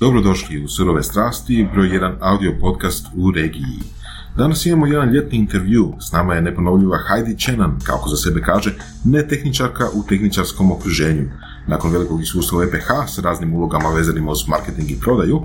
Dobrodošli 0.00 0.64
u 0.64 0.68
Surove 0.68 1.02
strasti, 1.02 1.68
broj 1.72 1.88
jedan 1.92 2.16
audio 2.20 2.52
podcast 2.60 3.06
u 3.16 3.30
regiji. 3.30 3.80
Danas 4.36 4.66
imamo 4.66 4.86
jedan 4.86 5.12
ljetni 5.12 5.38
intervju, 5.38 5.92
s 6.00 6.12
nama 6.12 6.34
je 6.34 6.42
neponovljiva 6.42 6.98
Heidi 7.08 7.38
Chenan, 7.38 7.78
kako 7.84 8.08
za 8.08 8.16
sebe 8.16 8.40
kaže, 8.42 8.74
ne 9.04 9.28
tehničarka 9.28 9.88
u 9.94 10.02
tehničarskom 10.08 10.72
okruženju. 10.72 11.28
Nakon 11.66 11.92
velikog 11.92 12.22
iskustva 12.22 12.58
u 12.58 12.62
EPH 12.62 12.88
s 13.08 13.18
raznim 13.18 13.54
ulogama 13.54 13.88
vezanim 13.88 14.28
uz 14.28 14.48
marketing 14.48 14.90
i 14.90 15.00
prodaju, 15.00 15.42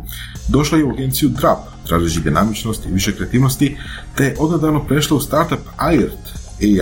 došla 0.49 0.77
je 0.77 0.83
u 0.83 0.89
agenciju 0.89 1.29
DRAP, 1.29 1.59
tražeći 1.87 2.19
dinamičnost 2.19 2.85
i 2.85 2.93
više 2.93 3.15
kreativnosti, 3.15 3.77
te 4.15 4.35
odnadavno 4.39 4.83
prešla 4.83 5.17
u 5.17 5.21
startup 5.21 5.61
IRT, 5.93 6.25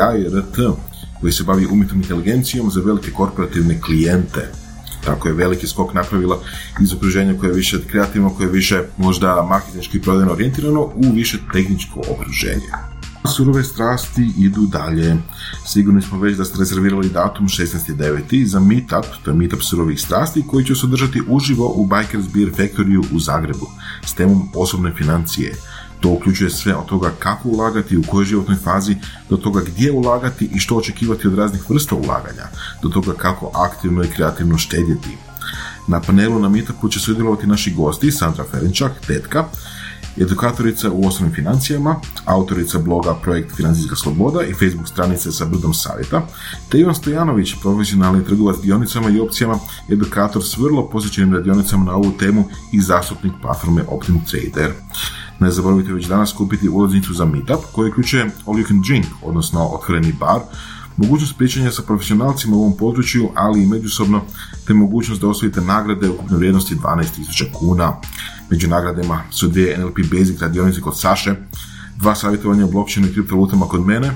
AIRT, 0.02 0.78
koji 1.22 1.34
se 1.34 1.44
bavi 1.44 1.68
umjetnom 1.72 2.02
inteligencijom 2.02 2.72
za 2.72 2.82
velike 2.82 3.12
korporativne 3.12 3.82
klijente. 3.82 4.63
Tako 5.06 5.28
je 5.28 5.34
veliki 5.34 5.68
skok 5.68 5.94
napravila 5.94 6.40
iz 6.82 6.94
okruženja 6.94 7.38
koje 7.40 7.50
je 7.50 7.56
više 7.56 7.80
kreativno, 7.88 8.30
koje 8.30 8.48
je 8.48 8.52
više 8.52 8.82
možda 8.98 9.46
marketinški 9.50 10.02
prodajno 10.02 10.32
orijentirano 10.32 10.82
u 10.82 11.12
više 11.14 11.38
tehničko 11.54 12.00
okruženje. 12.10 12.68
Surove 13.36 13.64
strasti 13.64 14.32
idu 14.38 14.62
dalje. 14.62 15.16
Sigurni 15.66 16.02
smo 16.02 16.20
već 16.20 16.38
da 16.38 16.46
ste 16.46 16.60
rezervirali 16.60 17.10
datum 17.10 17.48
16.9. 17.48 18.46
za 18.46 18.60
meetup, 18.60 19.06
to 19.24 19.32
je 19.32 19.38
meetup 19.38 19.62
surovih 19.62 20.02
strasti 20.02 20.44
koji 20.48 20.66
će 20.66 20.76
se 20.76 20.86
održati 20.86 21.22
uživo 21.28 21.74
u 21.76 21.86
Bikers 21.86 22.26
Beer 22.34 22.52
Factory 22.52 23.06
u 23.14 23.20
Zagrebu 23.20 23.68
s 24.06 24.14
temom 24.14 24.50
osobne 24.56 24.94
financije. 24.98 25.56
To 26.04 26.10
uključuje 26.10 26.50
sve 26.50 26.76
od 26.76 26.86
toga 26.86 27.12
kako 27.20 27.50
ulagati, 27.50 27.98
u 27.98 28.04
kojoj 28.04 28.26
životnoj 28.26 28.58
fazi, 28.58 28.96
do 29.30 29.38
toga 29.38 29.62
gdje 29.68 29.92
ulagati 29.92 30.50
i 30.56 30.60
što 30.60 30.76
očekivati 30.76 31.28
od 31.28 31.38
raznih 31.38 31.70
vrsta 31.70 31.96
ulaganja, 31.96 32.48
do 32.82 32.90
toga 32.90 33.14
kako 33.14 33.52
aktivno 33.54 34.04
i 34.04 34.08
kreativno 34.08 34.58
štedjeti. 34.58 35.18
Na 35.88 36.02
panelu 36.02 36.40
na 36.40 36.50
Meetupu 36.50 36.90
će 36.90 37.00
sudjelovati 37.00 37.48
naši 37.48 37.74
gosti 37.74 38.12
Sandra 38.12 38.44
Ferenčak, 38.52 38.92
tetka, 39.08 39.46
edukatorica 40.18 40.92
u 40.92 41.08
osnovnim 41.08 41.36
financijama, 41.36 41.96
autorica 42.26 42.80
bloga 42.80 43.16
Projekt 43.22 43.56
Financijska 43.56 43.96
sloboda 43.96 44.44
i 44.44 44.54
Facebook 44.54 44.88
stranice 44.88 45.32
sa 45.32 45.46
brdom 45.46 45.74
savjeta, 45.74 46.28
te 46.70 46.80
Ivan 46.80 46.96
Stojanović, 46.96 47.56
profesionalni 47.62 48.26
trgovac 48.26 48.58
dionicama 48.64 49.10
i 49.10 49.20
opcijama, 49.20 49.60
edukator 49.90 50.44
s 50.44 50.58
vrlo 50.58 50.90
posjećenim 50.90 51.34
radionicama 51.34 51.86
na 51.86 51.96
ovu 51.96 52.12
temu 52.20 52.46
i 52.72 52.82
zastupnik 52.82 53.34
platforme 53.42 53.84
Optim 53.88 54.22
Trader. 54.26 54.74
Ne 55.44 55.52
zaboravite 55.52 55.94
već 55.94 56.06
danas 56.06 56.34
kupiti 56.34 56.70
ulaznicu 56.70 57.14
za 57.14 57.26
meetup 57.26 57.66
koji 57.72 57.90
uključuje 57.90 58.24
all 58.24 58.58
you 58.58 58.68
can 58.68 58.82
drink, 58.82 59.06
odnosno 59.24 59.66
otvoreni 59.66 60.14
bar, 60.20 60.40
mogućnost 60.98 61.38
pričanja 61.38 61.72
sa 61.72 61.82
profesionalcima 61.82 62.56
u 62.56 62.60
ovom 62.60 62.78
području, 62.78 63.30
ali 63.36 63.64
i 63.64 63.66
međusobno, 63.66 64.22
te 64.68 64.74
mogućnost 64.74 65.22
da 65.22 65.28
osvojite 65.28 65.62
nagrade 65.62 66.10
u 66.10 66.14
ukupnoj 66.14 66.38
vrijednosti 66.38 66.76
12.000 66.76 67.52
kuna. 67.54 67.94
Među 68.50 68.68
nagradama 68.68 69.22
su 69.32 69.48
dvije 69.48 69.78
NLP 69.78 69.98
Basic 70.12 70.42
radionice 70.42 70.82
kod 70.82 71.00
Saše, 71.00 71.36
dva 71.98 72.16
savjetovanja 72.16 72.66
o 72.66 72.72
blockchainu 72.72 73.10
i 73.10 73.14
kriptovalutama 73.14 73.66
kod 73.66 73.86
mene, 73.86 74.12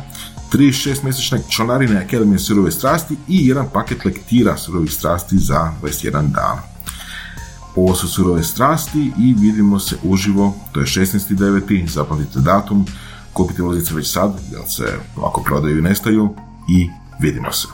tri 0.50 0.72
šest 0.72 1.04
mjesečne 1.04 1.42
članarine 1.50 1.98
Akademije 1.98 2.40
surove 2.40 2.72
strasti 2.72 3.16
i 3.28 3.48
jedan 3.48 3.66
paket 3.74 4.06
lektira 4.06 4.58
surovih 4.58 4.94
strasti 4.94 5.38
za 5.38 5.72
21 5.82 6.12
dan. 6.12 6.77
Ovo 7.78 7.96
su 7.96 8.08
surove 8.08 8.44
strasti 8.44 9.12
i 9.20 9.36
vidimo 9.40 9.80
se 9.80 9.96
uživo, 10.04 10.54
to 10.72 10.80
je 10.80 10.86
16.9. 10.86 11.88
Zapamtite 11.88 12.40
datum, 12.40 12.86
kupite 13.34 13.64
ulaznice 13.64 13.94
već 13.94 14.12
sad, 14.12 14.40
jer 14.52 14.62
se 14.68 14.84
ovako 15.18 15.42
prodaju 15.46 15.78
i 15.78 15.82
nestaju 15.82 16.30
i 16.70 16.90
vidimo 17.22 17.52
se. 17.52 17.68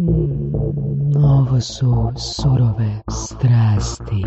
Mm, 0.00 1.16
ovo 1.16 1.60
su 1.60 2.12
surove 2.16 3.00
strasti. 3.10 4.24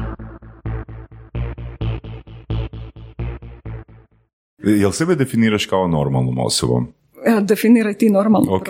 Jel 4.63 4.91
sebe 4.91 5.15
definiraš 5.15 5.65
kao 5.65 5.87
normalnom 5.87 6.39
osobom? 6.39 6.87
Definiraj 7.41 7.93
ti 7.93 8.09
normalno 8.09 8.51
Ok, 8.51 8.67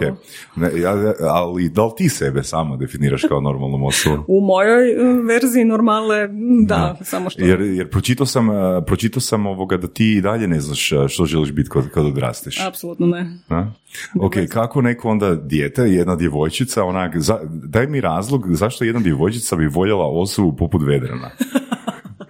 ne, 0.55 0.81
ja, 0.81 1.13
ali 1.19 1.69
da 1.69 1.85
li 1.85 1.91
ti 1.97 2.09
sebe 2.09 2.43
samo 2.43 2.77
definiraš 2.77 3.21
kao 3.21 3.41
normalnom 3.41 3.83
osobom? 3.83 4.25
U 4.27 4.41
mojoj 4.41 4.91
e, 4.91 4.95
verziji 5.23 5.65
normale, 5.65 6.29
da, 6.65 6.97
samo 7.01 7.29
što... 7.29 7.43
Jer, 7.43 7.61
jer 7.61 7.89
pročitao 7.89 8.25
sam, 8.25 8.49
eh, 8.49 8.53
pročitao 8.85 9.21
sam 9.21 9.45
ovoga 9.45 9.77
da 9.77 9.87
ti 9.87 10.13
i 10.13 10.21
dalje 10.21 10.47
ne 10.47 10.59
znaš 10.59 10.91
eh, 10.91 11.07
što 11.07 11.25
želiš 11.25 11.51
biti 11.51 11.69
kad, 11.69 11.89
kad 11.89 12.05
odrasteš. 12.05 12.65
Apsolutno 12.67 13.07
ne. 13.07 13.39
A? 13.49 13.71
Ok, 14.19 14.33
kako 14.49 14.81
neko 14.81 15.09
onda 15.09 15.35
dijete, 15.35 15.81
jedna 15.81 16.15
djevojčica, 16.15 16.83
onak, 16.83 17.17
za, 17.17 17.39
daj 17.47 17.87
mi 17.87 18.01
razlog 18.01 18.55
zašto 18.55 18.83
jedna 18.83 19.01
djevojčica 19.01 19.55
bi 19.55 19.67
voljela 19.67 20.05
osobu 20.05 20.55
poput 20.55 20.81
Vedrana. 20.85 21.29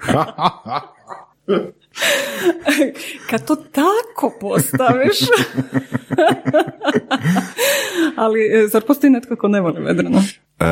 Kad 3.30 3.48
to 3.48 3.56
tako 3.56 4.38
postaviš... 4.40 5.20
Ali, 8.24 8.42
e, 8.42 8.68
zar 8.68 8.82
postoji 8.82 9.12
netko 9.12 9.36
ko 9.36 9.48
ne 9.48 9.62
voli 9.62 9.82
Vedrana? 9.82 10.22
E, 10.60 10.66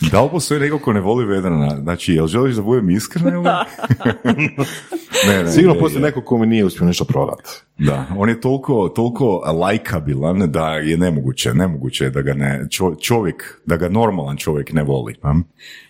da 0.00 0.22
li 0.22 0.28
postoji 0.30 0.60
neko 0.60 0.78
ko 0.78 0.92
ne 0.92 1.00
voli 1.00 1.24
Vedrana? 1.24 1.76
Znači, 1.82 2.12
jel 2.12 2.26
želiš 2.26 2.54
da 2.56 2.62
budem 2.62 2.90
iskren 2.90 3.34
ili? 3.34 3.44
ne, 5.28 5.42
ne, 5.42 5.52
Sigurno 5.52 5.80
postoji 5.80 6.02
neko 6.02 6.20
kome 6.20 6.46
nije 6.46 6.64
uspio 6.64 6.86
nešto 6.86 7.04
prodati. 7.04 7.50
Da, 7.78 8.06
on 8.18 8.28
je 8.28 8.40
toliko, 8.40 8.88
toliko 8.88 9.26
lajkabilan 9.60 10.50
da 10.50 10.68
je 10.68 10.96
nemoguće, 10.96 11.54
nemoguće 11.54 12.10
da 12.10 12.22
ga 12.22 12.34
ne, 12.34 12.66
čo- 12.70 12.94
čovjek, 13.00 13.60
da 13.66 13.76
ga 13.76 13.88
normalan 13.88 14.36
čovjek 14.36 14.72
ne 14.72 14.82
voli. 14.82 15.14
a? 15.22 15.34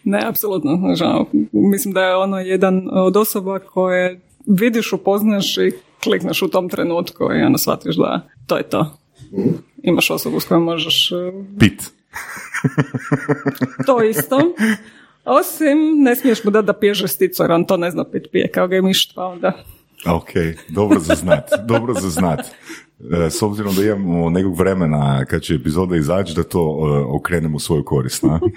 Ne, 0.05 0.21
apsolutno, 0.29 0.95
žao. 0.97 1.27
Mislim 1.53 1.95
da 1.95 2.01
je 2.01 2.17
ono 2.17 2.39
jedan 2.39 2.89
od 2.93 3.17
osoba 3.17 3.59
koje 3.59 4.21
vidiš, 4.47 4.93
upoznaš 4.93 5.57
i 5.59 5.73
klikneš 6.05 6.43
u 6.43 6.49
tom 6.49 6.69
trenutku 6.69 7.25
i 7.25 7.43
onda 7.43 7.59
shvatiš 7.59 7.97
da 7.97 8.29
to 8.47 8.57
je 8.57 8.63
to. 8.63 8.97
Imaš 9.83 10.11
osobu 10.11 10.41
s 10.41 10.45
kojom 10.45 10.63
možeš 10.65 11.13
e, 11.13 11.15
Pit. 11.59 11.91
to 13.87 14.03
isto. 14.03 14.39
Osim, 15.25 15.79
ne 16.03 16.17
smiješ 16.17 16.45
mu 16.45 16.51
dati 16.51 16.67
da 16.67 16.73
pije 16.73 16.95
žesticu, 16.95 17.43
jer 17.43 17.53
on 17.53 17.67
to 17.67 17.77
ne 17.77 17.91
zna 17.91 18.05
pit 18.11 18.27
pije, 18.33 18.51
kao 18.51 18.69
ga 18.69 18.77
je 18.77 18.83
miš, 18.83 19.15
pa 19.15 19.27
onda... 19.27 19.53
Ok, 20.07 20.29
dobro 20.69 21.01
za 21.01 21.15
znat, 21.15 21.51
dobro 21.67 21.95
za 21.95 22.11
znat. 22.11 22.41
E, 23.27 23.31
S 23.31 23.43
obzirom 23.43 23.75
da 23.75 23.83
imamo 23.83 24.31
nekog 24.31 24.59
vremena 24.59 25.25
kad 25.25 25.43
će 25.43 25.55
epizoda 25.55 25.97
izaći 25.97 26.35
da 26.35 26.43
to 26.43 26.61
e, 26.61 26.65
okrenemo 27.17 27.57
u 27.57 27.61
svoju 27.61 27.85
korist. 27.85 28.25
a? 28.25 28.39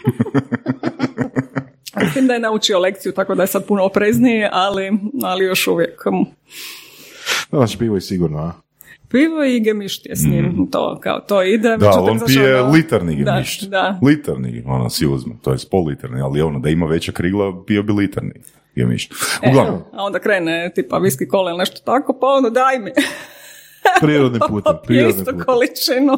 Mislim 2.04 2.28
da 2.28 2.34
je 2.34 2.40
naučio 2.40 2.80
lekciju, 2.80 3.12
tako 3.12 3.36
da 3.36 3.44
je 3.44 3.48
sad 3.48 3.66
puno 3.66 3.84
oprezniji, 3.84 4.44
ali, 4.52 4.92
ali 5.24 5.46
još 5.46 5.68
uvijek. 5.68 6.06
mm, 6.06 6.26
Znači, 7.50 7.78
pivo 7.78 7.96
je 7.96 8.02
sigurno, 8.02 8.40
a? 8.40 8.52
Pivo 9.10 9.44
i 9.44 9.60
gemišt 9.60 10.06
je 10.06 10.16
s 10.16 10.26
njim, 10.26 10.68
to, 10.72 11.00
kao, 11.00 11.20
to 11.20 11.44
ide. 11.44 11.78
Mm. 11.78 11.80
Da, 11.80 11.90
on 11.92 12.20
pije 12.28 12.62
ono- 12.62 12.72
litarni 12.72 13.24
Da, 13.24 13.32
gemišt. 13.32 13.64
da. 13.64 14.00
Litarni, 14.04 14.64
ono 14.66 14.90
si 14.90 15.08
uzme, 15.08 15.34
to 15.42 15.52
je 15.52 15.58
pol 15.72 15.86
litarni, 15.86 16.22
ali 16.22 16.42
ono 16.42 16.60
da 16.60 16.70
ima 16.70 16.86
veća 16.86 17.12
krigla, 17.12 17.64
pio 17.66 17.84
bi 17.84 17.94
litarni 17.94 18.32
gemišt. 18.76 19.14
E, 19.42 19.50
Uglavnom, 19.50 19.82
a 19.94 20.04
onda 20.04 20.20
krene 20.20 20.72
tipa 20.76 20.98
viski 20.98 21.28
kola 21.28 21.50
ili 21.52 21.60
nešto 21.60 21.82
tako, 21.82 22.18
pa 22.22 22.28
ono 22.28 22.50
daj 22.50 22.80
mi. 22.80 22.92
Pije 22.92 23.96
prirodnim 24.02 24.42
isto 25.10 25.26
putem. 25.26 25.46
količinu. 25.46 26.18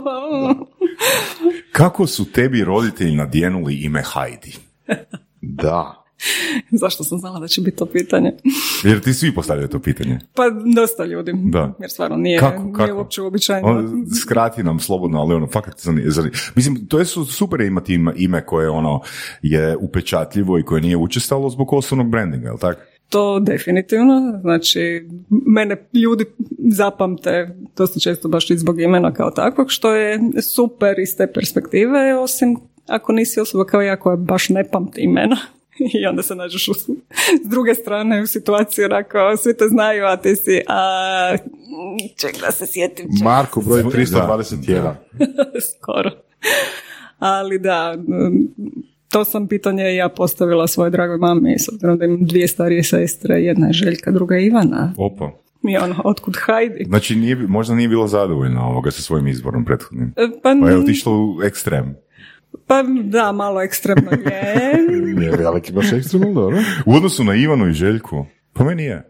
kako 1.71 2.07
su 2.07 2.31
tebi 2.31 2.63
roditelji 2.63 3.16
nadjenuli 3.16 3.75
ime 3.75 4.03
Heidi? 4.13 4.56
Da. 5.41 5.98
Zašto 6.81 7.03
sam 7.03 7.18
znala 7.19 7.40
da 7.40 7.47
će 7.47 7.62
biti 7.62 7.78
to 7.78 7.85
pitanje? 7.85 8.34
Jer 8.84 9.00
ti 9.02 9.13
svi 9.13 9.34
postavljaju 9.34 9.68
to 9.68 9.80
pitanje. 9.80 10.19
Pa 10.35 10.44
dosta 10.75 11.06
ljudi. 11.06 11.31
Da. 11.35 11.74
Jer 11.80 11.91
stvarno 11.91 12.18
nije, 12.18 12.40
Kako, 12.40 12.63
nije 12.63 12.74
kako? 12.74 12.97
uopće 12.97 13.22
uobičajeno. 13.22 13.68
On, 13.68 14.06
skrati 14.16 14.63
nam 14.63 14.80
slobodno, 14.80 15.19
ali 15.19 15.35
ono, 15.35 15.47
fakat 15.47 15.75
zani- 15.75 16.03
zani- 16.06 16.31
Mislim, 16.56 16.88
to 16.88 17.00
je 17.00 17.06
su 17.06 17.25
super 17.25 17.62
imati 17.62 17.94
ime, 17.94 18.13
ime 18.16 18.45
koje 18.45 18.69
ono 18.69 19.01
je 19.42 19.77
upečatljivo 19.77 20.60
i 20.60 20.63
koje 20.63 20.81
nije 20.81 20.98
učestalo 20.98 21.50
zbog 21.50 21.74
osobnog 21.74 22.10
brandinga, 22.10 22.48
jel 22.48 22.57
tako? 22.57 22.81
To 23.10 23.39
definitivno, 23.39 24.39
znači 24.42 25.07
mene 25.30 25.75
ljudi 25.94 26.25
zapamte 26.69 27.56
dosta 27.77 28.00
često 28.00 28.27
baš 28.27 28.50
i 28.50 28.57
zbog 28.57 28.81
imena 28.81 29.13
kao 29.13 29.31
takvog, 29.31 29.68
što 29.69 29.95
je 29.95 30.19
super 30.56 31.00
iz 31.00 31.18
te 31.18 31.31
perspektive, 31.33 32.19
osim 32.19 32.57
ako 32.88 33.12
nisi 33.12 33.39
osoba 33.39 33.65
kao 33.65 33.81
ja 33.81 34.00
koja 34.00 34.15
baš 34.15 34.50
ne 34.50 34.69
pamti 34.72 35.01
imena. 35.01 35.38
I 36.01 36.05
onda 36.05 36.23
se 36.23 36.35
nađeš 36.35 36.67
u, 36.67 36.73
s 36.73 37.49
druge 37.49 37.75
strane 37.75 38.21
u 38.21 38.27
situaciji 38.27 38.85
onako, 38.85 39.37
svi 39.37 39.57
te 39.57 39.65
znaju, 39.67 40.05
a 40.05 40.17
ti 40.17 40.35
si, 40.35 40.61
a, 40.67 41.35
ček 42.15 42.41
da 42.41 42.51
se 42.51 42.65
sjetim, 42.67 43.05
ček, 43.17 43.23
Marko, 43.23 43.61
broj 43.61 43.83
321. 43.83 44.93
skoro. 45.71 46.11
Ali 47.19 47.59
da, 47.59 47.97
to 49.09 49.25
sam 49.25 49.47
pitanje 49.47 49.95
ja 49.95 50.09
postavila 50.09 50.67
svojoj 50.67 50.91
dragoj 50.91 51.17
mami, 51.17 51.59
s 51.59 51.69
obzirom 51.69 51.97
da 51.97 52.05
imam 52.05 52.25
dvije 52.25 52.47
starije 52.47 52.83
sestre, 52.83 53.35
jedna 53.35 53.67
je 53.67 53.73
Željka, 53.73 54.11
druga 54.11 54.35
je 54.35 54.45
Ivana. 54.45 54.93
Opa. 54.97 55.31
I 55.69 55.77
ono, 55.77 56.01
otkud 56.03 56.37
Heidi? 56.45 56.85
Znači, 56.87 57.15
nije, 57.15 57.35
možda 57.35 57.75
nije 57.75 57.89
bila 57.89 58.07
zadovoljna 58.07 58.67
ovoga 58.67 58.91
sa 58.91 59.01
svojim 59.01 59.27
izborom 59.27 59.65
prethodnim. 59.65 60.13
E, 60.17 60.27
Pa, 60.43 60.55
Pa 60.61 60.69
je 60.69 60.77
otišla 60.77 61.13
u 61.13 61.43
ekstrem. 61.43 61.95
Pa 62.68 62.84
da, 63.04 63.31
malo 63.31 63.62
ekstremno 63.62 64.12
je. 64.12 64.74
Nije 65.19 65.31
veliki 65.31 65.74
baš 65.74 65.94
ekstremno, 65.94 66.34
dobro. 66.34 66.57
U 66.86 66.94
odnosu 66.94 67.24
na 67.24 67.36
Ivanu 67.36 67.69
i 67.69 67.74
Željku, 67.74 68.25
po 68.54 68.63
meni 68.63 68.84
je. 68.84 69.10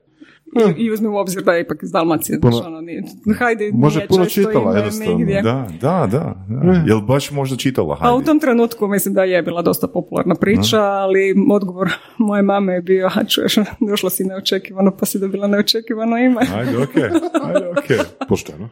I, 0.77 0.83
I 0.83 0.91
uzmi 0.91 1.07
u 1.07 1.15
obzir 1.15 1.43
da 1.43 1.53
je 1.53 1.61
ipak 1.61 1.83
iz 1.83 1.91
Dalmacije. 1.91 2.39
Puno- 2.39 2.61
ono, 2.65 2.81
nije, 2.81 3.03
Heidi 3.39 3.71
Može 3.73 3.99
nije 3.99 4.07
puno 4.07 4.25
čitala, 4.25 4.75
jednostavno. 4.75 5.17
nigdje. 5.17 5.41
Da, 5.41 5.67
da, 5.81 6.07
da. 6.11 6.45
da. 6.47 6.83
Jel 6.85 7.01
baš 7.01 7.31
možda 7.31 7.57
čitala 7.57 7.97
A 8.01 8.15
u 8.15 8.21
tom 8.21 8.39
trenutku 8.39 8.87
mislim 8.87 9.13
da 9.13 9.23
je 9.23 9.41
bila 9.41 9.61
dosta 9.61 9.87
popularna 9.87 10.35
priča, 10.35 10.81
ali 10.81 11.35
odgovor 11.51 11.89
moje 12.17 12.41
mame 12.41 12.73
je 12.73 12.81
bio, 12.81 13.07
a 13.15 13.23
čuješ, 13.23 13.55
došla 13.89 14.09
si 14.09 14.23
neočekivano 14.23 14.91
pa 14.99 15.05
si 15.05 15.19
dobila 15.19 15.47
neočekivano 15.47 16.17
ime. 16.17 16.41
Ajde, 16.55 16.77
okej. 16.77 17.03
Ajde, 17.47 17.69
okej. 17.77 17.97
Pošteno. 18.27 18.69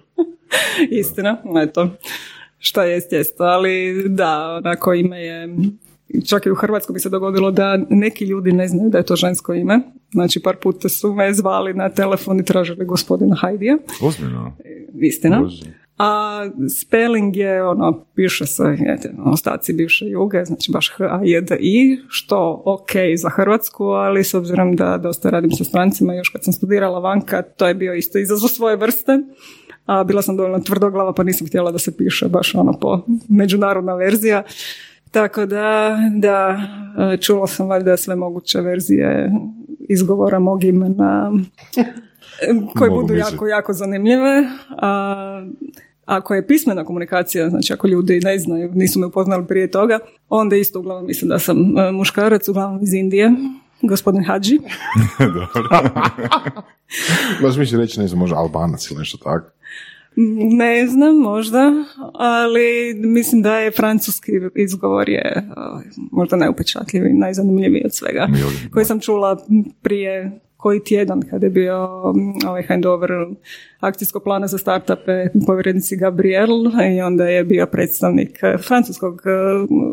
Istina, 0.92 1.38
eto. 1.64 1.90
Šta 2.60 2.84
jest, 2.84 3.12
jest. 3.12 3.42
Ali 3.42 4.04
da, 4.10 4.56
onako 4.58 4.94
ime 4.94 5.22
je... 5.22 5.50
Čak 6.28 6.46
i 6.46 6.52
u 6.52 6.56
Hrvatskoj 6.56 6.94
bi 6.94 7.00
se 7.00 7.10
dogodilo 7.10 7.52
da 7.52 7.80
neki 7.90 8.26
ljudi 8.26 8.52
ne 8.52 8.68
znaju 8.68 8.90
da 8.90 8.98
je 8.98 9.06
to 9.06 9.16
žensko 9.16 9.54
ime. 9.54 9.80
Znači, 10.12 10.40
par 10.40 10.56
puta 10.56 10.90
su 10.90 11.14
me 11.14 11.34
zvali 11.34 11.74
na 11.74 11.90
telefon 11.90 12.40
i 12.40 12.46
tražili 12.46 12.86
gospodina 12.86 13.36
Hajdija. 13.36 13.78
Ozbiljno. 14.02 14.58
Istina. 15.02 15.42
Bože. 15.42 15.66
A 15.98 16.42
spelling 16.82 17.38
je 17.38 17.64
ono, 17.64 18.06
piše 18.16 18.46
se 18.46 18.64
jete, 18.80 19.14
ostaci 19.26 19.74
bivše 19.74 20.06
juge, 20.06 20.46
znači 20.46 20.72
baš 20.72 20.90
H, 20.90 21.04
A, 21.04 21.22
J, 21.24 21.42
D, 21.42 21.58
I, 21.60 21.98
što 22.10 22.62
ok 22.66 22.92
za 23.18 23.30
Hrvatsku, 23.30 23.84
ali 23.84 24.24
s 24.24 24.34
obzirom 24.34 24.76
da 24.76 24.98
dosta 24.98 25.30
radim 25.30 25.52
sa 25.52 25.64
strancima, 25.64 26.14
još 26.14 26.30
kad 26.30 26.44
sam 26.44 26.54
studirala 26.54 27.00
vanka, 27.00 27.42
to 27.42 27.68
je 27.68 27.74
bio 27.74 27.94
isto 27.94 28.18
izazov 28.18 28.50
svoje 28.50 28.76
vrste. 28.76 29.20
A 29.88 30.04
bila 30.04 30.22
sam 30.22 30.38
dovoljno 30.38 30.60
tvrdoglava 30.60 31.14
pa 31.14 31.24
nisam 31.24 31.48
htjela 31.48 31.72
da 31.72 31.80
se 31.80 31.98
piše 31.98 32.28
baš 32.28 32.56
ono 32.56 32.74
po 32.80 33.06
međunarodna 33.28 33.96
verzija. 33.96 34.44
Tako 35.12 35.46
da, 35.46 35.98
da, 36.16 36.60
čula 37.22 37.48
sam 37.48 37.68
valjda 37.68 37.98
sve 37.98 38.16
moguće 38.16 38.62
verzije 38.62 39.32
izgovora 39.80 40.40
mog 40.40 40.64
imena 40.64 41.32
koje 42.78 42.90
Mogu 42.90 43.02
budu 43.02 43.14
misliti. 43.14 43.36
jako, 43.36 43.48
jako 43.48 43.74
zanimljive. 43.74 44.44
A, 44.70 45.48
ako 46.06 46.34
je 46.34 46.48
pismena 46.48 46.86
komunikacija, 46.86 47.50
znači 47.50 47.74
ako 47.74 47.88
ljudi 47.88 48.20
ne 48.24 48.40
znaju, 48.40 48.72
nisu 48.74 49.00
me 49.00 49.06
upoznali 49.06 49.48
prije 49.48 49.72
toga, 49.72 50.00
onda 50.30 50.56
isto 50.56 50.80
uglavnom 50.80 51.06
mislim 51.06 51.30
da 51.30 51.40
sam 51.40 51.78
e, 51.78 51.92
muškarac, 51.92 52.48
uglavnom 52.48 52.84
iz 52.84 52.94
Indije, 52.94 53.32
gospodin 53.82 54.24
Hadži. 54.24 54.60
Baš 57.42 57.58
mi 57.58 57.66
će 57.66 57.78
reći, 57.78 58.00
ne 58.00 58.08
znam, 58.08 58.20
možda 58.20 58.38
albanac 58.38 58.92
ili 58.92 59.00
nešto 59.00 59.18
tako. 59.18 59.57
Ne 60.58 60.88
znam, 60.88 61.16
možda, 61.16 61.72
ali 62.14 62.94
mislim 62.94 63.42
da 63.42 63.58
je 63.58 63.72
francuski 63.72 64.32
izgovor 64.56 65.10
je 65.10 65.34
e, 65.36 65.44
možda 66.12 66.36
najupečatljiviji, 66.36 67.14
najzanimljiviji 67.14 67.82
od 67.86 67.96
svega. 67.96 68.28
Koji 68.74 68.86
sam 68.86 69.00
čula 69.00 69.38
prije 69.82 70.40
koji 70.58 70.84
tjedan 70.84 71.22
kad 71.30 71.44
je 71.44 71.50
bio 71.50 71.88
mm, 72.16 72.48
ovaj 72.48 72.64
handover 72.64 73.10
akcijskog 73.80 74.24
plana 74.24 74.48
za 74.48 74.58
startupe 74.58 75.28
povjerenici 75.48 75.98
Gabriel 75.98 76.50
i 76.98 77.02
onda 77.02 77.28
je 77.28 77.44
bio 77.44 77.66
predstavnik 77.66 78.40
eh, 78.44 78.58
francuskog 78.58 79.22
eh, 79.26 79.30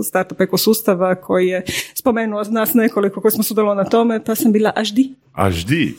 startup 0.05 0.41
ekosustava 0.41 1.15
koji 1.15 1.47
je 1.47 1.63
spomenuo 1.95 2.43
nas 2.51 2.75
nekoliko 2.75 3.21
koji 3.21 3.33
smo 3.33 3.43
sudjelovali 3.43 3.77
na 3.77 3.85
tome 3.85 4.25
pa 4.25 4.35
sam 4.35 4.53
bila 4.53 4.73
až 4.77 4.95
di. 4.95 5.15
Aždi. 5.33 5.95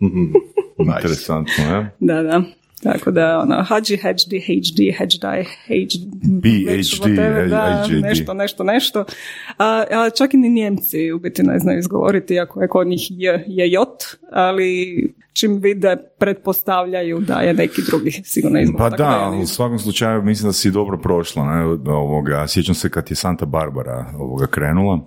Nice. 0.00 0.96
Interesantno, 0.96 1.64
je? 1.64 1.90
Da, 2.00 2.22
da. 2.22 2.42
Tako 2.82 3.10
da, 3.10 3.38
ono, 3.38 3.62
Hadži, 3.62 3.96
HD, 3.96 4.32
HD, 4.46 4.80
HD, 4.98 5.24
HGD. 5.66 6.42
nešto, 8.02 8.34
nešto, 8.34 8.64
nešto. 8.64 9.04
A, 9.58 9.84
a 9.90 10.10
čak 10.18 10.34
i 10.34 10.36
ni 10.36 10.50
Njemci 10.50 11.12
u 11.12 11.18
biti 11.18 11.42
ne 11.42 11.58
znaju 11.58 11.78
izgovoriti, 11.78 12.34
iako 12.34 12.62
je 12.62 12.68
kod 12.68 12.86
njih 12.86 13.06
je, 13.10 13.44
je 13.46 13.72
jot, 13.72 14.04
ali 14.32 15.12
čim 15.32 15.58
vide, 15.62 15.96
pretpostavljaju 16.18 17.18
da 17.20 17.34
je 17.34 17.54
neki 17.54 17.82
drugi 17.90 18.10
sigurno 18.24 18.60
izgovor. 18.60 18.90
Pa 18.90 18.96
tako 18.96 19.02
da, 19.02 19.24
ali 19.24 19.42
u 19.42 19.46
svakom 19.46 19.78
slučaju 19.78 20.22
mislim 20.22 20.48
da 20.48 20.52
si 20.52 20.70
dobro 20.70 20.98
prošla. 20.98 21.44
Ne? 21.44 21.64
Ovoga, 21.92 22.46
sjećam 22.48 22.74
se 22.74 22.90
kad 22.90 23.10
je 23.10 23.16
Santa 23.16 23.46
Barbara 23.46 24.12
ovoga 24.18 24.46
krenula. 24.46 25.00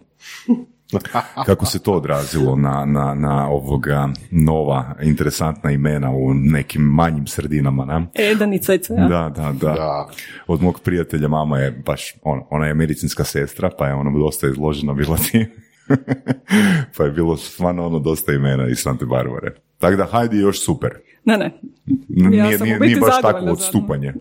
Kako 1.45 1.65
se 1.65 1.79
to 1.83 1.93
odrazilo 1.93 2.55
na, 2.55 2.85
na, 2.85 3.13
na 3.13 3.49
ovoga 3.49 4.09
nova 4.31 4.95
interesantna 5.01 5.71
imena 5.71 6.11
u 6.11 6.33
nekim 6.33 6.81
manjim 6.81 7.27
sredinama, 7.27 7.85
ne? 7.85 8.07
Edan 8.31 8.53
i 8.53 8.59
CC, 8.59 8.89
ja. 8.89 9.07
Da, 9.07 9.31
da, 9.35 9.51
da. 9.61 9.73
Da. 9.73 10.09
Od 10.47 10.61
mog 10.61 10.79
prijatelja 10.83 11.27
mama 11.27 11.57
je 11.57 11.71
baš, 11.71 12.13
on, 12.23 12.41
ona 12.49 12.67
je 12.67 12.73
medicinska 12.73 13.23
sestra, 13.23 13.69
pa 13.77 13.87
je 13.87 13.93
ono 13.93 14.19
dosta 14.19 14.47
izložena 14.47 14.93
bila 14.93 15.17
tim. 15.17 15.45
pa 16.97 17.03
je 17.03 17.11
bilo 17.11 17.37
stvarno 17.37 17.85
ono 17.85 17.99
dosta 17.99 18.33
imena 18.33 18.67
iz 18.67 18.77
Sante 18.77 19.05
Barbare. 19.05 19.55
Tako 19.79 19.95
da 19.95 20.07
Heidi 20.11 20.37
je 20.37 20.41
još 20.41 20.65
super. 20.65 20.91
Ne, 21.25 21.37
ne. 21.37 21.51
Ja 22.09 22.29
nije, 22.29 22.57
sam 22.57 22.67
nije, 22.67 22.79
nije 22.79 22.99
baš 22.99 23.21
takvo 23.21 23.51
odstupanje. 23.51 24.13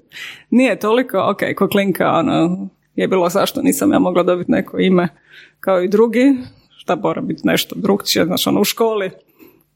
Nije 0.51 0.79
toliko, 0.79 1.19
ok, 1.31 1.57
ko 1.57 1.69
klinka, 1.69 2.11
ono, 2.11 2.69
je 2.95 3.09
bilo 3.09 3.29
zašto 3.29 3.63
nisam 3.63 3.93
ja 3.93 3.99
mogla 3.99 4.23
dobiti 4.23 4.51
neko 4.51 4.79
ime 4.79 5.09
kao 5.61 5.83
i 5.83 5.89
drugi, 5.89 6.37
šta 6.91 6.97
mora 6.99 7.21
biti 7.21 7.41
nešto 7.45 7.75
drugčije, 7.79 8.25
znaš, 8.25 8.47
ono, 8.47 8.61
u 8.61 8.65
školi, 8.65 9.11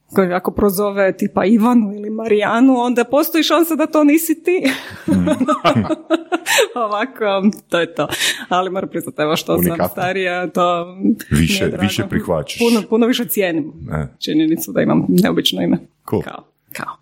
koji 0.07 0.33
ako 0.33 0.51
prozove 0.51 1.17
tipa 1.17 1.45
Ivanu 1.45 1.93
ili 1.95 2.11
Marijanu, 2.11 2.75
onda 2.77 3.05
postoji 3.05 3.45
šansa 3.45 3.75
da 3.75 3.87
to 3.87 4.05
nisi 4.05 4.43
ti. 4.43 4.63
Ovako, 6.77 7.25
to 7.69 7.81
je 7.81 7.95
to. 7.95 8.09
Ali 8.49 8.71
moram 8.71 8.89
priznati, 8.89 9.23
evo 9.23 9.37
što 9.37 9.47
sam 9.53 9.61
Unikatno. 9.61 9.89
starija, 9.89 10.47
to 10.47 10.97
Više- 11.31 11.71
više 11.81 12.03
prihvaćaš. 12.11 12.59
Puno, 12.59 12.83
puno 12.83 13.07
više 13.07 13.25
cijenim 13.25 13.73
Ne. 13.83 14.09
činjenicu 14.19 14.73
da 14.73 14.83
imam 14.83 15.07
neobično 15.09 15.63
ime. 15.63 15.79
Cool. 16.11 16.23
Kao, 16.23 16.45
kao. 16.73 16.97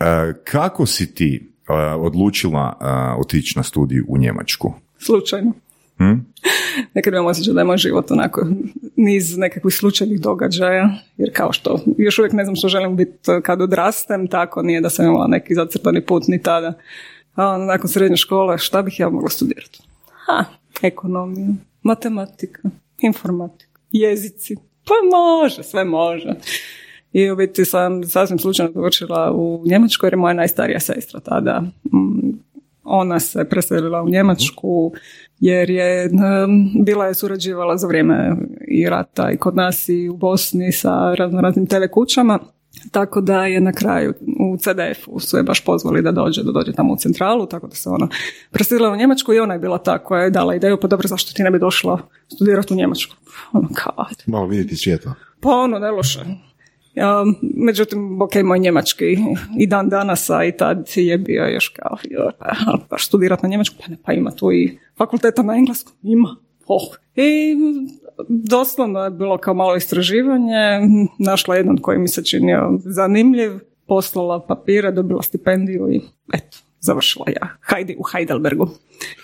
E, 0.00 0.34
kako 0.44 0.86
si 0.86 1.14
ti 1.14 1.50
e, 1.68 1.72
odlučila 1.94 2.78
e, 2.80 2.84
otići 3.20 3.52
na 3.56 3.62
studiju 3.62 4.04
u 4.08 4.18
Njemačku? 4.18 4.72
Slučajno. 4.98 5.52
Hm? 6.00 6.14
Nekad 6.94 7.12
imam 7.12 7.26
osjećaj 7.26 7.54
da 7.54 7.60
je 7.60 7.64
moj 7.64 7.76
život 7.76 8.10
onako 8.10 8.46
niz 8.96 9.38
nekakvih 9.38 9.74
slučajnih 9.74 10.20
događaja, 10.20 10.90
jer 11.16 11.30
kao 11.32 11.52
što 11.52 11.80
još 11.98 12.18
uvijek 12.18 12.32
ne 12.32 12.44
znam 12.44 12.56
što 12.56 12.68
želim 12.68 12.96
biti 12.96 13.18
kad 13.42 13.60
odrastem, 13.60 14.28
tako 14.28 14.62
nije 14.62 14.80
da 14.80 14.90
sam 14.90 15.06
imala 15.06 15.26
neki 15.26 15.54
zacrtani 15.54 16.00
put 16.06 16.28
ni 16.28 16.42
tada. 16.42 16.72
A 17.34 17.46
onda 17.46 17.66
nakon 17.66 17.88
srednje 17.88 18.16
škole, 18.16 18.58
šta 18.58 18.82
bih 18.82 19.00
ja 19.00 19.08
mogla 19.08 19.28
studirati? 19.28 19.82
Ha, 20.26 20.44
ekonomija, 20.82 21.48
matematika, 21.82 22.62
informatika, 22.98 23.80
jezici, 23.92 24.56
pa 24.84 24.94
može, 25.16 25.62
sve 25.62 25.84
može. 25.84 26.34
I 27.12 27.30
u 27.30 27.36
biti 27.36 27.64
sam 27.64 28.04
sasvim 28.04 28.38
slučajno 28.38 28.72
završila 28.72 29.32
u 29.32 29.62
Njemačkoj 29.66 30.06
jer 30.06 30.12
je 30.12 30.16
moja 30.16 30.34
najstarija 30.34 30.80
sestra 30.80 31.20
tada. 31.20 31.62
Ona 32.90 33.20
se 33.20 33.44
preselila 33.44 34.02
u 34.02 34.08
Njemačku 34.08 34.92
jer 35.40 35.70
je 35.70 36.10
bila 36.84 37.06
je 37.06 37.14
surađivala 37.14 37.76
za 37.76 37.86
vrijeme 37.86 38.36
i 38.68 38.88
rata 38.88 39.30
i 39.30 39.36
kod 39.36 39.56
nas 39.56 39.88
i 39.88 40.08
u 40.08 40.16
Bosni 40.16 40.72
sa 40.72 41.14
razno 41.14 41.40
raznim 41.40 41.66
TV 41.66 41.82
kućama. 41.92 42.38
Tako 42.90 43.20
da 43.20 43.46
je 43.46 43.60
na 43.60 43.72
kraju 43.72 44.14
u 44.40 44.56
CDF-u 44.56 45.20
su 45.20 45.36
je 45.36 45.42
baš 45.42 45.64
pozvali 45.64 46.02
da 46.02 46.12
dođe, 46.12 46.42
da 46.42 46.52
dođe 46.52 46.72
tamo 46.72 46.92
u 46.92 46.96
centralu, 46.96 47.46
tako 47.46 47.66
da 47.66 47.74
se 47.74 47.88
ona 47.88 48.08
preselila 48.50 48.92
u 48.92 48.96
Njemačku 48.96 49.32
i 49.32 49.38
ona 49.38 49.54
je 49.54 49.60
bila 49.60 49.78
ta 49.78 49.98
koja 49.98 50.22
je 50.22 50.30
dala 50.30 50.54
ideju, 50.54 50.78
pa 50.82 50.88
dobro, 50.88 51.08
zašto 51.08 51.32
ti 51.32 51.42
ne 51.42 51.50
bi 51.50 51.58
došla 51.58 51.98
studirati 52.34 52.74
u 52.74 52.76
Njemačku? 52.76 53.16
Ono 53.52 53.68
kao. 53.74 54.06
Malo 54.26 54.46
vidjeti 54.46 54.76
svijeta. 54.76 55.14
Pa 55.40 55.48
ono, 55.48 55.78
ne 55.78 55.90
loše. 55.90 56.20
Ja, 56.94 57.24
međutim, 57.40 58.22
ok, 58.22 58.34
moj 58.44 58.58
njemački 58.58 59.16
i 59.58 59.66
dan 59.66 59.88
danas, 59.88 60.30
a 60.30 60.44
i 60.44 60.56
tad 60.56 60.90
je 60.94 61.18
bio 61.18 61.44
još 61.44 61.68
kao, 61.68 61.96
pa, 62.88 62.98
studirat 62.98 63.42
na 63.42 63.48
njemačku, 63.48 63.76
pa 63.80 63.90
ne, 63.90 63.96
pa 64.04 64.12
ima 64.12 64.30
tu 64.30 64.52
i 64.52 64.78
fakulteta 64.98 65.42
na 65.42 65.54
engleskom, 65.54 65.92
ima. 66.02 66.36
Oh. 66.66 66.96
I 67.16 67.56
doslovno 68.28 69.04
je 69.04 69.10
bilo 69.10 69.38
kao 69.38 69.54
malo 69.54 69.76
istraživanje, 69.76 70.80
našla 71.18 71.56
jedan 71.56 71.76
koji 71.76 71.98
mi 71.98 72.08
se 72.08 72.24
činio 72.24 72.78
zanimljiv, 72.84 73.50
poslala 73.86 74.46
papire, 74.46 74.92
dobila 74.92 75.22
stipendiju 75.22 75.88
i 75.92 76.00
eto, 76.34 76.58
završila 76.80 77.26
ja. 77.28 77.48
Heidi 77.70 77.96
u 77.98 78.02
Heidelbergu. 78.12 78.68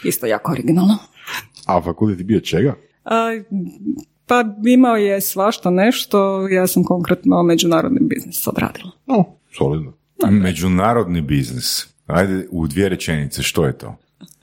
Isto 0.04 0.26
jako 0.26 0.52
originalno. 0.52 0.98
A 1.66 1.82
fakultet 1.82 2.18
je 2.18 2.24
bio 2.24 2.40
čega? 2.40 2.74
A, 3.04 3.40
pa 4.26 4.44
imao 4.66 4.96
je 4.96 5.20
svašta 5.20 5.70
nešto, 5.70 6.48
ja 6.48 6.66
sam 6.66 6.84
konkretno 6.84 7.42
međunarodni 7.42 8.00
biznis 8.00 8.46
odradila. 8.46 8.90
O, 9.06 9.24
solidno. 9.58 9.92
Međunarodni 10.30 11.20
biznis. 11.20 11.86
Ajde, 12.06 12.46
u 12.50 12.66
dvije 12.66 12.88
rečenice, 12.88 13.42
što 13.42 13.66
je 13.66 13.78
to? 13.78 13.96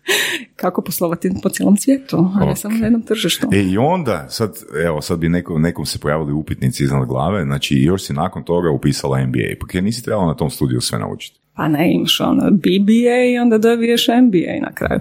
kako 0.55 0.81
poslovati 0.81 1.31
po 1.43 1.49
cijelom 1.49 1.77
svijetu, 1.77 2.31
a 2.41 2.45
ne 2.45 2.55
samo 2.55 2.77
na 2.77 2.85
jednom 2.85 3.01
tržištu. 3.01 3.47
E 3.53 3.61
i 3.61 3.77
onda, 3.77 4.25
sad, 4.29 4.55
evo, 4.85 5.01
sad 5.01 5.19
bi 5.19 5.29
nekom, 5.29 5.61
nekom 5.61 5.85
se 5.85 5.99
pojavili 5.99 6.33
upitnici 6.33 6.83
iznad 6.83 7.07
glave, 7.07 7.43
znači 7.43 7.75
još 7.75 8.03
si 8.03 8.13
nakon 8.13 8.43
toga 8.43 8.69
upisala 8.69 9.25
MBA, 9.25 9.55
pa 9.59 9.67
jer 9.73 9.83
nisi 9.83 10.03
trebala 10.03 10.27
na 10.27 10.35
tom 10.35 10.49
studiju 10.49 10.81
sve 10.81 10.99
naučiti? 10.99 11.39
Pa 11.55 11.67
ne, 11.67 11.93
imaš 11.93 12.19
ono 12.19 12.51
BBA 12.51 13.23
i 13.33 13.37
onda 13.37 13.57
dobiješ 13.57 14.07
MBA 14.07 14.65
na 14.65 14.73
kraju. 14.73 14.99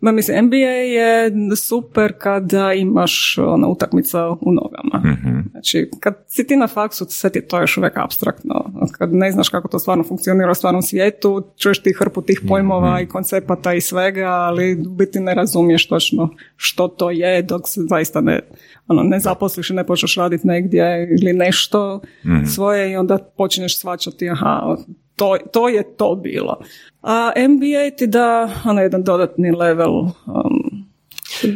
Ma 0.00 0.12
mislim, 0.12 0.44
NBA 0.44 0.56
je 0.56 1.30
super 1.56 2.12
kada 2.18 2.72
imaš 2.72 3.38
ono, 3.38 3.68
utakmica 3.68 4.28
u 4.30 4.52
nogama. 4.52 5.12
Mhm. 5.12 5.38
Znači, 5.50 5.90
kad 6.00 6.14
si 6.28 6.46
ti 6.46 6.56
na 6.56 6.66
faksu, 6.66 7.06
sve 7.08 7.30
ti 7.30 7.40
to 7.42 7.60
još 7.60 7.76
uvijek 7.76 7.96
abstraktno. 7.96 8.64
Kad 8.92 9.14
ne 9.14 9.32
znaš 9.32 9.48
kako 9.48 9.68
to 9.68 9.78
stvarno 9.78 10.04
funkcionira 10.04 10.50
u 10.50 10.54
stvarnom 10.54 10.82
svijetu, 10.82 11.42
čuješ 11.58 11.82
ti 11.82 11.92
hrpu 11.98 12.22
tih 12.22 12.40
pojmova 12.48 12.94
Mhm. 12.94 13.02
i 13.02 13.08
koncepata 13.08 13.74
i 13.74 13.80
svega, 13.80 14.26
ali 14.26 14.82
u 14.86 14.90
biti 14.90 15.20
ne 15.20 15.34
razumiješ 15.34 15.88
točno 15.88 16.28
što 16.56 16.88
to 16.88 17.10
je 17.10 17.42
dok 17.42 17.68
se 17.68 17.80
zaista 17.82 18.20
ne, 18.20 18.40
ono, 18.88 19.02
ne 19.02 19.20
zaposliš 19.20 19.70
i 19.70 19.74
ne 19.74 19.86
počneš 19.86 20.16
raditi 20.16 20.46
negdje 20.46 21.08
ili 21.20 21.32
nešto 21.32 22.00
Mhm. 22.26 22.44
svoje 22.44 22.92
i 22.92 22.96
onda 22.96 23.18
počinješ 23.36 23.78
svačati, 23.78 24.30
aha, 24.30 24.76
to, 25.20 25.36
to 25.52 25.68
je 25.68 25.96
to 25.96 26.14
bilo. 26.16 26.60
A 27.02 27.32
MBA 27.48 27.96
ti 27.96 28.06
da 28.06 28.50
ono 28.64 28.80
jedan 28.80 29.02
dodatni 29.02 29.50
level 29.50 29.94
um, 29.98 30.10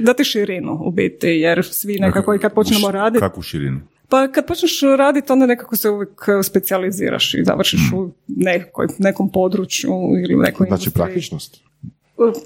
da 0.02 0.14
ti 0.14 0.25
širinu 0.25 0.80
u 0.85 0.90
biti, 0.90 1.26
jer 1.28 1.64
svi 1.64 1.99
nekako 1.99 2.35
i 2.35 2.38
kad 2.38 2.54
počnemo 2.54 2.90
raditi, 2.90 3.21
Kakvu 3.21 3.42
širinu? 3.42 3.80
pa 4.09 4.28
kad 4.28 4.47
počneš 4.47 4.80
raditi 4.99 5.33
onda 5.33 5.47
nekako 5.47 5.76
se 5.76 5.90
uvijek 5.90 6.11
specijaliziraš 6.44 7.35
i 7.35 7.44
završiš 7.44 7.80
u 7.97 8.11
nekoj, 8.26 8.87
nekom 8.99 9.30
području 9.33 9.90
ili 10.25 10.35
u 10.35 10.38
nekoj 10.38 10.66
Znači 10.66 10.83
industriji. 10.83 10.92
praktičnost. 11.04 11.61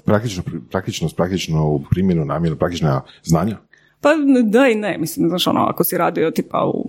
Praktično, 0.05 0.43
praktičnost, 0.71 1.15
praktično 1.15 1.67
u 1.69 1.83
primjenu 1.89 2.25
namjenu, 2.25 2.55
praktična 2.55 3.01
znanja. 3.23 3.57
Pa 4.01 4.09
da 4.43 4.67
i 4.67 4.75
ne, 4.75 4.97
mislim, 4.97 5.29
znaš, 5.29 5.47
ono, 5.47 5.59
ako 5.59 5.83
si 5.83 5.97
radio 5.97 6.31
tipa 6.31 6.71
u 6.73 6.85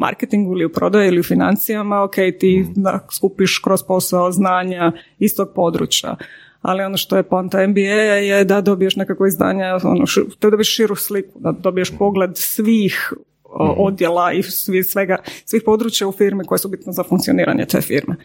marketingu 0.00 0.52
ili 0.52 0.64
u 0.64 0.72
prodaji 0.72 1.08
ili 1.08 1.20
u 1.20 1.22
financijama, 1.22 2.02
ok, 2.02 2.14
ti 2.40 2.66
da, 2.76 3.06
skupiš 3.12 3.58
kroz 3.58 3.82
posao 3.82 4.32
znanja 4.32 4.92
iz 5.18 5.36
tog 5.36 5.48
područja. 5.54 6.16
Ali 6.62 6.82
ono 6.82 6.96
što 6.96 7.16
je 7.16 7.22
poanta 7.22 7.66
MBA 7.66 7.80
je 7.80 8.44
da 8.44 8.60
dobiješ 8.60 8.96
nekako 8.96 9.26
izdanja, 9.26 9.78
ono, 9.84 10.04
da 10.40 10.50
dobiješ 10.50 10.76
širu 10.76 10.96
sliku, 10.96 11.38
da 11.40 11.52
dobiješ 11.52 11.98
pogled 11.98 12.30
svih 12.34 13.12
o, 13.44 13.74
odjela 13.78 14.32
i 14.32 14.42
svi, 14.42 14.82
svega, 14.82 15.16
svih 15.44 15.62
područja 15.64 16.08
u 16.08 16.12
firmi 16.12 16.44
koje 16.44 16.58
su 16.58 16.68
bitne 16.68 16.92
za 16.92 17.02
funkcioniranje 17.02 17.64
te 17.64 17.80
firme. 17.80 18.16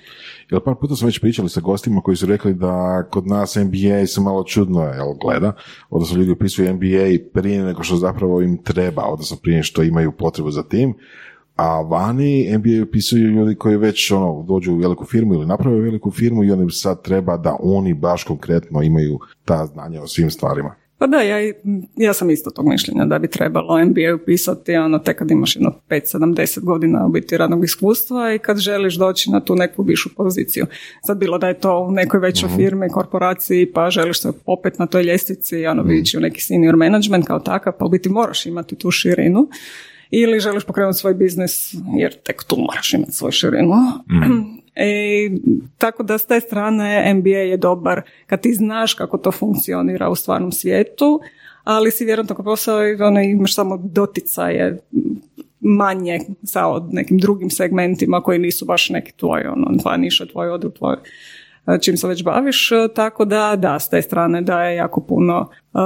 Jer 0.51 0.61
par 0.63 0.75
puta 0.81 0.95
smo 0.95 1.05
već 1.05 1.19
pričali 1.19 1.49
sa 1.49 1.61
gostima 1.61 2.01
koji 2.01 2.17
su 2.17 2.25
rekli 2.25 2.53
da 2.53 3.03
kod 3.11 3.27
nas 3.27 3.55
MBA 3.55 4.05
se 4.07 4.21
malo 4.21 4.43
čudno 4.43 4.81
jel, 4.81 5.13
gleda, 5.21 5.53
odnosno 5.89 6.17
ljudi 6.17 6.31
upisuju 6.31 6.73
MBA 6.73 7.31
prije 7.33 7.63
nego 7.63 7.83
što 7.83 7.95
zapravo 7.95 8.41
im 8.41 8.57
treba, 8.63 9.03
odnosno 9.05 9.37
prije 9.41 9.63
što 9.63 9.83
imaju 9.83 10.11
potrebu 10.11 10.51
za 10.51 10.63
tim, 10.63 10.93
a 11.55 11.81
vani 11.81 12.57
MBA 12.57 12.83
upisuju 12.83 13.27
ljudi 13.27 13.55
koji 13.55 13.77
već 13.77 14.11
ono, 14.11 14.45
dođu 14.47 14.73
u 14.73 14.77
veliku 14.77 15.05
firmu 15.05 15.33
ili 15.33 15.45
naprave 15.45 15.81
veliku 15.81 16.11
firmu 16.11 16.43
i 16.43 16.51
onda 16.51 16.63
im 16.63 16.69
sad 16.69 17.01
treba 17.01 17.37
da 17.37 17.57
oni 17.59 17.93
baš 17.93 18.23
konkretno 18.23 18.81
imaju 18.81 19.19
ta 19.45 19.65
znanja 19.65 20.01
o 20.01 20.07
svim 20.07 20.31
stvarima. 20.31 20.82
Pa 21.03 21.07
da, 21.07 21.21
ja, 21.21 21.53
ja 21.95 22.13
sam 22.13 22.29
isto 22.29 22.49
tog 22.49 22.69
mišljenja 22.69 23.05
da 23.05 23.19
bi 23.19 23.27
trebalo 23.27 23.85
MBA 23.85 24.15
upisati 24.15 24.75
ono, 24.75 24.99
tek 24.99 25.17
kad 25.17 25.31
imaš 25.31 25.55
jedno 25.55 25.73
5-70 25.89 26.59
godina 26.59 27.05
u 27.05 27.09
biti 27.09 27.37
radnog 27.37 27.63
iskustva 27.63 28.33
i 28.33 28.39
kad 28.39 28.57
želiš 28.57 28.95
doći 28.95 29.31
na 29.31 29.39
tu 29.39 29.55
neku 29.55 29.83
višu 29.83 30.09
poziciju. 30.15 30.65
Sad 31.05 31.17
bilo 31.17 31.37
da 31.37 31.47
je 31.47 31.59
to 31.59 31.79
u 31.79 31.91
nekoj 31.91 32.19
većoj 32.19 32.49
firmi, 32.55 32.89
korporaciji, 32.89 33.71
pa 33.73 33.89
želiš 33.89 34.21
se 34.21 34.31
opet 34.45 34.79
na 34.79 34.87
toj 34.87 35.03
ljestvici 35.03 35.65
ono, 35.65 35.91
ići 35.91 36.17
u 36.17 36.21
neki 36.21 36.41
senior 36.41 36.75
management 36.75 37.27
kao 37.27 37.39
takav, 37.39 37.73
pa 37.79 37.85
u 37.85 37.89
biti 37.89 38.09
moraš 38.09 38.45
imati 38.45 38.75
tu 38.75 38.91
širinu. 38.91 39.47
Ili 40.11 40.39
želiš 40.39 40.63
pokrenuti 40.63 40.97
svoj 40.97 41.13
biznis, 41.13 41.73
jer 41.97 42.13
tek 42.25 42.43
tu 42.43 42.55
moraš 42.57 42.93
imati 42.93 43.11
svoju 43.11 43.31
širinu. 43.31 43.73
E, 44.75 45.29
tako 45.77 46.03
da 46.03 46.17
s 46.17 46.25
te 46.25 46.39
strane 46.39 47.13
MBA 47.13 47.29
je 47.29 47.57
dobar 47.57 48.01
kad 48.27 48.41
ti 48.41 48.53
znaš 48.53 48.93
kako 48.93 49.17
to 49.17 49.31
funkcionira 49.31 50.09
u 50.09 50.15
stvarnom 50.15 50.51
svijetu, 50.51 51.21
ali 51.63 51.91
si 51.91 52.05
vjerojatno 52.05 52.35
kod 52.35 52.45
posao 52.45 52.79
ono, 53.07 53.21
imaš 53.21 53.55
samo 53.55 53.77
doticaje 53.77 54.77
manje 55.59 56.19
sa 56.43 56.67
od 56.67 56.93
nekim 56.93 57.17
drugim 57.17 57.49
segmentima 57.49 58.21
koji 58.21 58.39
nisu 58.39 58.65
baš 58.65 58.89
neki 58.89 59.11
tvoji, 59.11 59.45
ono, 59.45 59.77
tvoja 59.81 59.97
niša, 59.97 60.25
tvoj 60.25 60.49
odjel, 60.49 60.71
tvoj 60.71 60.95
čim 61.81 61.97
se 61.97 62.07
već 62.07 62.23
baviš, 62.23 62.71
e, 62.71 62.87
tako 62.95 63.25
da 63.25 63.55
da, 63.55 63.79
s 63.79 63.89
te 63.89 64.01
strane 64.01 64.41
daje 64.41 64.75
jako 64.75 65.01
puno 65.01 65.49
e, 65.73 65.77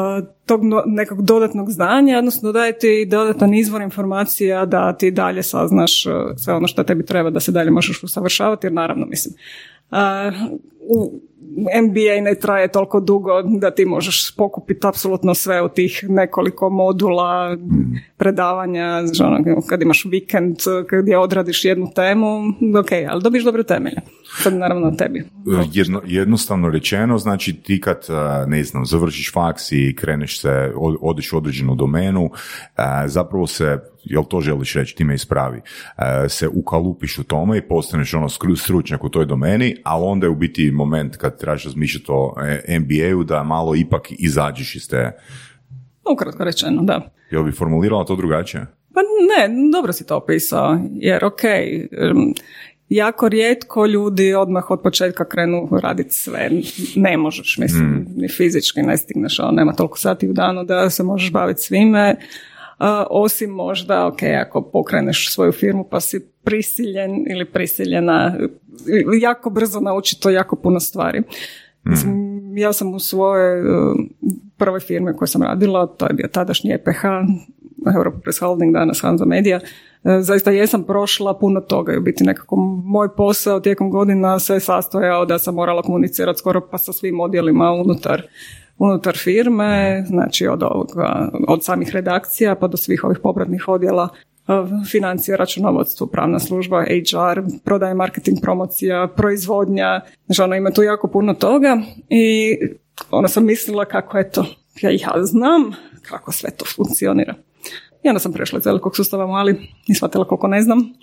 tog 0.46 0.62
nekog 0.86 1.22
dodatnog 1.22 1.72
znanja, 1.72 2.18
odnosno 2.18 2.52
daje 2.52 2.80
ti 2.80 3.08
dodatan 3.12 3.54
izvor 3.54 3.82
informacija 3.82 4.66
da 4.66 4.94
ti 4.94 5.12
dalje 5.12 5.44
saznaš 5.44 6.06
e, 6.06 6.10
sve 6.38 6.54
ono 6.54 6.68
što 6.68 6.84
tebi 6.84 7.06
treba 7.06 7.30
da 7.30 7.40
se 7.40 7.52
dalje 7.52 7.72
možeš 7.72 8.04
usavršavati, 8.04 8.68
jer 8.68 8.74
naravno 8.74 9.06
mislim, 9.06 9.36
u 10.90 11.22
MBA 11.84 12.22
ne 12.22 12.36
traje 12.36 12.68
toliko 12.68 13.00
dugo 13.00 13.32
da 13.44 13.72
ti 13.72 13.86
možeš 13.86 14.36
pokupiti 14.36 14.88
apsolutno 14.88 15.34
sve 15.34 15.62
od 15.62 15.74
tih 15.74 16.06
nekoliko 16.10 16.70
modula, 16.70 17.58
predavanja, 18.18 19.02
ono, 19.24 19.62
kad 19.70 19.82
imaš 19.82 20.06
vikend, 20.06 20.56
gdje 21.02 21.18
odradiš 21.18 21.66
jednu 21.66 21.92
temu, 21.96 22.38
ok, 22.80 22.92
ali 23.10 23.24
dobiš 23.24 23.44
dobre 23.44 23.64
temelje. 23.64 23.98
Sad 24.38 24.54
naravno 24.54 24.92
tebi. 24.92 25.24
Jedno, 25.74 26.02
jednostavno 26.06 26.70
rečeno, 26.70 27.18
znači 27.18 27.54
ti 27.54 27.82
kad, 27.82 28.06
a, 28.10 28.46
ne 28.48 28.64
znam, 28.64 28.86
završiš 28.86 29.34
faks 29.34 29.72
i 29.72 29.96
kreneš 29.98 30.42
se, 30.42 30.72
od- 30.76 30.98
odeš 31.02 31.34
u 31.34 31.38
određenu 31.38 31.76
domenu, 31.76 32.30
a, 32.76 33.08
zapravo 33.08 33.48
se, 33.48 33.78
jel 34.10 34.24
to 34.24 34.42
želiš 34.42 34.74
reći, 34.74 34.96
ti 34.96 35.04
me 35.04 35.16
ispravi, 35.16 35.62
a, 35.96 36.30
se 36.30 36.48
ukalupiš 36.48 37.18
u 37.18 37.24
tome 37.24 37.58
i 37.58 37.68
postaneš 37.68 38.14
ono 38.14 38.28
stručnjak 38.56 39.04
u 39.04 39.10
toj 39.10 39.26
domeni, 39.26 39.76
ali 39.84 40.04
onda 40.06 40.26
je 40.26 40.32
u 40.32 40.36
biti 40.36 40.72
moment 40.72 41.18
kad 41.18 41.40
trebaš 41.40 41.66
razmišljati 41.66 42.06
o 42.10 42.36
e, 42.68 42.80
MBA-u 42.80 43.24
da 43.24 43.44
malo 43.44 43.76
ipak 43.76 44.08
izađeš 44.20 44.76
iz 44.76 44.90
te, 44.90 45.12
Ukratko 46.12 46.44
rečeno, 46.44 46.84
da. 46.84 47.02
jel 47.32 47.44
bi 47.44 47.52
formulirala 47.52 48.06
to 48.06 48.16
drugačije? 48.16 48.66
Pa 48.94 49.02
ne, 49.02 49.72
dobro 49.72 49.94
si 49.94 50.06
to 50.06 50.18
opisao, 50.18 50.80
jer 50.94 51.26
ok, 51.26 51.42
jako 52.90 53.30
rijetko 53.30 53.86
ljudi 53.86 54.34
odmah 54.34 54.72
od 54.72 54.82
početka 54.82 55.26
krenu 55.26 55.70
raditi 55.82 56.14
sve. 56.14 56.50
Ne 56.96 57.18
možeš, 57.18 57.58
mislim, 57.58 58.08
ni 58.16 58.30
fizički 58.30 58.82
ne 58.82 58.98
stigneš, 58.98 59.40
ali 59.40 59.56
nema 59.56 59.74
toliko 59.74 59.98
sati 59.98 60.30
u 60.30 60.34
danu 60.34 60.64
da 60.64 60.90
se 60.90 61.04
možeš 61.04 61.32
baviti 61.32 61.62
svime. 61.62 62.16
Osim 63.10 63.50
možda, 63.50 64.08
ok, 64.08 64.24
ako 64.42 64.62
pokreneš 64.62 65.34
svoju 65.34 65.52
firmu 65.52 65.84
pa 65.84 66.00
si 66.00 66.28
prisiljen 66.44 67.26
ili 67.30 67.46
prisiljena 67.46 68.38
jako 69.22 69.50
brzo 69.50 69.80
naučiti 69.80 70.22
to 70.22 70.30
jako 70.30 70.56
puno 70.56 70.80
stvari. 70.80 71.24
Mislim, 71.84 72.38
ja 72.58 72.74
sam 72.74 72.94
u 72.94 73.00
svojoj 73.00 73.62
uh, 73.62 73.96
prvoj 74.58 74.80
firmi 74.80 75.14
koju 75.14 75.28
sam 75.28 75.44
radila, 75.44 75.88
to 75.88 76.06
je 76.08 76.14
bio 76.14 76.28
tadašnji 76.28 76.74
EPH, 76.74 77.02
Europa 77.96 78.20
Press 78.20 78.40
Holding, 78.40 78.74
danas 78.74 79.02
Hanza 79.02 79.26
Media, 79.26 79.60
uh, 80.04 80.12
zaista 80.22 80.52
jesam 80.52 80.84
prošla 80.84 81.40
puno 81.40 81.62
toga 81.62 81.94
i 81.94 81.98
u 81.98 82.02
biti 82.02 82.24
nekako 82.24 82.56
moj 82.86 83.16
posao 83.16 83.60
tijekom 83.60 83.90
godina 83.90 84.40
se 84.40 84.60
sastojao 84.60 85.26
da 85.26 85.40
sam 85.40 85.56
morala 85.56 85.82
komunicirati 85.82 86.40
skoro 86.40 86.62
pa 86.72 86.78
sa 86.78 86.94
svim 86.94 87.20
odjelima 87.20 87.72
unutar 87.72 88.22
unutar 88.78 89.18
firme, 89.18 90.04
znači 90.08 90.48
od, 90.48 90.64
ovoga, 90.64 91.30
od 91.48 91.64
samih 91.64 91.90
redakcija 91.90 92.56
pa 92.56 92.68
do 92.68 92.78
svih 92.78 93.04
ovih 93.04 93.20
popratnih 93.24 93.68
odjela 93.68 94.10
uh, 94.48 94.70
financije, 94.92 95.38
računovodstvo, 95.38 96.08
pravna 96.08 96.40
služba, 96.40 96.84
HR, 96.84 97.42
prodaje, 97.64 97.94
marketing, 97.94 98.38
promocija, 98.42 99.08
proizvodnja, 99.08 100.02
znači 100.26 100.42
ono 100.42 100.56
ima 100.56 100.72
tu 100.72 100.84
jako 100.84 101.08
puno 101.08 101.34
toga 101.34 101.78
i 102.10 102.56
onda 103.12 103.28
sam 103.28 103.46
mislila 103.46 103.86
kako 103.86 104.18
je 104.18 104.32
to, 104.32 104.46
ja, 104.82 104.90
ja 104.90 105.24
znam 105.24 105.72
kako 106.02 106.32
sve 106.32 106.50
to 106.52 106.66
funkcionira. 106.76 107.34
I 108.04 108.08
onda 108.08 108.20
sam 108.20 108.34
prešla 108.34 108.60
iz 108.60 108.66
velikog 108.66 108.96
sustava 108.96 109.26
u 109.26 109.32
mali 109.32 109.70
i 109.88 109.96
shvatila 109.96 110.26
koliko 110.26 110.48
ne 110.48 110.62
znam. 110.62 110.94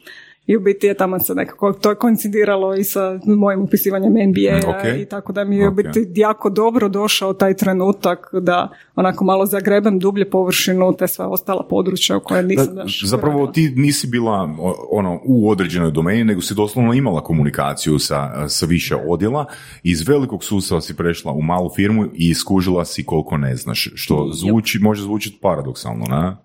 I 0.47 0.57
u 0.57 0.61
biti 0.61 0.87
je 0.87 0.95
tamo 0.95 1.19
se 1.19 1.35
nekako, 1.35 1.73
to 1.73 1.91
je 1.91 1.97
koincidiralo 1.97 2.75
i 2.75 2.85
sa 2.85 3.19
mojim 3.27 3.63
upisivanjem 3.63 4.13
MBA-a 4.13 4.57
Mm, 4.57 4.71
ok. 4.71 4.99
i 4.99 5.07
tako 5.07 5.33
da 5.33 5.45
mi 5.45 5.57
je 5.57 5.69
u 5.69 5.71
Ok. 5.71 5.77
biti 5.77 6.13
jako 6.15 6.51
dobro 6.51 6.89
došao 6.89 7.33
taj 7.33 7.55
trenutak 7.55 8.19
da 8.33 8.69
onako 8.97 9.25
malo 9.25 9.47
zagrebem 9.47 9.99
dublje 9.99 10.31
površinu 10.31 10.97
te 10.97 11.09
sva 11.09 11.29
ostala 11.29 11.67
područja 11.71 12.17
u 12.17 12.21
koje 12.21 12.43
nisam 12.43 12.75
Da, 12.75 12.85
zapravo 13.05 13.35
radila. 13.37 13.53
ti 13.53 13.73
nisi 13.77 14.07
bila 14.07 14.49
ono 14.91 15.21
u 15.25 15.51
određenoj 15.51 15.91
domeni, 15.91 16.25
nego 16.25 16.41
si 16.41 16.55
doslovno 16.55 16.93
imala 16.95 17.21
komunikaciju 17.21 17.99
sa, 17.99 18.49
sa 18.49 18.67
više 18.67 18.97
odjela. 18.99 19.45
Iz 19.83 20.09
velikog 20.09 20.45
sustava 20.45 20.81
si 20.81 20.97
prešla 20.97 21.33
u 21.33 21.43
malu 21.43 21.71
firmu 21.71 22.05
i 22.07 22.29
iskužila 22.29 22.85
si 22.85 23.05
koliko 23.05 23.37
ne 23.37 23.57
znaš, 23.57 23.89
što 23.95 24.31
zvuči, 24.33 24.79
može 24.79 25.03
zvučiti 25.03 25.39
paradoksalno, 25.43 26.05
ne? 26.07 26.37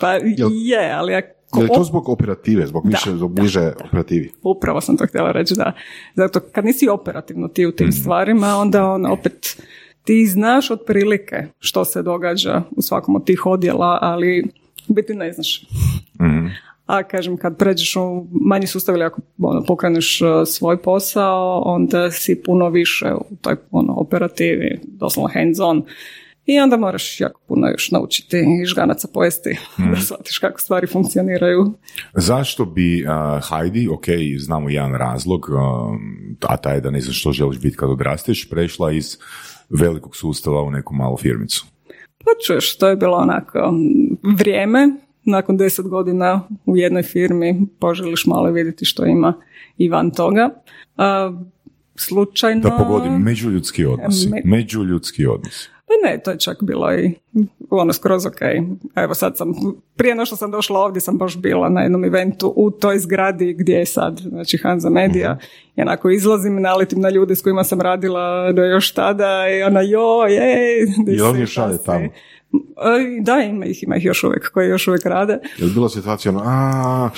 Pa 0.00 0.12
je, 0.12 0.92
ali 0.92 1.14
ako 1.14 1.28
Je 1.56 1.62
li 1.62 1.68
to 1.68 1.84
zbog 1.84 2.08
operative, 2.08 2.66
zbog 2.66 2.86
više, 2.86 3.10
zbog 3.10 3.32
bliže 3.32 3.72
operativi? 3.84 4.30
Upravo 4.42 4.80
sam 4.80 4.96
to 4.96 5.06
htjela 5.06 5.32
reći, 5.32 5.54
da. 5.56 5.72
Zato 6.14 6.40
kad 6.52 6.64
nisi 6.64 6.88
operativno 6.88 7.48
ti 7.48 7.66
u 7.66 7.72
tim 7.72 7.86
Mhm. 7.88 7.96
stvarima, 7.96 8.56
onda 8.56 8.84
on 8.86 9.06
opet 9.06 9.62
ti 10.04 10.26
znaš 10.26 10.70
otprilike 10.70 11.46
što 11.58 11.84
se 11.84 12.02
događa 12.02 12.62
u 12.70 12.82
svakom 12.82 13.16
od 13.16 13.24
tih 13.24 13.46
odjela, 13.46 13.98
ali 14.00 14.44
u 14.88 14.92
biti 14.92 15.14
ne 15.14 15.32
znaš. 15.32 15.66
Mhm. 16.22 16.46
A 16.86 17.02
kažem, 17.02 17.36
kad 17.36 17.56
pređeš 17.58 17.96
u 17.96 18.26
manji 18.30 18.66
sustav 18.66 18.94
ili 18.94 19.04
ako 19.04 19.20
ono, 19.38 19.64
pokreneš 19.64 20.20
uh, 20.22 20.28
svoj 20.46 20.82
posao, 20.82 21.62
onda 21.64 22.10
si 22.10 22.42
puno 22.42 22.68
više 22.68 23.12
u 23.30 23.36
toj 23.40 23.56
ono, 23.70 23.92
operativi, 23.96 24.80
doslovno 24.84 25.30
hands 25.34 25.60
on. 25.60 25.82
I 26.46 26.60
onda 26.60 26.76
moraš 26.76 27.20
jako 27.20 27.40
puno 27.48 27.68
još 27.68 27.90
naučiti 27.90 28.36
i 28.36 28.66
žganaca 28.66 29.08
pojesti 29.14 29.58
da 29.78 29.96
shvatiš 30.00 30.38
kako 30.38 30.60
stvari 30.60 30.86
funkcioniraju. 30.86 31.72
Zašto 32.14 32.64
bi 32.64 33.04
uh, 33.04 33.10
Heidi, 33.48 33.88
ok, 33.88 34.04
znamo 34.38 34.70
jedan 34.70 34.94
razlog, 34.94 35.48
um, 35.48 36.36
a 36.40 36.56
taj 36.56 36.74
je 36.76 36.80
da 36.80 36.90
ne 36.90 37.00
znaš 37.00 37.20
što 37.20 37.32
želiš 37.32 37.58
biti 37.60 37.76
kad 37.76 37.90
odrasteš, 37.90 38.50
prešla 38.50 38.92
iz 38.92 39.18
velikog 39.70 40.16
sustava 40.16 40.62
u 40.62 40.70
neku 40.70 40.94
malu 40.94 41.16
firmicu? 41.16 41.66
Pa 42.24 42.30
čuješ, 42.46 42.78
to 42.78 42.88
je 42.88 42.96
bilo 42.96 43.16
onako 43.16 43.58
mm, 43.72 44.34
vrijeme, 44.36 44.88
nakon 45.24 45.56
deset 45.56 45.88
godina 45.88 46.48
u 46.66 46.76
jednoj 46.76 47.02
firmi 47.02 47.66
poželiš 47.78 48.26
malo 48.26 48.50
vidjeti 48.50 48.84
što 48.84 49.06
ima 49.06 49.34
i 49.78 49.88
van 49.88 50.10
toga. 50.10 50.50
A, 50.96 51.32
slučajno... 51.96 52.60
Da 52.60 52.70
pogodim, 52.70 53.12
međuljudski 53.12 53.84
odnosi. 53.84 54.28
Me- 54.28 54.42
Međuljudski 54.44 55.26
odnosi. 55.26 55.71
Pa 55.92 56.08
ne, 56.08 56.18
to 56.18 56.30
je 56.30 56.38
čak 56.38 56.56
bilo 56.62 56.94
i 56.94 57.14
ono 57.70 57.92
skroz 57.92 58.26
ok. 58.26 58.40
Evo 58.94 59.14
sad 59.14 59.36
sam, 59.36 59.54
prije 59.96 60.14
no 60.14 60.26
što 60.26 60.36
sam 60.36 60.50
došla 60.50 60.80
ovdje 60.80 61.00
sam 61.00 61.18
baš 61.18 61.36
bila 61.36 61.68
na 61.68 61.80
jednom 61.80 62.04
eventu 62.04 62.52
u 62.56 62.70
toj 62.70 62.98
zgradi 62.98 63.54
gdje 63.58 63.74
je 63.74 63.86
sad, 63.86 64.20
znači 64.28 64.58
Hanza 64.62 64.90
Media. 64.90 65.38
I 65.76 65.82
onako 65.82 66.10
izlazim, 66.10 66.62
naletim 66.62 67.00
na 67.00 67.10
ljude 67.10 67.36
s 67.36 67.42
kojima 67.42 67.64
sam 67.64 67.80
radila 67.80 68.52
do 68.52 68.64
još 68.64 68.92
tada 68.92 69.48
i 69.58 69.62
ona 69.62 69.80
joj, 69.80 70.36
ej, 70.36 70.86
Jel 71.06 71.34
si, 71.34 71.40
još 71.40 71.56
rade 71.56 71.78
si? 71.78 71.84
tamo? 71.84 72.04
E, 72.04 72.10
Da, 73.20 73.40
ima 73.40 73.64
ih, 73.64 73.82
ima 73.82 73.96
ih 73.96 74.04
još 74.04 74.24
uvijek 74.24 74.50
koji 74.52 74.68
još 74.68 74.88
uvijek 74.88 75.06
rade. 75.06 75.38
Je 75.58 75.64
li 75.64 75.72
bila 75.74 75.88
situacija 75.88 76.32
ono, 76.32 76.42
a, 76.44 77.10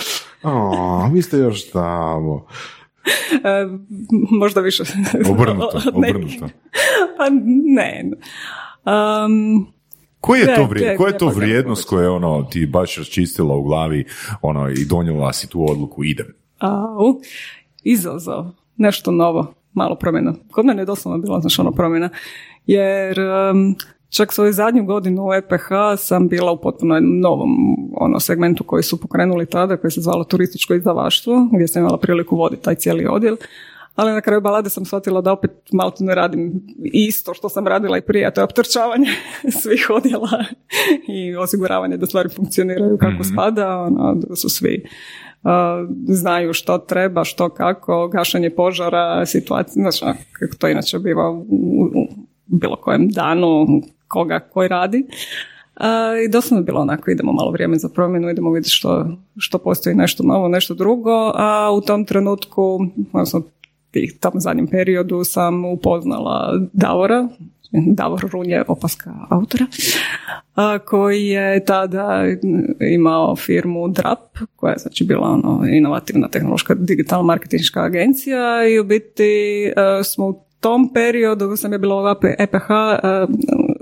a, 0.42 1.10
vi 1.12 1.22
ste 1.22 1.38
još 1.38 1.70
tamo. 1.70 2.46
E, 3.44 3.66
možda 4.30 4.60
više. 4.60 4.82
Obrnuto, 5.30 5.80
obrnuto. 5.94 6.48
Pa 7.16 7.24
ne. 7.64 8.10
Um, 8.84 9.66
Koji 10.20 10.40
je 10.40 10.54
to, 10.54 10.60
Je, 10.60 10.66
vrije, 10.66 10.88
je, 10.88 10.96
koja 10.96 11.08
je 11.08 11.14
je, 11.14 11.18
to 11.18 11.28
vrijednost 11.28 11.88
koje 11.88 12.08
ono, 12.08 12.42
ti 12.42 12.66
baš 12.66 12.96
raščistila 12.96 13.56
u 13.56 13.62
glavi 13.62 14.04
ono, 14.42 14.70
i 14.70 14.84
donijela 14.84 15.32
si 15.32 15.48
tu 15.48 15.70
odluku, 15.70 16.04
idem? 16.04 16.26
Au, 16.58 17.20
izazov, 17.82 18.46
nešto 18.76 19.10
novo, 19.10 19.54
malo 19.72 19.94
promjena. 19.94 20.34
Kod 20.50 20.66
mene 20.66 20.82
je 20.82 20.86
doslovno 20.86 21.18
bila 21.18 21.40
znaš 21.40 21.58
ono 21.58 21.72
promjena, 21.72 22.08
jer 22.66 23.20
um, 23.20 23.76
čak 24.16 24.32
svoju 24.32 24.52
zadnju 24.52 24.84
godinu 24.84 25.26
u 25.26 25.34
EPH 25.34 25.68
sam 25.98 26.28
bila 26.28 26.52
u 26.52 26.60
potpuno 26.60 26.94
jednom 26.94 27.20
novom 27.20 27.50
ono, 27.96 28.20
segmentu 28.20 28.64
koji 28.64 28.82
su 28.82 29.00
pokrenuli 29.00 29.46
tada, 29.46 29.76
koji 29.76 29.90
se 29.90 30.00
zvalo 30.00 30.24
turističko 30.24 30.74
izdavaštvo, 30.74 31.48
gdje 31.52 31.68
sam 31.68 31.82
imala 31.82 31.98
priliku 31.98 32.36
voditi 32.36 32.62
taj 32.62 32.74
cijeli 32.74 33.06
odjel. 33.10 33.36
Ali 33.94 34.12
na 34.12 34.20
kraju 34.20 34.40
balade 34.40 34.70
sam 34.70 34.84
shvatila 34.84 35.20
da 35.20 35.32
opet 35.32 35.50
malo 35.72 35.92
ne 36.00 36.14
radim 36.14 36.52
isto 36.84 37.34
što 37.34 37.48
sam 37.48 37.66
radila 37.66 37.98
i 37.98 38.00
prije, 38.00 38.26
a 38.26 38.30
to 38.30 38.40
je 38.40 38.44
optrčavanje 38.44 39.06
svih 39.62 39.90
odjela 39.90 40.44
i 41.08 41.36
osiguravanje 41.36 41.96
da 41.96 42.06
stvari 42.06 42.28
funkcioniraju 42.28 42.98
kako 42.98 43.24
spada, 43.24 43.78
ono, 43.78 44.14
da 44.14 44.36
su 44.36 44.48
svi 44.48 44.84
uh, 45.42 45.50
znaju 46.08 46.52
što 46.52 46.78
treba, 46.78 47.24
što 47.24 47.48
kako, 47.48 48.08
gašenje 48.08 48.50
požara, 48.50 49.26
situacija, 49.26 49.90
ono, 50.02 50.14
kako 50.32 50.56
to 50.56 50.68
inače 50.68 50.98
biva 50.98 51.30
u, 51.30 51.44
u 51.94 52.06
bilo 52.46 52.76
kojem 52.76 53.08
danu, 53.08 53.66
koga 54.14 54.40
koji 54.40 54.68
radi. 54.68 55.06
I 56.24 56.28
doslovno 56.28 56.60
je 56.60 56.64
bilo 56.64 56.80
onako, 56.80 57.10
idemo 57.10 57.32
malo 57.32 57.50
vrijeme 57.50 57.78
za 57.78 57.88
promjenu, 57.88 58.30
idemo 58.30 58.50
vidjeti 58.50 58.70
što, 58.70 59.06
što 59.36 59.58
postoji 59.58 59.96
nešto 59.96 60.22
novo, 60.22 60.48
nešto 60.48 60.74
drugo, 60.74 61.32
a 61.34 61.70
u 61.72 61.80
tom 61.80 62.04
trenutku, 62.04 62.78
odnosno 63.12 63.42
tih, 63.90 64.18
tom 64.20 64.32
zadnjem 64.34 64.66
periodu 64.66 65.24
sam 65.24 65.64
upoznala 65.64 66.60
Davora, 66.72 67.28
Davor 67.72 68.28
Run 68.32 68.46
je 68.46 68.64
opaska 68.68 69.14
autora, 69.28 69.66
koji 70.84 71.26
je 71.26 71.64
tada 71.64 72.24
imao 72.94 73.36
firmu 73.36 73.88
DRAP, 73.88 74.38
koja 74.56 74.72
je 74.72 74.78
znači 74.78 75.04
bila 75.04 75.28
ono, 75.28 75.66
inovativna 75.66 76.28
tehnološka 76.28 76.74
digitalna 76.74 77.24
marketinška 77.24 77.80
agencija 77.80 78.68
i 78.68 78.78
u 78.78 78.84
biti 78.84 79.72
a, 79.76 80.02
smo 80.04 80.26
u 80.26 80.44
tom 80.60 80.92
periodu 80.92 81.56
sam 81.56 81.72
ja 81.72 81.78
bila 81.78 81.96
u 81.96 82.26
EPH, 82.38 82.70
a, 82.70 83.26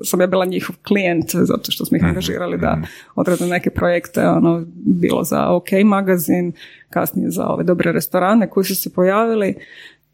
sam 0.04 0.20
ja 0.20 0.26
bila 0.26 0.44
njihov 0.44 0.76
klijent 0.86 1.30
zato 1.34 1.72
što 1.72 1.84
smo 1.84 1.96
ih 1.96 2.04
angažirali 2.04 2.58
da 2.58 2.78
odrade 3.14 3.46
neke 3.46 3.70
projekte, 3.70 4.28
ono, 4.28 4.64
bilo 4.74 5.24
za 5.24 5.48
OK 5.48 5.68
magazin, 5.84 6.52
kasnije 6.90 7.30
za 7.30 7.46
ove 7.46 7.64
dobre 7.64 7.92
restorane 7.92 8.50
koji 8.50 8.64
su 8.64 8.76
se 8.76 8.92
pojavili 8.92 9.54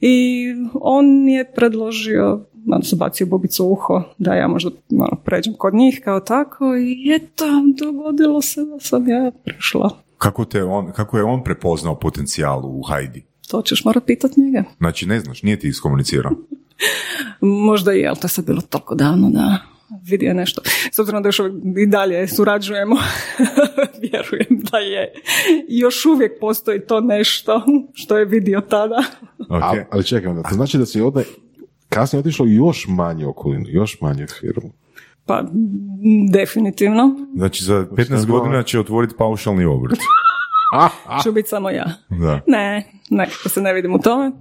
i 0.00 0.46
on 0.74 1.28
je 1.28 1.52
predložio, 1.54 2.40
odnosno 2.72 2.98
bacio 2.98 3.26
bubicu 3.26 3.64
u 3.64 3.72
uho, 3.72 4.02
da 4.18 4.34
ja 4.34 4.48
možda 4.48 4.70
ono, 4.90 5.16
pređem 5.24 5.54
kod 5.54 5.74
njih 5.74 6.00
kao 6.04 6.20
tako 6.20 6.76
i 6.76 7.14
eto, 7.14 7.44
dogodilo 7.78 8.42
se 8.42 8.64
da 8.64 8.80
sam 8.80 9.08
ja 9.08 9.30
prešla. 9.44 9.90
Kako, 10.18 10.44
te 10.44 10.64
on, 10.64 10.92
kako 10.92 11.18
je 11.18 11.24
on 11.24 11.44
prepoznao 11.44 11.98
potencijal 11.98 12.60
u 12.64 12.82
Heidi? 12.82 13.24
To 13.50 13.62
ćeš 13.62 13.84
morat 13.84 14.04
pitat 14.06 14.36
njega. 14.36 14.64
Znači, 14.78 15.06
ne 15.06 15.20
znaš, 15.20 15.42
nije 15.42 15.58
ti 15.58 15.68
iskomunicirao. 15.68 16.32
Možda 17.40 17.94
i 17.94 17.98
je, 17.98 18.08
ali 18.08 18.16
to 18.16 18.24
je 18.24 18.28
sad 18.28 18.46
bilo 18.46 18.60
toliko 18.60 18.94
davno 18.94 19.30
da 19.30 19.58
vidio 20.02 20.34
nešto. 20.34 20.62
S 20.92 20.98
obzirom 20.98 21.22
da 21.22 21.28
još 21.28 21.38
uvijek 21.38 21.54
i 21.78 21.86
dalje 21.86 22.28
surađujemo, 22.28 22.96
vjerujem 24.02 24.46
da 24.62 24.78
je. 24.78 25.12
Još 25.68 26.06
uvijek 26.06 26.32
postoji 26.40 26.80
to 26.80 27.00
nešto 27.00 27.62
što 27.94 28.18
je 28.18 28.24
vidio 28.24 28.60
tada. 28.60 29.02
A, 29.50 29.56
Ok. 29.70 29.78
ali 29.90 30.04
čekaj, 30.04 30.30
onda, 30.30 30.42
to 30.42 30.54
znači 30.54 30.78
da 30.78 30.86
si 30.86 31.00
onda 31.00 31.20
kasnije 31.88 32.20
otišlo 32.20 32.46
još 32.46 32.86
manje 32.88 33.26
okolinu, 33.26 33.64
još 33.68 34.00
manje 34.00 34.26
firmu. 34.30 34.70
Pa, 35.26 35.44
definitivno. 36.32 37.16
Znači, 37.34 37.64
za 37.64 37.86
15 37.86 38.26
bilo- 38.26 38.38
godina 38.38 38.62
će 38.62 38.80
otvoriti 38.80 39.14
paušalni 39.18 39.64
obrt. 39.64 39.98
Ću 41.22 41.32
biti 41.32 41.48
samo 41.48 41.70
ja. 41.70 41.86
Da. 42.10 42.40
Ne, 42.46 42.84
nekako 43.10 43.48
se 43.48 43.60
ne 43.60 43.72
vidim 43.72 43.94
u 43.94 44.00
tome. 44.00 44.32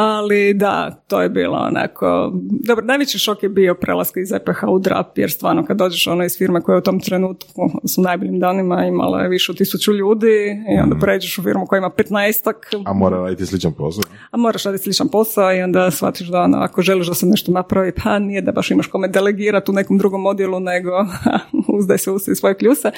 Ali 0.00 0.54
da, 0.54 1.02
to 1.06 1.22
je 1.22 1.28
bilo 1.28 1.56
onako... 1.56 2.32
Dobro, 2.50 2.84
najveći 2.84 3.18
šok 3.18 3.42
je 3.42 3.48
bio 3.48 3.74
prelaska 3.74 4.20
iz 4.20 4.32
EPH 4.32 4.62
u 4.68 4.78
DRAP, 4.78 5.18
jer 5.18 5.30
stvarno 5.30 5.64
kad 5.64 5.76
dođeš 5.76 6.06
ono 6.06 6.24
iz 6.24 6.38
firme 6.38 6.60
koja 6.60 6.74
je 6.74 6.78
u 6.78 6.82
tom 6.82 7.00
trenutku 7.00 7.70
su 7.88 8.02
najboljim 8.02 8.40
danima 8.40 8.86
imala 8.86 9.20
je 9.22 9.28
više 9.28 9.52
od 9.52 9.58
tisuću 9.58 9.92
ljudi 9.92 10.62
i 10.76 10.80
onda 10.80 10.96
pređeš 10.96 11.38
u 11.38 11.42
firmu 11.42 11.66
koja 11.66 11.78
ima 11.78 11.90
15 11.90 12.52
A 12.86 12.92
mora 12.92 13.16
raditi 13.16 13.46
sličan 13.46 13.72
posao. 13.72 14.02
a 14.30 14.36
moraš 14.36 14.64
raditi 14.64 14.84
sličan 14.84 15.08
posao 15.08 15.54
i 15.54 15.62
onda 15.62 15.90
shvatiš 15.90 16.28
da 16.28 16.40
ono, 16.40 16.58
ako 16.58 16.82
želiš 16.82 17.06
da 17.06 17.14
se 17.14 17.26
nešto 17.26 17.52
napravi, 17.52 17.92
pa 18.04 18.18
nije 18.18 18.42
da 18.42 18.52
baš 18.52 18.70
imaš 18.70 18.86
kome 18.86 19.08
delegirati 19.08 19.70
u 19.70 19.74
nekom 19.74 19.98
drugom 19.98 20.26
odjelu, 20.26 20.60
nego 20.60 20.90
uzdaj 21.78 21.98
se 21.98 22.10
usi 22.10 22.34
svoje 22.34 22.54
kljuse, 22.54 22.90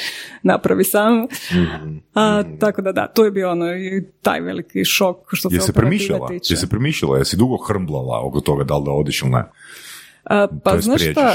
napravi 0.42 0.84
sam. 0.84 1.26
A, 2.14 2.42
tako 2.60 2.82
da 2.82 2.92
da, 2.92 3.06
to 3.06 3.24
je 3.24 3.30
bio 3.30 3.50
ono 3.50 3.76
i 3.76 4.04
taj 4.22 4.40
veliki 4.40 4.84
šok 4.84 5.16
što 5.32 5.50
se 5.50 5.56
Je 5.56 5.60
se 5.60 5.70
operative 5.70 5.90
premišljala? 5.90 6.28
tiče. 6.28 6.52
Je 6.52 6.56
se 6.56 6.66
premišljala? 6.90 7.18
Jesi 7.18 7.37
dugo 7.37 7.57
hrmblala 7.57 8.20
oko 8.26 8.40
toga 8.40 8.64
da 8.64 8.76
li 8.76 8.85
da 8.85 8.90
odeš 8.90 9.22
ili 9.22 9.31
ne? 9.31 9.44
A, 10.24 10.46
pa 10.64 10.81
znaš 10.81 11.11
šta, 11.11 11.35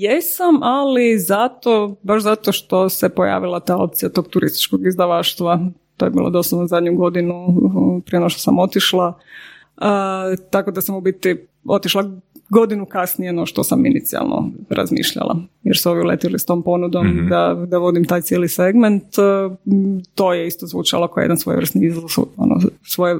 jesam, 0.00 0.62
ali 0.62 1.18
zato, 1.18 1.96
baš 2.02 2.22
zato 2.22 2.52
što 2.52 2.88
se 2.88 3.08
pojavila 3.08 3.60
ta 3.60 3.76
opcija 3.76 4.08
tog 4.08 4.28
turističkog 4.28 4.86
izdavaštva. 4.86 5.60
To 5.96 6.04
je 6.04 6.10
bilo 6.10 6.30
doslovno 6.30 6.66
zadnju 6.66 6.94
godinu 6.94 7.46
prije 8.06 8.20
no 8.20 8.28
što 8.28 8.40
sam 8.40 8.58
otišla. 8.58 9.18
A, 9.76 10.34
tako 10.50 10.70
da 10.70 10.80
sam 10.80 10.94
u 10.96 11.00
biti 11.00 11.46
otišla 11.64 12.10
godinu 12.48 12.86
kasnije 12.86 13.32
no 13.32 13.46
što 13.46 13.64
sam 13.64 13.86
inicijalno 13.86 14.50
razmišljala. 14.70 15.36
Jer 15.62 15.78
su 15.78 15.90
ovi 15.90 16.00
uletili 16.00 16.38
s 16.38 16.44
tom 16.44 16.62
ponudom 16.62 17.26
da, 17.30 17.64
da 17.68 17.78
vodim 17.78 18.04
taj 18.04 18.22
cijeli 18.22 18.48
segment. 18.48 19.04
M, 19.66 20.02
To 20.14 20.34
je 20.34 20.46
isto 20.46 20.66
zvučalo 20.66 21.08
kao 21.08 21.20
jedan 21.20 21.38
svojevrsni 21.38 21.86
izazov, 21.86 22.24
ono, 22.36 22.60
svoje, 22.82 23.18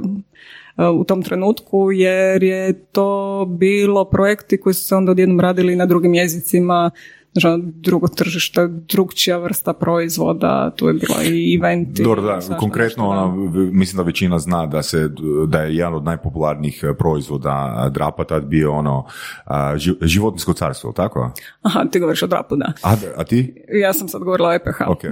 u 0.78 1.04
tom 1.04 1.22
trenutku 1.22 1.92
jer 1.92 2.42
je 2.42 2.72
to 2.72 3.44
bilo 3.48 4.04
projekti 4.04 4.60
koji 4.60 4.74
su 4.74 4.82
se 4.82 4.94
onda 4.94 5.12
odjednom 5.12 5.40
radili 5.40 5.76
na 5.76 5.86
drugim 5.86 6.14
jezicima, 6.14 6.90
drugo 7.64 8.08
tržište, 8.08 8.66
drugčija 8.68 9.38
vrsta 9.38 9.72
proizvoda, 9.72 10.70
tu 10.76 10.88
je 10.88 10.94
bilo 10.94 11.14
i 11.24 11.54
eventi. 11.54 12.02
Dobro, 12.02 12.22
da, 12.22 12.40
svašta 12.40 12.60
konkretno 12.60 13.08
ona, 13.08 13.34
mislim 13.72 13.96
da 13.96 14.02
većina 14.02 14.38
zna 14.38 14.66
da 14.66 14.82
se 14.82 15.10
da 15.46 15.62
je 15.62 15.76
jedan 15.76 15.94
od 15.94 16.04
najpopularnijih 16.04 16.84
eh, 16.84 16.94
proizvoda 16.94 17.88
drapa 17.94 18.24
tad 18.24 18.44
bio 18.44 18.72
ono 18.72 19.04
a, 19.44 19.74
ži- 19.76 20.06
životinjsko 20.06 20.52
carstvo, 20.52 20.92
tako? 20.92 21.30
Aha, 21.62 21.84
ti 21.92 22.00
govoriš 22.00 22.22
o 22.22 22.26
drapu, 22.26 22.56
da. 22.56 22.72
A, 22.82 22.96
a 23.16 23.24
ti? 23.24 23.54
Ja 23.82 23.92
sam 23.92 24.08
sad 24.08 24.22
govorila 24.22 24.48
o 24.48 24.52
EPH. 24.52 24.80
Ok. 24.88 25.02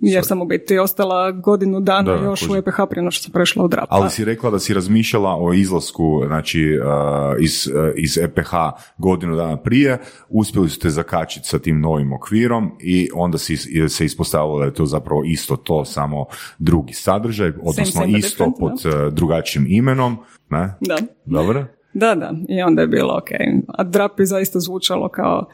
jer 0.00 0.24
sam 0.24 0.42
u 0.42 0.44
biti 0.44 0.78
ostala 0.78 1.30
godinu 1.30 1.80
dana 1.80 2.16
Da, 2.16 2.24
još 2.24 2.42
u 2.42 2.46
kužim. 2.46 2.58
EPH 2.58 2.76
prije 2.90 3.10
što 3.10 3.22
sam 3.22 3.32
prešla 3.32 3.64
u 3.64 3.68
drap. 3.68 3.86
Ali 3.88 4.10
si 4.10 4.24
rekla 4.24 4.50
da 4.50 4.58
si 4.58 4.74
razmišljala 4.74 5.36
o 5.38 5.52
izlasku 5.52 6.22
znači, 6.26 6.78
uh, 6.78 7.42
iz, 7.42 7.66
uh, 7.66 7.90
iz 7.96 8.18
EPH 8.18 8.50
godinu 8.98 9.36
dana 9.36 9.56
prije, 9.56 9.98
uspjeli 10.28 10.68
ste 10.70 10.90
zakačiti 10.90 11.48
sa 11.48 11.58
tim 11.58 11.71
novim 11.80 12.12
okvirom 12.12 12.70
i 12.80 13.08
onda 13.14 13.38
si, 13.38 13.56
se 13.88 14.04
ispostavilo 14.04 14.58
da 14.58 14.64
je 14.64 14.74
to 14.74 14.86
zapravo 14.86 15.22
isto 15.24 15.56
to, 15.56 15.84
samo 15.84 16.26
drugi 16.58 16.92
sadržaj, 16.92 17.52
odnosno 17.62 18.04
isto 18.06 18.52
pod 18.58 18.72
uh, 18.72 19.12
drugačijim 19.12 19.66
imenom. 19.68 20.16
Ne? 20.50 20.74
Da. 20.80 20.96
Dobro? 21.24 21.64
Da, 21.94 22.14
da, 22.14 22.32
i 22.48 22.62
onda 22.62 22.82
je 22.82 22.88
bilo 22.88 23.16
ok. 23.16 23.30
A 23.68 23.84
drap 23.84 24.20
je 24.20 24.26
zaista 24.26 24.60
zvučalo 24.60 25.08
kao 25.08 25.48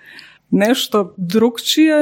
nešto 0.51 1.15
drugčije, 1.17 1.95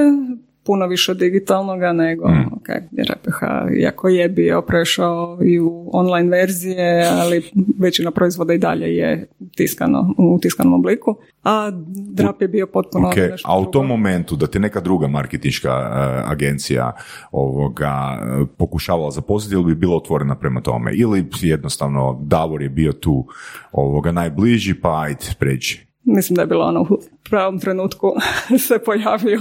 puno 0.67 0.87
više 0.87 1.15
digitalnoga 1.15 1.93
nego, 1.93 2.29
Mm. 2.29 2.47
ok, 2.53 2.69
jer 2.93 3.13
EPH, 3.13 3.41
iako 3.79 4.09
je 4.09 4.29
bio 4.29 4.63
prešao 4.63 5.39
i 5.45 5.61
u 5.61 5.91
online 5.93 6.31
verzije, 6.31 7.09
ali 7.13 7.43
većina 7.79 8.11
proizvoda 8.11 8.55
i 8.55 8.59
dalje 8.59 8.97
je 8.97 9.27
tiskano, 9.57 10.15
u 10.19 10.39
tiskanom 10.39 10.75
obliku, 10.75 11.17
a 11.45 11.71
drap 12.09 12.43
je 12.43 12.49
bio 12.49 12.67
potpuno 12.67 13.09
Ok, 13.09 13.17
nešto 13.17 13.49
a 13.49 13.59
u 13.59 13.63
drugo. 13.63 13.73
tom 13.73 13.87
momentu 13.87 14.37
da 14.37 14.47
te 14.47 14.59
neka 14.59 14.81
druga 14.81 15.09
marketinška 15.09 15.71
uh, 15.71 16.31
agencija 16.31 16.93
ovoga 17.33 18.19
pokušavala 18.59 19.11
zaposliti 19.11 19.55
ili 19.55 19.65
bi 19.65 19.75
bila 19.75 19.97
otvorena 19.97 20.35
prema 20.35 20.61
tome 20.61 20.93
ili 20.95 21.25
jednostavno 21.41 22.19
Davor 22.23 22.63
je 22.63 22.69
bio 22.69 22.93
tu 22.93 23.27
ovoga 23.73 24.13
najbliži 24.13 24.75
pa 24.75 25.01
ajde 25.01 25.25
pređi. 25.39 25.86
Mislim 26.09 26.35
da 26.35 26.43
je 26.43 26.47
bilo 26.47 26.65
ono 26.65 26.81
u 26.81 26.99
pravom 27.31 27.59
trenutku 27.59 28.13
se 28.69 28.79
pojavio 28.85 29.41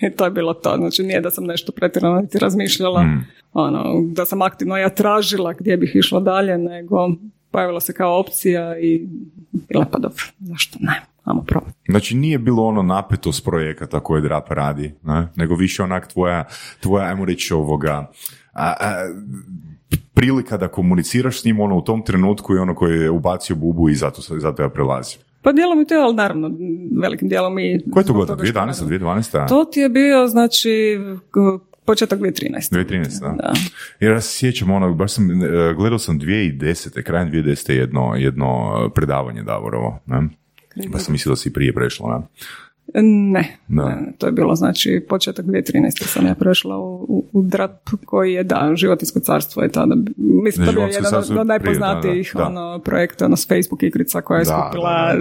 i 0.00 0.10
to 0.10 0.24
je 0.24 0.30
bilo 0.30 0.54
to. 0.54 0.76
Znači 0.76 1.02
nije 1.02 1.20
da 1.20 1.30
sam 1.30 1.44
nešto 1.44 1.72
pretjerano 1.72 2.20
niti 2.20 2.38
razmišljala, 2.38 3.04
ono, 3.52 4.02
da 4.02 4.24
sam 4.24 4.42
aktivno 4.42 4.76
ja 4.76 4.88
tražila 4.88 5.52
gdje 5.52 5.76
bih 5.76 5.92
išla 5.94 6.20
dalje, 6.20 6.58
nego 6.58 6.96
pojavila 7.50 7.80
se 7.80 7.92
kao 7.92 8.20
opcija 8.20 8.78
i 8.78 9.06
bila 9.68 9.84
pa 9.92 9.98
dobro, 9.98 10.24
zašto 10.38 10.78
ne, 10.80 11.02
ajmo 11.24 11.42
probati. 11.42 11.76
Znači 11.88 12.14
nije 12.16 12.38
bilo 12.38 12.64
ono 12.64 12.82
napetost 12.82 13.44
projekata 13.44 14.00
koje 14.00 14.22
Drap 14.22 14.50
radi, 14.50 14.94
ne? 15.02 15.28
nego 15.36 15.54
više 15.54 15.82
onak 15.82 16.12
tvoja, 16.12 16.44
tvoja 16.80 17.06
ajmo 17.06 17.24
reći 17.24 17.54
ovoga, 17.54 18.10
a, 18.52 18.74
a, 18.80 19.08
prilika 20.14 20.56
da 20.56 20.68
komuniciraš 20.68 21.40
s 21.40 21.44
njim 21.44 21.60
ono 21.60 21.76
u 21.76 21.82
tom 21.82 22.04
trenutku 22.04 22.54
i 22.54 22.58
ono 22.58 22.74
koji 22.74 23.00
je 23.00 23.10
ubacio 23.10 23.56
bubu 23.56 23.88
i 23.88 23.94
zato, 23.94 24.22
zato 24.22 24.62
ja 24.62 24.68
prelazio. 24.68 25.25
Pa 25.46 25.52
dijelom 25.52 25.80
i 25.80 25.86
to, 25.86 25.94
ali 25.94 26.14
naravno, 26.14 26.50
velikim 27.02 27.28
dijelom 27.28 27.58
i... 27.58 27.80
Koje 27.92 28.02
je 28.02 28.06
to 28.06 28.12
što 28.14 28.36
2011. 28.36 28.54
naravno- 28.54 28.88
2012. 28.88 29.48
To 29.48 29.64
ti 29.64 29.80
je 29.80 29.88
bio, 29.88 30.26
znači, 30.26 30.98
početak 31.84 32.18
2013. 32.18 32.72
2013, 32.72 33.20
da. 33.20 33.28
Da. 33.28 33.52
Jer 34.00 34.12
ja 34.12 34.20
se 34.20 34.38
sjećam 34.38 34.70
ono, 34.70 34.94
baš 34.94 35.12
sam, 35.12 35.30
e, 35.30 35.74
gledao 35.76 35.98
sam 35.98 36.20
2010. 36.20 37.02
krajem 37.02 37.30
2010. 37.30 37.72
jedno, 37.72 38.14
jedno 38.16 38.46
predavanje 38.94 39.42
Davorovo, 39.42 39.98
ne? 40.06 40.28
Baš 40.88 41.02
sam 41.02 41.12
mislio 41.12 41.30
da 41.30 41.36
si 41.36 41.52
prije 41.52 41.72
prešla, 41.72 42.18
ne? 42.18 42.26
Ne, 42.94 43.56
ne, 43.68 43.84
to 44.18 44.26
je 44.26 44.32
bilo 44.32 44.54
znači 44.54 45.06
početak 45.08 45.44
2013. 45.46 45.62
sam 46.02 46.26
ja 46.26 46.34
prešla 46.34 46.78
u, 46.78 46.94
u, 46.94 47.24
u 47.32 47.42
DRAP 47.42 47.70
koji 48.04 48.32
je 48.32 48.44
da, 48.44 48.72
životinsko 48.74 49.20
carstvo 49.20 49.62
je 49.62 49.68
tada, 49.68 49.94
mislim 50.16 50.66
Da, 50.66 50.72
to 50.72 50.80
je 50.80 50.86
bio 50.86 50.94
jedan 50.94 51.14
od, 51.14 51.18
od 51.20 51.24
prije, 51.26 51.36
da, 51.36 51.44
najpoznatijih 51.44 52.32
da, 52.34 52.46
ono, 52.46 52.78
projekta, 52.78 53.24
ono, 53.24 53.36
s 53.36 53.48
Facebook 53.48 53.82
igrica 53.82 54.20
koja 54.20 54.38
je 54.38 54.44
Da, 54.44 54.62
skupila 54.62 55.14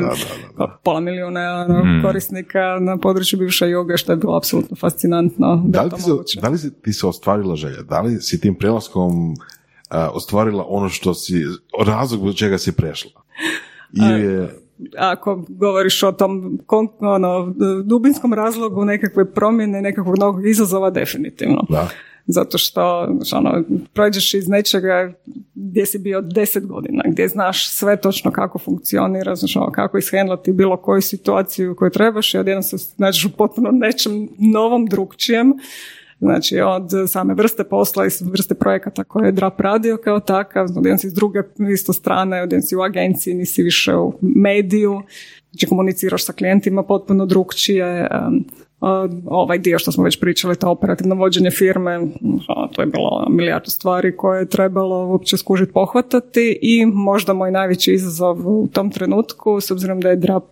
pola 0.83 0.99
milijuna 0.99 1.39
ono, 1.61 1.83
Mm. 1.85 2.01
korisnika 2.03 2.59
na 2.81 2.97
području 2.97 3.39
bivše 3.39 3.69
joge, 3.69 3.97
što 3.97 4.11
je 4.11 4.17
bilo 4.17 4.37
apsolutno 4.37 4.75
fascinantno 4.75 5.63
da, 5.65 5.81
li, 5.83 5.89
ti 5.89 6.01
se, 6.01 6.09
da 6.41 6.49
li 6.49 6.57
si- 6.57 6.73
ti 6.73 6.93
se 6.93 7.07
ostvarila 7.07 7.55
želja? 7.55 7.81
Da 7.81 8.01
li 8.01 8.15
si 8.15 8.41
tim 8.41 8.55
prelaskom 8.55 9.35
a, 9.89 10.09
ostvarila 10.09 10.65
ono 10.67 10.89
što 10.89 11.13
si, 11.13 11.43
razlog 11.79 12.19
zbog 12.19 12.33
čega 12.33 12.57
si 12.57 12.71
prešla? 12.71 13.11
Ili 13.93 14.21
je, 14.23 14.49
ako 14.97 15.45
govoriš 15.49 16.03
o 16.03 16.11
tom 16.11 16.59
ono, 16.99 17.53
dubinskom 17.83 18.33
razlogu 18.33 18.85
nekakve 18.85 19.33
promjene, 19.33 19.81
nekakvog 19.81 20.19
novog 20.19 20.47
izazova, 20.47 20.89
definitivno. 20.89 21.65
da, 21.69 21.89
Zato 22.27 22.57
što 22.57 23.07
ono, 23.33 23.63
prođeš 23.93 24.33
iz 24.33 24.47
nečega 24.47 25.13
gdje 25.55 25.85
si 25.85 25.99
bio 25.99 26.21
deset 26.21 26.67
godina, 26.67 27.03
gdje 27.07 27.27
znaš 27.27 27.69
sve 27.69 27.97
točno 27.97 28.31
kako 28.31 28.59
funkcionira, 28.59 29.35
znaš, 29.35 29.55
ono, 29.55 29.71
kako 29.71 29.97
ishendlati 29.97 30.53
bilo 30.53 30.77
koju 30.77 31.01
situaciju 31.01 31.75
koju 31.75 31.91
trebaš 31.91 32.33
i 32.33 32.37
odjednom 32.37 32.63
se 32.63 32.93
nađeš 32.97 33.25
u 33.25 33.29
potpuno 33.37 33.69
nečem 33.71 34.29
novom, 34.37 34.85
drugčijem. 34.85 35.53
Znači 36.19 36.59
od 36.61 36.89
same 37.07 37.33
vrste 37.33 37.63
posla 37.63 38.05
i 38.05 38.09
vrste 38.21 38.55
projekata 38.55 39.03
koje 39.03 39.25
je 39.25 39.31
DRAP 39.31 39.59
radio 39.59 39.97
kao 40.03 40.19
takav, 40.19 40.65
odjednom 40.77 40.97
si 40.97 41.09
s 41.09 41.13
druge 41.13 41.39
isto 41.73 41.93
strane, 41.93 42.43
odjednom 42.43 42.61
si 42.61 42.75
u 42.75 42.81
agenciji, 42.81 43.33
nisi 43.33 43.63
više 43.63 43.95
u 43.95 44.13
mediju, 44.21 45.01
znači 45.51 45.65
komuniciraš 45.65 46.25
sa 46.25 46.33
klijentima 46.33 46.83
potpuno 46.83 47.25
drugčije, 47.25 48.07
ovaj 49.25 49.57
dio 49.59 49.79
što 49.79 49.91
smo 49.91 50.03
već 50.03 50.19
pričali, 50.19 50.55
to 50.55 50.69
operativno 50.69 51.15
vođenje 51.15 51.51
firme, 51.51 51.99
to 52.71 52.81
je 52.81 52.85
bilo 52.85 53.27
milijardu 53.29 53.69
stvari 53.69 54.17
koje 54.17 54.39
je 54.39 54.49
trebalo 54.49 55.07
uopće 55.07 55.37
skužiti 55.37 55.73
pohvatati 55.73 56.59
i 56.61 56.85
možda 56.85 57.33
moj 57.33 57.51
najveći 57.51 57.93
izazov 57.93 58.47
u 58.47 58.67
tom 58.67 58.91
trenutku, 58.91 59.61
s 59.61 59.71
obzirom 59.71 60.01
da 60.01 60.09
je 60.09 60.15
DRAP 60.15 60.43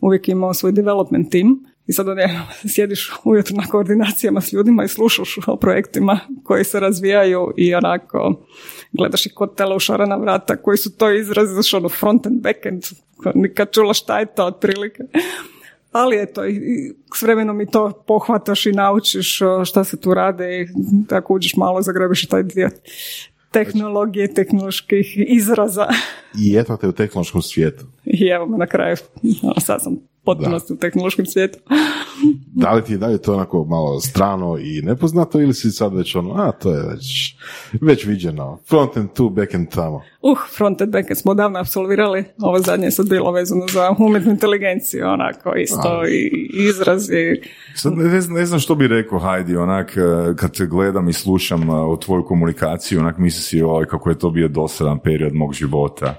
uvijek 0.00 0.28
imao 0.28 0.54
svoj 0.54 0.72
development 0.72 1.30
team, 1.30 1.64
i 1.90 1.92
sad 1.92 2.08
odjednom 2.08 2.42
sjediš 2.74 3.12
ujutro 3.24 3.56
na 3.56 3.66
koordinacijama 3.66 4.40
s 4.40 4.52
ljudima 4.52 4.84
i 4.84 4.88
slušaš 4.88 5.38
o 5.46 5.56
projektima 5.56 6.20
koji 6.42 6.64
se 6.64 6.80
razvijaju 6.80 7.52
i 7.56 7.74
onako 7.74 8.46
gledaš 8.92 9.26
i 9.26 9.34
kod 9.34 9.60
u 9.76 9.78
šarana 9.78 10.16
vrata 10.16 10.56
koji 10.56 10.76
su 10.76 10.96
to 10.96 11.12
izrazi, 11.12 11.52
znaš 11.52 11.74
ono 11.74 11.88
front 11.88 12.26
and 12.26 12.42
back 12.42 12.66
end, 12.66 12.82
nikad 13.34 13.72
čula 13.72 13.94
šta 13.94 14.20
je 14.20 14.26
to 14.26 14.44
otprilike. 14.46 15.02
Ali 15.92 16.22
eto, 16.22 16.46
i, 16.46 16.58
s 17.14 17.22
vremenom 17.22 17.60
i 17.60 17.70
to 17.70 18.04
pohvataš 18.06 18.66
i 18.66 18.72
naučiš 18.72 19.38
šta 19.64 19.84
se 19.84 20.00
tu 20.00 20.14
rade 20.14 20.60
i 20.60 20.66
tako 21.08 21.34
uđeš 21.34 21.56
malo, 21.56 21.82
zagrebiš 21.82 22.24
i 22.24 22.28
taj 22.28 22.42
dio 22.42 22.70
tehnologije, 23.50 24.34
tehnoloških 24.34 25.14
izraza. 25.28 25.86
i 26.38 26.56
eto 26.56 26.76
te 26.76 26.88
u 26.88 26.92
tehnološkom 26.92 27.42
svijetu. 27.42 27.86
I 28.04 28.26
evo 28.26 28.46
me 28.46 28.58
na 28.58 28.66
kraju, 28.66 28.96
ono, 29.42 29.60
sad 29.60 29.82
sam 29.82 30.09
potpunosti 30.24 30.72
u 30.72 30.76
tehnološkom 30.76 31.26
svijetu. 31.26 31.58
Da 32.52 32.72
li 32.72 32.84
ti 32.84 32.92
je 32.92 32.98
dalje 32.98 33.18
to 33.18 33.34
onako 33.34 33.64
malo 33.64 34.00
strano 34.00 34.58
i 34.58 34.82
nepoznato 34.82 35.40
ili 35.40 35.54
si 35.54 35.70
sad 35.70 35.94
već 35.94 36.16
ono, 36.16 36.34
a 36.34 36.52
to 36.52 36.70
je 36.70 36.82
već, 36.84 37.36
već 37.80 38.06
viđeno, 38.06 38.58
front 38.68 38.96
end 38.96 39.08
tu, 39.12 39.28
back 39.30 39.54
end 39.54 39.68
tamo. 39.68 40.02
Uh, 40.22 40.38
frontend 40.56 40.92
backend 40.92 41.18
smo 41.18 41.34
davno 41.34 41.58
apsolvirali, 41.58 42.24
ovo 42.38 42.58
zadnje 42.58 42.86
je 42.86 42.90
sad 42.90 43.08
bilo 43.08 43.32
vezano 43.32 43.66
za 43.68 43.94
umjetnu 43.98 44.30
inteligenciju, 44.30 45.06
onako 45.06 45.54
isto 45.54 46.02
i 46.08 46.30
izrazi. 46.68 47.40
Sad 47.74 47.92
ne, 47.92 48.20
znam- 48.20 48.34
ne 48.34 48.46
znam 48.46 48.60
što 48.60 48.74
bi 48.74 48.88
rekao 48.88 49.18
Heidi, 49.18 49.56
onak, 49.56 49.96
eh, 49.96 50.00
kad 50.36 50.56
te 50.56 50.66
gledam 50.66 51.08
i 51.08 51.12
slušam 51.12 51.62
eh, 51.62 51.72
o 51.72 51.96
tvoju 51.96 52.24
komunikaciju, 52.24 53.00
onak 53.00 53.18
misli 53.18 53.42
si, 53.42 53.62
oj, 53.62 53.86
kako 53.86 54.10
je 54.10 54.18
to 54.18 54.30
bio 54.30 54.48
dosadan 54.48 54.98
period 54.98 55.34
mog 55.34 55.52
života. 55.54 56.14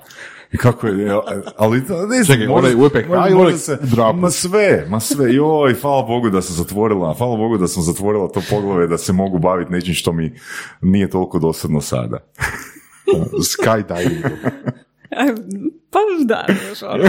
I 0.53 0.57
kako 0.57 0.87
je, 0.87 1.11
ali 1.57 1.77
ne 1.79 1.85
znam, 2.15 2.25
Čekaj, 2.27 2.47
onaj 2.47 2.75
možda- 2.75 2.99
možda 2.99 3.37
onaj 3.37 3.53
se, 3.53 3.73
u 3.73 3.85
drapu? 3.85 4.17
ma 4.17 4.29
sve, 4.31 4.85
ma 4.89 4.99
sve, 4.99 5.33
joj, 5.33 5.73
hvala 5.73 6.01
Bogu 6.01 6.29
da 6.29 6.41
sam 6.41 6.55
zatvorila, 6.55 7.13
hvala 7.13 7.37
Bogu 7.37 7.57
da 7.57 7.67
sam 7.67 7.83
zatvorila 7.83 8.27
to 8.27 8.41
poglavlje 8.49 8.87
da 8.87 8.97
se 8.97 9.13
mogu 9.13 9.39
baviti 9.39 9.71
nečim 9.71 9.93
što 9.93 10.13
mi 10.13 10.33
nije 10.81 11.09
toliko 11.09 11.39
dosadno 11.39 11.81
sada. 11.81 12.17
Skydiving. 13.51 14.25
E, 15.11 15.33
Pa 15.89 15.99
da, 16.25 16.45
znaš, 16.65 16.83
ono, 16.83 17.03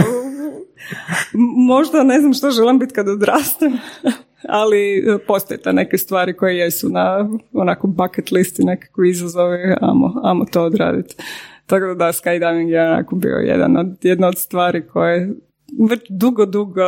možda 1.67 2.03
ne 2.03 2.19
znam 2.19 2.33
što 2.33 2.51
želim 2.51 2.79
biti 2.79 2.93
kad 2.93 3.07
odrastem, 3.09 3.73
ali 4.49 4.97
e, 4.97 5.17
postoje 5.17 5.57
te 5.57 5.73
neke 5.73 5.97
stvari 5.97 6.33
koje 6.33 6.57
jesu 6.57 6.89
na 6.89 7.29
onako 7.53 7.87
bucket 7.87 8.31
listi, 8.31 8.63
nekakvi 8.63 9.09
izazovi, 9.09 9.57
amo, 9.81 10.13
amo 10.23 10.45
to 10.45 10.63
odraditi. 10.63 11.15
Tako 11.65 11.85
da 11.85 11.93
da, 11.93 12.11
skydiving 12.11 12.69
je 12.69 12.91
onako 12.91 13.15
bio 13.15 13.35
jedan 13.35 13.77
od, 13.77 13.87
jedna 14.01 14.27
od 14.27 14.37
stvari 14.37 14.87
koje 14.87 15.33
već 15.89 16.01
dugo, 16.09 16.45
dugo 16.45 16.81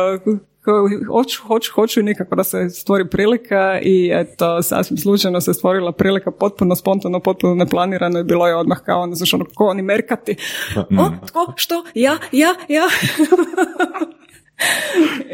hoću, 1.12 1.42
hoću, 1.46 1.72
hoću 1.74 2.00
i 2.00 2.02
nikako 2.02 2.36
da 2.36 2.44
se 2.44 2.70
stvori 2.70 3.08
prilika 3.08 3.80
i 3.82 4.10
eto, 4.14 4.62
sasvim 4.62 4.98
slučajno 4.98 5.40
se 5.40 5.54
stvorila 5.54 5.92
prilika 5.92 6.30
potpuno 6.30 6.76
spontano, 6.76 7.20
potpuno 7.20 7.54
neplanirano 7.54 8.18
i 8.18 8.24
bilo 8.24 8.46
je 8.46 8.56
odmah 8.56 8.78
kao 8.84 9.02
ono, 9.02 9.14
znaš, 9.14 9.34
ono, 9.34 9.44
ko 9.54 9.64
oni 9.64 9.82
merkati. 9.82 10.36
O, 10.76 11.10
tko, 11.26 11.52
što, 11.56 11.84
ja, 11.94 12.18
ja, 12.32 12.54
ja. 12.68 12.84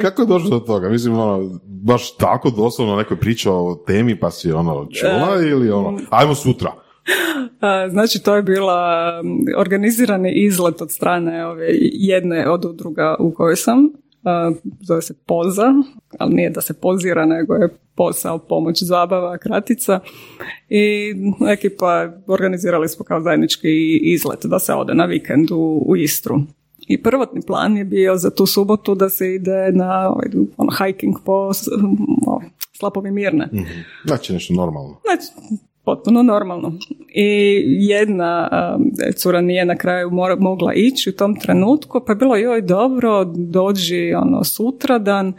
Kako 0.03 0.23
je 0.23 0.27
došlo 0.27 0.51
do 0.51 0.59
toga? 0.59 0.89
Mislim, 0.89 1.19
ono, 1.19 1.61
baš 1.65 2.17
tako 2.17 2.51
doslovno 2.51 2.97
neko 2.97 3.15
je 3.15 3.21
pričao 3.21 3.67
o 3.67 3.75
temi 3.75 4.21
pa 4.21 4.31
si 4.31 4.53
ono 4.53 4.89
čula 5.01 5.43
ili 5.43 5.71
ono, 5.71 5.99
ajmo 6.11 6.35
sutra. 6.35 6.73
Znači, 7.91 8.23
to 8.23 8.37
je 8.37 8.43
bila 8.43 9.13
organizirani 9.57 10.33
izlet 10.33 10.81
od 10.81 10.91
strane 10.91 11.47
ove 11.47 11.69
jedne 11.93 12.49
od 12.49 12.65
udruga 12.65 13.17
u 13.19 13.31
kojoj 13.31 13.57
sam. 13.57 13.93
zove 14.81 15.03
se 15.03 15.15
poza, 15.27 15.73
ali 16.19 16.35
nije 16.35 16.51
da 16.51 16.61
se 16.61 16.75
pozira, 16.75 17.27
nego 17.27 17.55
je 17.55 17.69
posao, 17.95 18.39
pomoć, 18.39 18.83
zabava, 18.83 19.39
kratica. 19.39 20.01
I 20.69 21.15
ekipa 21.49 22.13
organizirali 22.27 22.89
smo 22.89 23.05
kao 23.05 23.21
zajednički 23.21 23.99
izlet 24.03 24.47
da 24.47 24.59
se 24.59 24.73
ode 24.73 24.95
na 24.95 25.05
vikend 25.05 25.51
u, 25.51 25.85
u 25.87 25.97
Istru. 25.97 26.41
I 26.89 27.03
prvotni 27.03 27.43
plan 27.47 27.77
je 27.77 27.85
bio 27.85 28.17
za 28.17 28.31
tu 28.31 28.47
subotu 28.47 28.95
da 28.95 29.09
se 29.09 29.35
ide 29.35 29.73
na 29.73 30.09
ovaj, 30.09 30.29
ono, 30.57 30.71
hiking 30.79 31.15
po 31.25 31.51
slapovi 32.79 33.11
Mirne. 33.11 33.49
Znači 34.05 34.33
nešto 34.33 34.55
normalno. 34.55 35.01
Znači, 35.05 35.59
potpuno 35.85 36.23
normalno. 36.23 36.73
I 37.15 37.63
jedna 37.67 38.49
um, 38.77 38.91
cura 39.17 39.41
nije 39.41 39.65
na 39.65 39.77
kraju 39.77 40.11
mora, 40.11 40.37
mogla 40.37 40.73
ići 40.75 41.11
u 41.11 41.13
tom 41.13 41.37
trenutku, 41.41 42.01
pa 42.07 42.13
je 42.13 42.17
bilo 42.17 42.37
joj 42.37 42.63
dobro, 42.63 43.25
dođi 43.25 44.15
ono 44.15 44.45
sutradan. 44.45 45.33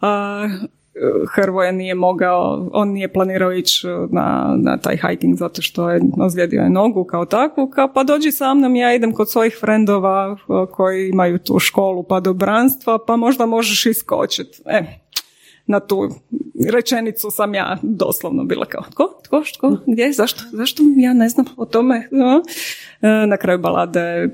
A, 0.00 0.48
Hrvoje 1.34 1.72
nije 1.72 1.94
mogao, 1.94 2.68
on 2.72 2.88
nije 2.88 3.12
planirao 3.12 3.52
ići 3.52 3.86
na, 4.10 4.56
na 4.58 4.76
taj 4.76 4.96
hiking 4.96 5.36
zato 5.36 5.62
što 5.62 5.90
je 5.90 6.00
ozlijedio 6.20 6.62
je 6.62 6.70
nogu 6.70 7.04
kao 7.04 7.24
takvu, 7.24 7.70
kao 7.70 7.92
pa 7.94 8.02
dođi 8.02 8.30
sa 8.30 8.54
mnom, 8.54 8.76
ja 8.76 8.94
idem 8.94 9.12
kod 9.12 9.30
svojih 9.30 9.56
frendova 9.60 10.36
koji 10.70 11.08
imaju 11.08 11.38
tu 11.38 11.58
školu 11.58 12.02
padobranstva, 12.02 12.98
pa 13.06 13.16
možda 13.16 13.46
možeš 13.46 13.86
iskočiti. 13.86 14.62
E, 14.66 14.99
na 15.70 15.80
tu 15.80 16.08
rečenicu 16.72 17.30
sam 17.30 17.54
ja 17.54 17.76
doslovno 17.82 18.44
bila 18.44 18.64
kao, 18.64 18.82
tko, 18.90 19.20
tko, 19.24 19.42
tko, 19.54 19.76
gdje, 19.86 20.12
zašto, 20.12 20.42
zašto 20.52 20.82
ja 20.96 21.12
ne 21.12 21.28
znam 21.28 21.46
o 21.56 21.64
tome. 21.64 22.08
No. 22.10 22.42
E, 23.00 23.26
Na 23.26 23.36
kraju 23.36 23.58
balade 23.58 24.28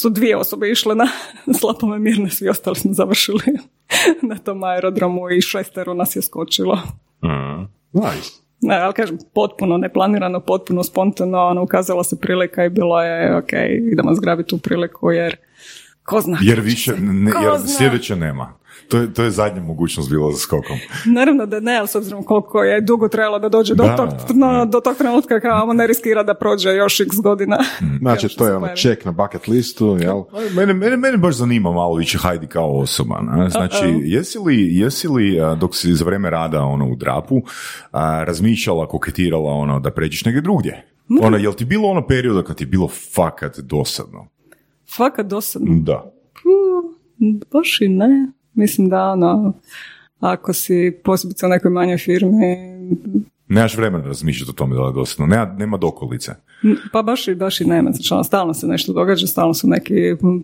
su 0.00 0.10
dvije 0.10 0.36
osobe 0.36 0.70
išle 0.70 0.94
na 0.94 1.06
slapove 1.60 1.98
mirne, 1.98 2.30
svi 2.30 2.48
ostali 2.48 2.76
smo 2.76 2.92
završili 2.92 3.42
na 4.30 4.38
tom 4.38 4.64
aerodromu 4.64 5.30
i 5.30 5.40
šestero 5.40 5.94
nas 5.94 6.16
je 6.16 6.22
skočilo. 6.22 6.78
Nice. 7.92 8.42
Ne, 8.60 8.76
ali 8.76 8.94
kažem, 8.94 9.18
potpuno 9.34 9.76
neplanirano, 9.76 10.40
potpuno 10.40 10.82
spontano, 10.82 11.38
ono, 11.38 11.62
ukazala 11.62 12.04
se 12.04 12.20
prilika 12.20 12.64
i 12.64 12.70
bilo 12.70 13.02
je, 13.02 13.36
ok, 13.36 13.52
idemo 13.92 14.14
zgrabiti 14.14 14.48
tu 14.48 14.58
priliku 14.58 15.10
jer 15.10 15.36
ko 16.04 16.20
zna. 16.20 16.38
Jer 16.42 16.60
više, 16.60 16.92
ne, 16.98 17.32
jer 17.42 17.52
sljedeće 17.78 18.16
nema. 18.16 18.61
To 18.88 18.98
je, 18.98 19.14
to 19.14 19.22
je 19.22 19.30
zadnja 19.30 19.62
mogućnost 19.62 20.10
bila 20.10 20.32
za 20.32 20.38
skokom. 20.38 20.76
Naravno 21.16 21.46
da 21.46 21.60
ne, 21.60 21.76
ali 21.78 21.88
s 21.88 21.94
obzirom 21.94 22.24
koliko 22.24 22.62
je 22.62 22.80
dugo 22.80 23.08
trebalo 23.08 23.38
da 23.38 23.48
dođe 23.48 23.74
do, 23.74 23.84
Da, 23.84 23.96
tog, 23.96 24.08
no, 24.34 24.66
do 24.66 24.80
tog 24.80 24.96
trenutka 24.96 25.40
kao 25.40 25.72
ne 25.72 25.86
riskira 25.86 26.22
da 26.22 26.34
prođe 26.34 26.70
još 26.70 27.00
x 27.00 27.16
godina. 27.22 27.58
Znači, 27.98 28.26
Još 28.26 28.36
to 28.36 28.46
je 28.46 28.56
ono 28.56 28.68
ček 28.68 29.04
na 29.04 29.12
bucket 29.12 29.48
listu, 29.48 29.96
jel? 30.00 30.22
Mene, 30.56 30.74
mene, 30.74 30.96
mene 30.96 31.16
baš 31.16 31.34
zanima 31.34 31.72
malo 31.72 31.94
više 31.94 32.18
Heidi 32.18 32.46
kao 32.46 32.78
osoba. 32.78 33.20
Ne? 33.20 33.50
Znači, 33.50 33.84
jesi 34.02 34.38
li, 34.38 34.76
jesi 34.76 35.08
li 35.08 35.38
dok 35.60 35.76
si 35.76 35.94
za 35.94 36.04
vrijeme 36.04 36.30
rada 36.30 36.62
ono, 36.62 36.92
u 36.92 36.96
drapu 36.96 37.42
a, 37.90 38.24
razmišljala, 38.24 38.88
koketirala 38.88 39.52
ono, 39.52 39.80
da 39.80 39.90
pređeš 39.90 40.24
negdje 40.24 40.40
drugdje? 40.40 40.86
Ono, 41.22 41.36
jel 41.36 41.52
ti 41.52 41.64
bilo 41.64 41.88
ono 41.88 42.06
perioda 42.06 42.42
kad 42.42 42.56
ti 42.56 42.64
je 42.64 42.68
bilo 42.68 42.88
fakat 43.14 43.58
dosadno? 43.58 44.26
Fakat 44.96 45.26
dosadno. 45.26 45.68
Da. 45.80 46.12
Baš 47.52 47.80
i 47.80 47.88
ne. 47.88 48.32
Mislim 48.54 48.88
da 48.88 49.04
ono, 49.04 49.52
ako 50.20 50.52
si 50.52 50.98
posebice 51.04 51.46
u 51.46 51.48
nekoj 51.48 51.70
manjoj 51.70 51.98
firmi, 51.98 52.56
Nemaš 53.48 53.76
vremena 53.76 54.04
razmišljati 54.04 54.50
o 54.50 54.52
tome 54.52 54.76
da 54.76 54.82
je 54.82 54.92
dosadno. 54.92 55.26
Nema, 55.26 55.54
nema 55.58 55.76
dokolice. 55.76 56.32
pa 56.92 57.02
baš 57.02 57.28
i, 57.28 57.34
baš 57.34 57.60
i 57.60 57.64
nema. 57.64 57.90
Znači, 57.90 58.14
ono, 58.14 58.24
stalno 58.24 58.54
se 58.54 58.66
nešto 58.66 58.92
događa, 58.92 59.26
stalno 59.26 59.54
su 59.54 59.68
neki 59.68 59.94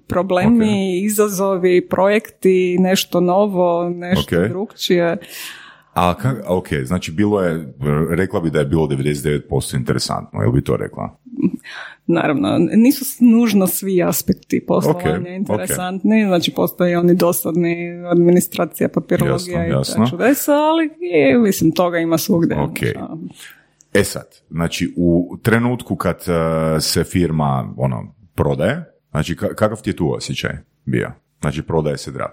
problemi, 0.07 1.01
izazovi, 1.01 1.89
projekti, 1.89 2.77
nešto 2.81 3.21
novo, 3.21 3.91
nešto 3.91 4.37
Ok. 4.37 4.49
drugčije. 4.49 5.17
A 5.99 6.15
ka- 6.15 6.43
ok, 6.49 6.67
znači 6.85 7.13
bilo 7.13 7.43
je, 7.43 7.75
rekla 8.11 8.41
bi 8.41 8.51
da 8.51 8.59
je 8.59 8.65
bilo 8.65 8.87
99% 8.87 9.77
interesantno, 9.77 10.41
jel 10.41 10.53
bi 10.53 10.65
to 10.65 10.77
rekla? 10.77 11.19
Naravno, 12.07 12.49
nisu 12.59 13.05
nužno 13.21 13.67
svi 13.67 14.03
aspekti 14.03 14.67
poslovanja 14.67 15.21
Ok, 15.21 15.27
interesantni, 15.29 16.25
znači 16.27 16.53
postoje 16.53 16.99
oni 16.99 17.15
dosadni, 17.15 17.77
administracija, 18.07 18.89
papirologija 18.89 19.65
Jasno, 19.65 20.05
i 20.05 20.11
čudesa, 20.11 20.53
ali 20.53 20.91
je, 21.01 21.39
mislim, 21.39 21.73
toga 21.73 21.99
ima 21.99 22.19
svugdje. 22.19 22.57
Ok. 22.57 22.79
Znači, 22.79 23.49
E 23.95 24.05
sad, 24.05 24.27
znači 24.51 24.95
u 24.97 25.37
trenutku 25.43 25.97
kad 25.97 26.17
uh, 26.19 26.35
se 26.83 27.05
firma 27.05 27.75
ono, 27.77 28.15
prodaje, 28.35 28.85
znači 29.11 29.35
ka- 29.35 29.55
kakav 29.55 29.83
ti 29.83 29.91
je 29.91 29.97
tu 29.97 30.15
osjećaj 30.15 30.53
bio? 30.85 31.13
Znači 31.41 31.63
prodaje 31.63 31.99
se 31.99 32.11
drap. 32.11 32.31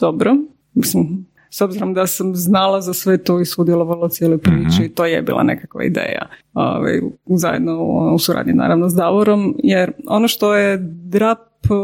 Dobro, 0.00 0.36
mislim, 0.74 1.26
s 1.50 1.60
obzirom 1.60 1.94
da 1.94 2.06
sam 2.06 2.34
znala 2.34 2.80
za 2.80 2.94
sve 2.94 3.18
to 3.18 3.40
i 3.40 3.44
sudjelovala 3.44 4.06
u 4.06 4.08
cijeloj 4.08 4.38
priči, 4.38 4.88
to 4.94 5.06
je 5.06 5.22
bila 5.22 5.42
nekakva 5.42 5.84
ideja. 5.84 6.26
Ovaj, 6.54 7.00
zajedno 7.26 7.82
u, 8.14 8.18
suradnji 8.18 8.52
naravno 8.52 8.88
s 8.88 8.94
Davorom, 8.94 9.54
jer 9.62 9.92
ono 10.06 10.28
što 10.28 10.54
je 10.54 10.78
drap 11.04 11.38
uh, 11.70 11.76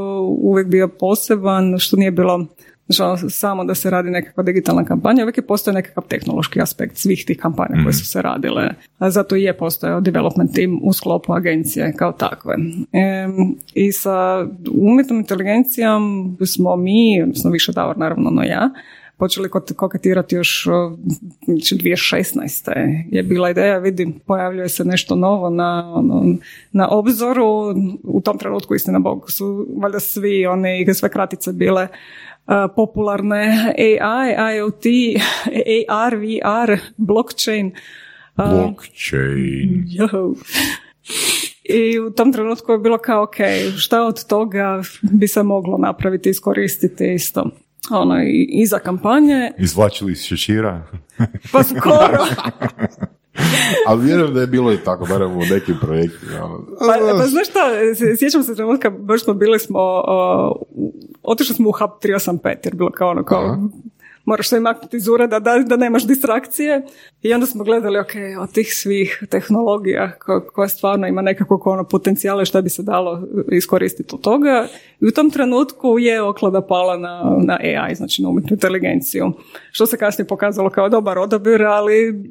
uvijek 0.43 0.69
bio 0.69 0.89
poseban, 0.89 1.79
što 1.79 1.97
nije 1.97 2.11
bilo 2.11 2.47
znači, 2.89 3.25
samo 3.29 3.65
da 3.65 3.75
se 3.75 3.91
radi 3.91 4.11
nekakva 4.11 4.43
digitalna 4.43 4.85
kampanja, 4.85 5.23
uvijek 5.23 5.37
je 5.37 5.47
postojao 5.47 5.75
nekakav 5.75 6.05
tehnološki 6.09 6.61
aspekt 6.61 6.97
svih 6.97 7.25
tih 7.27 7.39
kampanja 7.39 7.83
koje 7.83 7.93
su 7.93 8.07
se 8.07 8.23
radile. 8.23 8.69
A 8.99 9.11
zato 9.11 9.37
i 9.37 9.43
je 9.43 9.57
postojao 9.57 10.01
development 10.01 10.55
team 10.55 10.81
u 10.83 10.93
sklopu 10.93 11.33
agencije 11.33 11.93
kao 11.97 12.13
takve. 12.13 12.55
Em, 12.93 13.57
I 13.75 13.93
sa 13.93 14.47
umjetnom 14.81 15.19
inteligencijom 15.19 16.37
smo 16.47 16.77
mi, 16.77 17.23
odnosno 17.23 17.51
više 17.51 17.73
Davor 17.73 17.99
naravno, 17.99 18.31
no 18.31 18.43
ja, 18.43 18.71
počeli 19.19 19.49
koketirati 19.77 20.35
još 20.35 20.67
o, 20.67 20.97
znači 21.47 21.75
2016. 21.75 23.07
je 23.11 23.23
bila 23.23 23.51
ideja, 23.51 23.79
vidim, 23.79 24.21
pojavljuje 24.27 24.69
se 24.69 24.85
nešto 24.85 25.17
novo 25.17 25.51
na, 25.51 25.93
ono, 25.95 26.37
na 26.73 26.89
obzoru, 26.89 27.75
u 28.03 28.21
tom 28.21 28.39
trenutku 28.39 28.75
istina 28.75 28.99
Bog 28.99 29.31
su 29.31 29.67
valjda 29.77 30.01
svi 30.01 30.47
one 30.47 30.95
sve 30.95 31.09
kratice 31.09 31.53
bile 31.53 31.89
a, 32.47 32.69
popularne 32.77 33.75
AI, 33.79 34.57
IoT, 34.57 34.85
AR, 35.89 36.17
VR, 36.17 36.79
blockchain. 36.97 37.73
Blockchain. 38.37 39.85
Jo. 39.89 40.35
I 41.65 41.99
u 41.99 42.11
tom 42.11 42.33
trenutku 42.33 42.73
je 42.73 42.79
bilo 42.79 42.99
kao, 42.99 43.23
ok, 43.23 43.37
šta 43.79 44.03
od 44.03 44.27
toga 44.27 44.83
bi 45.03 45.29
se 45.29 45.43
moglo 45.43 45.79
napraviti, 45.79 46.31
iskoristiti 46.31 47.15
isto. 47.15 47.51
Ono, 47.91 48.23
i, 48.23 48.49
i 48.51 48.67
za 48.67 48.79
kampanje, 48.79 49.53
Izvlačili 49.59 50.13
iz 50.13 50.23
šešira? 50.23 50.83
pa 51.53 51.63
skoro. 51.63 52.25
Ali 53.87 54.05
vjerujem 54.05 54.35
da 54.35 54.41
je 54.41 54.47
bilo 54.47 54.73
i 54.73 54.77
tako, 54.77 55.07
barem 55.07 55.37
u 55.37 55.41
nekim 55.41 55.77
projektima. 55.81 56.45
ono. 56.45 56.65
Pa, 56.79 57.19
pa 57.19 57.27
znaš 57.27 57.49
šta, 57.49 57.61
sjećam 58.19 58.43
se 58.43 58.55
trenutka, 58.55 58.91
baš 58.91 59.25
smo 59.25 59.35
bili 59.35 59.59
smo, 59.59 59.79
uh, 59.79 60.67
otišli 61.23 61.55
smo 61.55 61.69
u 61.69 61.73
Hub 61.73 61.91
385, 62.03 62.57
jer 62.65 62.75
bilo 62.75 62.91
kao 62.91 63.11
ono, 63.11 63.25
kao, 63.25 63.45
Aha. 63.45 63.69
Moraš 64.27 64.49
se 64.49 64.61
maknuti 64.61 64.97
iz 64.97 65.09
ureda 65.09 65.39
da, 65.39 65.59
da 65.59 65.77
nemaš 65.77 66.07
distrakcije. 66.07 66.87
I 67.23 67.35
onda 67.35 67.47
smo 67.47 67.65
gledali, 67.65 67.99
ok, 67.99 68.13
od 68.41 68.53
tih 68.53 68.75
svih 68.75 69.23
tehnologija 69.31 70.13
ko, 70.19 70.47
koja 70.53 70.69
stvarno 70.69 71.07
ima 71.07 71.23
nekakvog 71.23 71.67
ono 71.67 71.85
potencijale 71.85 72.45
šta 72.45 72.63
bi 72.63 72.71
se 72.71 72.83
dalo 72.83 73.23
iskoristiti 73.53 74.15
od 74.15 74.21
toga. 74.21 74.67
I 75.01 75.07
u 75.07 75.11
tom 75.11 75.31
trenutku 75.31 75.99
je 75.99 76.23
oklada 76.23 76.61
pala 76.61 76.97
na, 76.99 77.37
na 77.45 77.59
AI, 77.61 77.95
znači 77.95 78.23
na 78.23 78.29
umjetnu 78.29 78.55
inteligenciju. 78.55 79.33
Što 79.71 79.87
se 79.87 79.97
kasnije 79.97 80.27
pokazalo 80.27 80.71
kao 80.71 80.89
dobar 80.89 81.19
odabir, 81.19 81.63
ali 81.63 82.25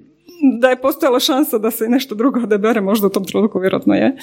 da 0.59 0.69
je 0.69 0.81
postojala 0.81 1.19
šansa 1.19 1.57
da 1.57 1.71
se 1.71 1.89
nešto 1.89 2.15
drugo 2.15 2.39
odabere, 2.39 2.81
možda 2.81 3.07
u 3.07 3.09
tom 3.09 3.25
trenutku 3.25 3.59
vjerojatno 3.59 3.93
je. 3.93 4.15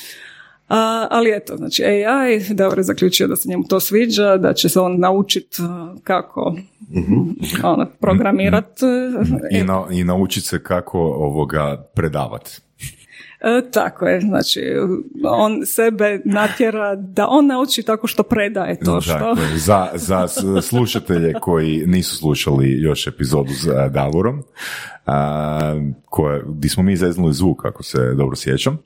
A, 0.72 1.06
ali 1.10 1.30
eto, 1.36 1.56
znači 1.56 1.84
AI, 1.84 2.40
Davor 2.50 2.78
je 2.78 2.84
zaključio 2.84 3.28
da 3.28 3.36
se 3.36 3.48
njemu 3.48 3.64
to 3.68 3.80
sviđa, 3.80 4.36
da 4.36 4.52
će 4.52 4.68
se 4.68 4.80
on 4.80 5.00
naučit 5.00 5.58
uh, 5.58 6.02
kako 6.04 6.56
ono, 7.64 7.86
programirat. 8.00 8.80
I, 9.50 9.62
na, 9.62 9.84
I 9.90 10.04
naučiti 10.04 10.46
se 10.46 10.62
kako 10.62 10.98
ovoga 10.98 11.90
predavat. 11.94 12.50
E, 13.40 13.70
tako 13.70 14.06
je, 14.06 14.20
znači 14.20 14.60
on 15.24 15.66
sebe 15.66 16.20
natjera 16.24 16.94
da 16.96 17.26
on 17.28 17.46
nauči 17.46 17.82
tako 17.82 18.06
što 18.06 18.22
predaje 18.22 18.78
to 18.78 19.00
što... 19.00 19.12
Dakle, 19.12 19.58
za, 19.58 19.88
za 19.94 20.28
slušatelje 20.62 21.32
koji 21.40 21.82
nisu 21.86 22.16
slušali 22.16 22.80
još 22.80 23.06
epizodu 23.06 23.52
s 23.52 23.66
a, 23.66 23.88
Davorom, 23.88 24.42
a, 25.06 25.80
koje, 26.04 26.42
di 26.46 26.68
smo 26.68 26.82
mi 26.82 26.96
zeznuli 26.96 27.34
zvuk, 27.34 27.64
ako 27.64 27.82
se 27.82 28.14
dobro 28.14 28.36
sjećam, 28.36 28.78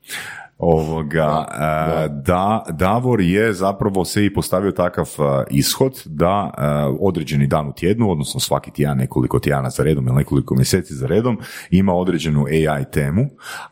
Ovoga, 0.59 1.47
a, 1.49 2.09
da, 2.09 2.65
Davor 2.71 3.21
je 3.21 3.53
zapravo 3.53 4.05
se 4.05 4.25
i 4.25 4.35
postavio 4.35 4.73
takav 4.73 5.11
a, 5.19 5.45
ishod 5.51 6.03
da 6.05 6.51
a, 6.57 6.95
određeni 7.01 7.47
dan 7.47 7.69
u 7.69 7.73
tjednu, 7.73 8.11
odnosno 8.11 8.41
svaki 8.41 8.71
tjedan 8.71 8.97
nekoliko 8.97 9.39
tjedana 9.39 9.71
za 9.71 9.83
redom 9.83 10.07
ili 10.07 10.17
nekoliko 10.17 10.55
mjeseci 10.55 10.95
za 10.95 11.07
redom 11.07 11.39
ima 11.71 11.95
određenu 11.95 12.45
AI 12.45 12.85
temu, 12.93 13.23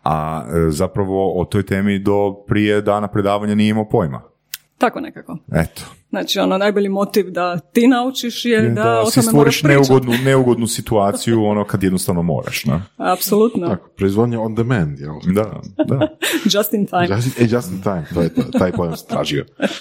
a 0.02 0.44
e, 0.46 0.70
zapravo 0.70 1.40
o 1.40 1.44
toj 1.44 1.66
temi 1.66 1.98
do 1.98 2.34
prije 2.48 2.80
dana 2.80 3.08
predavanja 3.08 3.54
nije 3.54 3.70
imao 3.70 3.88
pojma. 3.88 4.33
Tako 4.78 5.00
nekako. 5.00 5.38
Eto. 5.52 5.82
Znači, 6.10 6.38
ono, 6.38 6.58
najbolji 6.58 6.88
motiv 6.88 7.30
da 7.30 7.58
ti 7.58 7.86
naučiš 7.88 8.44
je 8.44 8.60
da, 8.60 8.82
da 8.82 9.00
o 9.00 9.10
si 9.10 9.14
tome 9.14 9.28
stvoriš 9.28 9.62
neugodnu, 9.62 10.12
neugodnu 10.24 10.66
situaciju 10.66 11.44
ono 11.44 11.64
kad 11.64 11.82
jednostavno 11.82 12.22
moraš. 12.22 12.64
Ne? 12.64 12.82
Apsolutno. 12.96 13.68
Tako, 13.68 13.88
proizvodnja 13.88 14.40
on 14.40 14.54
demand, 14.54 15.00
jel? 15.00 15.14
Da, 15.34 15.60
da. 15.84 16.08
Just 16.54 16.72
in 16.72 16.86
time. 16.86 17.08
Just, 17.16 17.40
e, 17.40 17.44
just 17.44 17.70
in 17.70 17.82
time, 17.82 18.04
to 18.14 18.22
je 18.22 18.34
to, 18.34 18.42
taj 18.58 18.72
pojam 18.72 18.96
sam 18.96 19.08
tražio. 19.08 19.44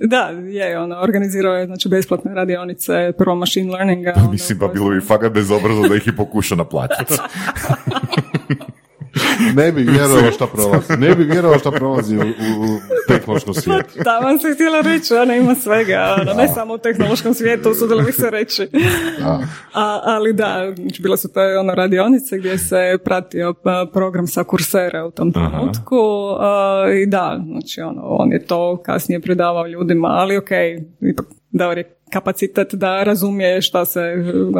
Da, 0.00 0.20
je, 0.28 0.78
ono, 0.78 0.96
organizirao 1.00 1.54
je, 1.54 1.66
znači, 1.66 1.88
besplatne 1.88 2.34
radionice, 2.34 3.12
prvo 3.18 3.34
machine 3.34 3.72
learninga. 3.72 4.12
onda 4.16 4.30
Mislim, 4.30 4.58
pa 4.58 4.66
u- 4.66 4.72
bilo 4.72 4.90
bi 4.90 5.00
fakat 5.00 5.32
bezobrazno 5.32 5.88
da 5.88 5.96
ih 5.96 6.06
je 6.06 6.16
pokušao 6.16 6.56
naplatiti. 6.56 7.14
Ne 9.56 9.72
bi 9.72 9.82
vjerovao 9.82 10.32
šta 10.32 10.46
prolazi. 10.46 10.96
Ne 10.98 11.14
bi 11.14 11.24
vjerovao 11.24 11.58
šta 11.58 11.70
prolazi 11.70 12.16
u, 12.16 12.20
u, 12.20 12.24
tehnološkom 13.08 13.54
svijetu. 13.54 13.90
Da, 14.04 14.18
vam 14.18 14.38
se 14.38 14.54
htjela 14.54 14.80
reći, 14.80 15.14
ona 15.14 15.36
ima 15.36 15.54
svega, 15.54 16.16
ono, 16.20 16.34
ne 16.34 16.48
samo 16.48 16.74
u 16.74 16.78
tehnološkom 16.78 17.34
svijetu, 17.34 17.70
usudila 17.70 18.02
bih 18.02 18.14
se 18.14 18.30
reći. 18.30 18.68
Da. 19.18 19.40
A, 19.74 20.00
ali 20.04 20.32
da, 20.32 20.72
znači, 20.76 21.02
bile 21.02 21.16
su 21.16 21.32
te 21.32 21.40
ono 21.40 21.74
radionice 21.74 22.38
gdje 22.38 22.58
se 22.58 22.98
pratio 23.04 23.54
program 23.92 24.26
sa 24.26 24.44
kursera 24.44 25.06
u 25.06 25.10
tom 25.10 25.32
trenutku 25.32 25.96
a, 26.40 26.84
i 27.02 27.06
da, 27.06 27.40
znači 27.46 27.80
ono, 27.80 28.02
on 28.02 28.32
je 28.32 28.46
to 28.46 28.82
kasnije 28.82 29.20
predavao 29.20 29.66
ljudima, 29.66 30.08
ali 30.08 30.36
ok, 30.36 30.50
ipak 31.00 31.26
dao 31.50 31.72
je 31.72 31.76
kapacitet 32.10 32.74
da 32.74 33.02
razumije 33.02 33.62
šta 33.62 33.84
se, 33.84 34.00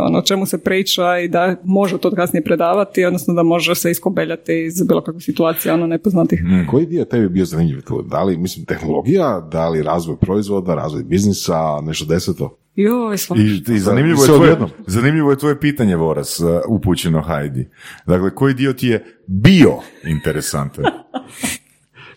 ono, 0.07 0.19
o 0.19 0.23
čemu 0.23 0.47
se 0.47 0.59
priča 0.59 1.19
i 1.19 1.29
da 1.29 1.57
može 1.65 1.99
to 1.99 2.11
kasnije 2.11 2.45
predavati, 2.45 3.05
odnosno 3.05 3.35
da 3.35 3.43
može 3.43 3.75
se 3.75 3.91
iskobeljati 3.91 4.65
iz 4.65 4.83
bilo 4.83 5.03
kakve 5.03 5.21
situacije, 5.21 5.75
ono, 5.75 5.87
nepoznatih. 5.87 6.43
Koji 6.71 6.87
dio 6.87 7.05
tebi 7.05 7.25
je 7.25 7.29
bio 7.29 7.45
zanimljiv 7.45 7.83
tu? 7.83 8.03
Da 8.03 8.23
li, 8.23 8.37
mislim, 8.37 8.65
tehnologija, 8.65 9.49
da 9.53 9.69
li 9.69 9.83
razvoj 9.83 10.17
proizvoda, 10.17 10.75
razvoj 10.75 11.03
biznisa, 11.03 11.81
nešto 11.83 12.05
deseto? 12.05 12.57
Joj. 12.77 13.17
I, 13.37 13.75
i 13.75 13.79
zanimljivo, 13.79 14.23
je 14.23 14.27
tvoje, 14.27 14.57
zanimljivo 14.87 15.31
je 15.31 15.39
tvoje 15.39 15.61
pitanje, 15.61 15.97
Voras, 15.97 16.41
uh, 16.41 16.49
upućeno 16.69 17.23
Hajdi. 17.23 17.69
Dakle, 18.07 18.35
koji 18.35 18.55
dio 18.55 18.73
ti 18.73 18.87
je 18.87 19.05
bio 19.27 19.73
interesantan? 20.05 20.85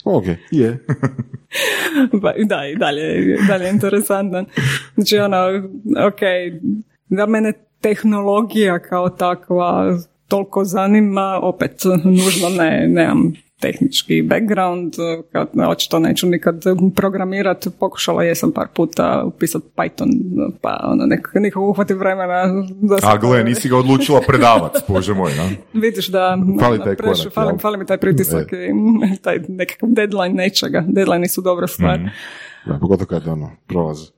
Ok, 0.06 0.24
je. 0.52 0.80
Pa, 2.22 2.34
da, 2.46 2.68
i 2.68 2.76
dalje, 2.76 3.38
dalje 3.48 3.66
je 3.66 3.72
interesantan. 3.72 4.46
Znači, 4.96 5.18
ono, 5.18 5.38
ok, 6.08 6.20
da 7.10 7.26
mene 7.26 7.54
tehnologija 7.82 8.80
kao 8.80 9.10
takva 9.10 9.98
toliko 10.28 10.66
zanima, 10.66 11.40
opet 11.42 11.82
nužno 12.04 12.50
ne, 12.50 12.88
nemam 12.88 13.34
tehnički 13.64 14.22
background, 14.22 14.94
kad, 15.32 15.48
očito 15.70 16.00
neću 16.00 16.28
nikad 16.28 16.64
programirati, 16.96 17.70
pokušala 17.80 18.24
jesam 18.24 18.52
par 18.52 18.68
puta 18.76 19.24
upisati 19.26 19.66
Python, 19.76 20.10
pa 20.62 20.80
ono, 20.84 21.06
nek, 21.06 21.28
nikog 21.36 21.70
uhvati 21.70 21.94
vremena. 21.94 22.44
Da 22.82 22.98
se 22.98 23.08
A 23.08 23.18
gle, 23.18 23.44
nisi 23.44 23.70
ga 23.70 23.78
odlučila 23.78 24.22
predavat, 24.28 24.78
bože 24.88 25.14
moj, 25.14 25.32
no? 25.38 25.50
Vidiš 25.82 26.08
da 26.08 26.38
Fali 26.60 26.80
taj 26.80 26.96
prešu- 26.96 27.30
korak, 27.30 27.34
fali, 27.34 27.60
fali 27.60 27.78
mi 27.78 27.86
taj 27.86 27.98
pritisak 27.98 28.54
i 28.54 29.18
taj 29.22 29.40
nekakav 29.48 29.90
deadline 29.90 30.36
nečega. 30.36 30.84
Deadline 30.88 31.28
su 31.30 31.42
dobra 31.42 31.68
stvar. 31.68 32.00
Mhm. 32.00 32.08
Da, 32.66 32.80
pogotovo 32.80 33.08
kad 33.08 33.28
ono, 33.28 33.52
prolazi. 33.68 34.12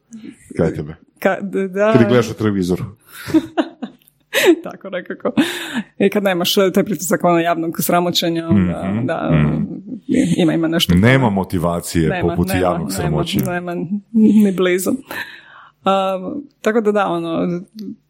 Kraj 0.57 0.73
tebe. 0.73 0.95
Kad, 1.19 1.39
da, 1.69 1.93
Kad 1.93 2.07
gledaš 2.07 2.29
u 2.29 2.33
televizoru. 2.33 2.83
tako 4.63 4.89
nekako. 4.89 5.31
I 5.99 6.09
kad 6.09 6.23
nemaš 6.23 6.57
eh, 6.57 6.71
taj 6.73 6.83
pritisak 6.83 7.23
ono 7.23 7.39
javnog 7.39 7.75
sramoćenja, 7.79 8.47
onda, 8.47 8.83
Mhm, 8.85 9.05
da, 9.05 9.31
ima, 10.37 10.53
ima 10.53 10.67
nešto. 10.67 10.93
Nema 10.95 11.29
motivacije 11.29 12.09
Nema, 12.09 12.29
poput 12.29 12.47
nema, 12.47 12.59
javnog 12.59 12.79
nema, 12.81 12.91
sramoćenja. 12.91 13.45
Nema, 13.45 13.75
ni 14.11 14.51
blizu. 14.51 14.91
A, 15.85 16.19
tako 16.61 16.81
da 16.81 16.91
da, 16.91 17.07
ono, 17.07 17.61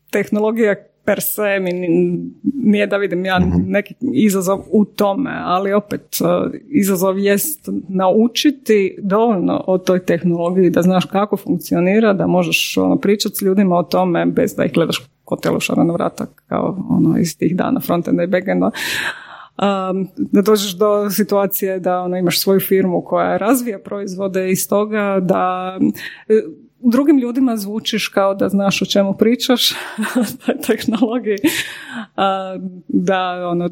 tehnologija 0.10 0.76
per 1.06 1.22
se 1.22 1.60
mi 1.62 1.72
ni- 1.72 2.20
nije 2.56 2.88
da 2.88 2.98
vidim 2.98 3.26
ja 3.26 3.40
neki 3.58 3.94
izazov 4.14 4.60
u 4.70 4.86
tome, 4.86 5.32
ali 5.36 5.74
opet 5.74 6.02
uh, 6.22 6.28
izazov 6.66 7.20
jest 7.20 7.60
naučiti 7.90 8.98
dovoljno 9.00 9.64
o 9.68 9.78
toj 9.78 10.00
tehnologiji, 10.00 10.70
da 10.70 10.82
znaš 10.82 11.06
kako 11.06 11.38
funkcionira, 11.38 12.14
da 12.14 12.28
možeš 12.28 12.78
ono, 12.78 12.96
pričati 12.96 13.36
s 13.36 13.42
ljudima 13.42 13.76
o 13.76 13.84
tome 13.84 14.26
bez 14.26 14.56
da 14.56 14.66
ih 14.66 14.74
gledaš 14.74 15.02
ko 15.26 15.36
telušara 15.36 15.84
na 15.84 15.94
vrata 15.94 16.26
kao 16.48 16.78
ono, 16.90 17.18
iz 17.18 17.38
tih 17.38 17.56
dana 17.56 17.80
frontenda 17.80 18.24
i 18.24 18.28
backenda. 18.28 18.72
Um, 19.58 20.08
da 20.18 20.42
dođeš 20.42 20.78
do 20.78 21.10
situacije 21.10 21.80
da 21.80 22.02
ono, 22.02 22.18
imaš 22.18 22.42
svoju 22.42 22.60
firmu 22.60 23.02
koja 23.02 23.38
razvija 23.38 23.80
proizvode 23.80 24.52
iz 24.52 24.70
toga 24.70 25.20
da 25.22 25.78
e, 26.28 26.42
drugim 26.80 27.20
ljudima 27.20 27.58
zvučiš 27.58 28.08
kao 28.08 28.36
da 28.36 28.50
znaš 28.50 28.82
o 28.82 28.86
čemu 28.86 29.14
pričaš 29.14 29.70
toj 30.46 30.56
tehnologiji 30.68 31.38
da 32.88 33.50
ono, 33.50 33.70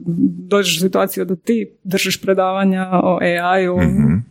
dođeš 0.47 0.77
u 0.77 0.79
situaciju 0.79 1.25
da 1.25 1.35
ti 1.35 1.77
držiš 1.83 2.21
predavanja 2.21 2.89
o 2.93 3.19
AI-u 3.21 3.77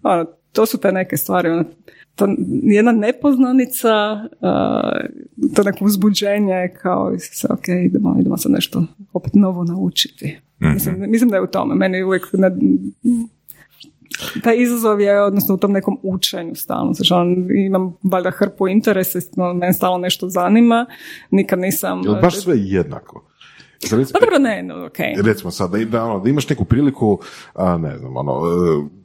ono, 0.03 0.25
to 0.53 0.67
su 0.67 0.81
te 0.81 0.93
neke 0.93 1.17
stvari 1.17 1.51
ono, 1.51 1.65
to 2.15 2.27
jedna 2.63 2.93
nepoznanica 2.93 3.89
a, 4.41 4.93
to 5.55 5.63
neko 5.63 5.85
uzbuđenje 5.85 6.69
kao 6.83 7.13
se, 7.19 7.47
ok, 7.51 7.69
idemo, 7.69 8.17
idemo 8.21 8.37
sad 8.37 8.53
nešto 8.53 8.85
opet 9.13 9.35
novo 9.35 9.65
naučiti 9.65 10.39
mislim, 10.59 10.95
mislim 10.99 11.31
da 11.31 11.37
je 11.37 11.43
u 11.43 11.47
tome 11.47 11.75
meni 11.75 12.03
uvijek 12.03 12.27
ne, 12.33 12.51
taj 14.45 14.57
izazov 14.57 15.01
je, 15.01 15.23
odnosno 15.23 15.55
u 15.55 15.59
tom 15.59 15.73
nekom 15.73 15.99
učenju 16.03 16.55
stalno. 16.55 16.93
Znači, 16.93 17.15
on, 17.15 17.47
imam 17.67 17.97
valjda 18.03 18.31
hrpu 18.31 18.69
interesa, 18.69 19.19
no, 19.37 19.55
mene 19.55 19.73
stalno 19.73 19.99
nešto 19.99 20.29
zanima, 20.29 20.87
nikad 21.31 21.59
nisam... 21.59 22.01
Jel 22.05 22.15
baš 22.23 22.37
sve 22.37 22.55
jednako? 22.59 23.29
Recimo- 23.83 24.07
Pa 24.13 24.19
dobro, 24.21 24.39
ne, 24.39 24.63
no, 24.63 24.87
ok. 24.87 24.99
recimo 25.25 25.51
sad, 25.51 25.71
da, 25.71 25.85
da, 25.85 26.05
ono, 26.05 26.21
da 26.21 26.31
imaš 26.31 26.49
neku 26.49 26.65
priliku, 26.65 27.19
a, 27.55 27.79
ne 27.79 27.99
znam, 27.99 28.17
ono, 28.17 28.33
e, 28.33 29.02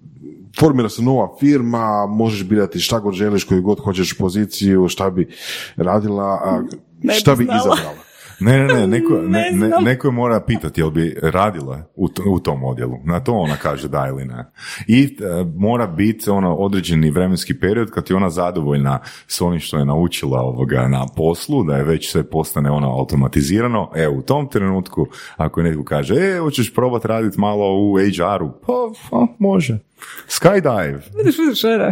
formira 0.59 0.89
se 0.89 1.01
nova 1.01 1.29
firma, 1.39 2.05
možeš 2.09 2.43
birati 2.43 2.79
šta 2.79 2.99
god 2.99 3.13
želiš, 3.13 3.43
koju 3.43 3.61
god 3.61 3.79
hoćeš 3.79 4.17
poziciju, 4.17 4.87
šta 4.87 5.09
bi 5.09 5.27
radila, 5.75 6.23
a, 6.25 6.63
šta 7.19 7.35
bi 7.35 7.43
izabrala. 7.43 8.07
Ne, 8.39 8.57
ne, 8.57 8.73
ne, 8.73 8.87
neko, 8.87 9.13
ne, 9.27 9.51
Ne 9.51 9.69
neko 9.81 10.07
je 10.07 10.11
mora 10.11 10.39
pitati 10.41 10.81
jel 10.81 10.89
bi 10.89 11.17
radila 11.21 11.83
u, 11.95 12.07
to- 12.09 12.23
u 12.29 12.39
tom 12.39 12.63
odjelu. 12.63 12.97
Na 13.03 13.19
to 13.19 13.33
ona 13.33 13.55
kaže 13.55 13.87
da 13.87 14.05
ili 14.09 14.25
ne. 14.25 14.51
I 14.87 15.03
e, 15.03 15.07
mora 15.55 15.87
biti 15.87 16.29
ono 16.29 16.55
određeni 16.55 17.11
vremenski 17.11 17.59
period 17.59 17.91
kad 17.91 18.09
je 18.09 18.15
ona 18.15 18.29
zadovoljna 18.29 18.99
s 19.27 19.41
onim 19.41 19.59
što 19.59 19.77
je 19.77 19.85
naučila 19.85 20.41
ovoga 20.41 20.87
na 20.87 21.05
poslu, 21.15 21.63
da 21.63 21.77
je 21.77 21.83
već 21.83 22.11
sve 22.11 22.23
postane 22.29 22.71
ono 22.71 22.91
automatizirano. 22.99 23.91
E, 23.95 24.07
u 24.07 24.21
tom 24.21 24.47
trenutku, 24.49 25.07
ako 25.37 25.61
netko 25.63 25.83
kaže, 25.83 26.15
e, 26.15 26.39
hoćeš 26.39 26.73
probat 26.73 27.05
raditi 27.05 27.39
malo 27.39 27.79
u 27.79 27.95
HR-u, 27.97 28.51
pa, 28.65 28.73
pa 29.09 29.27
može. 29.39 29.79
Skydive. 30.27 30.99
Vidiš, 31.15 31.37
vidiš, 31.39 31.63
e, 31.63 31.67
da, 31.69 31.91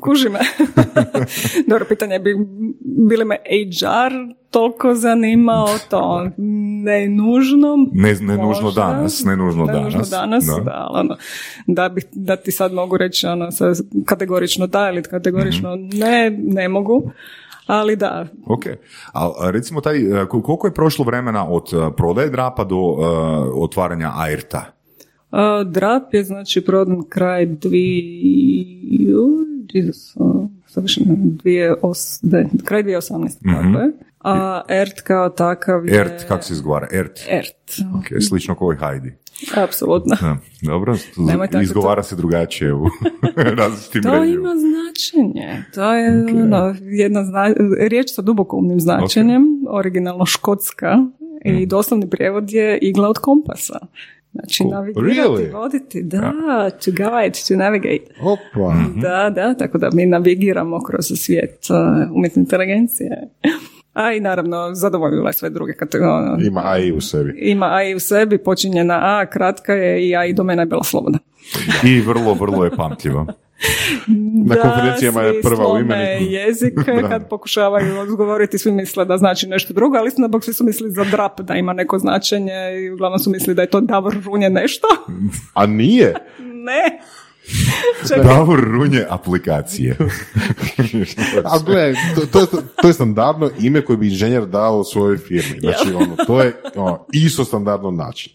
kuži 0.00 0.28
me. 0.28 0.38
Dobro, 1.68 1.84
pitanje 1.84 2.18
bi, 2.18 2.34
bili 3.08 3.24
me 3.24 3.36
HR 3.36 4.12
toliko 4.50 4.94
zanimao, 4.94 5.68
to 5.90 6.26
ne 6.36 7.08
nužno. 7.08 7.76
Ne, 7.92 8.14
ne 8.14 8.36
nužno 8.36 8.62
možda. 8.62 8.82
danas, 8.82 9.24
ne 9.24 9.36
nužno 9.36 9.66
danas. 9.66 9.84
nužno 9.84 10.02
danas, 10.10 10.44
da. 10.46 10.60
da, 10.60 10.86
ono, 10.90 11.16
da, 11.66 11.88
bih, 11.88 12.04
da 12.12 12.36
ti 12.36 12.52
sad 12.52 12.72
mogu 12.72 12.96
reći 12.96 13.26
ono, 13.26 13.50
sa- 13.50 13.72
kategorično 14.06 14.66
da 14.66 14.90
ili 14.90 15.02
kategorično 15.02 15.76
Mhm. 15.76 15.88
ne, 15.94 16.30
ne 16.38 16.68
mogu. 16.68 17.10
Ali 17.66 17.96
da, 17.96 18.26
Ok, 18.46 18.64
a 19.12 19.30
recimo 19.42 19.80
taj, 19.80 19.96
e, 19.96 20.26
kol- 20.26 20.42
koliko 20.42 20.66
je 20.66 20.74
prošlo 20.74 21.04
vremena 21.04 21.48
od 21.48 21.62
e, 21.72 21.96
prodaje 21.96 22.30
drapa 22.30 22.64
do 22.64 22.76
e, 22.76 23.04
otvaranja 23.54 24.12
AIRTA? 24.16 24.64
A, 25.34 25.64
drap 25.64 26.14
je 26.14 26.24
znači 26.24 26.60
prodan 26.60 27.02
kraj 27.08 27.46
dvije, 27.46 28.04
Jesus, 29.72 30.16
ne, 31.06 31.16
dvije 31.16 31.74
os, 31.82 32.22
ne, 32.22 32.48
kraj 32.64 32.82
2018. 32.82 33.28
tako 33.44 33.78
je. 33.78 33.92
A 34.20 34.62
ERT 34.68 35.00
kao 35.00 35.28
takav 35.28 35.86
je... 35.86 36.00
ERT, 36.00 36.24
kako 36.28 36.42
se 36.42 36.52
izgovara? 36.52 36.88
ERT. 36.92 37.20
ERT, 37.28 37.88
Ok, 37.98 38.22
slično 38.22 38.54
kao 38.54 38.72
i 38.72 38.76
Heidi. 38.76 39.14
apsolutno. 39.56 40.16
Da, 40.20 40.36
dobro, 40.62 40.96
izgovara 41.62 42.02
se 42.02 42.16
drugačije 42.16 42.74
u 42.74 42.86
različitim 43.58 44.02
To 44.02 44.24
ima 44.24 44.52
značenje. 44.56 45.64
To 45.74 45.94
je 45.94 46.26
ono, 46.42 46.74
jedna 46.80 47.24
zna, 47.24 47.54
riječ 47.88 48.06
sa 48.10 48.22
dubokoumnim 48.22 48.80
značenjem, 48.80 49.42
originalno 49.68 50.26
škotska 50.26 50.98
i 51.44 51.66
doslovni 51.66 52.10
prijevod 52.10 52.50
je 52.50 52.78
igla 52.78 53.08
od 53.08 53.18
kompasa. 53.18 53.78
Znači, 54.34 54.62
Cool. 54.62 54.70
navigirati, 54.70 55.20
Really? 55.20 55.52
voditi, 55.52 56.02
da, 56.02 56.32
to 56.70 56.90
guide, 56.90 57.38
to 57.48 57.56
navigate. 57.56 58.04
Opa. 58.22 58.74
Da, 58.96 59.30
da, 59.30 59.54
tako 59.54 59.78
da 59.78 59.90
mi 59.92 60.06
navigiramo 60.06 60.82
kroz 60.82 61.04
svijet 61.16 61.66
uh, 61.70 62.16
umjetne 62.16 62.40
inteligencije. 62.40 63.10
A 63.92 64.12
i 64.12 64.20
naravno 64.20 64.74
zadovoljila 64.74 65.28
je 65.28 65.32
sve 65.32 65.50
druge 65.50 65.72
kategorije. 65.72 66.46
Ima 66.46 66.62
AI 66.64 66.92
u 66.92 67.00
sebi. 67.00 67.34
Ima 67.38 67.66
AI 67.66 67.94
u 67.94 68.00
sebi, 68.00 68.38
počinje 68.38 68.84
na 68.84 68.94
A, 69.02 69.26
kratka 69.26 69.72
je 69.72 70.08
i 70.08 70.16
AI 70.16 70.32
domena 70.32 70.62
je 70.62 70.66
bila 70.66 70.84
slobodna. 70.84 71.18
I 71.84 72.00
vrlo, 72.00 72.34
vrlo 72.34 72.64
je 72.64 72.70
pamtljiva. 72.70 73.26
Na 74.46 74.54
konferencijama 74.54 75.22
je 75.22 75.42
prva 75.42 75.64
u 75.64 75.68
slome 75.68 75.80
imeniku. 75.80 76.32
jezik 76.32 76.74
kad 77.08 77.28
pokušavaju 77.28 77.98
odgovoriti, 78.00 78.58
svi 78.58 78.72
misle 78.72 79.04
da 79.04 79.16
znači 79.16 79.46
nešto 79.46 79.74
drugo, 79.74 79.96
ali 79.96 80.08
istina 80.08 80.28
bog 80.28 80.44
svi 80.44 80.52
su 80.52 80.64
mislili 80.64 80.92
za 80.92 81.04
drap 81.04 81.40
da 81.40 81.54
ima 81.54 81.72
neko 81.72 81.98
značenje 81.98 82.82
i 82.82 82.90
uglavnom 82.90 83.18
su 83.18 83.30
mislili 83.30 83.54
da 83.54 83.62
je 83.62 83.70
to 83.70 83.80
Davor 83.80 84.16
Runje 84.24 84.50
nešto. 84.50 84.86
A 85.54 85.66
nije? 85.66 86.14
ne. 86.68 87.00
Čekaj, 88.08 88.24
Davor 88.24 88.60
Runje 88.60 89.06
aplikacije. 89.08 89.96
A 91.52 91.58
gledaj, 91.66 91.94
to, 92.14 92.26
to, 92.26 92.40
je, 92.40 92.46
to 92.82 92.88
je 92.88 92.94
standardno 92.94 93.50
ime 93.60 93.84
koje 93.84 93.96
bi 93.96 94.08
inženjer 94.08 94.46
dao 94.46 94.84
svojoj 94.84 95.18
firmi. 95.18 95.60
Znači, 95.60 95.94
ono, 95.94 96.16
to 96.26 96.42
je 96.42 96.56
ono, 96.74 97.06
isto 97.12 97.44
standardno 97.44 97.90
način. 97.90 98.32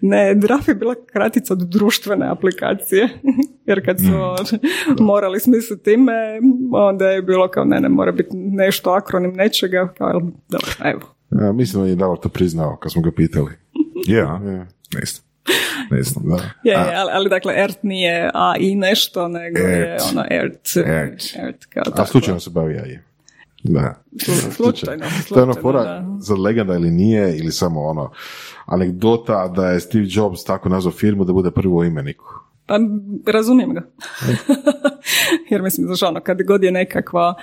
Ne, 0.00 0.34
drap 0.34 0.68
je 0.68 0.74
bila 0.74 0.94
kratica 1.12 1.52
od 1.54 1.58
društvene 1.58 2.26
aplikacije, 2.28 3.08
jer 3.66 3.84
kad 3.84 3.98
su 3.98 4.44
morali 5.04 5.40
smisliti 5.40 5.92
ime, 5.92 6.38
onda 6.72 7.08
je 7.08 7.22
bilo 7.22 7.48
kao 7.48 7.64
ne, 7.64 7.80
ne, 7.80 7.88
mora 7.88 8.12
biti 8.12 8.36
nešto 8.36 8.90
akronim 8.90 9.32
nečega, 9.32 9.92
kao, 9.98 10.20
dobro, 10.48 10.70
evo. 10.84 11.00
Ja, 11.30 11.52
mislim 11.52 11.82
da 11.82 11.88
je 11.88 11.96
Davor 11.96 12.18
to 12.18 12.28
priznao 12.28 12.76
kad 12.76 12.92
smo 12.92 13.02
ga 13.02 13.10
pitali. 13.16 13.50
Ja, 14.06 14.18
Ja. 14.18 14.40
ne 14.94 15.04
znam. 15.04 15.24
Ne 15.90 16.02
znam. 16.02 16.24
Da. 16.28 16.36
Je, 16.64 16.70
je, 16.70 16.94
ali, 16.96 17.10
ali 17.12 17.28
dakle, 17.28 17.54
ERT 17.56 17.82
nije 17.82 18.30
A 18.34 18.54
i 18.58 18.74
nešto, 18.74 19.28
nego 19.28 19.58
je 19.58 19.92
ERT. 19.92 20.02
ono 20.12 20.24
ERT. 20.30 20.76
ERT. 20.76 21.22
ERT 21.36 21.64
kao 21.64 21.82
A 21.96 22.06
slučajno 22.06 22.40
se 22.40 22.50
bavi 22.50 22.78
AI. 22.78 22.98
Da. 23.62 24.02
Slu- 24.12 24.52
Slučajno. 24.52 25.04
To 25.28 25.34
je 25.36 25.42
ono 25.42 25.52
slučajno, 25.52 25.62
fora 25.62 26.04
za 26.20 26.34
legenda 26.34 26.74
ili 26.74 26.90
nije, 26.90 27.38
ili 27.38 27.52
samo 27.52 27.80
ono 27.80 28.10
anegdota 28.66 29.48
da 29.48 29.66
je 29.70 29.80
Steve 29.80 30.06
Jobs 30.08 30.44
tako 30.44 30.68
nazvao 30.68 30.92
firmu 30.92 31.24
da 31.24 31.32
bude 31.32 31.50
prvo 31.50 31.76
u 31.76 31.84
imeniku. 31.84 32.24
Pa 32.66 32.78
razumijem 33.26 33.74
ga. 33.74 33.82
Jer 35.50 35.62
mislim, 35.62 35.86
znaš 35.86 36.02
ono, 36.02 36.20
kad 36.20 36.42
god 36.42 36.62
je 36.62 36.72
nekakva 36.72 37.34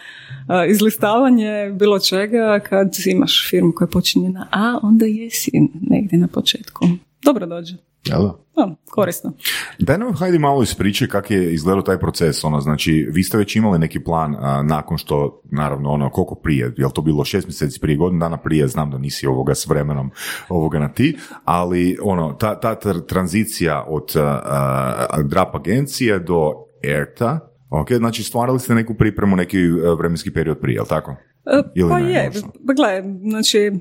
a, 0.47 0.65
izlistavanje 0.65 1.71
bilo 1.73 1.99
čega, 1.99 2.59
kad 2.69 2.95
imaš 3.05 3.49
firmu 3.49 3.71
koja 3.75 3.87
počinje 3.87 4.29
na 4.29 4.47
A, 4.51 4.79
onda 4.83 5.05
jesi 5.05 5.51
negdje 5.81 6.17
na 6.19 6.27
početku. 6.27 6.85
Dobro 7.23 7.45
dođe. 7.45 7.75
Jel 8.09 8.21
da? 8.21 8.47
Da, 8.57 8.75
korisno. 8.91 9.31
Daj 9.79 9.97
nam, 9.97 10.13
hajde 10.13 10.39
malo 10.39 10.63
ispričaj 10.63 11.07
kako 11.07 11.33
je 11.33 11.53
izgledao 11.53 11.81
taj 11.81 11.99
proces, 11.99 12.43
ono, 12.43 12.61
znači, 12.61 13.07
vi 13.11 13.23
ste 13.23 13.37
već 13.37 13.55
imali 13.55 13.79
neki 13.79 13.99
plan 13.99 14.35
a, 14.39 14.63
nakon 14.63 14.97
što, 14.97 15.41
naravno, 15.51 15.89
ono, 15.89 16.09
koliko 16.09 16.35
prije, 16.35 16.73
je 16.77 16.87
to 16.93 17.01
bilo 17.01 17.25
šest 17.25 17.47
mjeseci 17.47 17.79
prije, 17.79 17.97
godinu 17.97 18.19
dana 18.19 18.37
prije, 18.37 18.67
znam 18.67 18.91
da 18.91 18.97
nisi 18.97 19.27
ovoga 19.27 19.55
s 19.55 19.67
vremenom 19.67 20.11
ovoga 20.49 20.79
na 20.79 20.93
ti, 20.93 21.17
ali, 21.43 21.97
ono, 22.01 22.33
ta, 22.33 22.59
ta 22.59 22.75
tr- 22.75 23.05
tranzicija 23.07 23.85
od 23.87 24.15
a, 24.15 24.41
a, 25.09 25.21
drap 25.21 25.55
agencije 25.55 26.19
do 26.19 26.51
ERTA, 26.83 27.39
ok, 27.69 27.91
znači 27.91 28.23
stvarali 28.23 28.59
ste 28.59 28.75
neku 28.75 28.93
pripremu, 28.93 29.35
neki 29.35 29.67
vremenski 29.97 30.33
period 30.33 30.59
prije, 30.59 30.75
jel 30.75 30.85
tako? 30.85 31.15
E, 31.45 31.63
Ili 31.75 31.89
pa 31.89 31.99
ne, 31.99 32.11
je, 32.11 32.31
pa 32.67 32.73
gle, 32.73 33.03
znači 33.29 33.71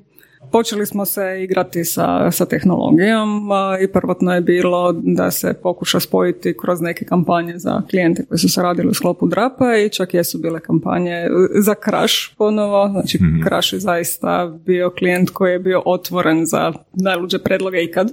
počeli 0.52 0.86
smo 0.86 1.04
se 1.04 1.42
igrati 1.42 1.84
sa, 1.84 2.30
sa 2.30 2.46
tehnologijom 2.46 3.52
a, 3.52 3.78
i 3.80 3.92
prvotno 3.92 4.34
je 4.34 4.40
bilo 4.40 4.92
da 4.92 5.30
se 5.30 5.54
pokuša 5.62 6.00
spojiti 6.00 6.56
kroz 6.62 6.80
neke 6.80 7.04
kampanje 7.04 7.58
za 7.58 7.82
klijente 7.90 8.24
koji 8.28 8.38
su 8.38 8.48
se 8.48 8.62
radili 8.62 8.88
u 8.88 8.94
sklopu 8.94 9.26
drapa 9.26 9.76
i 9.76 9.90
čak 9.90 10.14
jesu 10.14 10.38
bile 10.38 10.60
kampanje 10.60 11.28
za 11.54 11.74
Crash 11.84 12.14
ponovo, 12.38 12.88
znači 12.88 13.18
Crash 13.48 13.72
je 13.72 13.78
zaista 13.80 14.58
bio 14.66 14.90
klijent 14.90 15.30
koji 15.30 15.52
je 15.52 15.58
bio 15.58 15.82
otvoren 15.86 16.46
za 16.46 16.72
najluđe 16.92 17.38
predloge 17.38 17.82
ikad. 17.82 18.12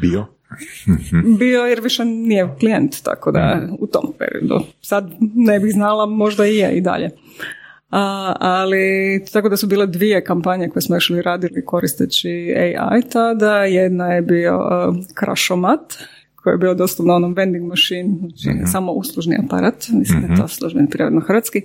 Bio. 0.00 0.26
Bio 1.38 1.60
jer 1.60 1.80
više 1.80 2.04
nije 2.04 2.48
klijent, 2.60 3.02
tako 3.02 3.32
da 3.32 3.68
u 3.78 3.86
tom 3.86 4.12
periodu. 4.18 4.60
Sad 4.80 5.10
ne 5.20 5.60
bih 5.60 5.72
znala, 5.72 6.06
možda 6.06 6.46
i 6.46 6.56
je 6.56 6.76
i 6.76 6.80
dalje. 6.80 7.10
A, 7.90 8.34
ali 8.40 9.24
tako 9.32 9.48
da 9.48 9.56
su 9.56 9.66
bile 9.66 9.86
dvije 9.86 10.24
kampanje 10.24 10.68
koje 10.68 10.82
smo 10.82 10.96
još 10.96 11.10
radili 11.24 11.64
koristeći 11.64 12.54
AI 12.56 13.02
tada. 13.12 13.64
Jedna 13.64 14.12
je 14.12 14.22
bio 14.22 14.56
uh, 14.56 14.96
Crashomat, 15.18 15.94
koji 16.48 16.54
je 16.54 16.58
bio 16.58 16.74
dostupno 16.74 17.14
onom 17.14 17.34
vending 17.34 17.64
machine, 17.64 18.14
znači 18.18 18.70
samo 18.72 18.92
uslužni 18.92 19.36
aparat, 19.44 19.88
mislim 19.92 20.20
da 20.20 20.26
je 20.26 20.40
to 20.40 20.48
službeni 20.48 20.90
prirodno 20.90 21.20
hrvatski, 21.20 21.62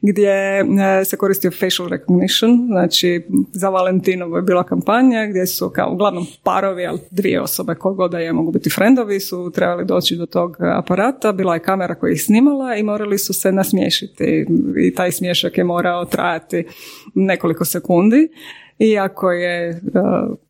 gdje 0.00 0.60
e, 0.60 0.64
se 1.04 1.16
koristio 1.16 1.50
facial 1.50 1.88
recognition, 1.88 2.66
znači 2.66 3.22
za 3.52 3.68
Valentinovo 3.68 4.36
je 4.36 4.42
bila 4.42 4.64
kampanja 4.64 5.26
gdje 5.26 5.46
su 5.46 5.70
kao 5.70 5.92
uglavnom 5.92 6.26
parovi, 6.42 6.86
ali 6.86 6.98
dvije 7.10 7.40
osobe 7.40 7.74
koje 7.74 7.94
god 7.94 8.10
da 8.10 8.18
je 8.18 8.32
mogu 8.32 8.52
biti 8.52 8.70
frendovi 8.70 9.20
su 9.20 9.50
trebali 9.54 9.84
doći 9.84 10.16
do 10.16 10.26
tog 10.26 10.56
aparata, 10.60 11.32
bila 11.32 11.54
je 11.54 11.62
kamera 11.62 11.94
koja 11.94 12.12
ih 12.12 12.22
snimala 12.22 12.76
i 12.76 12.82
morali 12.82 13.18
su 13.18 13.32
se 13.32 13.52
nasmiješiti 13.52 14.46
i 14.86 14.94
taj 14.94 15.12
smješak 15.12 15.58
je 15.58 15.64
morao 15.64 16.04
trajati 16.04 16.64
nekoliko 17.14 17.64
sekundi. 17.64 18.28
Iako 18.78 19.30
je 19.30 19.68
e, 19.70 19.80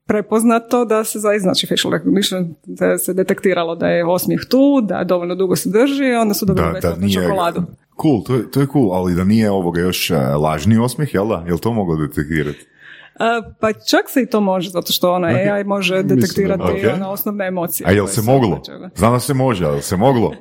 prepoznato 0.07 0.85
da 0.85 1.05
se 1.05 1.19
zaista, 1.19 1.43
znači 1.43 1.67
facial 1.67 1.93
recognition, 1.93 2.55
da 2.65 2.99
se 2.99 3.15
detektiralo 3.15 3.75
da 3.75 3.89
je 3.89 4.05
osmijeh 4.05 4.41
tu, 4.51 4.81
da 4.81 5.05
dovoljno 5.05 5.35
dugo 5.35 5.57
se 5.57 5.71
drži, 5.71 6.13
onda 6.21 6.35
su 6.35 6.47
dobili 6.47 6.73
besplatnu 6.73 7.09
čokoladu. 7.15 7.63
Cool, 8.03 8.23
to 8.25 8.35
je, 8.35 8.51
to 8.51 8.61
je 8.61 8.67
cool, 8.73 8.93
ali 8.93 9.15
da 9.15 9.25
nije 9.25 9.51
ovoga 9.51 9.81
još 9.81 10.11
a, 10.11 10.37
lažni 10.37 10.79
osmijeh, 10.79 11.15
jel 11.15 11.29
da? 11.29 11.45
Jel 11.47 11.59
to 11.59 11.73
moglo 11.73 11.97
detektirati? 11.97 12.67
A, 13.15 13.43
pa 13.61 13.73
čak 13.73 14.09
se 14.09 14.23
i 14.23 14.27
to 14.27 14.41
može, 14.41 14.71
zato 14.71 14.93
što 14.93 15.13
ono 15.13 15.27
AI 15.27 15.65
može 15.65 16.03
detektirati 16.03 16.63
Ok. 16.63 16.95
ono, 16.95 17.11
osnovne 17.11 17.47
emocije. 17.47 17.87
A 17.89 17.93
jel 17.93 18.07
se 18.07 18.23
moglo? 18.23 18.61
Znam 18.95 19.13
da 19.13 19.21
se 19.21 19.35
može, 19.35 19.67
ali 19.67 19.83
se 19.83 19.97
moglo? 19.97 20.33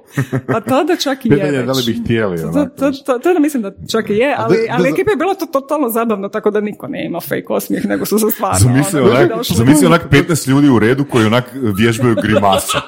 Pa 0.48 0.62
tada 0.62 0.96
čak 0.96 1.26
i 1.26 1.30
je 1.30 1.36
Pitanje 1.36 1.58
je 1.58 1.64
da 1.64 1.72
li 1.72 1.84
bi 1.86 1.94
htjeli, 1.94 2.38
To, 2.38 2.52
to, 2.70 2.92
to, 3.06 3.20
to 3.20 3.34
da 3.34 3.40
mislim 3.40 3.64
da 3.64 3.72
čak 3.92 4.10
i 4.10 4.14
je, 4.14 4.36
ali, 4.38 4.58
da- 4.58 4.64
da- 4.64 4.74
ali 4.74 4.90
ekipa 4.90 5.12
je 5.12 5.18
bilo 5.18 5.34
to 5.34 5.46
totalno 5.46 5.90
zabavno, 5.90 6.30
tako 6.30 6.52
da 6.52 6.62
niko 6.62 6.88
ne 6.88 7.06
ima 7.06 7.20
fake 7.20 7.46
osmijeh, 7.50 7.86
nego 7.86 8.06
su 8.06 8.20
se 8.20 8.32
stvarno... 8.32 8.60
Zamisli 8.60 9.00
ono, 9.02 9.10
onak, 9.12 9.32
zamisli 9.46 9.86
onak 9.88 10.02
15 10.12 10.50
ljudi 10.50 10.70
u 10.70 10.80
redu 10.80 11.06
koji 11.06 11.26
onak 11.26 11.44
vježbaju 11.78 12.16
grimasu. 12.16 12.78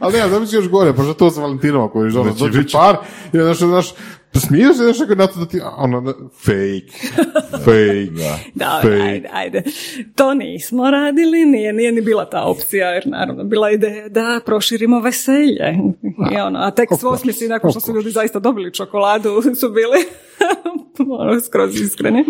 Ali 0.00 0.12
ne, 0.12 0.28
zamisli 0.28 0.56
još 0.56 0.68
gore, 0.68 0.92
pošto 0.92 1.14
to 1.14 1.30
sa 1.30 1.40
Valentinom 1.40 1.88
koji 1.88 2.10
je 2.10 2.18
ono, 2.18 2.32
Znači, 2.32 2.38
dođe 2.40 2.62
par 2.72 2.96
i 3.32 3.54
što, 3.54 3.66
znaš, 3.66 3.94
smiješ 4.34 4.76
se 4.76 4.82
nešto 4.82 5.06
na 5.06 5.26
to 5.26 5.40
da 5.40 5.46
ti, 5.46 5.60
ono, 5.76 6.00
da- 6.00 6.14
fake, 6.34 7.08
fake, 7.64 8.40
Da, 8.54 8.78
fake. 8.82 9.02
ajde, 9.02 9.28
ajde. 9.32 9.62
To 10.14 10.34
nismo 10.34 10.90
radili, 10.90 11.44
nije, 11.44 11.72
nije 11.72 11.92
ni 11.92 12.00
bila 12.00 12.24
ta 12.24 12.42
opcija, 12.42 12.88
jer 12.88 13.06
naravno 13.06 13.44
bila 13.44 13.70
ideja 13.70 14.08
da 14.08 14.40
proširimo 14.46 15.00
veselje. 15.00 15.78
I 16.32 16.36
ono, 16.36 16.58
a 16.58 16.70
tek 16.70 16.88
s 17.00 17.04
osmisi, 17.04 17.48
nakon 17.48 17.70
što 17.70 17.80
su 17.80 17.92
ljudi 17.94 18.10
zaista 18.10 18.38
dobili 18.38 18.74
čokoladu, 18.74 19.30
su 19.54 19.68
bili 19.70 19.98
ono, 21.20 21.40
skroz 21.40 21.80
iskreni. 21.80 22.24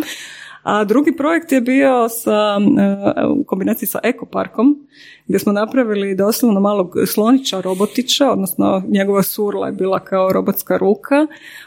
A 0.63 0.85
drugi 0.85 1.17
projekt 1.17 1.53
je 1.53 1.61
bio 1.61 2.09
sa, 2.09 2.59
e, 2.79 3.27
u 3.27 3.45
kombinaciji 3.45 3.87
sa 3.87 3.99
Ekoparkom, 4.03 4.87
gdje 5.27 5.39
smo 5.39 5.53
napravili 5.53 6.15
doslovno 6.15 6.61
malog 6.61 6.95
slonića 7.07 7.61
robotića, 7.61 8.31
odnosno 8.31 8.83
njegova 8.89 9.23
surla 9.23 9.67
je 9.67 9.73
bila 9.73 9.99
kao 9.99 10.33
robotska 10.33 10.77
ruka. 10.77 11.27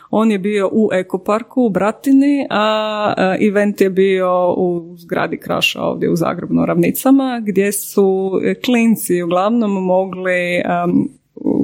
On 0.10 0.32
je 0.32 0.40
bio 0.40 0.70
u 0.72 0.90
Ekoparku 0.94 1.62
u 1.62 1.70
Bratini, 1.70 2.48
a 2.50 3.14
e, 3.18 3.48
event 3.48 3.82
je 3.82 3.90
bio 3.90 4.54
u 4.58 4.96
zgradi 4.98 5.38
Kraša 5.38 5.82
ovdje 5.82 6.10
u 6.10 6.16
Zagrebu 6.16 6.54
na 6.54 6.66
Ravnicama, 6.66 7.42
gdje 7.46 7.72
su 7.72 8.32
klinci 8.66 9.24
uglavnom 9.24 9.72
mogli 9.72 10.64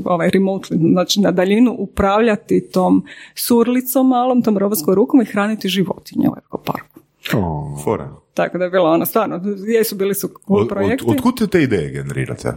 ovaj 0.05 0.29
remotely, 0.29 0.91
znači 0.91 1.21
na 1.21 1.31
daljinu 1.31 1.75
upravljati 1.79 2.69
tom 2.71 3.03
surlicom 3.35 4.07
malom, 4.07 4.41
tom 4.41 4.57
robotskom 4.57 4.93
rukom 4.93 5.21
i 5.21 5.25
hraniti 5.25 5.69
životinje 5.69 6.29
u 6.29 6.33
Ekoparku. 6.37 6.88
O, 7.35 7.77
Fora. 7.83 8.09
Tako 8.33 8.57
da 8.57 8.63
je 8.63 8.69
bilo 8.69 8.89
ono, 8.89 9.05
stvarno, 9.05 9.41
jesu 9.67 9.95
bili 9.95 10.15
su 10.15 10.27
cool 10.47 10.57
Od, 10.57 10.61
od, 10.61 10.69
projekti. 10.69 11.05
otkud 11.07 11.37
te 11.37 11.47
te 11.47 11.63
ideje 11.63 11.91
generirate? 11.91 12.53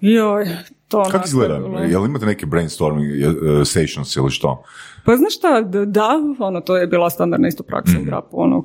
Joj, 0.00 0.44
to 0.88 1.04
Kako 1.04 1.24
izgleda? 1.26 1.58
bilo. 1.58 1.78
Jel 1.80 2.04
imate 2.04 2.26
neke 2.26 2.46
brainstorming 2.46 3.06
uh, 3.26 3.32
stations 3.64 4.16
ili 4.16 4.30
što? 4.30 4.62
Pa 5.04 5.16
znaš 5.16 5.34
šta, 5.36 5.60
da, 5.86 6.08
ono, 6.38 6.60
to 6.60 6.76
je 6.76 6.86
bila 6.86 7.10
standardna 7.10 7.48
isto 7.48 7.62
praksa 7.62 7.92
Mhm. 7.92 8.02
u 8.02 8.06
drapu, 8.06 8.28
ono, 8.32 8.64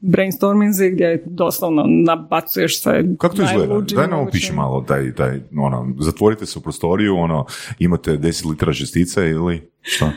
brainstorminzi 0.00 0.90
gdje 0.90 1.22
doslovno 1.26 1.84
nabacuješ 1.86 2.82
se 2.82 3.04
Kako 3.18 3.36
to 3.36 3.42
izgleda? 3.44 3.80
Daj 3.94 4.08
nam 4.08 4.20
opiši 4.20 4.52
malo 4.52 4.80
taj, 4.80 5.14
taj, 5.14 5.40
ono, 5.58 5.94
zatvorite 5.98 6.46
se 6.46 6.58
u 6.58 6.62
prostoriju, 6.62 7.16
ono, 7.16 7.46
imate 7.78 8.12
10 8.12 8.48
litara 8.50 8.72
žestice 8.72 9.30
ili 9.30 9.70
što? 9.80 10.10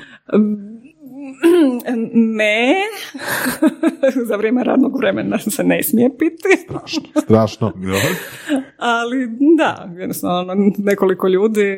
Ne, 2.13 2.73
za 4.29 4.35
vrijeme 4.35 4.63
radnog 4.63 4.97
vremena 4.97 5.37
se 5.39 5.63
ne 5.63 5.83
smije 5.83 6.09
piti, 6.17 6.57
strašno. 6.63 7.03
ali 8.77 9.27
da, 9.57 9.89
jednostavno 9.99 10.37
ono, 10.53 10.71
nekoliko 10.77 11.27
ljudi 11.27 11.77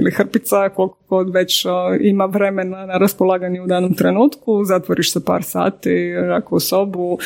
ili 0.00 0.10
hrpica 0.10 0.68
koliko 0.68 0.98
god 1.08 1.30
već 1.30 1.66
o, 1.66 1.70
ima 2.00 2.24
vremena 2.24 2.86
na 2.86 2.98
raspolaganju 2.98 3.64
u 3.64 3.66
danom 3.66 3.94
trenutku, 3.94 4.64
zatvoriš 4.64 5.12
se 5.12 5.24
par 5.24 5.42
sati 5.42 5.90
onako 6.24 6.56
u 6.56 6.60
sobu 6.60 7.18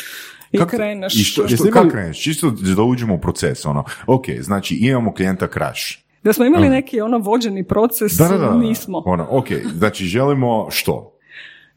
i 0.51 0.57
Kako- 0.57 0.69
kreneš. 0.69 1.15
I 1.15 1.23
što, 1.23 1.47
što, 1.47 1.63
kako 1.71 1.89
kreneš? 1.89 2.23
Čisto 2.23 2.49
da 2.75 2.83
uđemo 2.83 3.15
u 3.15 3.19
proces, 3.19 3.65
ono, 3.65 3.83
ok, 4.07 4.25
znači 4.39 4.75
imamo 4.75 5.13
klijenta 5.13 5.47
Crash, 5.47 5.81
Da 6.23 6.33
smo 6.33 6.45
imali 6.45 6.69
neki 6.69 7.01
ono 7.01 7.17
vođeni 7.17 7.63
proces, 7.63 8.17
Da, 8.17 8.27
da, 8.27 8.37
da. 8.37 8.57
nismo. 8.57 9.03
Ono, 9.05 9.27
ok, 9.29 9.45
znači 9.75 10.05
želimo 10.05 10.67
što? 10.71 11.12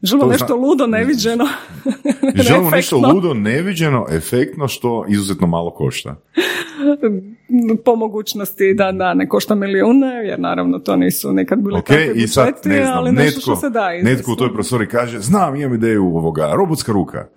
Želimo 0.01 0.25
To 0.25 0.31
nešto 0.31 0.55
ludo, 0.55 0.87
neviđeno. 0.87 1.47
Želimo 2.47 2.69
nešto 2.69 2.97
ludo, 2.97 3.33
neviđeno, 3.33 4.05
efektno, 4.11 4.67
što 4.67 5.05
izuzetno 5.07 5.47
malo 5.47 5.71
košta. 5.71 6.15
po 7.85 7.95
mogućnosti 7.95 8.73
da, 8.73 8.91
da 8.91 9.13
ne 9.13 9.29
košta 9.29 9.55
milijune, 9.55 10.07
jer 10.07 10.39
naravno 10.39 10.79
to 10.79 10.95
nisu 10.95 11.33
nekad 11.33 11.59
bili 11.59 11.79
Ok, 11.79 11.85
takvi 11.85 12.11
i 12.15 12.27
sad, 12.27 12.45
budžeti, 12.45 12.69
ne 12.69 12.85
znam, 12.85 12.97
ali 12.97 13.11
nešto 13.11 13.25
netko, 13.25 13.41
što 13.41 13.55
se 13.55 13.69
da 13.69 13.93
izvesti. 13.93 14.15
netko 14.15 14.31
u 14.31 14.35
toj 14.35 14.53
prostori 14.53 14.87
kaže, 14.87 15.19
znam, 15.19 15.55
imam 15.55 15.73
ideju 15.73 16.05
ovoga, 16.05 16.53
robotska 16.53 16.91
ruka. 16.91 17.27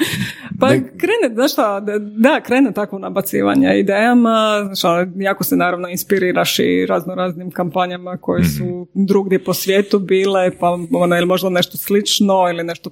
Pa 0.60 0.68
Ne- 0.68 0.80
krene, 0.90 1.34
znaš 1.34 1.52
šta, 1.52 1.80
da, 2.16 2.40
krene 2.40 2.72
takvo 2.72 2.98
nabacivanje 2.98 3.68
idejama, 3.74 4.38
znaš, 4.64 4.84
ono, 4.84 5.12
jako 5.16 5.44
se 5.44 5.56
naravno 5.56 5.88
inspiriraš 5.88 6.58
i 6.58 6.86
razno 6.86 7.14
raznim 7.14 7.50
kampanjama 7.50 8.16
koje 8.16 8.44
su 8.44 8.64
Mhm. 8.64 9.04
drugdje 9.04 9.44
po 9.44 9.54
svijetu 9.54 9.98
bile, 9.98 10.50
pa 10.58 10.68
ono, 10.92 11.16
ili 11.16 11.26
možda 11.26 11.48
nešto 11.48 11.76
slično 11.76 12.34
ili 12.50 12.64
nešto 12.64 12.90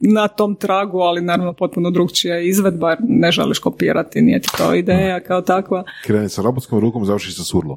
na 0.00 0.28
tom 0.28 0.54
tragu, 0.54 0.98
ali 0.98 1.20
naravno 1.20 1.52
potpuno 1.52 1.90
drugčija 1.90 2.40
izvedba, 2.40 2.96
ne 3.00 3.32
želiš 3.32 3.58
kopirati, 3.58 4.20
nije 4.20 4.40
ti 4.40 4.48
to 4.58 4.74
ideja 4.74 5.20
kao 5.20 5.40
takva. 5.42 5.84
Krene 6.04 6.28
sa 6.28 6.42
robotskom 6.42 6.80
rukom, 6.80 7.04
završi 7.04 7.32
sa 7.32 7.44
surlom. 7.44 7.76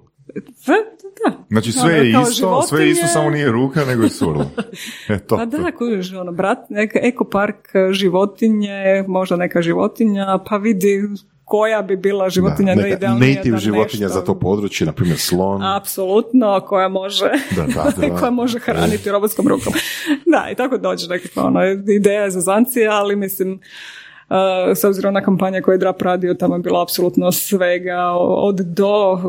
Da. 1.15 1.37
Znači 1.49 1.71
Ono, 1.71 1.81
sve 1.81 1.97
je 1.97 2.13
kao 2.13 2.21
isto, 2.21 2.61
sve 2.61 2.83
je 2.83 2.91
isto, 2.91 2.99
životinje. 2.99 3.13
samo 3.13 3.29
nije 3.29 3.51
ruka, 3.51 3.85
nego 3.85 4.03
je 4.03 4.09
surlo. 4.09 4.45
E, 5.09 5.19
to, 5.19 5.37
Pa 5.37 5.45
da, 5.45 5.71
kužiš, 5.71 6.13
ono, 6.13 6.31
brat, 6.31 6.69
neka 6.69 6.99
ekopark 7.01 7.55
životinje, 7.91 9.03
možda 9.07 9.35
neka 9.35 9.61
životinja, 9.61 10.39
pa 10.49 10.57
vidi 10.57 11.01
koja 11.45 11.81
bi 11.81 11.95
bila 11.97 12.29
životinja 12.29 12.67
Da, 12.67 12.75
neka 12.75 12.87
najidealnija 12.89 13.35
native 13.35 13.51
da 13.51 13.59
životinja 13.59 14.05
nešto- 14.05 14.19
za 14.19 14.25
to 14.25 14.39
područje, 14.39 14.87
na 14.87 14.93
primjer 14.93 15.17
slon. 15.17 15.63
Apsolutno, 15.63 16.59
koja 16.59 16.87
može, 16.87 17.29
Da, 17.55 17.65
da, 17.65 17.91
da. 18.07 18.15
koja 18.15 18.31
može 18.31 18.59
hraniti 18.59 19.11
robotskom 19.11 19.47
rukom. 19.47 19.73
Da, 20.25 20.49
i 20.51 20.55
tako 20.55 20.77
dođe 20.77 21.07
nekakva 21.07 21.43
ono, 21.43 21.59
ideja 21.89 22.29
za 22.29 22.41
zancije, 22.41 22.87
ali 22.87 23.15
mislim, 23.15 23.53
uh, 23.53 23.59
s 24.75 24.83
obzirom 24.83 25.13
na 25.13 25.21
kampanje 25.21 25.61
koje 25.61 25.73
je 25.73 25.77
Drap 25.77 26.01
radio, 26.01 26.33
tamo 26.33 26.55
je 26.55 26.59
bilo 26.59 26.81
apsolutno 26.81 27.31
svega, 27.31 28.11
od 28.19 28.55
do 28.55 29.19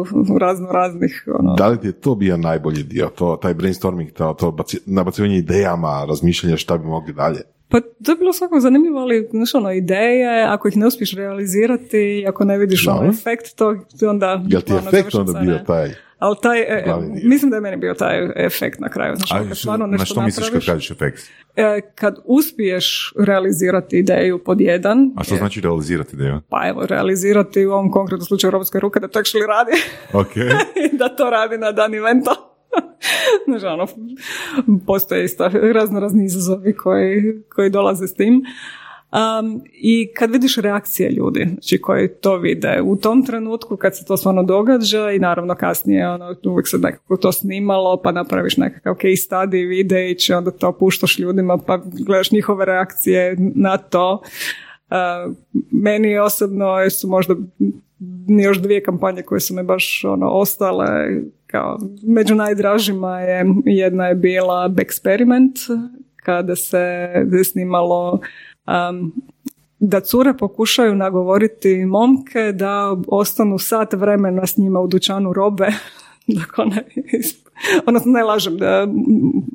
razno 0.40 0.72
raznih 0.72 1.24
ono, 1.38 1.54
Da 1.54 1.68
li 1.68 1.80
ti 1.80 1.86
je 1.86 1.92
to 1.92 2.14
bio 2.14 2.36
najbolji 2.36 2.82
dio, 2.82 3.06
to, 3.06 3.38
taj 3.42 3.54
brainstorming, 3.54 4.10
to, 4.10 4.36
to 4.38 4.50
baci- 4.50 4.80
nabacivanje 4.86 5.36
idejama, 5.36 6.04
razmišljanje 6.08 6.56
šta 6.56 6.78
bi 6.78 6.86
mogli 6.86 7.12
dalje? 7.12 7.40
Pa 7.68 7.80
to 7.80 8.12
je 8.12 8.16
bilo 8.16 8.32
svakako 8.32 8.60
zanimljivo, 8.60 8.98
ali 8.98 9.28
znaš 9.30 9.54
ono, 9.54 9.72
ideje, 9.72 10.44
ako 10.44 10.68
ih 10.68 10.76
ne 10.76 10.86
uspiješ 10.86 11.14
realizirati, 11.14 12.24
ako 12.28 12.44
ne 12.44 12.58
vidiš 12.58 12.86
ono 12.88 12.96
Dobro. 12.96 13.10
efekt, 13.10 13.56
to 13.56 13.76
onda... 14.08 14.42
Jel 14.48 14.60
ti 14.60 14.72
ono, 14.72 14.88
efekt 14.88 15.14
onda 15.14 15.40
bio 15.40 15.58
taj? 15.66 15.90
Ali 16.24 16.36
taj, 16.42 16.60
e, 16.60 16.84
mislim 17.24 17.50
da 17.50 17.56
je 17.56 17.60
meni 17.60 17.76
bio 17.76 17.94
taj 17.94 18.28
efekt 18.36 18.80
na 18.80 18.88
kraju. 18.88 19.16
Znaš, 19.16 19.30
ono, 19.32 19.40
A 19.40 19.48
kad 19.48 19.58
stvarno 19.58 19.86
nešto 19.86 20.00
na 20.00 20.04
što 20.06 20.22
misliš 20.22 20.48
kad 20.50 20.66
kažeš 20.66 20.90
efekt? 20.90 21.18
e, 21.56 21.80
kad 21.94 22.16
uspiješ 22.24 23.12
realizirati 23.18 23.98
ideju 23.98 24.44
pod 24.44 24.60
jedan, 24.60 25.12
A 25.16 25.24
što 25.24 25.34
e, 25.34 25.38
znači 25.38 25.60
realizirati 25.60 26.16
ideju? 26.16 26.40
pa 26.48 26.68
evo, 26.68 26.86
realizirati 26.86 27.66
u 27.66 27.72
ovom 27.72 27.90
konkretnom 27.90 28.26
slučaju 28.26 28.50
robotske 28.50 28.80
ruke 28.80 29.00
da 29.00 29.08
to 29.08 29.18
actually 29.20 29.46
radi, 29.46 29.72
Ok. 30.22 30.36
i 30.92 30.96
da 30.96 31.08
to 31.08 31.30
radi 31.30 31.58
na 31.58 31.72
dan 31.72 31.94
eventa. 31.94 32.30
Znaš, 33.46 33.62
ono, 33.62 33.86
postoje 34.86 35.24
isto 35.24 35.48
razno 35.48 36.00
razni 36.00 36.24
izazovi 36.24 36.76
koji, 36.76 37.42
koji 37.54 37.70
dolaze 37.70 38.06
s 38.06 38.14
tim. 38.14 38.42
Um, 39.14 39.62
I 39.72 40.12
kad 40.16 40.30
vidiš 40.30 40.56
reakcije 40.56 41.10
ljudi, 41.10 41.48
znači 41.52 41.80
koji 41.80 42.08
to 42.08 42.36
vide 42.36 42.80
u 42.84 42.96
tom 42.96 43.26
trenutku 43.26 43.76
kad 43.76 43.96
se 43.96 44.04
to 44.04 44.16
stvarno 44.16 44.42
događa 44.42 45.10
i 45.10 45.18
naravno 45.18 45.54
kasnije 45.54 46.08
ono, 46.08 46.34
uvijek 46.44 46.68
se 46.68 46.78
nekako 46.78 47.16
to 47.16 47.32
snimalo 47.32 48.02
pa 48.02 48.12
napraviš 48.12 48.56
nekakav 48.56 48.94
case 48.94 49.28
study, 49.28 49.68
videić, 49.68 50.30
onda 50.30 50.50
to 50.50 50.72
puštaš 50.72 51.18
ljudima 51.18 51.58
pa 51.58 51.80
gledaš 52.06 52.30
njihove 52.30 52.64
reakcije 52.64 53.36
na 53.38 53.76
to. 53.76 54.22
Uh, 54.90 55.34
meni 55.70 56.18
osobno 56.18 56.90
su 56.90 57.08
možda 57.08 57.34
još 58.42 58.58
dvije 58.58 58.82
kampanje 58.82 59.22
koje 59.22 59.40
su 59.40 59.54
me 59.54 59.62
baš 59.62 60.04
ono, 60.04 60.28
ostale 60.30 60.86
kao 61.46 61.78
među 62.02 62.34
najdražima 62.34 63.20
je 63.20 63.44
jedna 63.64 64.06
je 64.06 64.14
bila 64.14 64.68
Experiment 64.68 65.56
kada 66.16 66.56
se 66.56 67.08
snimalo 67.44 68.20
um, 68.66 69.12
da 69.78 70.00
cure 70.00 70.36
pokušaju 70.36 70.94
nagovoriti 70.94 71.84
momke 71.84 72.52
da 72.52 72.96
ostanu 73.08 73.58
sat 73.58 73.92
vremena 73.92 74.46
s 74.46 74.56
njima 74.56 74.80
u 74.80 74.86
dućanu 74.86 75.32
robe 75.32 75.66
dok 76.36 76.66
isp- 77.12 77.48
odnosno 77.86 78.12
ne 78.12 78.22
lažem 78.24 78.56
da 78.56 78.86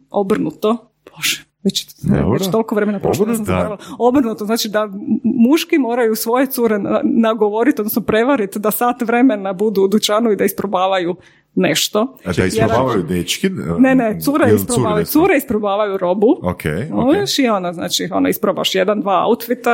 obrnuto. 0.10 0.78
Bože, 1.16 1.44
već, 1.64 1.88
već 2.34 2.52
toliko 2.52 2.76
vremena 2.76 3.00
prošlo 3.00 3.24
Obrnuto. 3.24 3.78
Obrnuto, 4.00 4.46
znači 4.46 4.70
da 4.70 4.90
muški 5.24 5.78
moraju 5.78 6.16
svoje 6.16 6.46
cure 6.46 6.80
na- 6.80 7.02
nagovoriti, 7.04 7.82
odnosno 7.82 8.02
prevariti 8.02 8.60
da 8.60 8.72
sat 8.72 9.02
vremena 9.02 9.54
budu 9.54 9.82
u 9.82 9.88
dućanu 9.88 10.32
i 10.32 10.36
da 10.36 10.46
isprobavaju 10.46 11.16
nešto. 11.56 12.18
A 12.26 12.32
da 12.34 12.46
isprobavaju 12.46 13.04
dečki? 13.04 13.50
Ne, 13.80 13.96
ne, 13.96 14.20
cure 14.20 14.46
isprobavaju, 14.46 14.56
da 14.56 14.56
isprobavaju? 14.56 15.06
cure 15.06 15.38
isprobavaju 15.38 15.98
robu. 15.98 16.40
Ok, 16.44 16.62
ok. 16.94 17.16
još 17.16 17.40
i 17.40 17.48
ono, 17.48 17.74
znači, 17.74 18.10
ono, 18.12 18.30
isprobaš 18.30 18.76
jedan, 18.76 19.02
dva 19.02 19.26
outfita, 19.28 19.72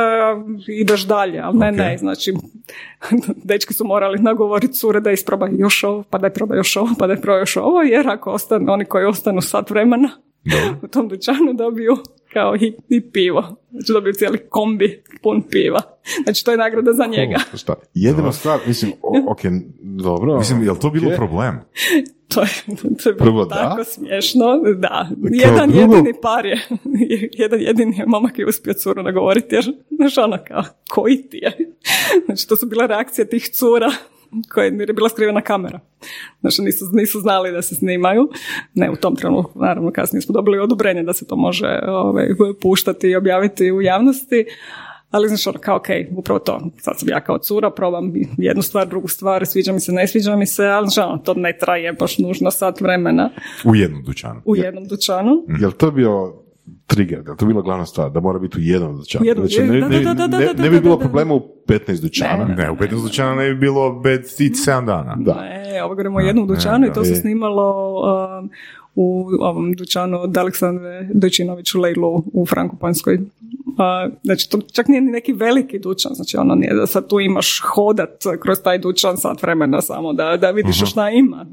ideš 0.68 1.06
dalje, 1.06 1.40
ali 1.40 1.58
ne, 1.58 1.68
Ok. 1.68 1.76
ne, 1.76 1.98
znači, 1.98 2.34
dečki 3.50 3.74
su 3.74 3.84
morali 3.84 4.18
nagovoriti 4.18 4.74
cure 4.74 5.00
da 5.00 5.10
isprobaju 5.10 5.54
još 5.58 5.84
ovo, 5.84 6.04
pa 6.10 6.18
da 6.18 6.30
probaju 6.30 6.58
još 6.58 6.76
ovo, 6.76 6.88
pa 6.98 7.06
da 7.06 7.16
probaju 7.16 7.42
još 7.42 7.56
ovo, 7.56 7.82
jer 7.82 8.08
ako 8.08 8.30
ostanu, 8.30 8.72
oni 8.72 8.84
koji 8.84 9.04
ostanu 9.04 9.40
sat 9.40 9.70
vremena 9.70 10.08
u 10.82 10.88
tom 10.88 11.08
dućanu 11.08 11.52
dobiju 11.52 11.96
kao 12.32 12.56
i, 12.56 12.74
i 12.88 13.00
pivo. 13.02 13.56
Znači 13.70 13.92
dobiju 13.92 14.12
cijeli 14.12 14.38
kombi 14.48 15.02
pun 15.22 15.42
piva. 15.42 15.80
Znači 16.24 16.44
to 16.44 16.50
je 16.50 16.56
nagrada 16.56 16.92
za 16.92 17.06
njega. 17.06 17.36
O, 17.54 17.56
šta? 17.56 17.74
Jedina 17.94 18.32
stvar, 18.32 18.58
mislim, 18.66 18.92
o, 19.02 19.18
ok, 19.32 19.40
dobro. 19.80 20.38
Mislim, 20.38 20.62
je 20.62 20.70
li 20.70 20.78
to 20.78 20.90
bilo 20.90 21.10
ok. 21.10 21.16
problem? 21.16 21.54
To 22.28 22.40
je, 22.42 22.48
to 23.02 23.08
je 23.08 23.14
bilo 23.14 23.24
Prvo 23.26 23.44
da. 23.44 23.54
tako 23.54 23.84
smiješno. 23.84 24.46
Da, 24.76 25.08
jedan 25.30 25.70
drugo- 25.70 25.94
jedini 25.94 26.14
par 26.22 26.46
je, 26.46 26.60
jedan 27.42 27.60
jedini 27.60 28.02
momak 28.06 28.38
je 28.38 28.46
uspio 28.46 28.74
curu 28.74 29.02
nagovoriti, 29.02 29.54
jer, 29.54 29.64
znaš, 29.90 30.18
ono 30.18 30.38
kao, 30.48 30.62
koji 30.88 31.22
ti 31.22 31.36
je? 31.42 31.74
Znači, 32.26 32.48
to 32.48 32.56
su 32.56 32.66
bile 32.66 32.86
reakcije 32.86 33.28
tih 33.28 33.48
cura 33.48 33.90
koje 34.54 34.66
je 34.66 34.92
bila 34.92 35.08
skrivena 35.08 35.40
kamera. 35.40 35.80
Znači, 36.40 36.62
nisu, 36.62 36.84
nisu 36.92 37.20
znali 37.20 37.52
da 37.52 37.62
se 37.62 37.74
snimaju. 37.74 38.28
Ne 38.74 38.90
u 38.90 38.96
tom 38.96 39.16
trenutku, 39.16 39.58
naravno, 39.60 39.90
kasnije 39.90 40.22
smo 40.22 40.32
dobili 40.32 40.58
odobrenje 40.58 41.02
da 41.02 41.12
se 41.12 41.26
to 41.26 41.36
može 41.36 41.80
ovaj, 41.88 42.26
puštati 42.62 43.08
i 43.08 43.16
objaviti 43.16 43.72
u 43.72 43.82
javnosti. 43.82 44.44
Ali 45.10 45.28
znaš, 45.28 45.46
ono, 45.46 45.58
kao, 45.58 45.76
ok, 45.76 45.86
upravo 46.16 46.38
to, 46.38 46.70
sad 46.78 46.98
sam 46.98 47.08
ja 47.08 47.20
kao 47.20 47.38
cura, 47.38 47.70
probam 47.70 48.12
jednu 48.38 48.62
stvar, 48.62 48.88
drugu 48.88 49.08
stvar, 49.08 49.46
sviđa 49.46 49.72
mi 49.72 49.80
se, 49.80 49.92
ne 49.92 50.06
sviđa 50.08 50.36
mi 50.36 50.46
se, 50.46 50.64
ali 50.66 50.88
znaš, 50.88 51.06
ono, 51.08 51.18
to 51.18 51.34
ne 51.34 51.58
traje 51.60 51.92
baš 51.92 52.18
nužno 52.18 52.50
sat 52.50 52.80
vremena 52.80 53.30
U 53.64 53.74
jednom 53.74 54.02
dućanu. 54.02 54.42
u 54.44 54.56
jednom 54.56 54.84
dućanu. 54.84 55.44
Jel 55.60 55.72
to 55.72 55.90
bio 55.90 56.34
trigger, 56.86 57.22
jel 57.26 57.36
to 57.36 57.46
bila 57.46 57.62
glavna 57.62 57.86
stvar, 57.86 58.10
da 58.10 58.20
mora 58.20 58.38
biti 58.38 58.58
u 58.58 58.62
jednom 58.62 58.96
dućanu? 58.96 59.22
U 59.22 59.26
jednom, 59.26 59.46
Znači, 59.46 59.70
ne, 59.70 59.80
da, 59.80 59.88
ne, 59.88 60.00
da, 60.00 60.14
da, 60.14 60.26
da, 60.26 60.38
ne- 60.38 60.54
da, 60.54 60.62
ne 60.62 60.70
bi 60.70 60.76
da, 60.76 60.80
bilo 60.82 60.96
da, 60.96 60.98
da. 60.98 61.08
problema 61.08 61.34
u 61.34 61.42
15 61.66 62.00
dućana. 62.02 62.44
Ne, 62.44 62.54
Ne, 62.54 62.70
u 62.70 62.76
15 62.76 63.02
dućana 63.02 63.34
ne 63.34 63.48
bi 63.54 63.60
bilo 63.60 64.00
bez 64.00 64.40
i 64.40 64.48
7 64.50 64.86
dana. 64.86 65.16
Da. 65.20 65.34
Ne, 65.40 65.82
ovo 65.84 65.94
govorimo 65.94 66.18
o 66.18 66.20
jednom 66.20 66.46
dućanu 66.46 66.86
i 66.86 66.92
to 66.92 67.04
se 67.04 67.14
snimalo 67.14 67.94
um, 68.40 68.50
u 68.94 69.28
ovom 69.40 69.72
dućanu 69.72 70.20
od 70.20 70.36
Aleksandre 70.36 71.08
Dojčinović 71.14 71.74
u 71.74 71.80
Lejlu 71.80 72.22
u 72.32 72.46
Frankopanskoj. 72.46 73.18
A, 73.78 74.08
znači, 74.22 74.50
to 74.50 74.58
čak 74.72 74.88
nije 74.88 75.00
ni 75.00 75.10
neki 75.10 75.32
veliki 75.32 75.78
dućan, 75.78 76.12
znači 76.14 76.36
ono 76.36 76.54
nije 76.54 76.74
da 76.74 76.86
sad 76.86 77.08
tu 77.08 77.20
imaš 77.20 77.60
hodat 77.74 78.22
kroz 78.42 78.58
taj 78.64 78.78
dućan 78.78 79.16
sat 79.16 79.42
vremena 79.42 79.80
samo 79.80 80.12
da, 80.12 80.36
da 80.36 80.50
vidiš 80.50 80.90
šta 80.90 81.10
ima. 81.10 81.46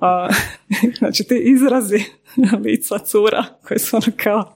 A, 0.00 0.28
znači, 0.98 1.24
ti 1.24 1.42
izrazi 1.44 2.04
lica 2.64 2.98
cura 2.98 3.44
koje 3.68 3.78
su 3.78 3.96
ono 3.96 4.06
kao 4.16 4.54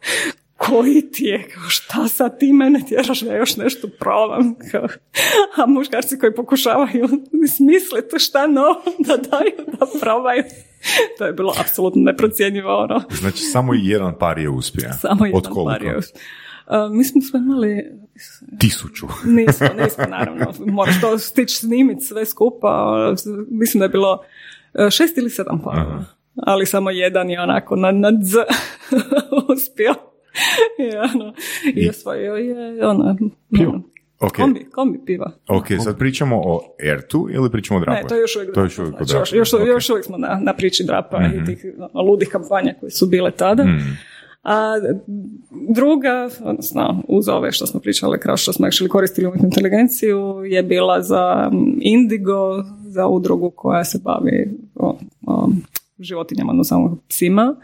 koji 0.56 1.10
ti 1.10 1.24
je, 1.24 1.48
kao 1.54 1.68
šta 1.68 2.08
sad 2.08 2.38
ti 2.38 2.52
mene 2.52 2.80
tjeraš 2.88 3.20
da 3.20 3.34
još 3.34 3.56
nešto 3.56 3.88
probam, 4.00 4.54
kao, 4.70 4.86
a 5.56 5.66
muškarci 5.66 6.18
koji 6.18 6.34
pokušavaju 6.34 7.08
smisliti 7.56 8.18
šta 8.18 8.46
novo 8.46 8.82
da 8.98 9.16
daju, 9.16 9.76
da 9.80 9.86
probaju. 10.00 10.42
To 11.18 11.26
je 11.26 11.32
bilo 11.32 11.54
apsolutno 11.60 12.02
neprocjenjivo 12.02 12.76
ono. 12.78 13.02
Znači, 13.10 13.38
samo 13.38 13.74
jedan 13.74 14.14
par 14.18 14.38
je 14.38 14.48
uspio. 14.48 14.88
Samo 15.00 15.22
Od 15.22 15.26
jedan 15.26 15.42
koliko? 15.42 15.70
par 15.70 15.82
je 15.82 15.96
us- 15.98 16.12
A, 16.66 16.88
mislim 16.88 17.20
da 17.20 17.26
smo 17.26 17.38
imali, 17.38 17.84
Tisuću. 18.60 19.06
nismo, 19.36 19.66
nismo 19.82 20.04
naravno, 20.08 20.52
moraš 20.66 21.00
to 21.00 21.18
stići 21.18 21.54
snimit 21.56 22.02
sve 22.02 22.26
skupa, 22.26 22.96
mislim 23.50 23.78
da 23.78 23.84
je 23.84 23.88
bilo 23.88 24.22
šest 24.90 25.18
ili 25.18 25.30
sedam 25.30 25.62
parova, 25.64 26.04
ali 26.36 26.66
samo 26.66 26.90
jedan 26.90 27.30
je 27.30 27.40
onako 27.40 27.76
na, 27.76 27.92
na 27.92 28.10
dz 28.10 28.34
uspio. 29.54 29.94
I, 30.78 30.96
ono, 31.14 31.34
i 31.74 31.88
osvojio 31.88 32.34
je 32.34 32.86
ono, 32.86 33.16
ono, 33.60 33.82
Ok, 34.20 34.32
Kombi, 34.36 34.64
kombi 34.64 35.00
piva. 35.06 35.30
ok, 35.48 35.66
sad 35.84 35.98
pričamo 35.98 36.36
o 36.44 36.60
Ertu 36.84 37.28
ili 37.32 37.50
pričamo 37.50 37.80
o 37.80 37.84
Drapu? 37.84 38.02
Ne, 38.02 38.08
to 38.08 38.14
je 38.14 38.20
još 38.20 38.36
uvijek 38.36 38.54
To 38.54 38.60
je 38.60 38.62
drapa. 38.62 38.66
još 38.66 38.78
uvijek 38.78 38.96
Znači, 38.96 39.14
još, 39.16 39.32
još, 39.32 39.54
ok. 39.54 39.60
Mhm. 39.60 39.68
još 39.68 39.90
uvijek 39.90 40.04
smo 40.04 40.18
na, 40.18 40.38
na 40.42 40.54
priči 40.54 40.84
drapa 40.84 41.20
i 41.34 41.44
tih 41.44 41.64
ono, 41.78 42.02
ludih 42.02 42.28
kampanja 42.28 42.74
koje 42.80 42.90
su 42.90 43.06
bile 43.06 43.30
tada. 43.30 43.64
Mhm. 43.64 43.88
A 44.42 44.74
druga, 45.74 46.28
odnosno 46.40 47.02
uz 47.08 47.28
ove 47.28 47.52
što 47.52 47.66
smo 47.66 47.80
pričali, 47.80 48.20
kao 48.20 48.36
što 48.36 48.52
smo 48.52 48.66
actually 48.66 48.88
koristili 48.88 49.26
umjetnu 49.26 49.46
inteligenciju, 49.46 50.42
je 50.44 50.62
bila 50.62 51.02
za 51.02 51.50
mm, 51.52 51.78
Indigo, 51.80 52.64
za 52.96 53.06
udrugu 53.06 53.50
koja 53.50 53.84
se 53.84 53.98
bavi 54.04 54.58
o, 54.74 54.98
o 55.26 55.48
životinjama, 55.98 56.50
odnosno 56.50 56.76
samo 56.76 56.96
psima. 57.08 57.56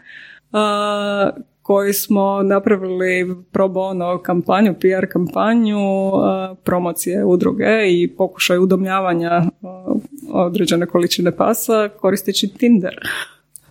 A, 0.51 1.29
koji 1.61 1.93
smo 1.93 2.43
napravili 2.43 3.35
pro 3.51 3.67
bono 3.67 4.17
kampanju, 4.17 4.73
PR 4.73 5.05
kampanju 5.11 5.79
a, 6.15 6.55
promocije 6.63 7.25
udruge 7.25 7.65
i 7.87 8.07
pokušaj 8.17 8.57
udomljavanja 8.57 9.31
a, 9.31 9.85
određene 10.31 10.85
količine 10.85 11.35
pasa 11.35 11.89
koristeći 11.89 12.47
Tinder. 12.47 12.95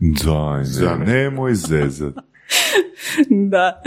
Daj, 0.01 0.63
ne, 0.99 1.07
nemoj 1.07 1.55
zezat. 1.55 2.15
da, 3.53 3.83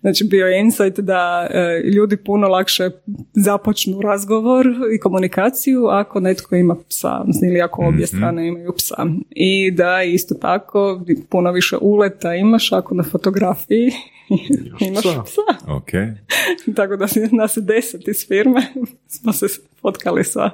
znači 0.00 0.24
bio 0.24 0.46
je 0.46 0.60
insight 0.60 1.00
da 1.00 1.46
e, 1.50 1.80
ljudi 1.84 2.16
puno 2.16 2.48
lakše 2.48 2.90
započnu 3.32 4.00
razgovor 4.00 4.66
i 4.94 4.98
komunikaciju 4.98 5.86
ako 5.86 6.20
netko 6.20 6.56
ima 6.56 6.76
psa, 6.88 7.24
ili 7.48 7.60
ako 7.60 7.86
obje 7.86 8.06
strane 8.06 8.48
imaju 8.48 8.72
psa. 8.76 9.06
I 9.30 9.70
da 9.70 10.02
isto 10.02 10.34
tako 10.34 11.00
puno 11.28 11.52
više 11.52 11.76
uleta 11.80 12.34
imaš 12.34 12.72
ako 12.72 12.94
na 12.94 13.02
fotografiji 13.02 13.90
imaš 14.88 15.02
psa. 15.02 15.22
psa. 15.22 15.72
Ok, 15.72 15.90
Tako 16.76 16.96
da 16.96 17.06
nas 17.32 17.58
deset 17.62 18.08
iz 18.08 18.26
firme 18.28 18.62
smo 19.08 19.32
se 19.32 19.46
fotkali 19.80 20.24
sa, 20.24 20.50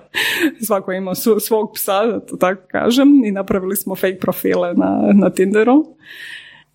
svako 0.61 0.93
je 0.93 0.99
imao 0.99 1.14
su- 1.14 1.40
svog 1.40 1.72
psa, 1.74 2.07
da 2.07 2.20
to 2.20 2.36
tako 2.36 2.62
kažem, 2.68 3.24
i 3.24 3.30
napravili 3.32 3.76
smo 3.76 3.95
fake 3.95 4.18
profile 4.20 4.74
na, 4.74 5.12
na 5.14 5.30
Tinderu. 5.30 5.84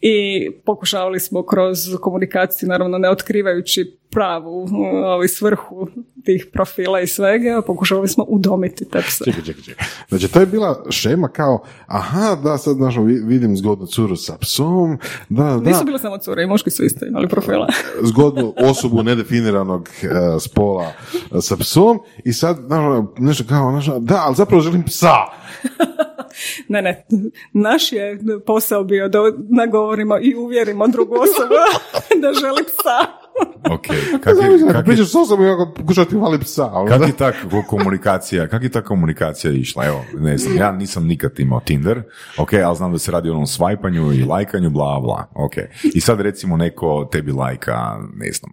I 0.02 0.50
pokušavali 0.66 1.20
smo 1.20 1.44
kroz 1.44 1.78
komunikaciju, 2.02 2.70
naravno 2.70 2.98
ne 2.98 3.10
otkrivajući 3.10 3.98
pravu 4.10 4.68
ovaj, 5.06 5.28
svrhu 5.28 5.88
tih 6.26 6.48
profila 6.54 7.02
i 7.02 7.08
svega, 7.08 7.62
pokušavali 7.68 8.08
smo 8.08 8.26
udomiti 8.28 8.86
te 8.90 9.02
pse. 9.02 9.24
Čekaj, 9.26 9.44
čekaj, 9.44 9.64
čekaj. 9.64 9.86
Znači, 10.10 10.28
to 10.28 10.40
je 10.40 10.46
bila 10.46 10.84
šema 10.90 11.28
kao, 11.28 11.64
aha, 11.88 12.36
da, 12.44 12.58
sad 12.58 12.76
znaš, 12.76 12.96
vi- 12.98 13.22
vidim 13.24 13.58
zgodnu 13.58 13.86
curu 13.86 14.16
sa 14.16 14.38
psom, 14.38 14.98
da, 15.30 15.44
da, 15.44 15.58
Nisu 15.58 15.86
bile 15.86 16.00
samo 16.00 16.18
cure, 16.18 16.44
i 16.44 16.48
muški 16.48 16.70
su 16.70 16.84
isto 16.84 17.06
imali 17.06 17.28
profila. 17.28 17.68
zgodnu 18.10 18.54
osobu 18.58 19.04
nedefiniranog 19.04 19.90
e, 20.04 20.08
spola 20.40 20.86
e, 21.38 21.42
sa 21.42 21.58
psom 21.58 22.00
i 22.24 22.34
sad, 22.34 22.58
znaš, 22.68 22.80
ono, 22.80 23.14
nešto 23.18 23.44
kao, 23.50 23.72
znaš, 23.72 23.86
da, 24.00 24.22
ali 24.26 24.36
zapravo 24.36 24.62
želim 24.62 24.84
psa. 24.84 25.14
Ne, 26.68 26.82
ne, 26.82 27.06
naš 27.54 27.92
je 27.92 28.20
posao 28.46 28.84
bio 28.84 29.10
da 29.10 29.20
nagovorimo 29.50 30.18
i 30.22 30.36
uvjerimo 30.36 30.88
drugu 30.88 31.16
osobu 31.16 31.54
da 32.22 32.34
želi 32.34 32.64
psa. 32.64 33.28
ok. 33.74 33.88
Kak 34.24 34.36
je, 34.38 34.68
kak 34.68 34.76
je, 34.76 34.84
pričaš 34.84 35.08
s 35.12 35.16
osobom 35.16 35.46
i 35.46 35.50
ako 35.50 35.74
pokušati 35.76 36.16
hvali 36.16 36.40
psa. 36.40 36.72
kak 36.88 37.08
je 37.08 37.18
ta 37.18 37.32
komunikacija, 37.68 38.48
kak 38.48 38.64
je 38.64 38.70
ta 38.70 38.82
komunikacija 38.82 39.54
išla? 39.54 39.86
Evo, 39.86 40.06
ne 40.20 40.38
znam, 40.38 40.58
ja 40.58 40.72
nisam 40.72 41.08
nikad 41.08 41.40
imao 41.40 41.60
Tinder, 41.60 42.04
ok, 42.38 42.54
ali 42.54 42.76
znam 42.76 42.92
da 42.92 43.00
se 43.00 43.12
radi 43.12 43.30
o 43.30 43.34
onom 43.34 43.48
svajpanju 43.48 44.14
i 44.14 44.24
lajkanju, 44.24 44.70
bla, 44.70 45.00
bla, 45.00 45.28
ok. 45.36 45.54
I 45.94 46.02
sad 46.02 46.22
recimo 46.22 46.58
neko 46.58 47.10
tebi 47.12 47.32
lajka, 47.32 47.98
ne 48.16 48.32
znam, 48.32 48.52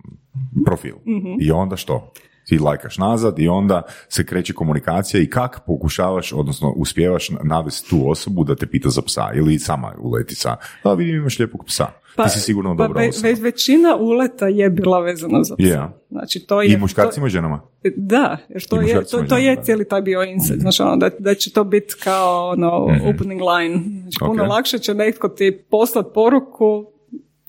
profil. 0.64 0.94
I 1.40 1.50
onda 1.50 1.76
što? 1.76 2.12
Ti 2.44 2.58
lajkaš 2.58 2.98
nazad 2.98 3.38
i 3.38 3.48
onda 3.48 3.82
se 4.08 4.26
kreće 4.26 4.52
komunikacija 4.52 5.22
i 5.22 5.26
kak 5.26 5.60
pokušavaš, 5.66 6.32
odnosno 6.32 6.70
uspijevaš 6.70 7.30
navesti 7.42 7.90
tu 7.90 8.10
osobu 8.10 8.44
da 8.44 8.56
te 8.56 8.66
pita 8.66 8.88
za 8.88 9.02
psa 9.02 9.30
ili 9.34 9.58
sama 9.58 9.92
uleti 9.98 10.34
sa, 10.34 10.56
a 10.82 10.92
vidim 10.92 11.14
imaš 11.16 11.38
lijepog 11.38 11.64
psa. 11.66 11.86
Ti 12.16 12.30
si 12.30 12.40
sigurno 12.40 12.76
pa 12.76 12.82
dobra 12.82 13.00
ve- 13.00 13.08
osoba. 13.08 13.28
većina 13.34 13.96
uleta 13.96 14.48
je 14.48 14.70
bila 14.70 15.00
vezana 15.00 15.44
za 15.44 15.56
psa. 15.56 15.64
Je. 15.64 15.88
Znači, 16.10 16.40
to 16.40 16.62
je, 16.62 16.68
I 16.68 16.76
muškarcima 16.76 17.26
i 17.26 17.30
ženama? 17.30 17.60
da, 17.96 18.36
jer 18.48 18.64
to 18.64 18.80
je, 18.80 19.04
to, 19.04 19.22
to 19.22 19.36
je 19.36 19.56
da. 19.56 19.62
cijeli 19.62 19.84
taj 19.84 20.02
bio 20.02 20.22
insight. 20.24 20.60
Znači, 20.60 20.82
ono, 20.82 20.96
da, 20.96 21.10
da 21.18 21.34
će 21.34 21.52
to 21.52 21.64
biti 21.64 21.94
kao 22.04 22.48
ono, 22.48 22.70
opening 23.06 23.40
line. 23.42 23.74
Znači, 24.00 24.16
puno 24.20 24.32
Mhm. 24.32 24.42
Ok. 24.42 24.48
lakše 24.48 24.78
će 24.78 24.94
netko 24.94 25.28
ti 25.28 25.64
poslat 25.70 26.06
poruku 26.14 26.86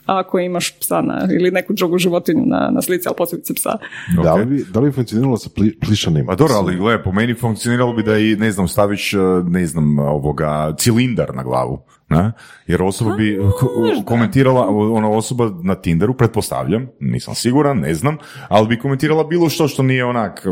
ako 0.06 0.39
imaš 0.39 0.80
psa 0.80 1.01
na, 1.01 1.28
ili 1.32 1.51
neku 1.51 1.74
drugu 1.74 1.97
životinju 1.97 2.43
na, 2.45 2.70
na 2.74 2.82
slici, 2.82 3.08
ali 3.08 3.16
posebice 3.18 3.53
psa. 3.53 3.78
Da 4.24 4.34
Ok. 4.34 4.39
li 4.39 4.45
bi, 4.45 4.64
da 4.74 4.80
li 4.80 4.89
bi 4.89 4.95
funkcioniralo 4.95 5.38
sa 5.38 5.49
pli, 5.56 5.80
plišanima? 5.80 6.26
Pa 6.28 6.36
dobro, 6.36 6.56
ali 6.56 6.76
gle, 6.76 7.03
po 7.03 7.12
meni 7.12 7.34
funkcioniralo 7.34 7.93
bi 7.93 8.03
da 8.03 8.18
i, 8.18 8.36
ne 8.36 8.51
znam, 8.51 8.68
staviš, 8.68 9.14
eh, 9.14 9.20
ne 9.49 9.66
znam, 9.66 9.99
ovoga, 9.99 10.76
cilindar 10.78 11.36
na 11.36 11.43
glavu. 11.43 11.84
Ne? 12.10 12.32
Jer 12.68 12.84
osoba 12.84 13.16
bi 13.16 13.39
ko- 13.51 14.03
komentirala, 14.06 14.68
ona 14.70 15.10
osoba 15.10 15.51
na 15.64 15.76
Tinderu, 15.76 16.14
pretpostavljam, 16.14 16.88
nisam 16.99 17.36
siguran, 17.36 17.78
ne 17.78 17.93
znam, 17.93 18.18
ali 18.47 18.68
bi 18.68 18.80
komentirala 18.80 19.24
bilo 19.24 19.49
što 19.49 19.68
što 19.68 19.84
nije 19.84 20.06
onak 20.06 20.45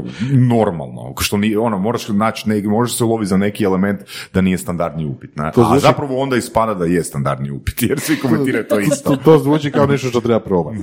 normalno, 0.50 1.14
što 1.20 1.38
nije, 1.38 1.60
ono, 1.60 1.78
moraš 1.78 2.08
naći, 2.08 2.50
neki, 2.50 2.68
možeš 2.68 2.98
se 2.98 3.04
uloviti 3.04 3.30
za 3.30 3.38
neki 3.38 3.64
element 3.64 4.00
da 4.34 4.42
nije 4.42 4.58
standardni 4.58 5.06
upit. 5.06 5.36
Ne? 5.36 5.52
To 5.52 5.62
A 5.62 5.66
zvuči- 5.66 5.82
zapravo 5.82 6.18
onda 6.18 6.36
ispada 6.36 6.74
da 6.74 6.86
je 6.86 7.04
standardni 7.04 7.52
upit, 7.52 7.82
jer 7.82 8.00
svi 8.00 8.16
komentiraju 8.18 8.66
to 8.66 8.80
isto. 8.80 9.10
To, 9.10 9.16
to 9.16 9.40
zvuči 9.40 9.72
kao 9.72 9.86
nešto 9.86 10.08
što 10.08 10.22
treba 10.22 10.40
probati. 10.40 10.80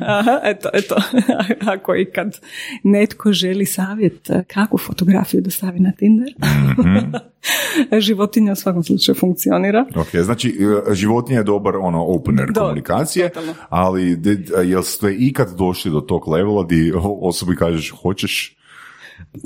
Aha, 0.00 0.40
eto, 0.44 0.68
eto. 0.72 0.94
Ako 1.74 1.94
i 1.94 2.04
kad 2.04 2.38
netko 2.84 3.32
želi 3.32 3.66
savjet 3.66 4.30
eh, 4.30 4.44
kakvu 4.44 4.78
fotografiju 4.78 5.40
da 5.40 5.50
stavi 5.50 5.80
na 5.80 5.92
Tinder, 5.92 6.28
životinja 8.00 8.52
u 8.52 8.56
svakom 8.56 8.82
slučaju 8.84 9.16
funkcionira. 9.16 9.84
Ok, 10.04 10.20
znači 10.22 10.58
e, 10.88 10.94
životinja 10.94 11.38
je 11.38 11.44
dobar 11.44 11.76
ono 11.76 12.04
opener 12.04 12.50
Da, 12.52 12.60
komunikacije, 12.60 13.28
totalno. 13.28 13.54
ali 13.68 14.18
jel 14.64 14.82
ste 14.82 15.14
ikad 15.18 15.56
došli 15.58 15.90
do 15.90 16.00
tog 16.00 16.28
levela 16.28 16.64
di 16.64 16.92
osobi 17.20 17.56
kažeš 17.56 17.90
hoćeš 18.02 18.56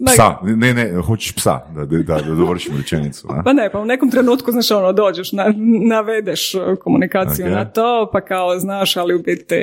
psa, 0.07 0.37
ne, 0.43 0.75
ne, 0.75 1.03
hoćeš 1.03 1.33
psa, 1.35 1.61
da, 1.75 1.85
da, 1.85 1.99
da, 1.99 2.21
da 2.21 2.35
dovršim 2.35 2.77
rečenicu. 2.77 3.29
Pa 3.45 3.53
ne, 3.53 3.71
pa 3.73 3.79
u 3.79 3.85
nekom 3.85 4.11
trenutku, 4.11 4.53
znaš, 4.53 4.71
ono, 4.71 4.93
dođeš, 4.93 5.33
na, 5.33 5.55
navedeš 5.89 6.55
uh, 6.55 6.63
komunikaciju 6.85 7.47
Ok. 7.47 7.53
na 7.53 7.65
to, 7.65 8.11
pa 8.13 8.21
kao, 8.21 8.59
znaš, 8.59 8.97
ali 8.97 9.15
u 9.15 9.23
biti 9.23 9.55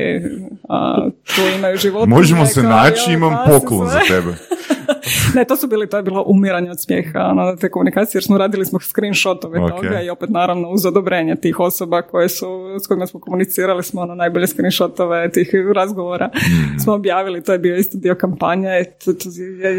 a, 0.69 1.07
tu 1.35 1.41
imaju 1.57 1.77
životinje. 1.77 2.15
Možemo 2.15 2.45
se 2.45 2.63
naći, 2.63 3.11
imam 3.13 3.33
pasi 3.45 3.51
poklon 3.51 3.87
za 3.87 3.99
tebe. 4.07 4.35
ne, 5.35 5.45
to 5.45 5.55
su 5.55 5.67
bili, 5.67 5.89
to 5.89 5.97
je 5.97 6.03
bilo 6.03 6.23
umiranje 6.27 6.71
od 6.71 6.81
smijeha, 6.81 7.19
ono, 7.19 7.55
te 7.55 7.69
komunikacije, 7.69 8.19
jer 8.19 8.23
smo 8.23 8.37
radili 8.37 8.65
smo 8.65 8.79
screenshotove 8.79 9.59
Ok. 9.59 9.69
toga 9.69 10.01
i 10.01 10.09
opet 10.09 10.29
naravno 10.29 10.69
uz 10.69 10.85
odobrenje 10.85 11.35
tih 11.35 11.59
osoba 11.59 12.01
koje 12.01 12.29
su, 12.29 12.47
s 12.83 12.87
kojima 12.87 13.07
smo 13.07 13.19
komunicirali 13.19 13.83
smo 13.83 14.01
ono 14.01 14.15
najbolje 14.15 14.47
screenshotove 14.47 15.31
tih 15.31 15.49
razgovora 15.75 16.29
Hmm. 16.33 16.79
smo 16.79 16.93
objavili, 16.93 17.43
to 17.43 17.51
je 17.53 17.59
bio 17.59 17.75
isto 17.75 17.97
dio 17.97 18.15
kampanje, 18.15 18.69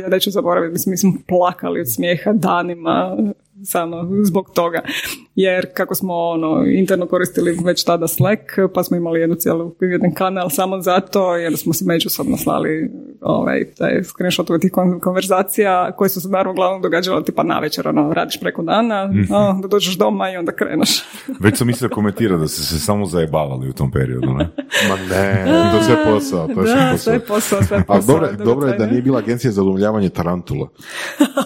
ja 0.03 0.09
neću 0.09 0.31
zaboraviti, 0.31 0.73
mislim, 0.73 0.91
mi 0.91 0.97
smo 0.97 1.13
plakali 1.29 1.81
od 1.81 1.95
smijeha 1.95 2.33
danima 2.33 3.17
samo 3.65 4.09
zbog 4.23 4.51
toga. 4.55 4.81
Jer 5.35 5.67
kako 5.75 5.95
smo 5.95 6.15
ono, 6.15 6.65
interno 6.67 7.07
koristili 7.07 7.59
već 7.65 7.85
tada 7.85 8.09
Slack, 8.09 8.43
pa 8.75 8.83
smo 8.83 8.97
imali 8.97 9.21
jednu 9.21 9.37
cijelu, 9.37 9.75
jedan 9.81 10.15
kanal 10.15 10.51
samo 10.51 10.81
zato, 10.81 11.37
jer 11.37 11.57
smo 11.57 11.73
se 11.73 11.85
međusobno 11.85 12.37
slali 12.37 12.91
ovaj, 13.21 13.65
taj 13.79 14.03
screenshotove 14.05 14.59
tih 14.59 14.73
kon- 14.73 15.01
konverzacija 15.01 15.93
koje 15.97 16.09
su 16.09 16.21
se 16.21 16.29
naravno 16.29 16.51
uglavnom 16.53 16.83
događale 16.83 17.25
tipa 17.25 17.43
na 17.43 17.59
večer, 17.59 17.89
ono, 17.89 18.13
radiš 18.13 18.41
preko 18.41 18.63
dana, 18.63 19.11
a, 19.31 19.59
da 19.63 19.69
dođeš 19.69 19.99
doma 19.99 20.31
i 20.31 20.37
onda 20.37 20.53
kreneš. 20.53 20.91
Već 21.45 21.59
sam 21.59 21.67
mislio 21.67 21.91
komentirati 21.91 22.41
da 22.41 22.49
ste 22.49 22.63
se 22.63 22.79
samo 22.79 23.07
zajebavali 23.07 23.69
u 23.69 23.73
tom 23.73 23.91
periodu, 23.91 24.27
ne? 24.33 24.49
Ma 24.89 24.97
ne, 25.17 25.45
to 25.71 25.77
je 25.77 25.85
sve 25.85 25.97
posao, 26.05 26.49
to 26.55 26.61
je 26.61 26.67
sve 26.67 26.77
da, 26.77 26.91
posao. 26.93 26.99
sve 26.99 27.19
posao, 27.27 27.63
sve 27.63 27.79
A 27.79 27.83
posao. 27.87 28.15
dobro, 28.15 28.45
dobro 28.45 28.69
je 28.69 28.79
da 28.79 28.87
nije 28.87 29.03
bila 29.03 29.19
agencija 29.19 29.53
za 29.53 29.63
udomljavanje 29.63 30.09
tarantula. 30.09 30.69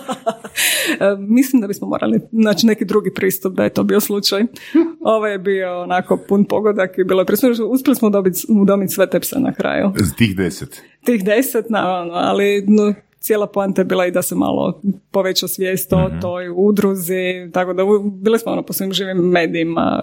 E, 1.01 1.16
Mislim 1.18 1.61
da 1.61 1.68
bismo 1.68 1.88
morali 1.88 2.20
naći 2.30 2.66
neki 2.66 2.84
drugi 2.84 3.14
pristup 3.14 3.55
da 3.55 3.64
je 3.64 3.70
to 3.70 3.82
bio 3.84 4.01
slučaj. 4.01 4.43
Ovo 5.01 5.26
je 5.26 5.38
bio 5.38 5.82
onako 5.82 6.16
pun 6.16 6.45
pogodak 6.45 6.99
i 6.99 7.05
bilo 7.05 7.20
je 7.20 7.26
prisutno. 7.26 7.66
Uspjeli 7.66 7.97
smo 7.97 8.11
dobiti, 8.11 8.47
udomiti 8.49 8.93
sve 8.93 9.11
te 9.11 9.20
pse 9.20 9.41
na 9.41 9.53
kraju. 9.53 9.93
Tih 10.16 10.36
deset. 10.36 10.82
Tih 11.05 11.24
deset, 11.24 11.70
naravno, 11.70 12.12
ali 12.14 12.64
no, 12.66 12.95
cijela 13.20 13.46
poanta 13.46 13.80
je 13.80 13.84
bila 13.84 14.06
i 14.06 14.10
da 14.10 14.22
se 14.22 14.34
malo 14.34 14.80
poveća 15.10 15.48
svijest 15.48 15.92
o 15.92 16.10
toj 16.20 16.48
udruzi, 16.56 17.50
tako 17.52 17.72
da 17.72 17.82
bili 18.12 18.38
smo 18.38 18.52
ono 18.52 18.62
po 18.62 18.72
svim 18.72 18.92
živim 18.92 19.16
medijima. 19.16 20.02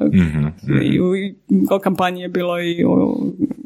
I 0.83 1.01
u 1.01 1.15
i 1.15 1.35
o 1.71 1.79
kampanji 1.79 2.21
je 2.21 2.29
bilo 2.29 2.61
i 2.61 2.85
u 2.85 2.91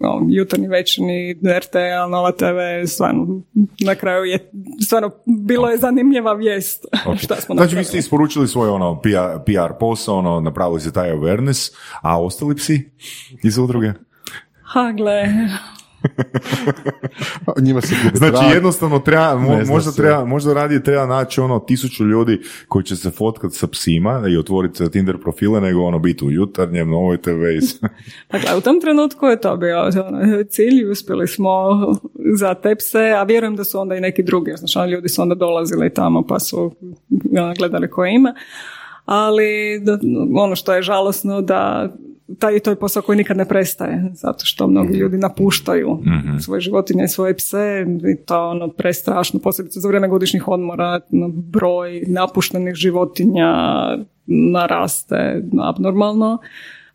o, 0.04 0.22
jutarnji 0.30 0.68
večerni 0.68 1.36
RTL, 1.60 2.10
Nova 2.10 2.32
TV, 2.32 2.88
stvarno 2.88 3.42
na 3.80 3.96
kraju 3.96 4.24
je 4.24 4.52
stvarno 4.82 5.12
bilo 5.26 5.70
je 5.70 5.78
zanimljiva 5.78 6.34
vijest. 6.34 6.86
Šta 7.24 7.36
smo 7.36 7.56
Znači 7.56 7.76
vi 7.76 7.84
ste 7.84 7.98
isporučili 7.98 8.48
svoj 8.48 8.70
ono 8.70 9.02
PR, 9.02 9.44
PR 9.46 9.74
posao, 9.80 10.18
ono, 10.18 10.40
napravili 10.40 10.82
ste 10.82 10.92
taj 10.92 11.12
awareness, 11.12 11.74
a 12.02 12.22
ostali 12.22 12.56
psi 12.56 12.92
iz 13.44 13.58
udruge? 13.58 13.92
Ha, 14.64 14.92
gle, 14.92 15.24
Njima 17.66 17.82
se 17.82 17.96
gubi 18.04 18.18
Znači 18.18 18.38
trag. 18.38 18.54
jednostavno 18.54 19.00
treba, 19.00 19.36
mo- 19.36 19.68
možda, 19.68 19.92
treba, 19.92 20.26
možda 20.26 20.54
radi 20.54 20.84
treba 20.84 21.06
naći 21.06 21.42
ono 21.42 21.60
tisuću 21.60 22.06
ljudi 22.06 22.42
koji 22.68 22.84
će 22.84 22.96
se 22.96 23.12
fotkat 23.12 23.54
sa 23.54 23.68
psima 23.68 24.24
i 24.30 24.38
otvoriti 24.38 24.92
Tinder 24.92 25.22
profile, 25.22 25.62
nego 25.62 25.84
ono 25.84 26.00
biti 26.00 26.26
u 26.26 26.32
jutarnjem, 26.32 26.90
novoj 26.90 27.18
TV. 27.22 27.44
Dakle, 28.32 28.58
u 28.58 28.62
tom 28.62 28.82
trenutku 28.82 29.26
je 29.26 29.42
to 29.42 29.58
bio 29.58 29.80
ono, 29.80 30.44
cilj 30.50 30.86
uspjeli 30.92 31.28
smo 31.28 31.52
za 32.38 32.54
te 32.54 32.76
pse, 32.76 33.14
a 33.18 33.24
vjerujem 33.24 33.56
da 33.56 33.64
su 33.64 33.80
onda 33.80 33.96
i 33.96 34.02
neki 34.02 34.24
drugi, 34.24 34.52
znači 34.58 34.78
ono, 34.78 34.88
ljudi 34.88 35.10
su 35.10 35.22
onda 35.22 35.36
dolazili 35.36 35.94
tamo 35.94 36.28
pa 36.28 36.40
su 36.40 36.76
ono, 37.40 37.54
gledali 37.58 37.90
koje 37.90 38.16
ima. 38.16 38.34
Ali 39.06 39.82
ono 40.38 40.56
što 40.56 40.74
je 40.74 40.82
žalosno 40.82 41.42
da 41.42 41.90
taj 42.40 42.60
to 42.60 42.70
je 42.70 42.76
posao 42.76 43.04
koji 43.04 43.18
nikad 43.18 43.38
ne 43.38 43.46
prestaje, 43.46 44.12
zato 44.14 44.46
što 44.46 44.68
mnogi 44.68 44.98
ljudi 44.98 45.18
napuštaju 45.18 46.00
svoje 46.44 46.62
životinje 46.62 47.04
i 47.04 47.08
svoje 47.08 47.38
pse 47.38 47.86
i 48.14 48.26
to 48.26 48.50
ono 48.50 48.70
prestrašno, 48.70 49.40
posebice 49.40 49.80
za 49.80 49.88
vrijeme 49.88 50.08
godišnjih 50.08 50.48
odmora, 50.48 51.00
broj 51.34 52.04
napuštenih 52.08 52.76
životinja 52.76 53.54
naraste 54.26 55.44
abnormalno. 55.62 56.38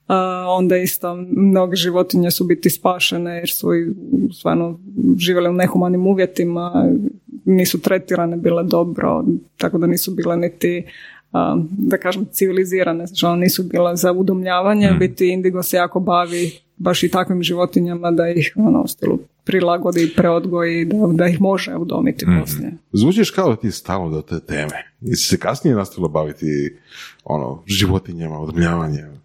A 0.07 0.47
onda 0.49 0.77
isto 0.77 1.17
mnoge 1.31 1.77
životinje 1.77 2.31
su 2.31 2.45
biti 2.45 2.71
spašene 2.71 3.37
jer 3.37 3.51
su 3.51 3.75
i 3.75 3.95
stvarno 4.33 4.79
živjele 5.19 5.51
u 5.51 5.53
nehumanim 5.53 6.07
uvjetima, 6.07 6.89
nisu 7.45 7.81
tretirane 7.81 8.37
bile 8.37 8.65
dobro, 8.65 9.25
tako 9.57 9.79
da 9.79 9.87
nisu 9.87 10.15
bile 10.15 10.37
niti 10.37 10.85
da 11.71 11.99
kažem 11.99 12.27
civilizirane, 12.33 13.07
znači 13.07 13.27
one 13.27 13.41
nisu 13.41 13.63
bile 13.63 13.97
za 13.97 14.13
udomljavanje, 14.13 14.91
biti 14.99 15.29
Indigo 15.29 15.63
se 15.63 15.77
jako 15.77 16.01
bavi 16.01 16.53
baš 16.77 17.03
i 17.03 17.09
takvim 17.09 17.43
životinjama 17.43 18.11
da 18.11 18.29
ih 18.29 18.53
ono, 18.57 18.83
u 18.83 18.87
stilu 18.89 19.19
prilagodi 19.45 20.05
i 20.05 20.15
preodgoji, 20.17 20.85
da, 20.85 20.97
da 21.13 21.27
ih 21.27 21.41
može 21.41 21.77
udomiti 21.77 22.27
poslije. 22.41 22.73
Zvučiš 22.93 23.31
kao 23.31 23.51
da 23.51 23.57
ti 23.57 23.67
je 23.67 23.73
stalo 23.73 24.11
do 24.11 24.23
te 24.23 24.41
teme. 24.41 24.93
Jesi 25.01 25.29
se 25.29 25.39
kasnije 25.39 25.77
nastavila 25.77 26.09
baviti 26.09 26.77
ono, 27.25 27.63
životinjama, 27.67 28.41
odmljavanjem? 28.41 29.17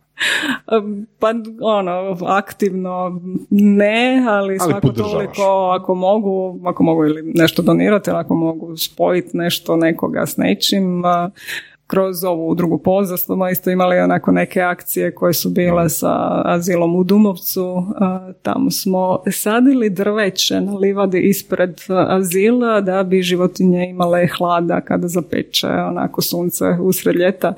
Pa 1.19 1.33
ono, 1.61 2.17
aktivno 2.27 3.21
ne, 3.49 4.25
ali, 4.29 4.59
svako 4.59 4.81
podržavaš. 4.81 5.13
toliko 5.13 5.77
ako 5.79 5.95
mogu, 5.95 6.59
ako 6.65 6.83
mogu 6.83 7.05
ili 7.05 7.31
nešto 7.35 7.61
donirati, 7.61 8.09
ako 8.11 8.35
mogu 8.35 8.77
spojiti 8.77 9.37
nešto 9.37 9.75
nekoga 9.75 10.25
s 10.25 10.37
nečim, 10.37 11.03
kroz 11.91 12.23
ovu 12.23 12.55
drugu 12.55 12.77
pozast 12.77 13.25
smo 13.25 13.49
isto 13.49 13.71
imali 13.71 13.99
onako 13.99 14.31
neke 14.31 14.61
akcije 14.61 15.15
koje 15.15 15.33
su 15.33 15.49
bile 15.49 15.89
sa 15.89 16.41
azilom 16.45 16.95
u 16.95 17.03
Dumovcu. 17.03 17.85
Tamo 18.41 18.71
smo 18.71 19.19
sadili 19.31 19.89
drveće 19.89 20.61
na 20.61 20.73
livadi 20.73 21.19
ispred 21.19 21.81
azila 21.89 22.81
da 22.81 23.03
bi 23.03 23.21
životinje 23.21 23.89
imale 23.89 24.27
hlada 24.37 24.81
kada 24.81 25.07
zapeče 25.07 25.67
onako 25.67 26.21
sunce 26.21 26.65
usred 26.81 27.15
ljeta. 27.15 27.53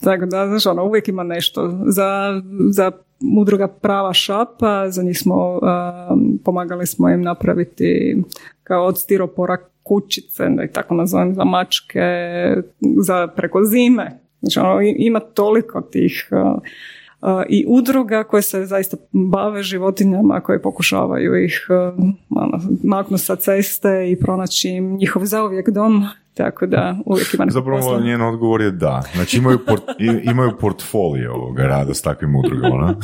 Tako 0.00 0.26
da, 0.26 0.46
znaš, 0.46 0.66
ono, 0.66 0.84
uvijek 0.84 1.08
ima 1.08 1.22
nešto. 1.22 1.78
Za, 1.86 2.42
za 2.70 2.90
udruga 3.38 3.68
Prava 3.68 4.12
šapa, 4.12 4.90
za 4.90 5.02
njih 5.02 5.18
smo, 5.18 5.60
um, 6.10 6.38
pomagali 6.44 6.86
smo 6.86 7.08
im 7.08 7.22
napraviti 7.22 8.16
kao 8.62 8.84
od 8.84 9.00
stiropora 9.00 9.56
kućice, 9.82 10.48
da 10.48 10.62
ih 10.64 10.70
tako 10.70 10.94
nazovem, 10.94 11.34
za 11.34 11.44
mačke, 11.44 12.00
za 12.80 13.26
preko 13.26 13.64
zime. 13.64 14.18
Znači, 14.40 14.58
ono, 14.58 14.80
ima 14.96 15.20
toliko 15.20 15.80
tih 15.80 16.28
uh, 16.30 16.62
uh, 17.20 17.42
i 17.48 17.64
udruga 17.68 18.24
koje 18.24 18.42
se 18.42 18.64
zaista 18.66 18.96
bave 19.12 19.62
životinjama, 19.62 20.40
koje 20.40 20.62
pokušavaju 20.62 21.44
ih 21.44 21.66
uh, 21.68 22.04
ono, 22.30 22.60
maknuti 22.84 23.22
sa 23.22 23.36
ceste 23.36 24.10
i 24.10 24.16
pronaći 24.16 24.68
im 24.68 24.96
njihov 24.96 25.24
zauvijek 25.24 25.68
dom. 25.70 26.04
Tako 26.34 26.66
da 26.66 26.96
uvijek 27.06 27.34
ima 27.34 27.44
neko 27.44 27.54
Zapravo 27.54 27.78
posla. 27.78 28.00
njen 28.00 28.22
odgovor 28.22 28.60
je 28.60 28.70
da. 28.70 29.02
Znači 29.14 29.38
imaju, 29.38 29.58
port- 29.58 30.30
imaju 30.30 30.50
portfolio 30.60 31.34
ovoga 31.34 31.62
rada 31.62 31.94
s 31.94 32.02
takvim 32.02 32.36
udrugama. 32.36 32.94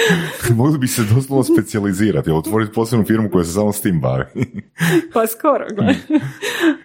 Mogli 0.56 0.78
bi 0.78 0.86
se 0.86 1.02
doslovno 1.14 1.44
specijalizirati, 1.44 2.30
otvoriti 2.30 2.72
posebnu 2.72 3.04
firmu 3.04 3.30
koja 3.30 3.44
se 3.44 3.52
samo 3.52 3.72
s 3.72 3.80
tim 3.80 4.00
bavi. 4.00 4.24
Pa 5.14 5.26
skoro, 5.26 5.66
gle. 5.74 5.94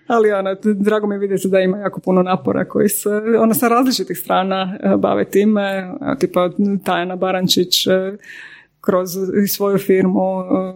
Ali 0.07 0.31
ono, 0.31 0.55
drago 0.63 1.07
mi 1.07 1.15
je 1.15 1.19
vidjeti 1.19 1.47
da 1.47 1.59
ima 1.59 1.77
jako 1.77 1.99
puno 1.99 2.23
napora 2.23 2.65
koji 2.65 2.89
se, 2.89 3.09
ono, 3.39 3.53
sa 3.53 3.67
različitih 3.67 4.17
strana 4.17 4.77
e, 4.83 4.97
bave 4.97 5.25
time, 5.25 5.91
tipa 6.19 6.49
Tajana 6.83 7.15
Barančić 7.15 7.87
e, 7.87 7.91
kroz 8.81 9.09
svoju 9.47 9.77
firmu 9.77 10.41
e, 10.41 10.73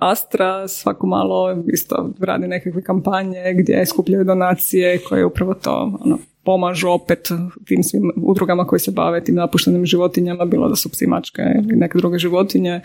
Astra 0.00 0.68
svako 0.68 1.06
malo 1.06 1.62
isto 1.72 2.10
radi 2.20 2.48
nekakve 2.48 2.82
kampanje 2.82 3.54
gdje 3.54 3.86
skupljaju 3.86 4.24
donacije 4.24 4.98
koje 5.08 5.24
upravo 5.24 5.54
to 5.54 5.98
ono, 6.00 6.18
pomažu 6.44 6.88
opet 6.88 7.28
tim 7.64 7.82
svim 7.82 8.12
udrugama 8.16 8.66
koji 8.66 8.80
se 8.80 8.90
bave 8.90 9.24
tim 9.24 9.34
napuštenim 9.34 9.86
životinjama, 9.86 10.44
bilo 10.44 10.68
da 10.68 10.76
su 10.76 10.88
psi, 10.88 11.06
mačke 11.06 11.42
ili 11.42 11.76
neke 11.76 11.98
druge 11.98 12.18
životinje 12.18 12.80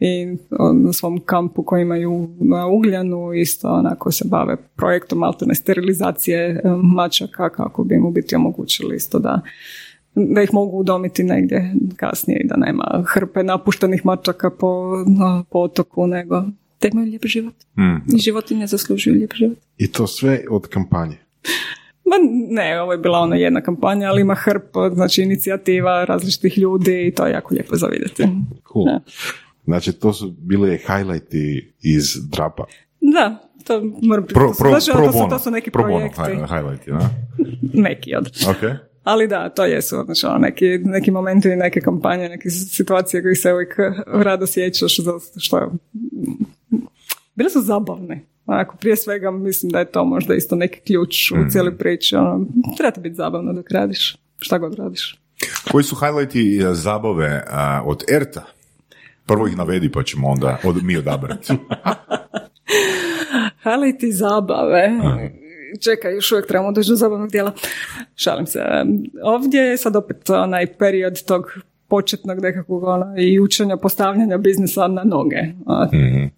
i 0.00 0.36
na 0.74 0.92
svom 0.92 1.20
kampu 1.20 1.62
koji 1.62 1.82
imaju 1.82 2.28
na 2.40 2.66
Ugljanu 2.66 3.34
isto 3.34 3.68
onako 3.68 4.12
se 4.12 4.24
bave 4.28 4.56
projektom 4.76 5.22
alterne 5.22 5.54
sterilizacije 5.54 6.48
e, 6.48 6.60
mačaka 6.82 7.48
kako 7.48 7.84
bi 7.84 7.94
im 7.94 8.06
u 8.06 8.10
biti 8.10 8.36
omogućili 8.36 8.96
isto 8.96 9.18
da 9.18 9.40
da 10.14 10.42
ih 10.42 10.48
mogu 10.52 10.78
udomiti 10.78 11.24
negdje 11.24 11.74
kasnije 11.96 12.40
i 12.40 12.46
da 12.46 12.56
nema 12.56 13.04
hrpe 13.06 13.42
napuštenih 13.42 14.06
mačaka 14.06 14.50
po, 14.50 14.94
po 15.50 15.58
otoku, 15.58 16.06
nego 16.06 16.44
da 16.80 16.88
imaju 16.92 17.06
lijep 17.06 17.26
život. 17.26 17.54
I 18.14 18.18
životinje 18.18 18.66
zaslužuju 18.66 19.16
lijep 19.16 19.34
život. 19.34 19.58
I 19.78 19.92
to 19.92 20.06
sve 20.06 20.44
od 20.50 20.66
kampanje. 20.66 21.16
Ma 22.08 22.16
ne, 22.50 22.80
ovo 22.80 22.92
je 22.92 22.98
bila 22.98 23.18
ona 23.18 23.36
jedna 23.36 23.60
kampanja, 23.60 24.08
ali 24.08 24.20
ima 24.20 24.34
hrp, 24.34 24.76
znači 24.94 25.22
inicijativa 25.22 26.04
različitih 26.04 26.58
ljudi 26.58 27.06
i 27.06 27.14
to 27.14 27.26
je 27.26 27.32
jako 27.32 27.54
lijepo 27.54 27.76
za 27.76 27.86
vidjeti. 27.86 28.22
Cool. 28.72 28.84
Da. 28.84 29.00
Znači, 29.64 29.92
to 29.92 30.12
su 30.12 30.34
bile 30.38 30.78
highlighti 30.78 31.74
iz 31.82 32.16
drapa. 32.30 32.64
Da, 33.00 33.36
to 33.64 33.82
moram 34.02 34.26
Pro, 34.26 34.52
pro, 34.58 34.68
Znači, 34.68 34.90
pro 34.92 35.06
to, 35.06 35.12
su, 35.12 35.18
bono. 35.18 35.30
to 35.30 35.38
su 35.38 35.50
neki 35.50 35.70
pro 35.70 35.82
bono 35.82 36.08
projekti, 36.14 36.54
highlighti, 36.54 36.90
da? 36.90 37.10
neki 37.88 38.14
od. 38.14 38.26
Ok. 38.48 38.70
Ali 39.04 39.28
da, 39.28 39.48
to 39.48 39.64
jesu 39.64 39.96
znači, 40.04 40.26
neki, 40.38 40.78
neki 40.78 41.10
momenti, 41.10 41.48
neke 41.48 41.80
kampanje, 41.80 42.28
neke 42.28 42.50
situacije 42.50 43.22
koji 43.22 43.34
se 43.34 43.52
uvijek 43.52 43.76
rado 44.06 44.46
sjećaš, 44.46 44.98
zato 45.00 45.40
što 45.40 45.72
bile 47.34 47.50
su 47.50 47.60
zabavne. 47.60 48.24
Onako, 48.48 48.76
prije 48.76 48.96
svega 48.96 49.30
mislim 49.30 49.70
da 49.70 49.78
je 49.78 49.90
to 49.90 50.04
možda 50.04 50.34
isto 50.34 50.56
neki 50.56 50.80
ključ 50.80 51.32
u 51.32 51.50
cijeloj 51.50 51.78
priči. 51.78 52.16
Ono, 52.16 52.46
treba 52.76 52.90
ti 52.90 53.00
biti 53.00 53.14
zabavno 53.14 53.52
dok 53.52 53.70
radiš, 53.70 54.16
šta 54.38 54.58
god 54.58 54.74
radiš. 54.74 55.18
Koji 55.72 55.84
su 55.84 55.96
highlighti 55.96 56.58
e, 56.58 56.74
zabave 56.74 57.44
a, 57.50 57.82
od 57.84 58.04
Erta? 58.12 58.44
Prvo 59.26 59.46
ih 59.46 59.56
navedi 59.56 59.92
pa 59.92 60.02
ćemo 60.02 60.28
onda 60.28 60.58
od, 60.64 60.82
mi 60.82 60.96
odabrati. 60.96 61.52
Highlighti 63.64 64.12
zabave. 64.12 64.90
Čekaj, 65.80 66.14
još 66.14 66.32
uvijek 66.32 66.46
trebamo 66.46 66.72
doći 66.72 66.90
do 66.90 66.96
zabavnog 66.96 67.30
dijela. 67.30 67.52
Šalim 68.14 68.46
se. 68.46 68.60
Ovdje 69.22 69.60
je 69.60 69.76
sad 69.76 69.96
opet 69.96 70.30
onaj 70.30 70.66
period 70.66 71.22
tog 71.22 71.52
početnog 71.88 72.42
nekakvog 72.42 72.84
ona, 72.84 73.14
i 73.18 73.40
učenja 73.40 73.76
postavljanja 73.76 74.38
biznisa 74.38 74.86
na 74.86 75.04
noge. 75.04 75.36
A, 75.66 75.88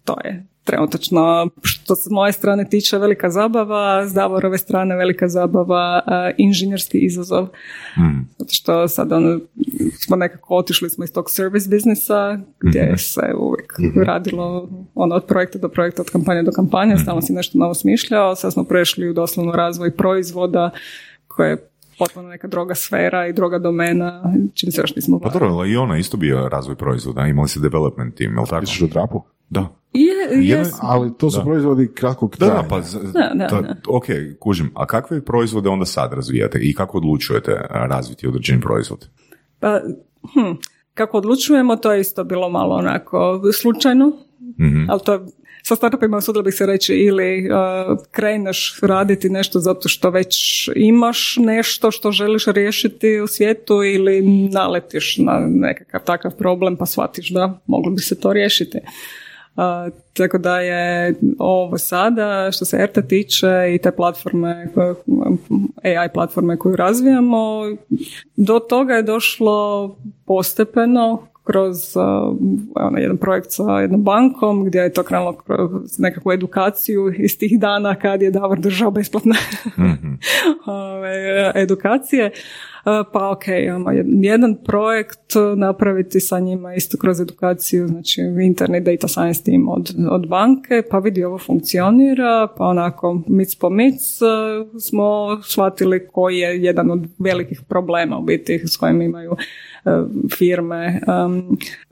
To 0.03 0.15
je 0.23 0.50
trenutačno 0.63 1.49
što 1.63 1.95
se 1.95 2.03
s 2.03 2.11
moje 2.11 2.31
strane 2.31 2.69
tiče 2.69 2.97
velika 2.97 3.29
zabava, 3.29 4.07
s 4.07 4.13
Davorove 4.13 4.57
strane 4.57 4.95
velika 4.95 5.27
zabava, 5.27 6.01
inženjerski 6.37 6.97
izazov. 6.97 7.47
Zato 8.37 8.53
što 8.53 8.87
sad 8.87 9.11
ono, 9.11 9.39
smo 9.99 10.15
nekako 10.15 10.55
otišli 10.55 10.89
smo 10.89 11.03
iz 11.03 11.13
tog 11.13 11.29
service 11.29 11.69
biznisa 11.69 12.39
gdje 12.59 12.97
se 12.97 13.21
uvijek 13.37 13.73
radilo 14.05 14.69
ono, 14.95 15.15
od 15.15 15.25
projekta 15.25 15.59
do 15.59 15.69
projekta, 15.69 16.01
od 16.01 16.09
kampanje 16.09 16.43
do 16.43 16.51
kampanje, 16.51 16.97
stalno 16.97 17.21
si 17.21 17.33
nešto 17.33 17.57
novo 17.57 17.73
smišljao, 17.73 18.35
sad 18.35 18.53
smo 18.53 18.63
prešli 18.63 19.09
u 19.09 19.13
doslovno 19.13 19.51
razvoj 19.51 19.95
proizvoda 19.95 20.69
koje 21.27 21.49
je 21.49 21.71
potpuno 21.99 22.29
neka 22.29 22.47
droga 22.47 22.75
sfera 22.75 23.27
i 23.27 23.33
droga 23.33 23.59
domena, 23.59 24.33
čim 24.53 24.71
se 24.71 24.81
još 24.81 24.95
nismo 24.95 25.19
Pa 25.19 25.29
dobro, 25.29 25.65
i 25.65 25.75
ona 25.75 25.97
isto 25.97 26.17
bio 26.17 26.49
razvoj 26.49 26.75
proizvoda, 26.75 27.27
imali 27.27 27.49
se 27.49 27.59
development 27.59 28.15
team, 28.15 28.35
jel 28.35 28.45
tako? 28.45 28.61
Misliš 28.61 28.81
o 28.81 28.87
drapu? 28.87 29.23
Da. 29.51 29.67
Je, 29.93 30.03
Jedan- 30.31 30.43
jest. 30.59 30.75
Ali 30.81 31.11
to 31.17 31.31
su 31.31 31.37
Da. 31.37 31.43
proizvodi 31.43 31.91
kratkog 31.93 32.31
Da, 32.31 32.37
trajanja. 32.37 32.61
da, 32.61 32.67
pa, 32.69 32.81
z- 32.81 32.93
Da, 33.13 33.31
da, 33.35 33.47
ta- 33.47 33.61
da. 33.61 33.75
ok, 33.87 34.05
kužim. 34.39 34.71
A 34.75 34.85
kakve 34.85 35.21
proizvode 35.21 35.69
onda 35.69 35.85
sad 35.85 36.13
razvijate 36.13 36.59
i 36.59 36.73
kako 36.73 36.97
odlučujete 36.97 37.51
razviti 37.69 38.27
određeni 38.27 38.61
proizvod? 38.61 39.07
Pa, 39.59 39.79
hm, 40.23 40.51
kako 40.93 41.17
odlučujemo, 41.17 41.75
to 41.75 41.91
je 41.91 42.01
isto 42.01 42.23
bilo 42.23 42.49
malo 42.49 42.75
onako 42.75 43.41
slučajno, 43.53 44.11
ali 44.89 44.99
to 45.05 45.13
je 45.13 45.19
sa 45.63 45.75
startupima 45.75 46.17
usudila 46.17 46.43
bih 46.43 46.53
se 46.53 46.65
reći 46.65 46.93
ili 46.93 47.49
uh, 47.49 47.55
kreneš 48.11 48.79
raditi 48.81 49.29
nešto 49.29 49.59
zato 49.59 49.89
što 49.89 50.09
već 50.09 50.35
imaš 50.75 51.35
nešto 51.37 51.91
što 51.91 52.11
želiš 52.11 52.45
riješiti 52.45 53.19
u 53.19 53.27
svijetu 53.27 53.73
ili 53.85 54.21
naletiš 54.49 55.17
na 55.17 55.39
nekakav 55.47 56.01
takav 56.01 56.31
problem 56.31 56.75
pa 56.77 56.85
shvatiš 56.85 57.29
da 57.29 57.59
moglo 57.67 57.91
bi 57.91 58.01
se 58.01 58.19
to 58.19 58.33
riješiti. 58.33 58.77
Tako 60.13 60.37
da 60.37 60.59
je 60.59 61.15
ovo 61.39 61.77
sada, 61.77 62.51
što 62.51 62.65
se 62.65 62.77
ERTA 62.77 63.01
tiče 63.01 63.47
i 63.75 63.77
te 63.77 63.91
platforme, 63.91 64.67
AI 65.83 66.09
platforme 66.13 66.57
koju 66.57 66.75
razvijamo, 66.75 67.61
do 68.35 68.59
toga 68.59 68.93
je 68.93 69.03
došlo 69.03 69.95
postepeno 70.25 71.27
kroz 71.43 71.97
ono, 72.75 72.97
jedan 72.97 73.17
projekt 73.17 73.51
sa 73.51 73.79
jednom 73.79 74.03
bankom 74.03 74.65
gdje 74.65 74.79
je 74.79 74.93
to 74.93 75.03
krenulo 75.03 75.33
kroz 75.33 75.99
nekakvu 75.99 76.31
edukaciju 76.31 77.13
iz 77.17 77.37
tih 77.37 77.59
dana 77.59 77.95
kad 77.95 78.21
je 78.21 78.31
Davor 78.31 78.59
držao 78.59 78.91
besplatne 78.91 79.35
mm 79.77 80.11
edukacije. 81.55 82.31
Pa 82.83 83.29
ok, 83.29 83.47
imamo 83.47 83.91
jedan 84.21 84.55
projekt 84.63 85.33
napraviti 85.55 86.19
sa 86.19 86.39
njima 86.39 86.75
isto 86.75 86.97
kroz 86.97 87.21
edukaciju, 87.21 87.87
znači 87.87 88.21
internet 88.41 88.83
data 88.83 89.07
science 89.07 89.43
team 89.43 89.67
od, 89.69 89.95
od 90.09 90.27
banke, 90.27 90.83
pa 90.89 90.99
vidi 90.99 91.23
ovo 91.23 91.37
funkcionira, 91.37 92.47
pa 92.57 92.65
onako 92.65 93.21
mic 93.27 93.55
po 93.55 93.69
mic 93.69 94.01
smo 94.79 95.39
shvatili 95.43 96.07
koji 96.07 96.37
je 96.37 96.63
jedan 96.63 96.91
od 96.91 97.07
velikih 97.19 97.61
problema 97.69 98.17
u 98.17 98.23
biti 98.23 98.67
s 98.67 98.77
kojim 98.77 99.01
imaju 99.01 99.35
E, 99.85 99.89
firme 100.37 101.01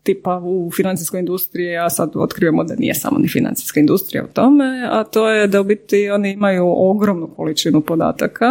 tipa 0.10 0.42
u 0.46 0.72
financijskoj 0.76 1.20
industriji, 1.20 1.78
a 1.78 1.90
sad 1.90 2.12
otkrivamo 2.16 2.64
da 2.64 2.76
nije 2.76 2.94
samo 2.94 3.20
ni 3.20 3.28
financijska 3.28 3.80
industrija 3.80 4.24
u 4.24 4.34
tome, 4.34 4.88
a 4.92 5.04
to 5.04 5.30
je 5.30 5.48
da 5.48 5.62
u 5.62 5.64
biti 5.64 6.10
oni 6.10 6.32
imaju 6.32 6.66
ogromnu 6.78 7.28
količinu 7.36 7.82
podataka 7.82 8.46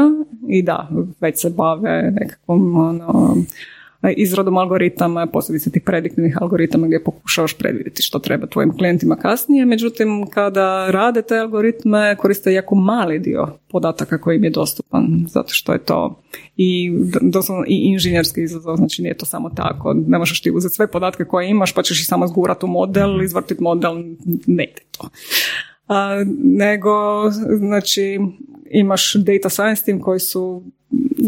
i 0.48 0.62
da, 0.62 0.88
već 1.20 1.40
se 1.40 1.50
bave 1.50 2.10
nekakvom 2.10 2.76
ono, 2.76 3.36
izradom 4.16 4.56
algoritama, 4.56 5.26
posebice 5.26 5.70
tih 5.70 5.82
prediktivnih 5.82 6.36
algoritama 6.40 6.86
gdje 6.86 7.04
pokušavaš 7.04 7.58
predvidjeti 7.58 8.02
što 8.02 8.18
treba 8.18 8.46
tvojim 8.46 8.76
klijentima 8.76 9.16
kasnije. 9.16 9.64
Međutim, 9.64 10.26
kada 10.30 10.90
rade 10.90 11.22
te 11.22 11.38
algoritme, 11.38 12.16
koriste 12.16 12.52
jako 12.52 12.74
mali 12.74 13.18
dio 13.18 13.46
podataka 13.70 14.20
koji 14.20 14.36
im 14.36 14.44
je 14.44 14.50
dostupan, 14.50 15.26
zato 15.28 15.48
što 15.52 15.72
je 15.72 15.78
to 15.78 16.22
i 16.56 16.92
doslovno 17.20 17.64
i 17.68 17.76
inženjerski 17.84 18.42
izazov, 18.42 18.76
znači 18.76 19.02
nije 19.02 19.16
to 19.16 19.26
samo 19.26 19.50
tako. 19.50 19.94
Ne 20.06 20.18
možeš 20.18 20.42
ti 20.42 20.50
uzeti 20.50 20.74
sve 20.74 20.90
podatke 20.90 21.24
koje 21.24 21.50
imaš, 21.50 21.74
pa 21.74 21.82
ćeš 21.82 22.00
ih 22.00 22.06
samo 22.06 22.26
zgurati 22.26 22.64
u 22.64 22.68
model, 22.68 23.22
izvrtiti 23.22 23.62
model, 23.62 23.94
ne 24.46 24.64
ide 24.64 24.82
to. 24.90 25.08
A, 25.86 26.24
nego, 26.42 26.90
znači, 27.58 28.18
imaš 28.70 29.14
data 29.14 29.48
science 29.48 29.84
team 29.84 30.00
koji 30.00 30.20
su 30.20 30.62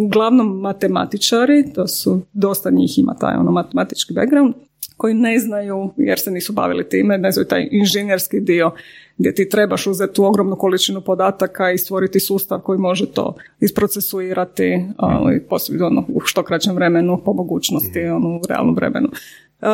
uglavnom 0.01 0.61
matematičari, 0.61 1.73
to 1.75 1.87
su, 1.87 2.21
dosta 2.33 2.71
njih 2.71 2.99
ima 2.99 3.15
taj 3.15 3.37
ono 3.37 3.51
matematički 3.51 4.15
background, 4.15 4.55
koji 4.97 5.15
ne 5.15 5.39
znaju, 5.39 5.91
jer 5.97 6.19
se 6.19 6.31
nisu 6.31 6.53
bavili 6.53 6.89
time, 6.89 7.19
ne 7.19 7.31
znaju 7.31 7.47
taj 7.47 7.69
inženjerski 7.71 8.41
dio 8.41 8.71
gdje 9.19 9.35
ti 9.35 9.49
trebaš 9.49 9.87
uzeti 9.87 10.15
tu 10.15 10.25
ogromnu 10.25 10.57
količinu 10.57 11.01
podataka 11.01 11.71
i 11.71 11.79
stvoriti 11.79 12.21
sustav 12.21 12.61
koji 12.61 12.79
može 12.79 13.07
to 13.07 13.35
isprocesuirati 13.61 14.85
ali 14.97 15.47
posebno 15.49 15.87
ono, 15.87 16.05
u 16.09 16.21
što 16.25 16.43
kraćem 16.43 16.75
vremenu, 16.75 17.23
po 17.25 17.33
mogućnosti 17.33 18.01
ono, 18.05 18.29
u 18.29 18.41
realnom 18.49 18.75
vremenu. 18.75 19.09
Uh, 19.09 19.67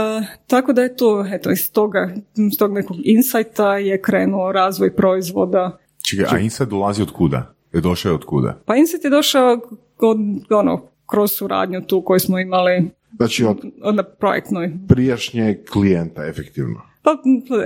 tako 0.46 0.72
da 0.72 0.82
je 0.82 0.96
to, 0.96 1.26
eto, 1.32 1.50
iz 1.50 1.72
toga, 1.72 2.14
iz 2.52 2.58
tog 2.58 2.72
nekog 2.72 2.96
insajta 3.04 3.78
je 3.78 4.02
krenuo 4.02 4.52
razvoj 4.52 4.96
proizvoda. 4.96 5.78
Čekaj, 6.10 6.38
a 6.38 6.38
insight 6.38 6.70
dolazi 6.70 7.02
od 7.02 7.10
kuda? 7.10 7.55
Je 7.76 7.80
došao 7.80 8.14
od 8.14 8.24
kuda? 8.24 8.58
Pa 8.64 8.76
Insight 8.76 9.04
je 9.04 9.10
došao 9.10 9.60
od, 9.98 10.18
ono, 10.50 10.80
kroz 11.06 11.32
suradnju 11.32 11.82
tu 11.86 12.02
koju 12.02 12.20
smo 12.20 12.38
imali 12.38 12.90
Znači 13.16 13.44
od, 13.44 13.58
od 13.82 14.00
projektnoj. 14.18 14.72
Prijašnjeg 14.88 15.64
klijenta, 15.72 16.26
efektivno. 16.26 16.80
Pa, 17.02 17.16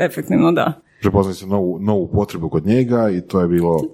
efektivno, 0.00 0.52
da. 0.52 0.72
Prepoznali 1.00 1.34
ste 1.34 1.46
novu, 1.46 1.78
novu 1.80 2.10
potrebu 2.12 2.48
kod 2.48 2.66
njega 2.66 3.10
i 3.10 3.20
to 3.20 3.40
je 3.40 3.48
bilo... 3.48 3.84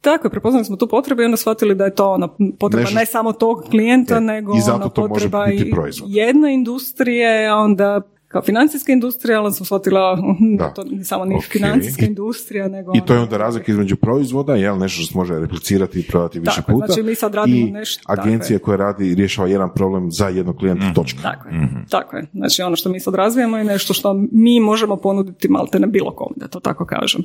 Tako 0.00 0.26
je, 0.26 0.30
prepoznali 0.30 0.64
smo 0.64 0.76
tu 0.76 0.88
potrebu 0.88 1.22
i 1.22 1.24
onda 1.24 1.36
shvatili 1.36 1.74
da 1.74 1.84
je 1.84 1.94
to 1.94 2.10
ona 2.10 2.28
potreba 2.58 2.90
ne 2.90 3.06
samo 3.06 3.32
tog 3.32 3.64
klijenta, 3.70 4.20
nego 4.20 4.56
i 4.56 4.60
zato 4.60 4.76
ona 4.76 4.88
to 4.88 5.08
potreba 5.08 5.38
može 5.38 5.52
biti 5.52 5.70
proizvod. 5.70 6.10
jedne 6.10 6.54
industrije, 6.54 7.48
a 7.48 7.56
onda 7.56 8.00
kao 8.32 8.42
financijska 8.42 8.92
industrija, 8.92 9.40
ali 9.40 9.52
sam 9.52 9.66
shvatila 9.66 10.18
da. 10.58 10.74
to 10.74 10.84
nije 10.84 11.04
samo 11.04 11.24
ni 11.24 11.40
financijska 11.52 12.04
industrija, 12.04 12.68
nego... 12.68 12.92
I 12.94 13.00
to 13.06 13.14
je 13.14 13.20
onda 13.20 13.36
razlika 13.36 13.72
između 13.72 13.96
proizvoda, 13.96 14.54
jel, 14.54 14.78
nešto 14.78 15.02
što 15.02 15.12
se 15.12 15.18
može 15.18 15.38
replicirati 15.38 16.00
i 16.00 16.02
prodati 16.02 16.40
više 16.40 16.62
puta. 16.66 16.86
Znači 16.86 17.02
mi 17.02 17.14
sad 17.14 17.34
radimo 17.34 17.66
i 17.66 17.70
nešto... 17.70 18.02
agencija 18.06 18.58
koja 18.58 18.76
radi 18.76 19.10
i 19.10 19.14
rješava 19.14 19.48
jedan 19.48 19.74
problem 19.74 20.10
za 20.10 20.28
jednog 20.28 20.56
klijenta, 20.56 20.86
mm. 20.86 20.94
točka. 20.94 21.22
Tako 21.22 21.48
je, 21.48 21.54
mm 21.54 21.72
tako 21.90 22.16
je. 22.16 22.26
Znači 22.32 22.62
ono 22.62 22.76
što 22.76 22.88
mi 22.88 23.00
sad 23.00 23.14
razvijamo 23.14 23.58
je 23.58 23.64
nešto 23.64 23.94
što 23.94 24.14
mi 24.32 24.60
možemo 24.60 24.96
ponuditi 24.96 25.48
malte 25.48 25.78
na 25.78 25.86
bilo 25.86 26.14
kom, 26.14 26.32
da 26.36 26.48
to 26.48 26.60
tako 26.60 26.86
kažem 26.86 27.22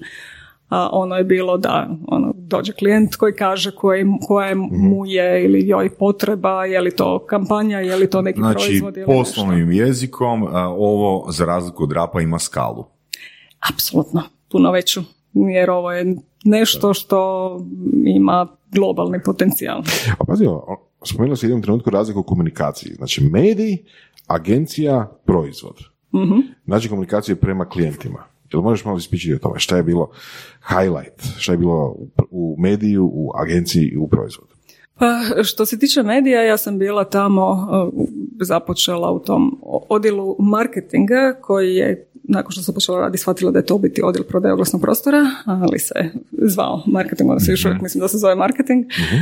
a 0.69 0.89
ono 0.91 1.15
je 1.15 1.23
bilo 1.23 1.57
da 1.57 1.89
ono, 2.07 2.33
dođe 2.35 2.73
klijent 2.73 3.15
koji 3.15 3.33
kaže 3.33 3.71
koji, 3.71 4.05
koja 4.27 4.55
mhm. 4.55 4.65
mu 4.71 5.05
je 5.05 5.45
ili 5.45 5.67
joj 5.67 5.89
potreba, 5.89 6.65
je 6.65 6.81
li 6.81 6.95
to 6.95 7.25
kampanja, 7.25 7.79
je 7.79 7.95
li 7.95 8.09
to 8.09 8.21
neki 8.21 8.39
znači, 8.39 8.65
proizvod. 8.65 8.93
Znači, 8.93 9.05
poslovnim 9.05 9.71
jezikom 9.71 10.47
ovo 10.77 11.31
za 11.31 11.45
razliku 11.45 11.83
od 11.83 11.91
rapa 11.91 12.21
ima 12.21 12.39
skalu. 12.39 12.85
Apsolutno, 13.73 14.23
puno 14.51 14.71
veću, 14.71 15.01
jer 15.33 15.69
ovo 15.69 15.91
je 15.91 16.15
nešto 16.45 16.93
što 16.93 17.51
ima 18.05 18.47
globalni 18.71 19.23
potencijal. 19.25 19.81
A 20.19 20.25
pazi, 20.25 20.45
spomenuli 21.05 21.37
se 21.37 21.45
jednom 21.45 21.61
trenutku 21.61 21.89
razliku 21.89 22.19
u 22.19 22.23
komunikaciji. 22.23 22.93
Znači, 22.93 23.23
mediji, 23.23 23.85
agencija, 24.27 25.19
proizvod. 25.25 25.75
mm 26.13 26.41
Znači, 26.65 26.89
komunikacije 26.89 27.35
prema 27.35 27.69
klijentima. 27.69 28.23
Jel 28.53 28.61
možeš 28.61 28.85
malo 28.85 28.97
ispričati 28.97 29.33
o 29.33 29.39
tome? 29.39 29.59
Šta 29.59 29.77
je 29.77 29.83
bilo 29.83 30.11
highlight? 30.67 31.39
Šta 31.39 31.51
je 31.51 31.57
bilo 31.57 31.95
u 32.29 32.55
mediju, 32.59 33.05
u 33.13 33.31
agenciji 33.35 33.83
i 33.83 33.97
u 33.97 34.07
proizvodu? 34.07 34.57
Pa 34.99 35.43
što 35.43 35.65
se 35.65 35.79
tiče 35.79 36.03
medija, 36.03 36.43
ja 36.43 36.57
sam 36.57 36.79
bila 36.79 37.03
tamo, 37.03 37.51
uh, 37.51 38.05
započela 38.41 39.11
u 39.11 39.19
tom 39.19 39.59
odjelu 39.89 40.35
marketinga 40.39 41.35
koji 41.41 41.75
je 41.75 42.07
nakon 42.27 42.51
što 42.51 42.61
sam 42.61 42.73
počela 42.73 42.99
raditi 42.99 43.21
shvatila 43.21 43.51
da 43.51 43.59
je 43.59 43.65
to 43.65 43.77
biti 43.77 44.01
odjel 44.03 44.23
prodaje 44.23 44.53
oglasnog 44.53 44.81
prostora, 44.81 45.25
ali 45.45 45.79
se 45.79 45.93
zvao 46.31 46.83
marketing, 46.87 47.29
onda 47.29 47.39
se 47.39 47.51
još 47.51 47.65
uvijek 47.65 47.77
mhm. 47.77 47.83
mislim 47.83 48.01
da 48.01 48.07
se 48.07 48.17
zove 48.17 48.35
marketing, 48.35 48.85
mhm. 48.85 49.17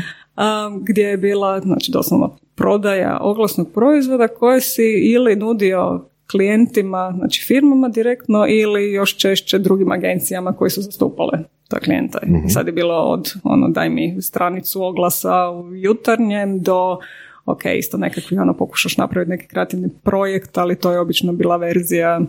gdje 0.81 1.03
je 1.03 1.17
bila 1.17 1.59
znači 1.59 1.91
doslovno 1.91 2.37
prodaja 2.55 3.17
oglasnog 3.21 3.71
proizvoda 3.73 4.27
koje 4.27 4.61
si 4.61 5.11
ili 5.13 5.35
nudio 5.35 6.09
klijentima, 6.31 7.13
znači 7.17 7.45
firmama 7.47 7.89
direktno 7.89 8.45
ili 8.47 8.91
još 8.91 9.17
češće 9.17 9.59
drugim 9.59 9.91
agencijama 9.91 10.53
koji 10.53 10.69
su 10.69 10.81
zastupale 10.81 11.39
ta 11.67 11.79
klijenta. 11.79 12.19
mm 12.25 12.49
Sad 12.49 12.67
je 12.67 12.73
bilo 12.73 12.95
od 12.95 13.33
ono 13.43 13.69
daj 13.69 13.89
mi 13.89 14.21
stranicu 14.21 14.83
oglasa 14.83 15.49
u 15.49 15.75
jutarnjem 15.75 16.59
do 16.61 16.97
ok, 17.45 17.61
isto 17.77 17.97
nekakvi 17.97 18.37
ono 18.37 18.53
pokušaš 18.53 18.97
napraviti 18.97 19.29
neki 19.29 19.47
kreativni 19.47 19.89
projekt, 20.03 20.57
ali 20.57 20.75
to 20.75 20.91
je 20.91 20.99
obično 20.99 21.33
bila 21.33 21.57
verzija 21.57 22.21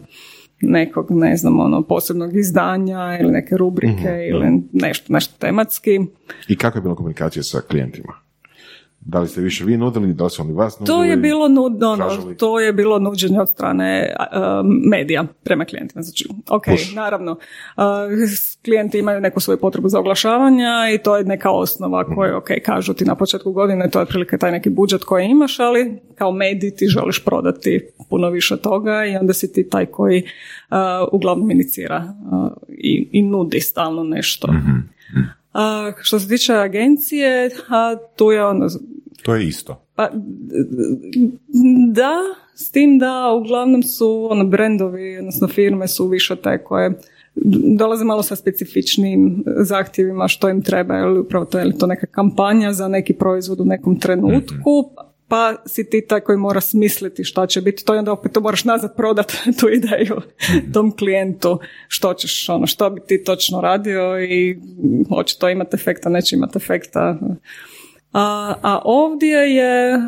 nekog, 0.60 1.06
ne 1.10 1.36
znam, 1.36 1.60
ono, 1.60 1.82
posebnog 1.82 2.36
izdanja 2.36 3.18
ili 3.20 3.32
neke 3.32 3.56
rubrike 3.56 4.08
mhm, 4.08 4.28
ili 4.28 4.62
nešto, 4.72 5.12
nešto 5.12 5.34
tematski. 5.38 6.00
I 6.48 6.56
kako 6.56 6.78
je 6.78 6.82
bila 6.82 6.94
komunikacija 6.94 7.42
sa 7.42 7.60
klijentima? 7.60 8.25
Da 9.08 9.20
li 9.20 9.28
ste 9.28 9.40
više 9.40 9.64
vi 9.64 9.76
nudili, 9.76 10.14
da 10.14 10.24
li 10.24 10.30
su 10.30 10.42
oni 10.42 10.52
vas 10.52 10.80
nudili? 10.80 10.96
To 10.96 11.04
je 11.04 11.16
bilo, 11.16 11.48
nud, 11.48 11.82
ono, 11.82 12.34
to 12.38 12.60
je 12.60 12.72
bilo 12.72 12.98
nuđenje 12.98 13.40
od 13.40 13.48
strane 13.48 14.14
medija 14.90 15.24
prema 15.44 15.64
klijentima. 15.64 16.02
Znači, 16.02 16.28
ok, 16.48 16.64
naravno, 16.94 17.32
uh, 17.32 17.84
klijenti 18.64 18.98
imaju 18.98 19.20
neku 19.20 19.40
svoju 19.40 19.58
potrebu 19.58 19.88
za 19.88 19.98
oglašavanja 19.98 20.70
i 20.94 20.98
to 20.98 21.16
je 21.16 21.24
neka 21.24 21.50
osnova 21.50 22.02
mhm. 22.02 22.14
koju, 22.14 22.36
ok, 22.36 22.48
kažu 22.64 22.94
ti 22.94 23.04
na 23.04 23.14
početku 23.14 23.52
godine, 23.52 23.90
to 23.90 23.98
je 23.98 24.02
otprilike 24.02 24.38
taj 24.38 24.52
neki 24.52 24.70
budžet 24.70 25.04
koji 25.04 25.26
imaš, 25.26 25.60
ali 25.60 25.98
kao 26.14 26.32
medij 26.32 26.70
ti 26.70 26.86
želiš 26.86 27.24
prodati 27.24 27.88
puno 28.10 28.30
više 28.30 28.56
toga 28.56 29.04
i 29.04 29.16
onda 29.16 29.32
si 29.32 29.52
ti 29.52 29.68
taj 29.68 29.86
koji 29.86 30.22
uh, 30.22 30.76
uglavnom 31.12 31.50
inicira 31.50 32.14
i, 32.68 33.08
i 33.12 33.22
nudi 33.22 33.60
stalno 33.60 34.04
nešto. 34.04 34.52
mm 34.52 34.96
a, 35.56 35.92
što 36.02 36.20
se 36.20 36.28
tiče 36.28 36.54
agencije, 36.54 37.50
a 37.68 37.96
tu 38.16 38.30
je 38.30 38.44
ono... 38.44 38.68
To 39.26 39.34
je 39.34 39.46
isto. 39.46 39.82
Pa, 39.94 40.10
da, 41.92 42.14
s 42.54 42.70
tim 42.70 42.98
da 42.98 43.32
uglavnom 43.40 43.82
su 43.82 44.28
ono, 44.30 44.44
brendovi, 44.44 45.18
odnosno 45.18 45.48
firme 45.48 45.88
su 45.88 46.08
više 46.08 46.36
te 46.36 46.64
koje 46.64 46.98
dolaze 47.78 48.04
malo 48.04 48.22
sa 48.22 48.36
specifičnim 48.36 49.44
zahtjevima 49.46 50.28
što 50.28 50.48
im 50.48 50.62
treba, 50.62 50.98
ili 50.98 51.20
upravo 51.20 51.44
to 51.44 51.58
je 51.58 51.64
li 51.64 51.78
to 51.78 51.86
neka 51.86 52.06
kampanja 52.06 52.72
za 52.72 52.88
neki 52.88 53.12
proizvod 53.12 53.60
u 53.60 53.64
nekom 53.64 54.00
trenutku, 54.00 54.90
mhm 54.92 55.06
pa 55.28 55.54
si 55.66 55.90
ti 55.90 56.06
taj 56.08 56.20
koji 56.20 56.38
mora 56.38 56.60
smisliti 56.60 57.24
šta 57.24 57.46
će 57.46 57.60
biti, 57.60 57.84
to 57.84 57.92
je 57.92 57.98
onda 57.98 58.12
opet 58.12 58.32
to 58.32 58.40
moraš 58.40 58.64
nazad 58.64 58.96
prodat 58.96 59.32
tu 59.60 59.68
ideju 59.68 60.16
mhm. 60.50 60.72
tom 60.72 60.96
klijentu, 60.96 61.58
što 61.88 62.14
ćeš, 62.14 62.48
ono, 62.48 62.66
što 62.66 62.90
bi 62.90 63.00
ti 63.06 63.24
točno 63.24 63.60
radio 63.60 64.22
i 64.22 64.58
hoće 65.08 65.38
to 65.38 65.48
imati 65.48 65.74
efekta, 65.74 66.08
neće 66.08 66.36
imati 66.36 66.58
efekta. 66.58 67.18
A, 68.16 68.54
a 68.62 68.80
ovdje 68.84 69.36
je 69.36 70.00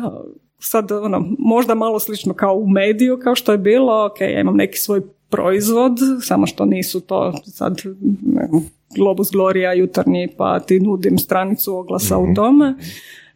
sad 0.59 0.91
ono, 0.91 1.25
možda 1.39 1.75
malo 1.75 1.99
slično 1.99 2.33
kao 2.33 2.55
u 2.55 2.69
mediju, 2.69 3.19
kao 3.23 3.35
što 3.35 3.51
je 3.51 3.57
bilo, 3.57 4.05
ok, 4.05 4.21
ja 4.21 4.39
imam 4.39 4.55
neki 4.55 4.77
svoj 4.77 5.01
proizvod, 5.29 5.99
samo 6.21 6.47
što 6.47 6.65
nisu 6.65 6.99
to 6.99 7.33
sad 7.45 7.81
ne 8.21 8.49
Globus 8.95 9.31
Gloria 9.31 9.73
jutarnji 9.73 10.27
pa 10.37 10.59
ti 10.59 10.79
nudim 10.79 11.17
stranicu 11.17 11.75
oglasa 11.75 12.17
u 12.17 12.33
tome, 12.35 12.75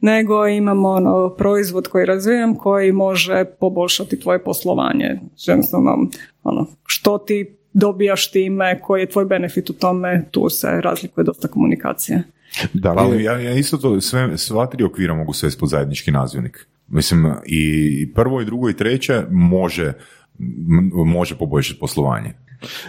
nego 0.02 0.48
imamo 0.48 0.90
ono, 0.90 1.30
proizvod 1.30 1.88
koji 1.88 2.06
razvijam 2.06 2.56
koji 2.56 2.92
može 2.92 3.46
poboljšati 3.60 4.20
tvoje 4.20 4.44
poslovanje. 4.44 5.20
Jednostavno, 5.48 6.08
ono, 6.44 6.68
što 6.86 7.18
ti 7.18 7.58
dobijaš 7.74 8.32
time, 8.32 8.80
koji 8.82 9.02
je 9.02 9.10
tvoj 9.10 9.26
benefit 9.26 9.70
u 9.70 9.74
tome, 9.74 10.26
tu 10.32 10.50
se 10.50 10.68
razlikuje 10.82 11.24
dosta 11.24 11.48
komunikacije. 11.48 12.24
Da 12.74 12.94
li 12.94 13.00
Ali 13.00 13.24
ja, 13.24 13.40
ja 13.40 13.52
isto 13.52 13.78
to, 13.78 14.02
sve, 14.02 14.38
sva 14.38 14.66
tri 14.66 14.84
okvira 14.84 15.14
mogu 15.14 15.34
svesti 15.34 15.60
pod 15.60 15.70
zajednički 15.70 16.12
nazivnik. 16.12 16.68
Mislim, 16.88 17.34
i 17.46 18.14
prvo, 18.14 18.42
i 18.42 18.46
drugo, 18.46 18.70
i 18.70 18.78
treće 18.78 19.24
može, 19.32 19.94
m- 20.40 20.92
može 21.06 21.38
poboljšati 21.38 21.80
poslovanje. 21.80 22.34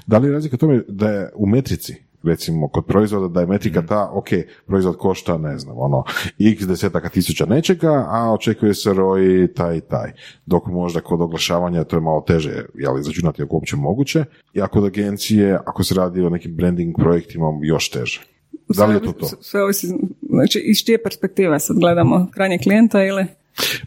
Da 0.07 0.19
li 0.19 0.29
je 0.29 0.33
razlika 0.33 0.55
u 0.55 0.59
tome 0.59 0.83
da 0.89 1.11
je 1.11 1.31
u 1.35 1.47
metrici, 1.47 1.97
recimo 2.27 2.69
kod 2.69 2.85
proizvoda, 2.87 3.29
da 3.29 3.41
je 3.41 3.47
metrika 3.47 3.81
Mhm. 3.81 3.89
ta, 3.89 4.11
ok, 4.13 4.29
proizvod 4.67 4.97
košta, 4.97 5.39
ne 5.39 5.59
znam, 5.59 5.79
ono, 5.79 6.05
x 6.39 6.63
desetaka 6.67 7.09
tisuća 7.09 7.47
nečega, 7.47 8.07
a 8.09 8.33
očekuje 8.33 8.75
se 8.75 8.95
ROI 8.95 9.49
taj 9.55 9.77
i 9.77 9.81
taj. 9.81 10.13
Dok 10.47 10.67
možda 10.67 11.01
kod 11.01 11.21
oglašavanja 11.21 11.85
to 11.85 11.97
je 11.97 12.01
malo 12.01 12.21
teže, 12.21 12.65
jel, 12.75 12.99
izračunati 12.99 13.43
ako 13.43 13.55
uopće 13.55 13.77
moguće, 13.77 14.25
i 14.55 14.61
ako 14.61 14.73
kod 14.73 14.85
agencije, 14.85 15.55
ako 15.55 15.85
se 15.85 15.95
radi 15.95 16.21
o 16.21 16.31
nekim 16.31 16.57
branding 16.57 16.95
projektima, 16.97 17.47
još 17.63 17.91
teže. 17.91 18.21
Da 18.69 18.87
li 18.87 18.95
je 18.95 19.03
to 19.03 19.13
to? 19.13 19.27
Sve, 19.27 19.39
sve 19.41 19.63
ovisi, 19.63 19.87
znači 20.31 20.59
iz 20.59 20.79
čije 20.79 21.03
perspektive 21.03 21.61
sad 21.61 21.77
gledamo 21.79 22.29
krajnjeg 22.35 22.61
klijenta 22.61 23.05
ili... 23.05 23.27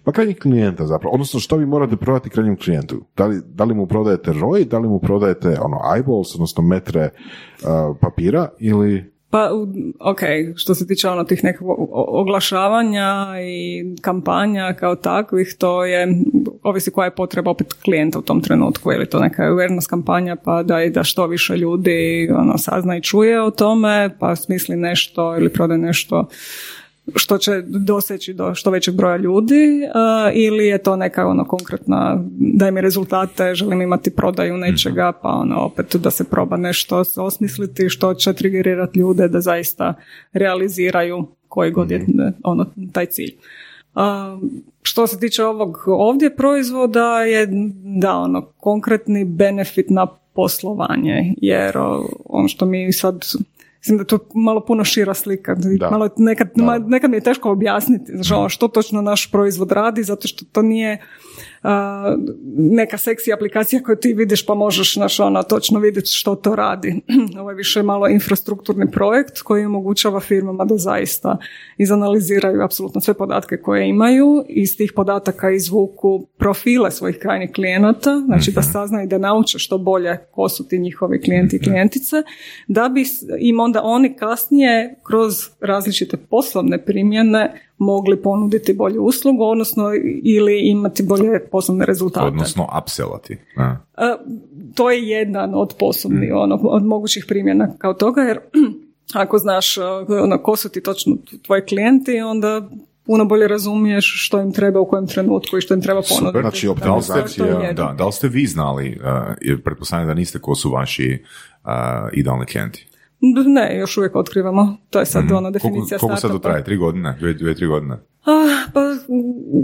Pa 0.04 0.12
krajnjeg 0.12 0.40
klijenta 0.40 0.86
zapravo, 0.86 1.14
odnosno 1.14 1.40
što 1.40 1.58
vi 1.58 1.66
morate 1.66 1.96
prodati 1.96 2.30
krajnjem 2.30 2.58
klijentu? 2.58 3.06
Da 3.18 3.26
li, 3.26 3.42
da 3.46 3.64
li 3.64 3.74
mu 3.74 3.88
prodajete 3.88 4.34
ROI, 4.34 4.66
da 4.66 4.80
li 4.80 4.88
mu 4.88 5.00
prodajete 5.00 5.48
ono 5.48 5.78
eyeballs, 5.96 6.36
odnosno 6.36 6.64
metre 6.64 7.10
uh, 7.10 7.98
papira 8.02 8.50
ili... 8.60 9.18
Pa, 9.30 9.50
ok, 10.00 10.20
što 10.56 10.76
se 10.76 10.88
tiče 10.88 11.10
ono 11.10 11.24
tih 11.24 11.44
nekog 11.44 11.68
oglašavanja 11.92 13.26
i 13.42 13.84
kampanja 14.02 14.74
kao 14.74 14.96
takvih, 14.96 15.56
to 15.60 15.86
je, 15.86 16.08
ovisi 16.64 16.92
koja 16.92 17.06
je 17.06 17.16
potreba 17.16 17.52
opet 17.52 17.74
klijenta 17.74 18.20
u 18.20 18.22
tom 18.22 18.42
trenutku, 18.42 18.92
je 18.92 18.98
li 18.98 19.10
to 19.10 19.20
neka 19.20 19.44
awareness 19.44 19.90
kampanja, 19.90 20.36
pa 20.36 20.64
da 20.64 20.84
i 20.84 20.90
da 20.90 21.04
što 21.04 21.28
više 21.28 21.58
ljudi 21.58 22.30
ono, 22.38 22.58
sazna 22.58 22.98
i 22.98 23.02
čuje 23.02 23.42
o 23.42 23.52
tome, 23.52 24.16
pa 24.20 24.36
smisli 24.36 24.76
nešto 24.76 25.38
ili 25.38 25.54
prodaje 25.54 25.80
nešto 25.80 26.28
što 27.16 27.38
će 27.38 27.62
doseći 27.66 28.34
do 28.34 28.56
što 28.56 28.72
većeg 28.72 28.96
broja 28.96 29.18
ljudi 29.18 29.88
a, 29.94 30.32
ili 30.34 30.68
je 30.68 30.78
to 30.78 30.96
neka 30.96 31.28
ono 31.28 31.46
konkretna 31.46 32.24
daj 32.38 32.72
mi 32.72 32.82
rezultate, 32.82 33.56
želim 33.56 33.82
imati 33.82 34.16
prodaju 34.16 34.58
nečega 34.58 35.12
pa 35.22 35.30
ono 35.30 35.60
opet 35.60 35.96
da 35.96 36.12
se 36.12 36.24
proba 36.24 36.58
nešto 36.58 37.04
osmisliti 37.18 37.90
što 37.90 38.14
će 38.14 38.34
trigerirati 38.34 39.00
ljude 39.00 39.28
da 39.28 39.42
zaista 39.42 39.94
realiziraju 40.34 41.28
koji 41.48 41.72
god 41.72 41.92
je 41.92 42.06
ono 42.44 42.66
taj 42.92 43.06
cilj. 43.06 43.36
A, 43.96 44.38
što 44.82 45.08
se 45.08 45.20
tiče 45.20 45.44
ovog 45.44 45.78
ovdje 45.88 46.36
proizvoda 46.36 47.22
je 47.22 47.48
da 48.00 48.18
ono 48.18 48.42
konkretni 48.42 49.26
benefit 49.26 49.90
na 49.90 50.08
poslovanje 50.34 51.34
jer 51.42 51.78
ono 52.26 52.48
što 52.48 52.66
mi 52.66 52.94
sad 52.94 53.26
Mislim 53.80 53.98
da 53.98 54.02
je 54.02 54.08
to 54.08 54.20
malo 54.34 54.66
puno 54.66 54.84
šira 54.84 55.14
slika. 55.14 55.56
Da. 55.56 55.90
Malo 55.92 56.10
nekad, 56.18 56.50
ma- 56.56 56.88
nekad 56.88 57.10
mi 57.10 57.18
je 57.18 57.22
teško 57.22 57.52
objasniti 57.52 58.12
znači, 58.16 58.54
što 58.54 58.68
točno 58.68 59.02
naš 59.02 59.32
proizvod 59.32 59.72
radi, 59.72 60.04
zato 60.04 60.28
što 60.28 60.46
to 60.52 60.62
nije 60.62 61.02
neka 62.58 62.98
seksi 62.98 63.34
aplikacija 63.34 63.84
koju 63.84 63.96
ti 63.96 64.14
vidiš 64.14 64.46
pa 64.46 64.54
možeš 64.54 64.94
znaš, 64.94 65.20
ono, 65.20 65.44
točno 65.44 65.80
vidjeti 65.80 66.10
što 66.12 66.36
to 66.36 66.56
radi. 66.56 67.02
Ovo 67.40 67.50
je 67.50 67.56
više 67.56 67.84
malo 67.84 68.08
infrastrukturni 68.08 68.92
projekt 68.92 69.42
koji 69.42 69.66
omogućava 69.66 70.20
firmama 70.20 70.66
da 70.66 70.78
zaista 70.78 71.38
izanaliziraju 71.78 72.64
apsolutno 72.64 73.02
sve 73.02 73.14
podatke 73.14 73.58
koje 73.58 73.90
imaju 73.90 74.46
i 74.50 74.62
iz 74.62 74.78
tih 74.78 74.92
podataka 74.96 75.52
izvuku 75.52 76.28
profile 76.38 76.92
svojih 76.92 77.18
krajnjih 77.22 77.52
klijenata, 77.52 78.22
znači 78.26 78.52
da 78.52 78.62
saznaju 78.62 79.06
i 79.06 79.10
da 79.10 79.18
nauče 79.18 79.60
što 79.60 79.78
bolje 79.78 80.18
ko 80.32 80.50
su 80.50 80.68
ti 80.68 80.80
njihovi 80.80 81.22
klijenti 81.22 81.56
i 81.56 81.60
klijentice, 81.60 82.16
da 82.68 82.90
bi 82.90 83.06
im 83.40 83.60
onda 83.60 83.82
oni 83.84 84.16
kasnije 84.16 84.96
kroz 85.04 85.50
različite 85.60 86.18
poslovne 86.18 86.86
primjene 86.86 87.67
mogli 87.78 88.22
ponuditi 88.22 88.74
bolju 88.74 89.04
uslugu, 89.04 89.44
odnosno 89.44 89.92
ili 90.24 90.60
imati 90.70 91.04
bolje 91.04 91.48
poslovne 91.52 91.86
rezultate. 91.86 92.28
Odnosno, 92.28 92.68
upsellati. 92.82 93.38
Da. 93.56 93.86
E, 93.98 94.16
to 94.76 94.92
je 94.92 95.08
jedan 95.08 95.52
od 95.56 95.74
posebnih, 95.80 96.32
ono, 96.34 96.56
od 96.56 96.84
mogućih 96.84 97.26
primjena 97.28 97.70
kao 97.78 97.94
toga, 97.94 98.22
jer 98.22 98.40
ako 99.24 99.38
znaš 99.38 99.78
e, 99.78 99.82
ono, 100.24 100.44
ko 100.44 100.56
su 100.56 100.70
ti 100.70 100.84
točno 100.84 101.16
tvoji 101.46 101.62
klijenti, 101.62 102.20
onda 102.20 102.70
puno 103.06 103.26
bolje 103.26 103.48
razumiješ 103.48 104.26
što 104.26 104.42
im 104.42 104.52
treba 104.52 104.80
u 104.80 104.88
kojem 104.88 105.08
trenutku 105.08 105.58
i 105.58 105.62
što 105.62 105.74
im 105.74 105.82
treba 105.82 106.02
ponuditi. 106.10 106.42
znači 106.42 106.68
Da 106.68 106.96
li, 106.96 107.04
ste, 107.04 107.14
optimizacija, 107.14 107.46
jedno. 107.46 107.86
da, 107.86 107.94
da 107.98 108.06
li 108.06 108.12
ste 108.12 108.28
vi 108.28 108.46
znali, 108.46 109.00
uh, 109.00 109.60
pretpostavljam 109.64 110.08
da 110.08 110.14
niste 110.14 110.40
ko 110.40 110.56
su 110.56 110.72
vaši 110.72 111.24
uh, 111.64 111.70
idealni 112.14 112.46
klijenti? 112.46 112.87
Ne, 113.48 113.78
još 113.78 113.98
uvijek 113.98 114.16
otkrivamo. 114.16 114.78
To 114.90 115.00
je 115.00 115.06
sad 115.06 115.24
ono 115.24 115.32
Mhm. 115.32 115.42
Koliko, 115.42 115.54
definicija 115.54 116.00
koliko 116.00 116.16
sad 116.16 116.22
to 116.22 116.28
startupa. 116.28 116.50
traje? 116.50 116.64
Tri 116.64 116.78
godine? 116.78 117.16
Dvije, 117.20 117.34
dvije, 117.34 117.56
tri 117.56 117.68
godine? 117.68 117.94
Ah, 118.22 118.72
pa, 118.74 118.82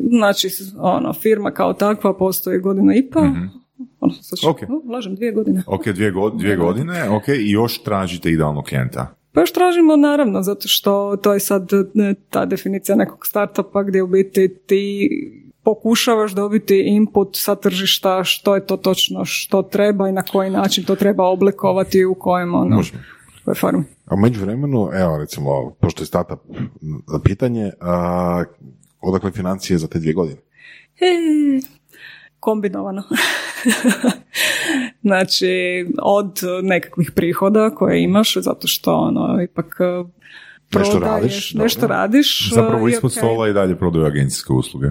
znači, 0.10 0.47
ono, 0.78 1.14
firma 1.14 1.51
kao 1.51 1.74
takva 1.74 2.14
postoji 2.14 2.60
godinu 2.60 2.91
i 2.91 3.10
pa. 3.10 3.20
Ono, 3.99 4.14
sad 4.14 4.39
ću- 4.39 4.49
Ok. 4.49 4.58
o, 4.62 4.91
lažem, 4.91 5.16
dvije 5.16 5.32
godine. 5.32 5.64
Ok, 5.68 5.86
dvije, 5.86 6.12
god, 6.12 6.34
dvije 6.36 6.56
godine, 6.58 7.10
ok, 7.10 7.28
i 7.30 7.51
još 7.51 7.84
tražite 7.84 8.32
idealnog 8.32 8.66
klijenta. 8.66 9.16
Pa 9.32 9.41
još 9.41 9.51
tražimo 9.51 9.95
naravno, 9.95 10.41
zato 10.41 10.68
što 10.68 11.18
to 11.18 11.34
je 11.34 11.39
sad 11.39 11.70
ta 12.30 12.45
definicija 12.45 12.95
nekog 12.95 13.26
startupa 13.26 13.84
gdje 13.84 14.04
u 14.04 14.08
biti 14.08 14.56
ti 14.58 15.10
pokušavaš 15.64 16.32
dobiti 16.32 16.84
input 16.88 17.30
sa 17.34 17.56
tržišta 17.56 18.24
što 18.24 18.56
je 18.56 18.66
to 18.66 18.78
točno 18.78 19.26
što 19.26 19.62
treba 19.62 20.10
i 20.10 20.14
na 20.14 20.24
koji 20.24 20.49
način 20.49 20.84
to 20.84 20.95
treba 20.95 21.24
oblikovati 21.24 21.97
i 21.97 22.06
u 22.06 22.16
kojem 22.16 22.56
ono, 22.56 22.76
Može. 22.76 22.91
U 23.44 23.46
kojoj 23.46 23.56
formi. 23.56 23.84
A 24.06 24.16
u 24.16 24.18
međuvremenu, 24.18 24.89
evo 24.94 25.18
recimo, 25.18 25.76
pošto 25.82 26.02
je 26.02 26.08
startup 26.08 26.39
pitanje, 27.24 27.72
a, 27.82 28.44
odakle 29.02 29.32
financije 29.32 29.78
za 29.78 29.88
te 29.88 30.00
dvije 30.00 30.14
godine? 30.14 30.41
E, 31.00 31.62
kombinovano. 32.39 33.04
znači, 35.08 35.48
od 36.02 36.39
nekakvih 36.64 37.12
prihoda 37.12 37.70
koje 37.70 38.04
imaš, 38.04 38.38
zato 38.38 38.68
što 38.68 38.96
ono, 38.96 39.44
ipak 39.44 39.76
e, 39.80 40.04
Nešto 40.80 41.00
prodaješ, 41.00 41.22
radiš, 41.22 41.54
nešto 41.54 41.82
dobro. 41.82 41.96
radiš. 41.96 42.50
Zapravo 42.54 42.88
e, 42.88 42.91
i 42.91 42.94
ispod 42.94 43.12
ok. 43.12 43.18
stola 43.18 43.50
i 43.50 43.54
dalje 43.54 43.76
prodaju 43.76 44.06
agencijske 44.06 44.54
usluge. 44.54 44.88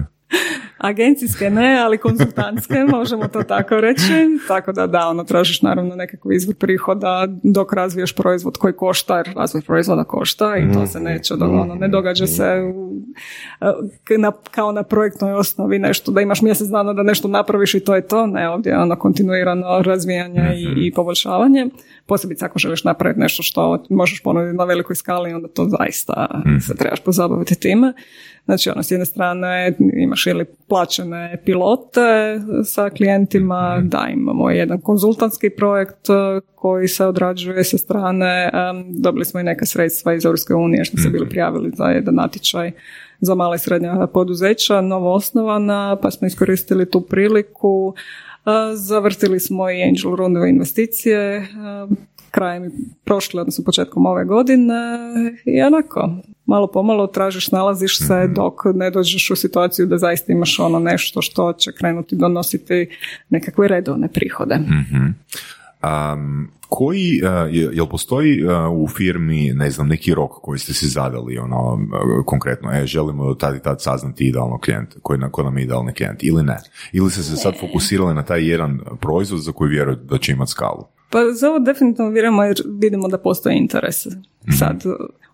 Agencijske 0.83 1.49
ne, 1.49 1.77
ali 1.77 1.97
konzultantske, 1.97 2.73
možemo 2.91 3.27
to 3.27 3.43
tako 3.43 3.75
reći. 3.77 4.13
Tako 4.47 4.71
da 4.71 4.87
da, 4.87 5.07
ono, 5.07 5.23
tražiš 5.23 5.61
naravno 5.61 5.95
nekakav 5.95 6.31
izvor 6.31 6.55
prihoda 6.55 7.09
dok 7.43 7.73
razviješ 7.73 8.13
proizvod 8.13 8.57
koji 8.57 8.73
košta, 8.73 9.17
jer 9.17 9.33
razvoj 9.35 9.61
proizvoda 9.61 10.03
košta 10.03 10.57
i 10.57 10.73
to 10.73 10.87
se 10.87 10.99
neće, 10.99 11.35
do- 11.35 11.45
ono, 11.45 11.75
ne 11.75 11.87
događa 11.87 12.27
se 12.27 12.43
u- 12.75 13.01
k- 14.03 14.17
na, 14.17 14.31
kao 14.51 14.71
na 14.71 14.83
projektnoj 14.83 15.33
osnovi 15.33 15.79
nešto, 15.79 16.11
da 16.11 16.21
imaš 16.21 16.41
mjesec 16.41 16.67
dana 16.67 16.93
da 16.93 17.03
nešto 17.03 17.27
napraviš 17.27 17.73
i 17.73 17.79
to 17.79 17.95
je 17.95 18.01
to. 18.03 18.27
Ne, 18.27 18.49
ovdje 18.49 18.69
je 18.69 18.77
ono 18.77 18.95
kontinuirano 18.95 19.81
razvijanje 19.81 20.41
i, 20.55 20.87
i 20.87 20.93
poboljšavanje. 20.93 21.67
Posebice 22.05 22.45
ako 22.45 22.59
želiš 22.59 22.83
napraviti 22.83 23.19
nešto 23.19 23.43
što 23.43 23.83
možeš 23.89 24.21
ponuditi 24.21 24.57
na 24.57 24.63
velikoj 24.63 24.95
skali, 24.95 25.33
onda 25.33 25.47
to 25.47 25.65
zaista 25.69 26.27
se 26.61 26.75
trebaš 26.75 26.99
pozabaviti 26.99 27.55
time. 27.55 27.93
Znači, 28.45 28.69
ono, 28.69 28.83
s 28.83 28.91
jedne 28.91 29.05
strane 29.05 29.73
imaš 29.93 30.27
ili 30.27 30.45
plaćene 30.67 31.41
pilote 31.45 32.39
sa 32.65 32.89
klijentima, 32.89 33.81
da 33.83 34.07
imamo 34.13 34.49
jedan 34.49 34.81
konzultantski 34.81 35.49
projekt 35.49 36.09
eh, 36.09 36.41
koji 36.55 36.87
se 36.87 37.05
odrađuje 37.05 37.63
sa 37.63 37.77
strane, 37.77 38.49
em, 38.53 38.85
dobili 38.89 39.25
smo 39.25 39.39
i 39.39 39.43
neka 39.43 39.65
sredstva 39.65 40.13
iz 40.13 40.25
Europske 40.25 40.53
unije 40.53 40.85
što 40.85 40.97
se 40.97 41.09
bili 41.09 41.29
prijavili 41.29 41.71
za 41.73 41.85
jedan 41.85 42.15
natječaj 42.15 42.71
za 43.19 43.35
male 43.35 43.55
i 43.55 43.59
srednja 43.59 44.07
poduzeća, 44.13 44.81
novo 44.81 45.13
osnovana, 45.13 45.97
pa 46.01 46.11
smo 46.11 46.27
iskoristili 46.27 46.89
tu 46.89 47.01
priliku. 47.01 47.93
Eh, 48.45 48.75
Zavrtili 48.75 49.39
smo 49.39 49.69
i 49.69 49.83
angel 49.83 50.15
rundove 50.15 50.49
investicije 50.49 51.47
krajem 52.31 52.71
prošle, 53.03 53.41
odnosno 53.41 53.63
početkom 53.63 54.05
ove 54.05 54.25
godine 54.25 54.99
i 55.45 55.61
onako, 55.61 56.09
malo 56.45 56.67
pomalo 56.67 57.07
tražiš, 57.07 57.51
nalaziš 57.51 57.97
se 57.97 58.27
dok 58.35 58.53
ne 58.73 58.89
dođeš 58.89 59.29
u 59.29 59.35
situaciju 59.35 59.85
da 59.85 59.97
zaista 59.97 60.31
imaš 60.31 60.59
ono 60.59 60.79
nešto 60.79 61.21
što 61.21 61.53
će 61.53 61.71
krenuti 61.71 62.15
donositi 62.15 62.87
nekakve 63.29 63.67
redovne 63.67 64.07
prihode. 64.07 64.59
Um, 65.83 66.51
koji, 66.69 67.21
uh, 67.23 67.55
je- 67.55 67.69
jel 67.73 67.87
postoji 67.87 68.43
uh, 68.45 68.51
u 68.71 68.87
firmi, 68.87 69.51
ne 69.53 69.69
znam, 69.71 69.87
neki 69.87 70.13
rok 70.13 70.31
koji 70.41 70.59
ste 70.59 70.73
si 70.73 70.87
zadali, 70.87 71.37
ono, 71.37 71.73
uh, 71.73 72.25
konkretno, 72.25 72.71
e, 72.71 72.85
želimo 72.85 73.33
tad 73.33 73.55
i 73.55 73.59
tad 73.59 73.81
saznati 73.81 74.27
idealno 74.27 74.57
klijent, 74.59 74.95
koji, 75.01 75.19
na, 75.19 75.29
ko 75.31 75.43
nam 75.43 75.57
je 75.57 75.63
idealni 75.63 75.93
klijent, 75.93 76.23
ili 76.23 76.43
ne? 76.43 76.57
Ili 76.91 77.11
ste 77.11 77.23
se 77.23 77.35
sad 77.35 77.53
fokusirali 77.59 78.13
na 78.15 78.23
taj 78.23 78.49
jedan 78.51 78.79
proizvod 79.01 79.41
za 79.41 79.51
koji 79.51 79.69
vjerujete 79.69 80.03
da 80.03 80.17
će 80.17 80.31
imati 80.31 80.51
skalu? 80.51 80.83
Pa 81.13 81.31
za 81.31 81.49
ovo 81.49 81.59
definitivno 81.59 82.11
vjerujemo 82.11 82.43
jer 82.43 82.55
vidimo 82.71 83.07
da 83.07 83.17
postoje 83.17 83.57
interes. 83.57 83.95
Sad, 84.59 84.83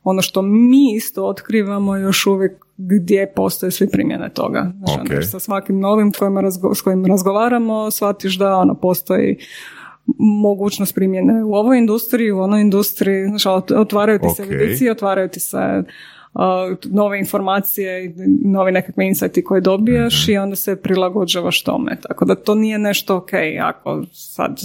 ono 0.03 0.21
što 0.21 0.41
mi 0.41 0.93
isto 0.93 1.25
otkrivamo 1.25 1.95
još 1.97 2.25
uvijek 2.27 2.51
gdje 2.77 3.27
postoje 3.27 3.71
svi 3.71 3.89
primjene 3.89 4.29
toga. 4.29 4.71
Znači, 4.77 4.93
Ok. 4.95 4.99
onda 5.01 5.21
sa 5.21 5.39
svakim 5.39 5.79
novim 5.79 6.11
kojima 6.11 6.41
razgo- 6.41 6.75
s 6.75 6.81
kojim 6.81 7.05
razgovaramo, 7.05 7.91
shvatiš 7.91 8.37
da 8.37 8.55
ono, 8.55 8.75
postoji 8.75 9.37
mogućnost 10.19 10.95
primjene 10.95 11.43
u 11.43 11.53
ovoj 11.53 11.77
industriji, 11.77 12.31
u 12.31 12.39
onoj 12.39 12.61
industriji, 12.61 13.25
znači, 13.25 13.47
ot- 13.47 13.71
otvaraju 13.73 14.19
ti 14.19 14.27
se 14.29 14.43
Ok. 14.43 14.49
vidici, 14.49 14.89
otvaraju 14.89 15.29
ti 15.29 15.39
se 15.39 15.57
uh, 15.57 15.83
nove 16.85 17.19
informacije, 17.19 18.05
i 18.05 18.13
novi 18.45 18.71
nekakvi 18.71 19.05
insajti 19.07 19.43
koje 19.43 19.61
dobijaš 19.61 20.27
i 20.27 20.37
onda 20.37 20.55
se 20.55 20.75
prilagođavaš 20.75 21.63
tome. 21.63 21.97
Tako 22.07 22.25
da 22.25 22.35
to 22.35 22.55
nije 22.55 22.79
nešto 22.79 23.17
ok, 23.17 23.29
ako 23.61 24.03
sad 24.11 24.59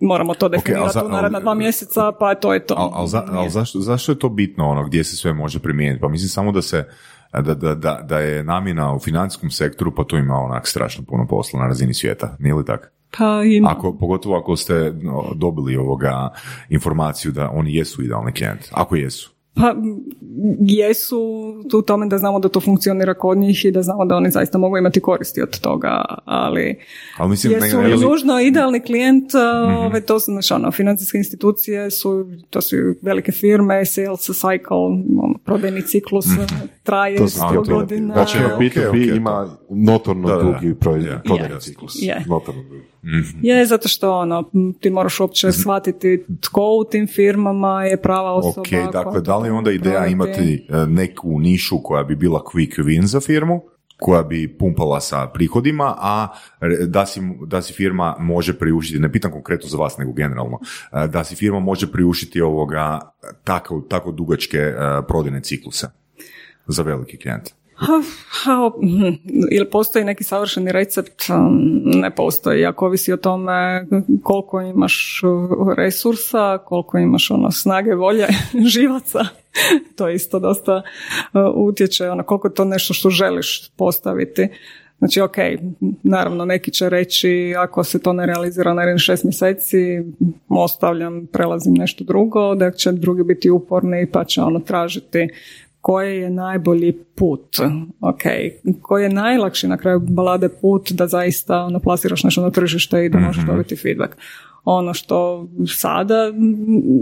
moramo 0.00 0.34
to 0.34 0.48
definirati 0.48 0.92
za- 0.92 1.04
u 1.04 1.08
naredna 1.08 1.40
dva 1.40 1.54
mjeseca, 1.54 2.12
pa 2.12 2.34
to 2.34 2.54
je 2.54 2.66
to. 2.66 2.74
Ali 2.78 2.90
al, 2.94 3.06
za, 3.06 3.24
al 3.30 3.48
zašto, 3.48 3.80
zašto 3.80 4.12
je 4.12 4.18
to 4.18 4.28
bitno, 4.28 4.68
ono, 4.68 4.84
gdje 4.84 5.04
se 5.04 5.16
sve 5.16 5.32
može 5.32 5.58
primijeniti? 5.58 6.00
Pa 6.00 6.08
mislim 6.08 6.28
samo 6.28 6.52
da 6.52 6.62
se, 6.62 6.84
da, 7.32 7.54
da, 7.54 7.74
da, 7.74 8.00
da 8.08 8.18
je 8.18 8.44
namjena 8.44 8.94
u 8.94 8.98
financijskom 8.98 9.50
sektoru, 9.50 9.94
pa 9.94 10.04
tu 10.04 10.16
ima 10.16 10.34
onak 10.34 10.68
strašno 10.68 11.04
puno 11.08 11.26
posla 11.26 11.60
na 11.60 11.66
razini 11.66 11.94
svijeta, 11.94 12.36
nije 12.38 12.54
li 12.54 12.64
tako? 12.64 12.86
Pa 13.18 13.42
ima. 13.44 13.70
Ako, 13.70 13.96
pogotovo 13.98 14.36
ako 14.38 14.56
ste 14.56 14.92
dobili 15.34 15.76
ovoga 15.76 16.28
informaciju 16.68 17.32
da 17.32 17.50
oni 17.50 17.74
jesu 17.74 18.02
idealni 18.02 18.32
klijent, 18.32 18.60
ako 18.72 18.96
jesu. 18.96 19.30
Pa 19.54 19.74
jesu 20.60 21.20
u 21.74 21.82
tome 21.82 22.06
da 22.06 22.18
znamo 22.18 22.38
da 22.38 22.48
to 22.48 22.60
funkcionira 22.60 23.14
kod 23.14 23.38
njih 23.38 23.64
i 23.64 23.70
da 23.70 23.82
znamo 23.82 24.04
da 24.04 24.16
oni 24.16 24.30
zaista 24.30 24.58
mogu 24.58 24.78
imati 24.78 25.00
koristi 25.00 25.42
od 25.42 25.60
toga, 25.60 25.90
ali 26.16 26.78
Ali 27.18 27.30
mislim, 27.30 27.52
jesu 27.54 27.78
li 27.78 27.90
je 27.90 27.96
li- 27.96 28.02
nužno 28.02 28.40
idealni 28.40 28.80
klijent, 28.80 29.30
ove, 29.78 30.00
to 30.00 30.20
su, 30.20 30.24
znači, 30.24 30.54
ono, 30.54 30.70
financijske 30.70 31.18
institucije 31.18 31.90
su, 31.90 32.10
to 32.50 32.60
su 32.60 32.76
velike 33.02 33.32
firme, 33.32 33.84
sales 33.86 34.20
cycle, 34.20 34.88
ono, 35.18 35.34
prodajni 35.38 35.82
ciklus 35.82 36.26
traje 36.82 37.16
To 37.16 37.28
sam 37.28 37.40
100 37.40 37.48
htio 37.48 37.60
pitati. 37.62 37.74
godina. 37.74 38.14
Znači, 38.14 38.38
Ok, 38.38 38.44
ok, 38.46 38.60
B2B 38.60 38.88
ok, 38.88 39.08
to- 39.08 39.16
ima 39.16 39.56
notorno 39.70 40.28
Da, 40.28 40.34
da, 40.34 40.42
da. 40.42 40.52
dugi 40.52 40.74
proj- 40.74 41.02
Je. 41.02 41.20
prodajni 41.24 41.54
Je. 41.54 41.60
ciklus. 41.60 41.92
Je. 41.96 42.24
Notorno 42.28 42.62
dugi. 42.62 42.82
Je, 43.42 43.66
zato 43.66 43.88
što 43.88 44.12
ono, 44.12 44.44
ti 44.80 44.90
moraš 44.90 45.20
uopće 45.20 45.52
shvatiti 45.52 46.24
tko 46.40 46.76
u 46.76 46.84
tim 46.84 47.06
firmama 47.06 47.84
je 47.84 47.96
prava 47.96 48.32
osoba. 48.32 48.60
Ok, 48.60 48.92
dakle, 48.92 49.20
da 49.20 49.36
li 49.42 49.50
onda 49.50 49.70
ideja 49.70 49.92
provodi. 49.92 50.12
imati 50.12 50.66
e, 50.68 50.86
neku 50.86 51.38
nišu 51.38 51.82
koja 51.82 52.04
bi 52.04 52.16
bila 52.16 52.42
quick 52.54 52.82
win 52.82 53.04
za 53.04 53.20
firmu, 53.20 53.60
koja 54.00 54.22
bi 54.22 54.58
pumpala 54.58 55.00
sa 55.00 55.26
prihodima, 55.26 55.94
a 55.98 56.28
da 56.86 57.06
si, 57.06 57.20
da 57.46 57.62
si 57.62 57.72
firma 57.72 58.16
može 58.18 58.58
priuštiti, 58.58 59.00
ne 59.00 59.12
pitam 59.12 59.30
konkretno 59.32 59.68
za 59.68 59.76
vas, 59.76 59.98
nego 59.98 60.12
generalno, 60.12 60.58
e, 60.92 61.06
da 61.06 61.24
si 61.24 61.36
firma 61.36 61.60
može 61.60 61.92
priuštiti 61.92 62.40
ovoga 62.40 63.00
tako, 63.44 63.80
tako 63.80 64.12
dugačke 64.12 64.58
e, 64.58 64.74
prodajne 65.08 65.40
cikluse 65.40 65.86
za 66.66 66.82
veliki 66.82 67.16
klijent. 67.16 67.59
Ili 69.50 69.70
postoji 69.72 70.04
neki 70.04 70.24
savršeni 70.24 70.72
recept? 70.72 71.22
Um, 71.30 71.82
Ne 71.84 72.10
postoji. 72.14 72.66
Ako 72.66 72.86
ovisi 72.86 73.12
o 73.12 73.16
tome 73.16 73.86
koliko 74.22 74.60
imaš 74.60 75.22
uh, 75.24 75.74
resursa, 75.76 76.58
koliko 76.58 76.98
imaš 76.98 77.30
ono 77.30 77.50
snage, 77.50 77.94
volje, 77.94 78.26
živaca, 78.74 79.24
to 79.96 80.08
isto 80.08 80.38
dosta 80.38 80.76
uh, 80.76 81.40
utječe. 81.54 82.10
Ono, 82.10 82.22
koliko 82.22 82.48
je 82.48 82.54
to 82.54 82.64
nešto 82.64 82.94
što 82.94 83.10
želiš 83.10 83.70
postaviti. 83.76 84.48
Znači, 84.98 85.20
ok, 85.20 85.36
naravno 86.02 86.44
neki 86.44 86.70
će 86.70 86.88
reći 86.88 87.54
ako 87.58 87.84
se 87.84 87.98
to 87.98 88.12
ne 88.12 88.26
realizira 88.26 88.74
na 88.74 88.98
šest 88.98 89.24
mjeseci, 89.24 89.78
ostavljam, 90.48 91.26
prelazim 91.32 91.74
nešto 91.74 92.04
drugo, 92.04 92.54
da 92.54 92.70
će 92.70 92.92
drugi 92.92 93.22
biti 93.22 93.50
uporni 93.50 94.10
pa 94.12 94.24
će 94.24 94.40
ono 94.40 94.60
tražiti 94.60 95.28
koji 95.80 96.18
je 96.18 96.30
najbolji 96.30 96.92
put, 97.14 97.56
ok, 98.00 98.22
koji 98.82 99.02
je 99.02 99.08
najlakši 99.10 99.68
na 99.68 99.76
kraju 99.76 100.00
balade 100.00 100.48
put 100.50 100.92
da 100.92 101.06
zaista 101.06 101.58
ono, 101.58 101.80
plasiraš 101.80 102.24
nešto 102.24 102.42
na 102.42 102.50
tržište 102.50 103.04
i 103.04 103.08
da 103.08 103.18
možeš 103.18 103.44
dobiti 103.46 103.76
feedback. 103.76 104.12
Ono 104.64 104.94
što 104.94 105.48
sada 105.68 106.32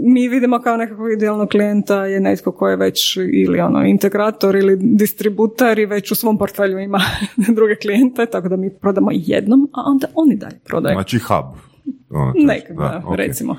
mi 0.03 0.27
vidimo 0.27 0.59
kao 0.59 0.77
nekakvog 0.77 1.11
idealnog 1.11 1.49
klijenta 1.49 2.05
je 2.05 2.19
netko 2.19 2.51
koji 2.51 2.71
je 2.71 2.77
već 2.77 2.99
ili 3.17 3.59
ono 3.59 3.85
integrator 3.85 4.55
ili 4.55 4.77
distributer 4.81 5.79
i 5.79 5.85
već 5.85 6.11
u 6.11 6.15
svom 6.15 6.37
portfelju 6.37 6.79
ima 6.79 6.99
druge 7.55 7.75
klijente, 7.75 8.25
tako 8.25 8.49
da 8.49 8.55
mi 8.55 8.69
prodamo 8.71 9.09
jednom, 9.13 9.69
a 9.73 9.81
onda 9.85 10.07
oni 10.15 10.35
dalje 10.35 10.59
prodaju. 10.59 10.93
Znači 10.95 11.19
hub. 11.19 11.45
Ono, 12.09 12.31
to 12.33 12.39
je- 12.39 12.45
Nekak, 12.45 12.77
da, 12.77 13.01
ok. 13.05 13.15
recimo. 13.15 13.55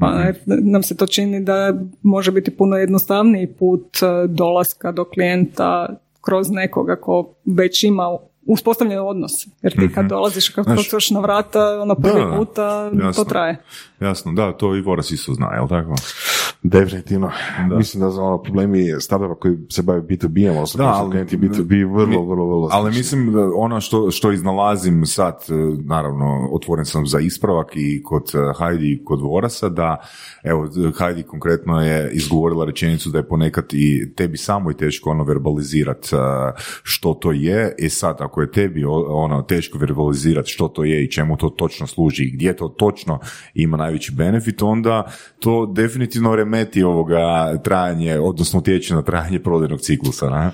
Pa, 0.00 0.12
nam 0.46 0.82
se 0.82 0.96
to 0.96 1.06
čini 1.06 1.40
da 1.40 1.72
može 2.02 2.30
biti 2.30 2.50
puno 2.50 2.76
jednostavniji 2.76 3.46
put 3.48 3.96
e, 3.96 4.06
dolaska 4.28 4.92
do 4.92 5.04
klijenta 5.04 5.88
kroz 6.20 6.50
nekoga 6.50 6.96
ko 6.96 7.34
već 7.46 7.84
ima 7.84 8.16
uspostavljen 8.46 8.98
odnos. 9.00 9.32
Jer 9.62 9.72
ti 9.72 9.92
kad 9.94 10.06
dolaziš, 10.06 10.48
kad 10.48 10.64
Znaš- 10.64 10.76
kucaš 10.78 11.10
na 11.10 11.20
vrata, 11.20 11.80
ono 11.82 11.94
prvi 11.94 12.20
Da, 12.22 12.36
puta, 12.36 12.90
jasno. 12.94 13.24
to 13.24 13.28
traje. 13.28 13.56
Jasno, 14.00 14.32
da, 14.32 14.52
to 14.52 14.76
i 14.76 14.80
Voras 14.80 15.10
isto 15.10 15.34
zna, 15.34 15.50
jel 15.54 15.68
tako? 15.68 15.94
Definitivno. 16.62 17.30
Mislim 17.78 18.00
da 18.00 18.10
za 18.10 18.22
ono 18.22 18.42
problemi 18.42 19.00
startupa 19.00 19.34
koji 19.34 19.56
se 19.68 19.82
bave 19.82 20.02
B2B-om, 20.02 20.56
odnosno 20.56 20.78
Da, 20.84 20.90
ali- 20.90 21.10
klijenti 21.10 21.36
B2B, 21.36 21.94
vrlo, 21.94 22.24
vrlo, 22.24 22.46
vrlo 22.46 22.68
Ali 22.72 22.90
mislim 22.90 23.32
da 23.32 23.50
ono 23.54 23.80
što, 23.80 24.10
što 24.10 24.32
iznalazim 24.32 25.06
sad, 25.06 25.34
e, 25.48 25.52
naravno, 25.84 26.48
otvoren 26.52 26.84
sam 26.84 27.06
za 27.06 27.20
ispravak 27.20 27.72
i 27.74 28.02
kod 28.02 28.30
e, 28.34 28.38
Heidi 28.58 28.92
i 28.92 29.04
kod 29.04 29.20
Vorasa, 29.20 29.68
da, 29.68 29.96
evo, 30.42 30.68
Heidi 30.98 31.22
konkretno 31.22 31.82
je 31.82 32.10
izgovorila 32.12 32.64
rečenicu 32.64 33.10
da 33.10 33.18
je 33.18 33.28
ponekad 33.28 33.64
i 33.72 34.14
tebi 34.14 34.36
samo 34.36 34.70
i 34.70 34.76
teško 34.76 35.10
ono 35.10 35.24
verbalizirati 35.24 36.08
što 36.82 37.14
to 37.14 37.32
je, 37.32 37.74
i 37.78 37.88
sad 37.88 38.16
ako 38.20 38.40
je 38.40 38.52
tebi 38.52 38.84
ono 39.08 39.42
teško 39.42 39.78
verbalizirati 39.78 40.50
što 40.50 40.68
to 40.68 40.84
je 40.84 41.04
i 41.04 41.10
čemu 41.10 41.36
to 41.36 41.48
točno 41.48 41.86
služi 41.86 42.24
i 42.24 42.30
gdje 42.30 42.56
to 42.56 42.68
točno 42.68 43.18
ima 43.54 43.76
najveći 43.76 44.12
benefit, 44.12 44.62
onda 44.62 45.12
to 45.38 45.66
definitivno 45.66 46.30
remeti 46.40 46.82
ovoga 46.82 47.20
trajanje, 47.58 48.18
odnosno 48.18 48.58
utječe 48.58 48.94
na 48.94 49.02
trajanje 49.02 49.40
prodajnog 49.40 49.80
ciklusa, 49.80 50.30
ne? 50.30 50.50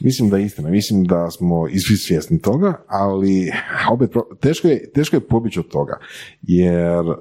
Mislim 0.00 0.30
da 0.30 0.36
je 0.36 0.44
istina. 0.44 0.70
Mislim 0.70 1.04
da 1.04 1.30
smo 1.30 1.66
svi 1.78 1.96
svjesni 1.96 2.40
toga, 2.40 2.84
ali 2.88 3.50
opet 3.90 4.10
teško 4.40 4.68
je, 4.68 4.90
teško 4.92 5.16
je 5.16 5.20
pobjeći 5.22 5.60
od 5.60 5.68
toga. 5.68 5.98
Jer 6.42 7.00
uh, 7.00 7.16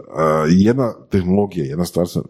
jedna 0.49 0.93
tehnologija, 1.09 1.65
jedna 1.65 1.86
stvar 1.86 2.07
sa- 2.07 2.22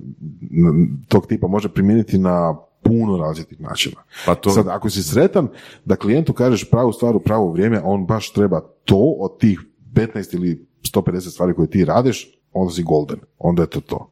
n- 0.43 0.97
tog 1.07 1.27
tipa 1.27 1.47
može 1.47 1.69
primijeniti 1.69 2.17
na 2.17 2.55
puno 2.83 3.17
različitih 3.17 3.61
načina. 3.61 3.95
Pa 4.25 4.35
to- 4.35 4.49
Sad, 4.49 4.67
ako 4.67 4.89
si 4.89 5.03
sretan 5.03 5.47
da 5.85 5.95
klijentu 5.95 6.33
kažeš 6.33 6.69
pravu 6.69 6.93
stvar 6.93 7.15
u 7.15 7.19
pravo 7.19 7.51
vrijeme, 7.51 7.81
on 7.83 8.05
baš 8.05 8.31
treba 8.31 8.61
to 8.85 9.15
od 9.19 9.39
tih 9.39 9.59
15 9.93 10.35
ili 10.35 10.65
150 10.85 11.19
stvari 11.21 11.53
koje 11.53 11.69
ti 11.69 11.85
radiš, 11.85 12.39
onda 12.53 12.73
si 12.73 12.83
golden. 12.83 13.19
Onda 13.39 13.61
je 13.63 13.69
to 13.69 13.81
to. 13.81 14.11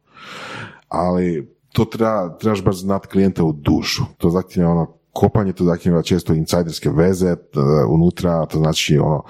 Ali 0.88 1.55
to 1.76 1.84
treba, 1.84 2.38
trebaš 2.38 2.64
baš 2.64 2.80
znati 2.80 3.08
klijenta 3.08 3.44
u 3.44 3.52
dušu. 3.52 4.02
To 4.18 4.30
zahtjeva 4.30 4.70
ono 4.70 4.86
kopanje, 5.12 5.52
to 5.52 5.64
zahtjeva 5.64 6.02
često 6.02 6.34
insajderske 6.34 6.90
veze 6.90 7.36
t- 7.36 7.60
unutra, 7.88 8.46
to 8.46 8.58
znači 8.58 8.98
ono 8.98 9.22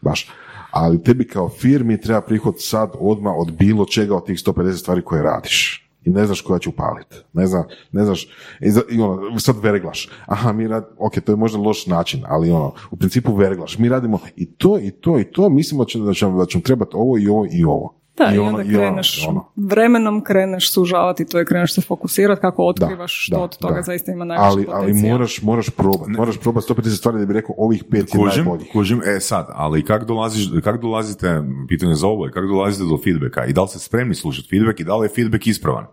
baš 0.00 0.28
ali 0.70 1.02
tebi 1.02 1.26
kao 1.26 1.48
firmi 1.48 2.00
treba 2.00 2.20
prihod 2.20 2.54
sad 2.58 2.92
odmah 3.00 3.34
od 3.38 3.52
bilo 3.52 3.84
čega 3.84 4.16
od 4.16 4.26
tih 4.26 4.38
150 4.38 4.72
stvari 4.72 5.02
koje 5.02 5.22
radiš. 5.22 5.82
I 6.04 6.10
ne 6.10 6.26
znaš 6.26 6.40
koja 6.40 6.58
će 6.58 6.68
upaliti. 6.68 7.16
Ne, 7.32 7.46
zna, 7.46 7.64
ne 7.92 8.04
znaš, 8.04 8.24
i, 8.60 8.72
i 8.90 9.00
ono, 9.00 9.38
sad 9.38 9.56
verglaš. 9.62 10.08
Aha, 10.26 10.52
mi 10.52 10.68
rad, 10.68 10.88
ok, 10.98 11.20
to 11.20 11.32
je 11.32 11.36
možda 11.36 11.58
loš 11.58 11.86
način, 11.86 12.22
ali 12.26 12.50
ono, 12.50 12.72
u 12.90 12.96
principu 12.96 13.34
verglaš. 13.34 13.78
Mi 13.78 13.88
radimo 13.88 14.18
i 14.36 14.46
to, 14.46 14.78
i 14.78 14.90
to, 14.90 15.18
i 15.18 15.24
to, 15.24 15.48
mislimo 15.48 15.84
da 15.84 15.88
će, 15.88 15.98
da 15.98 16.14
će, 16.14 16.26
da 16.26 16.46
će 16.46 16.60
trebati 16.60 16.90
ovo 16.94 17.18
i 17.18 17.28
ovo 17.28 17.46
i 17.52 17.64
ovo. 17.64 18.00
Da, 18.18 18.32
i, 18.34 18.38
ono, 18.38 18.48
onda 18.48 18.60
ono, 18.60 18.70
kreneš, 18.78 19.26
ono. 19.28 19.44
vremenom 19.56 20.24
kreneš 20.24 20.72
sužavati 20.72 21.26
to 21.26 21.40
i 21.40 21.44
kreneš 21.44 21.74
se 21.74 21.80
fokusirati 21.80 22.40
kako 22.40 22.66
otkrivaš 22.66 23.24
što 23.26 23.36
da, 23.36 23.42
od 23.42 23.58
toga 23.58 23.74
da. 23.74 23.82
zaista 23.82 24.12
ima 24.12 24.24
najveći 24.24 24.46
ali, 24.46 24.66
ali 24.70 24.86
potencijal. 24.86 25.12
moraš, 25.12 25.42
moraš 25.42 25.70
probati. 25.70 26.10
Moraš 26.10 26.38
probati 26.38 26.72
150 26.72 26.96
stvari 26.98 27.18
da 27.18 27.26
bi 27.26 27.32
rekao 27.32 27.54
ovih 27.58 27.84
pet 27.90 28.14
je 28.14 28.20
Kužim, 28.20 28.44
najboljih. 28.44 28.72
kužim, 28.72 29.00
e 29.16 29.20
sad, 29.20 29.46
ali 29.52 29.84
kak, 29.84 30.04
dolaziš, 30.04 30.48
kak 30.64 30.80
dolazite, 30.80 31.42
pitanje 31.68 31.94
za 31.94 32.06
ovo 32.06 32.26
je, 32.26 32.32
kak 32.32 32.46
dolazite 32.46 32.84
do 32.84 32.98
feedbacka 33.04 33.44
i 33.44 33.52
da 33.52 33.62
li 33.62 33.68
ste 33.68 33.78
spremni 33.78 34.14
slušati 34.14 34.48
feedback 34.48 34.80
i 34.80 34.84
da 34.84 34.96
li 34.96 35.04
je 35.04 35.14
feedback 35.14 35.46
ispravan? 35.46 35.86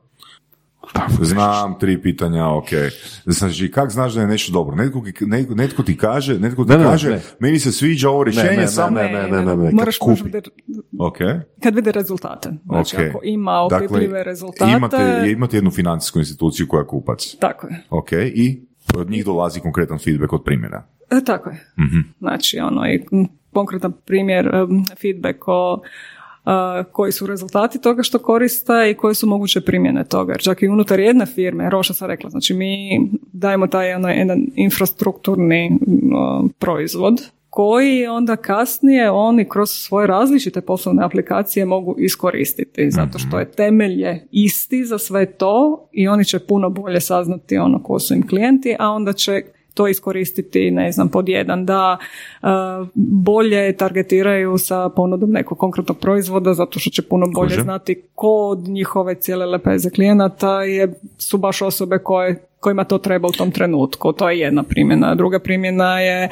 Znam, 1.22 1.80
tri 1.80 2.02
pitanja, 2.02 2.48
ok. 2.48 2.68
Znači, 3.26 3.72
kak 3.72 3.90
znaš 3.90 4.14
da 4.14 4.22
je 4.22 4.28
nešto 4.28 4.54
dobro? 4.54 4.76
Netko, 4.76 5.02
netko, 5.22 5.56
netko 5.56 5.84
ti 5.84 5.98
kaže, 5.98 6.40
netko 6.40 6.64
ti 6.64 6.72
Ne, 6.72 6.78
ne, 6.78 6.84
kaže, 6.84 7.10
ne. 7.10 7.22
meni 7.40 7.60
se 7.60 7.72
sviđa 7.72 8.10
ovo 8.10 8.24
rješenje, 8.24 8.50
ne, 8.50 8.56
ne, 8.56 8.68
samo... 8.68 8.90
ne, 8.92 9.04
ne, 9.04 9.22
ne, 9.24 9.46
ne, 9.46 9.56
ne, 9.56 9.66
kad 9.66 9.74
Moraš 9.74 9.98
kupi. 9.98 10.16
prvo 10.16 10.26
vidjeti- 10.26 10.50
Ok, 11.00 11.18
kad 11.64 11.76
vide 11.76 11.92
rezultate. 11.92 12.50
Znači, 12.66 12.96
ok. 12.96 13.02
ako 13.04 13.20
ima 13.24 13.60
opipljive 13.62 14.24
rezultate, 14.24 14.72
imate, 14.72 14.98
imate 15.30 15.58
jednu 15.58 15.72
financijsku 15.72 16.20
instituciju 16.20 16.68
koja 16.68 16.80
je 16.80 16.88
kupac. 16.88 17.36
tako 17.36 17.68
je. 17.68 17.84
Ok, 17.90 18.12
i 18.12 18.62
od 18.96 19.10
njih 19.10 19.26
dolazi 19.26 19.60
konkretan 19.60 20.00
feedback 20.00 20.34
od 20.34 20.44
primjera. 20.44 20.88
E, 21.12 21.24
tako 21.26 21.50
je. 21.50 21.72
Znači, 22.20 22.60
ono, 22.60 22.88
i 22.88 23.04
konkretan 23.54 23.94
primjer, 24.06 24.46
em, 24.48 24.70
feedback 25.02 25.38
o 25.48 25.82
koji 26.92 27.12
su 27.12 27.28
rezultati 27.28 27.82
toga 27.82 28.04
što 28.04 28.20
koriste 28.20 28.74
i 28.92 28.94
koje 28.94 29.16
su 29.16 29.28
moguće 29.28 29.62
primjene 29.62 30.04
toga. 30.04 30.34
Jer 30.34 30.42
čak 30.42 30.62
i 30.62 30.68
unutar 30.68 31.00
jedne 31.00 31.26
firme, 31.26 31.70
što 31.84 31.94
sam 31.94 32.08
rekla, 32.08 32.30
znači 32.30 32.54
mi 32.54 33.02
dajemo 33.34 33.68
taj 33.68 33.94
ono, 33.94 34.10
jedan 34.10 34.46
infrastrukturni 34.56 35.80
proizvod 36.60 37.22
koji 37.50 38.08
onda 38.08 38.36
kasnije 38.36 39.12
oni 39.12 39.50
kroz 39.50 39.70
svoje 39.70 40.08
različite 40.08 40.62
poslovne 40.62 41.04
aplikacije 41.04 41.66
mogu 41.66 41.96
iskoristiti, 42.00 42.92
zato 42.92 43.20
što 43.20 43.40
je 43.40 43.52
temelj 43.52 44.02
je 44.02 44.28
isti 44.32 44.86
za 44.86 44.98
sve 44.98 45.26
to 45.26 45.88
i 45.92 46.08
oni 46.08 46.26
će 46.26 46.40
puno 46.40 46.70
bolje 46.70 47.02
saznati 47.02 47.58
ono 47.58 47.84
ko 47.84 48.00
su 48.00 48.14
im 48.14 48.28
klijenti, 48.28 48.76
a 48.80 48.90
onda 48.90 49.14
će 49.14 49.42
to 49.74 49.88
iskoristiti, 49.88 50.72
ne 50.72 50.92
znam, 50.92 51.10
pod 51.10 51.30
jedan, 51.30 51.66
da 51.66 51.98
e, 52.42 52.48
bolje 52.96 53.78
targetiraju 53.78 54.58
sa 54.58 54.90
ponudom 54.90 55.32
nekog 55.32 55.58
konkretnog 55.58 55.98
proizvoda, 55.98 56.54
zato 56.54 56.80
što 56.80 56.90
će 56.90 57.02
puno 57.02 57.26
bolje 57.36 57.50
Kužim. 57.50 57.64
znati 57.64 58.02
ko 58.16 58.28
od 58.30 58.60
njihove 58.60 59.16
cijele 59.16 59.46
lepeze 59.46 59.90
klijenata 59.90 60.64
je, 60.64 60.94
su 61.18 61.38
baš 61.38 61.62
osobe 61.62 61.98
koje 61.98 62.48
kojima 62.64 62.84
to 62.84 62.98
treba 62.98 63.28
u 63.28 63.32
tom 63.32 63.52
trenutku. 63.52 64.14
To 64.14 64.30
je 64.30 64.40
jedna 64.40 64.64
primjena. 64.64 65.16
Druga 65.16 65.40
primjena 65.40 66.00
je 66.00 66.24
e, 66.24 66.30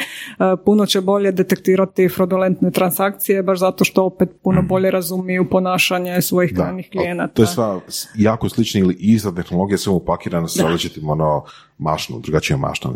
puno 0.66 0.86
će 0.86 1.02
bolje 1.02 1.32
detektirati 1.32 2.10
fraudulentne 2.10 2.72
transakcije, 2.72 3.44
baš 3.44 3.60
zato 3.60 3.86
što 3.86 4.04
opet 4.04 4.30
puno 4.44 4.62
bolje 4.62 4.92
razumiju 4.92 5.50
ponašanje 5.50 6.22
svojih 6.22 6.54
krajnjih 6.56 6.90
klijenata. 6.92 7.34
To 7.34 7.42
je 7.42 7.48
sva 7.48 7.80
jako 8.16 8.50
slična 8.50 8.80
ili 8.80 8.98
ista 9.00 9.36
tehnologija, 9.36 9.78
samo 9.78 9.96
upakirana 9.96 10.48
sa 10.48 10.64
različitim 10.64 11.10
ono, 11.10 11.44
mašnom, 11.78 12.22
drugačijom 12.22 12.60
mašnom. 12.60 12.96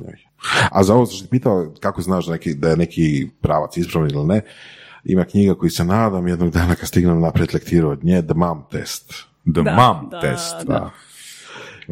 A 0.72 0.84
za 0.84 0.95
ovo 0.95 1.06
što 1.06 1.24
ti 1.24 1.30
pitao, 1.30 1.74
kako 1.80 2.02
znaš 2.02 2.26
da, 2.26 2.32
neki, 2.32 2.53
da 2.53 2.70
je 2.70 2.78
neki 2.78 3.28
pravac 3.41 3.78
ispravan 3.78 4.12
ili 4.12 4.26
ne, 4.26 4.41
ima 5.03 5.24
knjiga 5.26 5.56
koji 5.56 5.70
se 5.70 5.84
nadam 5.84 6.28
jednog 6.28 6.49
dana 6.49 6.76
kad 6.76 6.88
stignem 6.88 7.22
naprijed 7.22 7.53
lektiru 7.53 7.90
od 7.90 8.03
nje, 8.03 8.22
The 8.22 8.34
Mom 8.34 8.64
Test. 8.72 9.14
The 9.53 9.62
Da, 9.62 9.76
mom 9.76 10.10
da, 10.10 10.20
test. 10.20 10.56
da. 10.68 10.91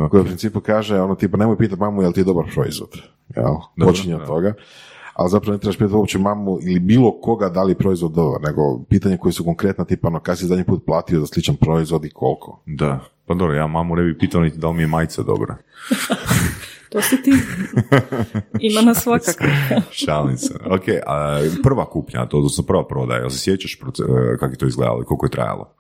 Koja 0.09 0.21
u 0.21 0.25
principu 0.25 0.59
kaže, 0.59 0.99
ono 0.99 1.15
tipa, 1.15 1.37
nemoj 1.37 1.57
pitati 1.57 1.81
mamu 1.81 2.01
je 2.01 2.07
li 2.07 2.13
ti 2.13 2.23
dobar 2.23 2.45
proizvod. 2.53 2.89
Jel? 3.35 3.55
Počinje 3.87 4.15
od 4.15 4.25
toga. 4.25 4.53
Ali 5.13 5.29
zapravo 5.29 5.53
ne 5.53 5.59
trebaš 5.59 5.77
pitati 5.77 5.95
uopće 5.95 6.19
mamu 6.19 6.57
ili 6.61 6.79
bilo 6.79 7.21
koga 7.21 7.49
da 7.49 7.63
li 7.63 7.71
je 7.71 7.75
proizvod 7.77 8.11
dobar, 8.11 8.41
nego 8.41 8.83
pitanje 8.89 9.17
koje 9.17 9.33
su 9.33 9.43
konkretna, 9.43 9.85
tipa, 9.85 10.07
ono, 10.07 10.19
kad 10.19 10.37
si 10.37 10.45
zadnji 10.45 10.63
put 10.63 10.85
platio 10.85 11.19
za 11.19 11.25
sličan 11.25 11.55
proizvod 11.55 12.05
i 12.05 12.09
koliko. 12.09 12.61
Da. 12.65 12.99
Pa 13.25 13.33
dobro, 13.33 13.53
ja 13.55 13.67
mamu 13.67 13.95
ne 13.95 14.03
bi 14.03 14.17
pitao 14.17 14.41
niti 14.41 14.57
da 14.57 14.67
li 14.67 14.73
mi 14.73 14.83
je 14.83 14.87
majica 14.87 15.23
dobra. 15.23 15.57
To 16.93 17.01
si 17.01 17.21
ti. 17.21 17.31
Ima 18.59 18.81
nas 18.81 19.03
svakako. 19.03 19.43
Šalim 20.05 20.37
se. 20.37 20.53
Ok, 20.65 20.83
a 21.07 21.39
prva 21.63 21.85
kupnja, 21.85 22.25
to, 22.25 22.37
odnosno 22.37 22.63
prva 22.63 22.87
prodaja, 22.87 23.19
jel 23.19 23.29
se 23.29 23.39
sjećaš 23.39 23.79
proce- 23.79 24.33
e, 24.33 24.37
kako 24.37 24.53
je 24.53 24.57
to 24.57 24.67
izgledalo 24.67 25.01
i 25.01 25.05
koliko 25.05 25.25
je 25.25 25.29
trajalo? 25.29 25.73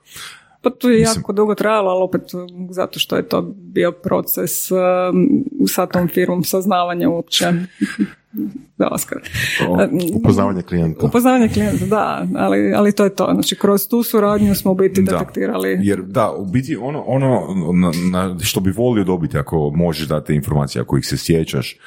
Pa 0.63 0.69
to 0.69 0.89
je 0.89 0.99
jako 1.01 1.33
dugo 1.33 1.55
trajalo, 1.55 1.91
ali 1.91 2.03
opet 2.03 2.21
um, 2.33 2.67
zato 2.71 2.99
što 2.99 3.15
je 3.15 3.27
to 3.27 3.41
bio 3.55 3.91
proces 3.91 4.71
um, 4.71 4.79
sa 5.67 5.85
tom 5.85 6.07
firmom 6.07 6.43
saznavanja 6.43 7.09
uopće 7.09 7.45
dolaska. 8.77 9.15
O, 9.69 9.73
Um, 9.73 9.99
upoznavanje 10.13 10.61
klijenta. 10.61 11.05
Upoznavanje 11.05 11.49
klijenta, 11.49 11.85
da, 11.85 12.27
ali, 12.35 12.73
ali 12.73 12.91
to 12.91 13.03
je 13.03 13.15
to. 13.15 13.29
Znači, 13.33 13.55
kroz 13.55 13.87
tu 13.87 14.03
suradnju 14.03 14.55
smo 14.55 14.71
u 14.71 14.75
biti 14.75 15.01
Da. 15.01 15.11
detektirali. 15.11 15.77
Jer 15.81 16.01
da, 16.01 16.31
u 16.31 16.45
biti 16.45 16.75
ono, 16.75 17.01
ono 17.01 17.41
na, 17.73 17.91
na- 18.11 18.39
što 18.39 18.59
bi 18.59 18.71
volio 18.71 19.03
dobiti 19.03 19.37
ako 19.37 19.71
možeš 19.75 20.07
dati 20.07 20.35
informacije, 20.35 20.81
ako 20.81 20.97
ih 20.97 21.07
se 21.07 21.17
sjećaš, 21.17 21.77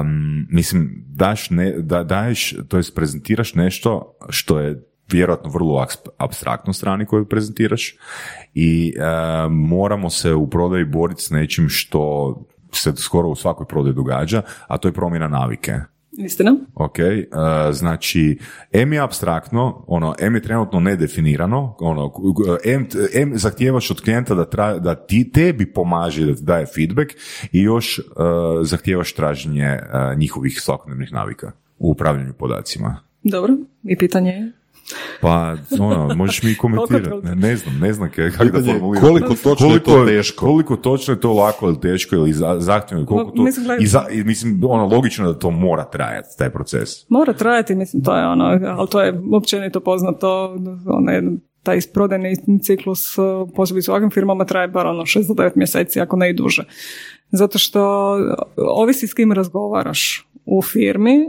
um, 0.00 0.46
mislim, 0.50 1.04
daš 1.06 1.50
ne, 1.50 1.72
da, 1.72 2.04
daješ, 2.04 2.54
to 2.68 2.76
jest 2.76 2.94
prezentiraš 2.94 3.54
nešto 3.54 4.16
što 4.28 4.58
je 4.60 4.82
vjerojatno 5.10 5.50
vrlo 5.50 5.86
abstraktno 6.16 6.72
strani 6.72 7.06
koju 7.06 7.28
prezentiraš 7.28 7.96
i 8.54 8.94
e, 8.96 9.02
moramo 9.48 10.10
se 10.10 10.34
u 10.34 10.50
prodaji 10.50 10.84
boriti 10.84 11.22
s 11.22 11.30
nečim 11.30 11.68
što 11.68 12.34
se 12.72 12.92
skoro 12.96 13.28
u 13.28 13.34
svakoj 13.34 13.66
prodaji 13.66 13.94
događa, 13.94 14.42
a 14.66 14.78
to 14.78 14.88
je 14.88 14.92
promjena 14.92 15.28
navike. 15.28 15.80
Istina? 16.18 16.56
Ok, 16.74 16.98
uh, 16.98 17.74
znači, 17.74 18.38
M 18.72 18.92
je 18.92 19.00
abstraktno, 19.00 19.84
ono, 19.86 20.14
M 20.18 20.34
je 20.34 20.42
trenutno 20.42 20.80
nedefinirano, 20.80 21.76
ono, 21.78 22.12
M, 22.64 22.86
M 23.14 23.32
zahtijevaš 23.34 23.90
od 23.90 24.00
klijenta 24.00 24.34
da, 24.34 24.44
tra, 24.44 24.78
da 24.78 24.94
ti, 24.94 25.30
tebi 25.32 25.72
pomaže 25.72 26.26
da 26.26 26.34
ti 26.34 26.42
daje 26.42 26.66
feedback 26.66 27.10
i 27.52 27.62
još 27.62 27.98
uh, 27.98 28.04
zahtijevaš 28.62 29.12
traženje 29.12 29.78
uh, 29.78 30.18
njihovih 30.18 30.60
svakodnevnih 30.60 31.12
navika 31.12 31.52
u 31.78 31.90
upravljanju 31.90 32.32
podacima. 32.32 33.00
Dobro. 33.22 33.56
I 33.82 33.96
pitanje 33.96 34.30
je? 34.30 34.52
Pa, 35.20 35.56
ono, 35.80 36.14
možeš 36.14 36.42
mi 36.42 36.54
komentirati, 36.54 37.10
Koliko 37.10 37.28
ne, 37.28 37.34
ne 37.34 37.56
znam, 37.56 37.78
ne 37.78 37.92
znam 37.92 38.10
kako 38.10 38.44
da 38.44 38.62
formuliram. 38.62 39.06
koliko 39.06 39.34
točno 39.34 39.68
je 39.68 39.80
to 39.80 40.04
teško. 40.06 40.46
Koliko 40.46 40.76
točno 40.76 41.14
je 41.14 41.20
to 41.20 41.32
lako 41.32 41.66
ili 41.66 41.80
teško 41.80 42.16
ili 42.16 42.32
za- 42.32 42.56
zahtjevno, 42.58 43.06
koliko 43.06 43.30
to, 43.30 43.42
mislim, 43.42 43.66
i, 43.80 43.86
za, 43.86 44.04
i 44.10 44.24
mislim, 44.24 44.60
ono, 44.64 44.86
logično 44.86 45.32
da 45.32 45.38
to 45.38 45.50
mora 45.50 45.84
trajati, 45.84 46.28
taj 46.38 46.50
proces. 46.50 46.88
Mora 47.08 47.32
trajati, 47.32 47.74
mislim, 47.74 48.02
to 48.02 48.16
je 48.16 48.26
ono, 48.26 48.44
ali 48.68 48.88
to 48.88 49.00
je 49.02 49.20
općenito 49.32 49.80
poznato, 49.80 50.56
ono, 50.86 51.32
taj 51.62 51.78
prodajni 51.94 52.36
ciklus, 52.62 53.16
posebice 53.56 53.90
u 53.90 53.94
ovakvim 53.94 54.10
firmama, 54.10 54.44
traje 54.44 54.68
bar 54.68 54.86
ono 54.86 55.02
6 55.02 55.26
do 55.28 55.34
9 55.34 55.50
mjeseci, 55.54 56.00
ako 56.00 56.16
ne 56.16 56.30
i 56.30 56.34
duže. 56.34 56.64
Zato 57.30 57.58
što 57.58 58.12
ovisi 58.56 59.06
s 59.06 59.14
kim 59.14 59.32
razgovaraš 59.32 60.28
u 60.44 60.62
firmi, 60.62 61.28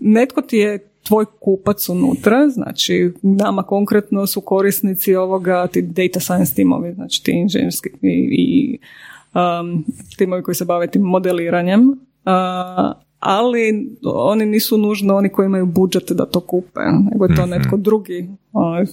netko 0.00 0.42
ti 0.42 0.56
je 0.58 0.90
tvoj 1.04 1.24
kupac 1.40 1.88
unutra, 1.88 2.48
znači 2.48 3.12
nama 3.22 3.62
konkretno 3.62 4.26
su 4.26 4.40
korisnici 4.40 5.14
ovoga, 5.14 5.66
ti 5.66 5.82
data 5.82 6.20
science 6.20 6.54
timovi, 6.54 6.94
znači 6.94 7.24
ti 7.24 7.32
inženjerski 7.32 7.88
i, 8.02 8.28
i 8.30 8.78
um, 9.34 9.84
timovi 10.16 10.42
koji 10.42 10.54
se 10.54 10.64
bave 10.64 10.86
tim 10.86 11.02
modeliranjem, 11.02 11.88
uh, 11.88 11.96
ali 13.18 13.96
oni 14.02 14.46
nisu 14.46 14.78
nužno 14.78 15.16
oni 15.16 15.28
koji 15.28 15.46
imaju 15.46 15.66
budžet 15.66 16.12
da 16.12 16.26
to 16.26 16.40
kupe, 16.40 16.80
nego 17.10 17.24
je 17.24 17.34
to 17.36 17.46
netko 17.46 17.76
drugi, 17.76 18.28
onaj, 18.52 18.84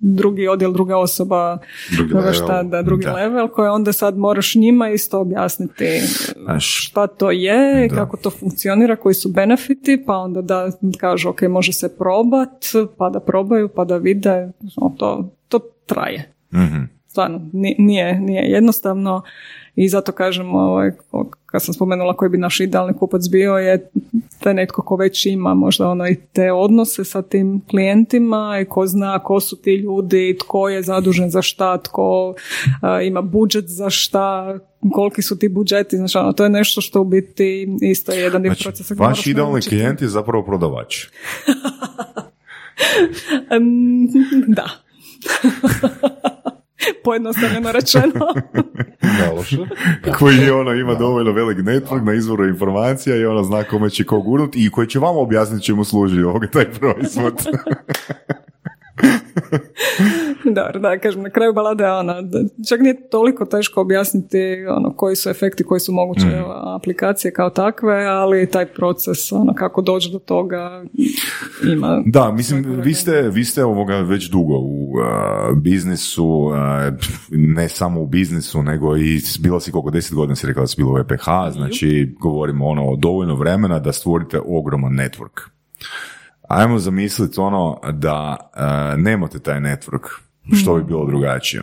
drugi 0.00 0.48
odjel, 0.48 0.72
druga 0.72 0.96
osoba, 0.98 1.58
Drugi 1.90 2.08
druga 2.08 2.20
level. 2.20 2.34
šta, 2.34 2.62
da, 2.62 2.82
drugi 2.82 3.04
Da. 3.04 3.12
level, 3.12 3.48
koje 3.48 3.70
onda 3.70 3.92
sad 3.92 4.18
moraš 4.18 4.54
njima 4.54 4.88
isto 4.90 5.20
objasniti 5.20 6.00
Znaš, 6.36 6.86
šta 6.86 7.06
to 7.06 7.30
je, 7.30 7.88
Da. 7.88 7.94
kako 7.94 8.16
to 8.16 8.30
funkcionira, 8.30 8.96
koji 8.96 9.14
su 9.14 9.28
benefiti, 9.28 10.02
pa 10.06 10.14
onda 10.14 10.42
da 10.42 10.68
kažu 10.98 11.28
ok, 11.28 11.42
može 11.42 11.72
se 11.72 11.96
probat, 11.96 12.64
pa 12.96 13.10
da 13.10 13.20
probaju, 13.20 13.68
pa 13.68 13.84
da 13.84 13.96
vide, 13.96 14.52
no, 14.76 14.94
to, 14.98 15.28
to 15.48 15.58
traje. 15.86 16.32
mhm. 16.54 16.82
Stvarno, 17.06 17.40
ni- 17.52 17.76
nije, 17.78 18.20
nije 18.20 18.42
jednostavno 18.42 19.22
i 19.82 19.88
zato 19.88 20.12
kažem, 20.12 20.54
ovaj, 20.54 20.90
kad 21.46 21.62
sam 21.62 21.74
spomenula 21.74 22.16
koji 22.16 22.28
bi 22.28 22.38
naš 22.38 22.60
idealni 22.60 22.94
kupac 22.94 23.22
bio, 23.30 23.52
je 23.56 23.90
taj 24.38 24.54
netko 24.54 24.82
ko 24.82 24.96
već 24.96 25.26
ima 25.26 25.54
možda 25.54 25.88
ono 25.88 26.08
i 26.08 26.16
te 26.32 26.52
odnose 26.52 27.04
sa 27.04 27.22
tim 27.22 27.60
klijentima 27.70 28.58
i 28.62 28.64
ko 28.64 28.86
zna 28.86 29.18
ko 29.18 29.40
su 29.40 29.56
ti 29.56 29.74
ljudi, 29.74 30.36
tko 30.40 30.68
je 30.68 30.82
zadužen 30.82 31.30
za 31.30 31.42
šta, 31.42 31.78
tko 31.78 32.34
a, 32.82 33.02
ima 33.02 33.22
budžet 33.22 33.64
za 33.68 33.90
šta, 33.90 34.58
koliki 34.92 35.22
su 35.22 35.38
ti 35.38 35.48
budžeti, 35.48 35.96
znači 35.96 36.18
ono, 36.18 36.32
to 36.32 36.44
je 36.44 36.50
nešto 36.50 36.80
što 36.80 37.00
u 37.00 37.04
biti 37.04 37.68
isto 37.80 38.12
je 38.12 38.20
jedan 38.20 38.42
dio 38.42 38.50
Znači, 38.50 38.64
procesa. 38.64 38.94
vaš 38.98 39.26
idealni 39.26 39.52
naučiti. 39.52 39.76
klijent 39.76 40.02
je 40.02 40.08
zapravo 40.08 40.44
prodavač. 40.44 40.96
Em, 43.50 44.06
da. 44.46 44.66
Pojednostavljeno 47.04 47.72
rečeno. 47.72 48.12
Da, 50.04 50.12
koji 50.12 50.36
je 50.36 50.52
ono 50.52 50.74
ima 50.74 50.94
dovoljno 50.94 51.32
velik 51.32 51.58
network 51.58 52.04
na 52.04 52.14
izvoru 52.14 52.48
informacija 52.48 53.16
i 53.16 53.24
ono 53.24 53.42
zna 53.42 53.64
kome 53.64 53.90
će 53.90 54.04
ko 54.04 54.20
gurnut 54.20 54.56
i 54.56 54.70
koji 54.70 54.86
će 54.86 54.98
vam 54.98 55.16
objasniti 55.16 55.64
čemu 55.64 55.84
služi 55.84 56.22
ovoga 56.22 56.46
taj 56.46 56.64
proizvod. 56.70 57.34
Dobro, 60.56 60.80
da, 60.80 60.98
kažem, 60.98 61.22
na 61.22 61.30
kraju 61.30 61.52
balade, 61.52 61.84
da, 61.84 62.38
čak 62.68 62.80
nije 62.80 63.08
toliko 63.08 63.44
teško 63.44 63.80
objasniti 63.80 64.66
ono, 64.68 64.92
koji 64.96 65.16
su 65.16 65.30
efekti, 65.30 65.64
koji 65.64 65.80
su 65.80 65.92
moguće 65.92 66.26
Mm. 66.26 66.74
aplikacije 66.76 67.32
kao 67.32 67.50
takve, 67.50 68.04
ali 68.04 68.50
taj 68.50 68.66
proces, 68.66 69.32
ono, 69.32 69.54
kako 69.54 69.82
doći 69.82 70.10
do 70.12 70.18
toga, 70.18 70.84
ima... 71.72 72.02
Da, 72.06 72.32
mislim, 72.32 72.80
vi 72.84 72.94
ste, 72.94 73.22
vi 73.32 73.44
ste 73.44 73.64
ovoga 73.64 73.96
već 73.96 74.30
dugo 74.30 74.54
u 74.54 74.92
uh, 74.92 75.58
biznisu, 75.58 76.26
uh, 76.26 76.54
ne 77.30 77.68
samo 77.68 78.00
u 78.00 78.06
biznisu, 78.06 78.62
nego 78.62 78.96
i 78.96 79.20
bila 79.40 79.60
si 79.60 79.72
koliko 79.72 79.90
deset 79.90 80.14
godina 80.14 80.36
si 80.36 80.46
rekla 80.46 80.60
da 80.60 80.66
si 80.66 80.76
bila 80.76 80.92
u 80.92 80.98
EPH, 80.98 81.24
znači 81.52 82.16
govorimo 82.20 82.66
ono 82.66 82.96
dovoljno 82.96 83.34
vremena 83.34 83.78
da 83.78 83.92
stvorite 83.92 84.40
ogroman 84.46 84.92
network. 84.92 85.48
Ajmo 86.50 86.78
zamisliti 86.78 87.40
ono 87.40 87.80
da 87.92 88.36
uh, 88.40 89.02
nemate 89.02 89.38
taj 89.38 89.60
network, 89.60 90.06
što 90.52 90.74
bi 90.74 90.84
bilo 90.84 91.06
drugačije. 91.06 91.62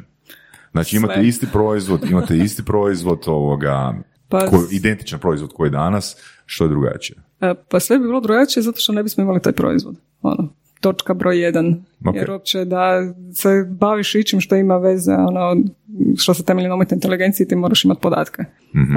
Znači 0.72 0.96
imate 0.96 1.14
Sve. 1.14 1.28
isti 1.28 1.48
proizvod, 1.54 2.10
imate 2.10 2.38
isti 2.46 2.66
proizvod 2.66 3.24
ovoga, 3.28 3.94
Pa- 4.30 4.46
koji, 4.46 4.62
identičan 4.72 5.20
proizvod 5.20 5.54
koji 5.54 5.68
je 5.68 5.72
danas, 5.72 6.16
što 6.46 6.64
je 6.64 6.68
drugačije? 6.68 7.18
E, 7.42 7.54
Pa 7.70 7.80
sve 7.80 8.00
bi 8.00 8.06
bilo 8.06 8.22
drugačije 8.22 8.64
zato 8.64 8.80
što 8.80 8.94
ne 8.94 9.04
bismo 9.04 9.24
imali 9.24 9.42
taj 9.42 9.54
proizvod. 9.54 9.96
Ono, 10.22 10.50
točka 10.82 11.14
broj 11.14 11.40
jedan. 11.40 11.86
Ok. 12.06 12.16
Jer 12.16 12.32
uopće 12.32 12.66
da 12.66 13.14
se 13.34 13.50
baviš 13.70 14.16
ičim 14.16 14.42
što 14.42 14.56
ima 14.56 14.78
veze, 14.78 15.14
ono, 15.14 15.56
što 16.18 16.34
se 16.34 16.44
temelji 16.44 16.68
na 16.68 16.76
umjetnoj 16.76 16.96
inteligenciji, 16.96 17.48
ti 17.48 17.56
moraš 17.56 17.86
imati 17.86 18.02
podatke. 18.02 18.44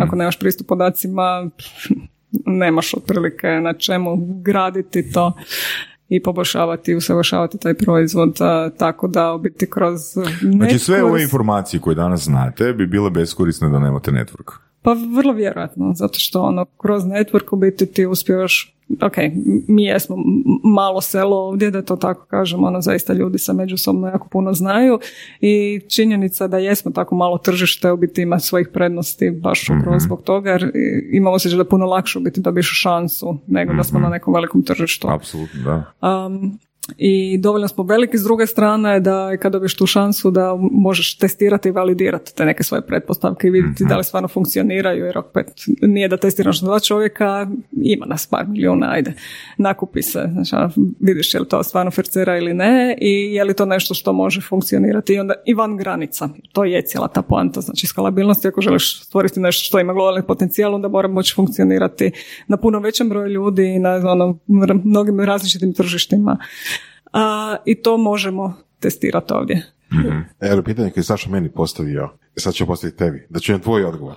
Ako 0.03 0.17
nemaš 0.17 0.39
pristup 0.39 0.67
podacima, 0.67 1.51
nemaš 2.47 2.95
otprilike 2.95 3.47
na 3.47 3.73
čemu 3.73 4.17
graditi 4.43 5.13
to 5.13 5.33
i 6.09 6.23
poboljšavati 6.23 6.91
i 6.91 6.95
usavršavati 6.95 7.59
taj 7.59 7.75
proizvod, 7.75 8.39
tako 8.77 9.09
da 9.09 9.35
u 9.35 9.39
biti 9.39 9.71
kroz 9.71 10.01
Znači 10.57 10.79
sve 10.79 11.05
ove 11.05 11.23
informacije 11.23 11.81
koje 11.81 11.95
danas 11.95 12.21
znate 12.21 12.73
bi 12.73 12.87
bile 12.87 13.11
beskorisne 13.11 13.69
da 13.69 13.79
nemate 13.79 14.11
network. 14.11 14.53
Pa 14.83 14.97
vrlo 15.17 15.33
vjerojatno, 15.33 15.93
zato 15.95 16.19
što 16.19 16.43
ono, 16.43 16.65
kroz 16.65 17.03
network 17.03 17.45
u 17.51 17.57
biti 17.57 17.87
ti 17.87 18.07
uspijevaš, 18.07 18.77
ok, 19.03 19.17
mi 19.69 19.85
jesmo 19.85 20.17
malo 20.65 21.01
selo 21.01 21.37
ovdje, 21.37 21.71
da 21.71 21.83
to 21.83 21.97
tako 21.97 22.27
kažem, 22.27 22.65
ono, 22.65 22.81
zaista 22.81 23.13
ljudi 23.13 23.39
se 23.39 23.53
međusobno 23.53 24.07
jako 24.07 24.29
puno 24.29 24.53
znaju 24.53 24.99
i 25.41 25.81
činjenica 25.89 26.49
da 26.49 26.59
jesmo 26.59 26.91
tako 26.91 27.15
malo 27.15 27.39
tržište 27.39 27.93
u 27.93 27.97
biti 27.97 28.23
ima 28.23 28.39
svojih 28.39 28.69
prednosti 28.73 29.31
baš 29.31 29.71
upravo 29.71 29.99
zbog 29.99 30.23
toga, 30.23 30.51
jer 30.51 30.73
imamo 31.13 31.39
se 31.39 31.49
da 31.49 31.57
je 31.57 31.69
puno 31.69 31.87
lakše 31.87 32.19
u 32.19 32.23
biti 32.23 32.41
dobiješ 32.41 32.81
šansu 32.83 33.39
nego 33.47 33.73
da 33.75 33.83
smo 33.83 34.01
na 34.01 34.09
nekom 34.09 34.35
velikom 34.35 34.63
tržištu. 34.63 35.09
Apsolutno, 35.11 35.61
da. 35.65 36.09
Um, 36.27 36.59
I 36.99 37.39
dovoljno 37.39 37.69
smo 37.69 37.85
veliki 37.85 38.19
s 38.19 38.23
druge 38.23 38.47
strane 38.47 39.01
da 39.01 39.37
kad 39.37 39.53
dobiješ 39.53 39.77
tu 39.77 39.87
šansu 39.87 40.31
da 40.31 40.57
možeš 40.73 41.19
testirati 41.19 41.69
i 41.69 41.73
validirati 41.73 42.37
te 42.37 42.45
neke 42.45 42.63
svoje 42.63 42.87
pretpostavke 42.87 43.47
i 43.47 43.51
vidjeti 43.51 43.85
da 43.85 43.97
li 43.97 44.05
stvarno 44.05 44.29
funkcioniraju 44.29 45.05
jer 45.05 45.19
opet 45.19 45.47
nije 45.83 46.09
da 46.09 46.17
testiraš 46.17 46.61
dva 46.61 46.81
čovjeka, 46.81 47.47
ima 47.83 48.07
nas 48.07 48.27
par 48.27 48.49
milijuna, 48.49 48.91
ajde, 48.91 49.13
nakupi 49.59 50.03
se, 50.03 50.29
znači 50.33 50.57
vidiš 51.01 51.35
je 51.35 51.41
li 51.41 51.49
to 51.49 51.63
stvarno 51.63 51.91
fercera 51.91 52.39
ili 52.39 52.55
ne 52.55 52.97
i 53.01 53.35
je 53.35 53.45
li 53.45 53.55
to 53.55 53.65
nešto 53.65 53.95
što 53.95 54.13
može 54.13 54.41
funkcionirati 54.41 55.15
i 55.15 55.19
onda 55.19 55.35
i 55.47 55.55
van 55.55 55.77
granica. 55.77 56.29
To 56.53 56.65
je 56.65 56.83
cijela 56.83 57.09
ta 57.09 57.23
poanta, 57.23 57.61
znači 57.61 57.87
skalabilnost 57.87 58.47
ako 58.47 58.61
želiš 58.61 59.03
stvoriti 59.05 59.41
nešto 59.41 59.65
što 59.65 59.81
ima 59.81 59.93
globalni 59.93 60.27
potencijal 60.27 60.75
onda 60.75 60.89
mora 60.89 61.09
moći 61.09 61.35
funkcionirati 61.35 62.11
na 62.49 62.57
puno 62.57 62.79
većem 62.79 63.09
broju 63.09 63.29
ljudi 63.29 63.67
i 63.67 63.79
na 63.79 63.91
ono, 63.91 64.39
mnogim 64.85 65.21
različitim 65.21 65.73
tržištima. 65.73 66.39
A, 67.13 67.57
I 67.65 67.83
to 67.83 67.97
možemo 67.99 68.55
testirati 68.81 69.35
ovdje. 69.35 69.63
Evo, 70.41 70.63
pitanje 70.63 70.91
koje 70.91 71.01
je 71.01 71.05
Saša 71.05 71.31
meni 71.31 71.51
postavio, 71.51 72.09
sad 72.37 72.55
ću 72.55 72.67
postaviti 72.67 72.99
tebi, 72.99 73.27
da 73.31 73.41
čujem 73.41 73.61
tvoj 73.61 73.85
odgovor. 73.85 74.17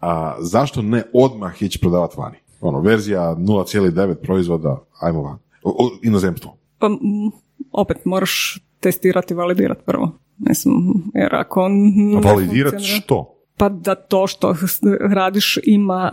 A, 0.00 0.36
zašto 0.40 0.82
ne 0.82 1.02
odmah 1.12 1.62
ići 1.62 1.78
prodavati 1.78 2.14
vani? 2.18 2.36
Ono, 2.60 2.80
verzija 2.80 3.36
0,9 3.38 4.14
proizvoda, 4.14 4.80
ajmo 5.00 5.22
van. 5.22 5.38
Inozemstvo. 6.02 6.56
Pa 6.78 6.90
opet 7.72 8.04
moraš 8.04 8.58
testirati 8.80 9.34
i 9.34 9.36
validirati 9.36 9.82
prvo. 9.86 10.10
Mislim, 10.38 10.74
jer 11.14 11.34
ako 11.34 11.68
Validirati 12.24 12.84
što? 12.84 13.33
Pa 13.56 13.68
da 13.68 13.94
to 13.94 14.26
što 14.26 14.56
radiš 15.00 15.58
ima 15.62 16.12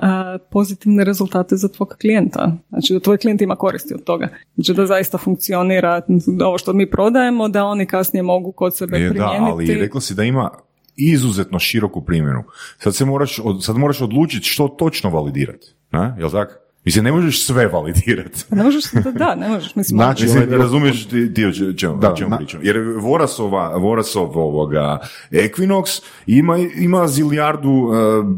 pozitivne 0.52 1.04
rezultate 1.04 1.56
za 1.56 1.68
tvog 1.68 1.96
klijenta. 2.02 2.58
Znači 2.70 2.94
da 2.94 3.00
tvoj 3.00 3.18
klijent 3.18 3.42
ima 3.42 3.56
koristi 3.56 3.94
od 3.94 4.04
toga. 4.04 4.28
Znači 4.56 4.74
da 4.74 4.86
zaista 4.86 5.18
funkcionira 5.18 6.02
ovo 6.46 6.58
što 6.58 6.74
mi 6.74 6.90
prodajemo, 6.90 7.48
da 7.50 7.66
oni 7.66 7.86
kasnije 7.86 8.24
mogu 8.24 8.52
kod 8.52 8.78
sebe 8.78 8.98
Je, 8.98 9.08
da, 9.08 9.10
primijeniti. 9.10 9.52
ali 9.52 9.80
rekla 9.80 10.02
si 10.02 10.16
da 10.16 10.24
ima 10.24 10.50
izuzetno 10.96 11.60
široku 11.60 12.02
primjenu. 12.06 12.44
Sad 12.78 12.96
se 12.96 13.06
moraš, 13.06 13.40
sad 13.62 13.78
moraš 13.78 14.02
odlučiti 14.02 14.46
što 14.48 14.68
točno 14.68 15.10
validirati. 15.10 15.68
Ne? 15.92 16.16
Jel 16.20 16.32
tako? 16.32 16.54
Mislim, 16.86 17.06
ne 17.06 17.12
možeš 17.12 17.46
sve 17.46 17.68
validirati. 17.68 18.44
Ne 18.50 18.64
možeš, 18.64 18.84
da, 18.94 19.12
da, 19.14 19.36
ne 19.36 19.50
možeš. 19.50 19.76
Mislim, 19.76 19.98
Znači, 19.98 20.24
Mislim, 20.24 20.38
ovaj 20.38 20.50
dio- 20.50 20.58
razumiješ 20.58 21.08
ti, 21.08 21.34
ti 21.34 21.46
o 21.46 21.52
če- 21.52 21.78
čemu, 21.78 21.98
Da, 21.98 22.14
čemu 22.16 22.30
na- 22.30 22.38
pričam. 22.38 22.60
Jer 22.64 22.78
Vorasova, 22.98 23.78
Vorasov 23.78 24.38
ovoga 24.38 25.00
Equinox 25.32 25.86
ima, 26.28 26.58
ima 26.76 27.08
zilijardu 27.08 27.70
e, 27.70 27.96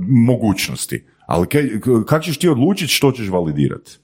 mogućnosti. 0.08 1.04
Ali 1.26 1.48
kako 2.06 2.20
ćeš 2.20 2.38
ti 2.38 2.50
odlučiti 2.50 2.94
što 2.94 3.12
ćeš 3.12 3.30
validirati? 3.30 4.00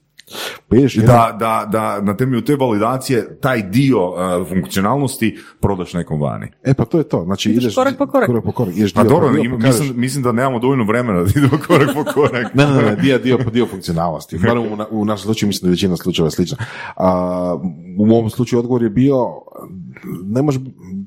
Pa 0.68 0.76
ideš 0.76 0.96
jedan- 0.96 1.06
Da, 1.08 1.36
da, 1.38 1.68
da 1.68 2.00
na 2.02 2.16
temelju 2.16 2.40
te 2.42 2.56
validacije 2.56 3.00
taj 3.36 3.62
dio 3.62 3.98
e, 3.98 4.44
funkcionalnosti 4.46 5.28
prodaš 5.60 5.92
nekom 5.92 6.20
vani. 6.20 6.46
E 6.64 6.74
pa 6.74 6.84
to 6.84 6.98
je 6.98 7.04
to. 7.04 7.24
Znači 7.24 7.50
Ideš 7.50 7.62
ideš 7.64 7.74
korak 7.74 7.98
po 7.98 8.06
korak. 8.06 8.26
korak 8.26 8.44
po 8.44 8.52
korak. 8.52 8.76
Ideš 8.76 8.92
Pa 8.92 9.02
dio 9.02 9.10
dobro, 9.10 9.28
po 9.28 9.34
dio, 9.34 9.50
pokažeš- 9.52 9.80
mislim, 9.80 10.00
mislim 10.00 10.22
da 10.22 10.32
nemamo 10.32 10.58
dovoljno 10.58 10.84
vremena 10.84 11.22
da 11.22 11.30
idemo 11.30 11.58
korak 11.66 11.88
po 11.94 12.04
korak. 12.04 12.46
Ne, 12.54 12.66
ne, 12.66 12.82
ne, 12.82 12.96
dio, 12.96 13.18
dio 13.18 13.38
po 13.38 13.50
dio 13.50 13.66
funkcionalnosti. 13.66 14.38
Barem 14.38 14.62
u, 14.62 14.76
na- 14.76 14.86
u 14.90 15.04
našem 15.04 15.24
slučaju 15.24 15.48
mislim 15.48 15.62
da 15.62 15.68
je 15.68 15.72
većina 15.72 15.96
slučajeva 15.96 16.26
je 16.26 16.32
slična. 16.32 16.56
A, 16.96 17.56
u 17.98 18.06
mom 18.06 18.30
slučaju 18.30 18.60
odgovor 18.60 18.82
je 18.82 18.90
bio 18.90 19.26
ne 20.24 20.42
može 20.42 20.60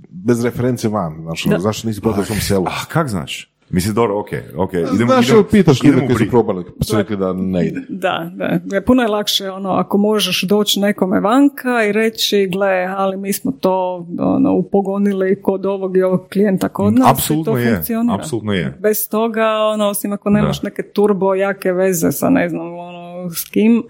bez 0.09 0.43
reference 0.43 0.87
van. 0.87 1.17
Znači, 1.21 1.49
zašto 1.57 1.87
nisi 1.87 2.01
prodao 2.01 2.21
u 2.21 2.25
svom 2.25 2.39
selu? 2.39 2.65
A 2.65 2.85
kak 2.87 3.07
znaš? 3.07 3.52
Mislim, 3.73 3.95
dobro, 3.95 4.19
ok, 4.19 4.27
ok. 4.55 4.73
Idemo, 4.73 4.87
Znaš, 5.05 5.25
idemo, 5.25 5.39
evo, 5.39 5.47
pitaš 5.51 5.83
ljude 5.83 5.89
idemo 5.89 6.07
koji 6.07 6.15
su 6.15 6.19
pri- 6.19 6.29
probali, 6.29 6.63
pa 6.79 6.83
su 6.83 6.97
rekli 6.97 7.17
da 7.17 7.33
ne 7.33 7.67
ide. 7.67 7.81
Da, 7.89 8.31
da. 8.61 8.81
Puno 8.81 9.01
je 9.01 9.07
lakše 9.07 9.49
ono, 9.49 9.69
ako 9.71 9.97
možeš 9.99 10.41
doći 10.43 10.79
nekome 10.79 11.19
vanka 11.19 11.85
i 11.85 11.91
reći, 11.91 12.47
gle, 12.47 12.87
ali 12.87 13.17
mi 13.17 13.33
smo 13.33 13.51
to 13.53 14.07
ono, 14.19 14.53
upogonili 14.53 15.41
kod 15.41 15.65
ovog 15.65 15.97
i 15.97 16.03
ovog 16.03 16.27
klijenta 16.29 16.69
kod 16.69 16.93
nas 16.93 17.11
Apsolutno 17.11 17.57
je, 17.57 17.75
funkcionira. 17.75 18.15
apsolutno 18.15 18.53
je. 18.53 18.77
Bez 18.79 19.09
toga, 19.09 19.45
ono, 19.73 19.85
osim 19.85 20.13
ako 20.13 20.29
nemaš 20.29 20.61
Da. 20.61 20.65
neke 20.65 20.83
turbo 20.83 21.35
jake 21.35 21.71
veze 21.71 22.11
sa 22.11 22.29
ne 22.29 22.49
znam 22.49 22.67
ono, 22.69 23.03
s 23.31 23.43
kim, 23.43 23.83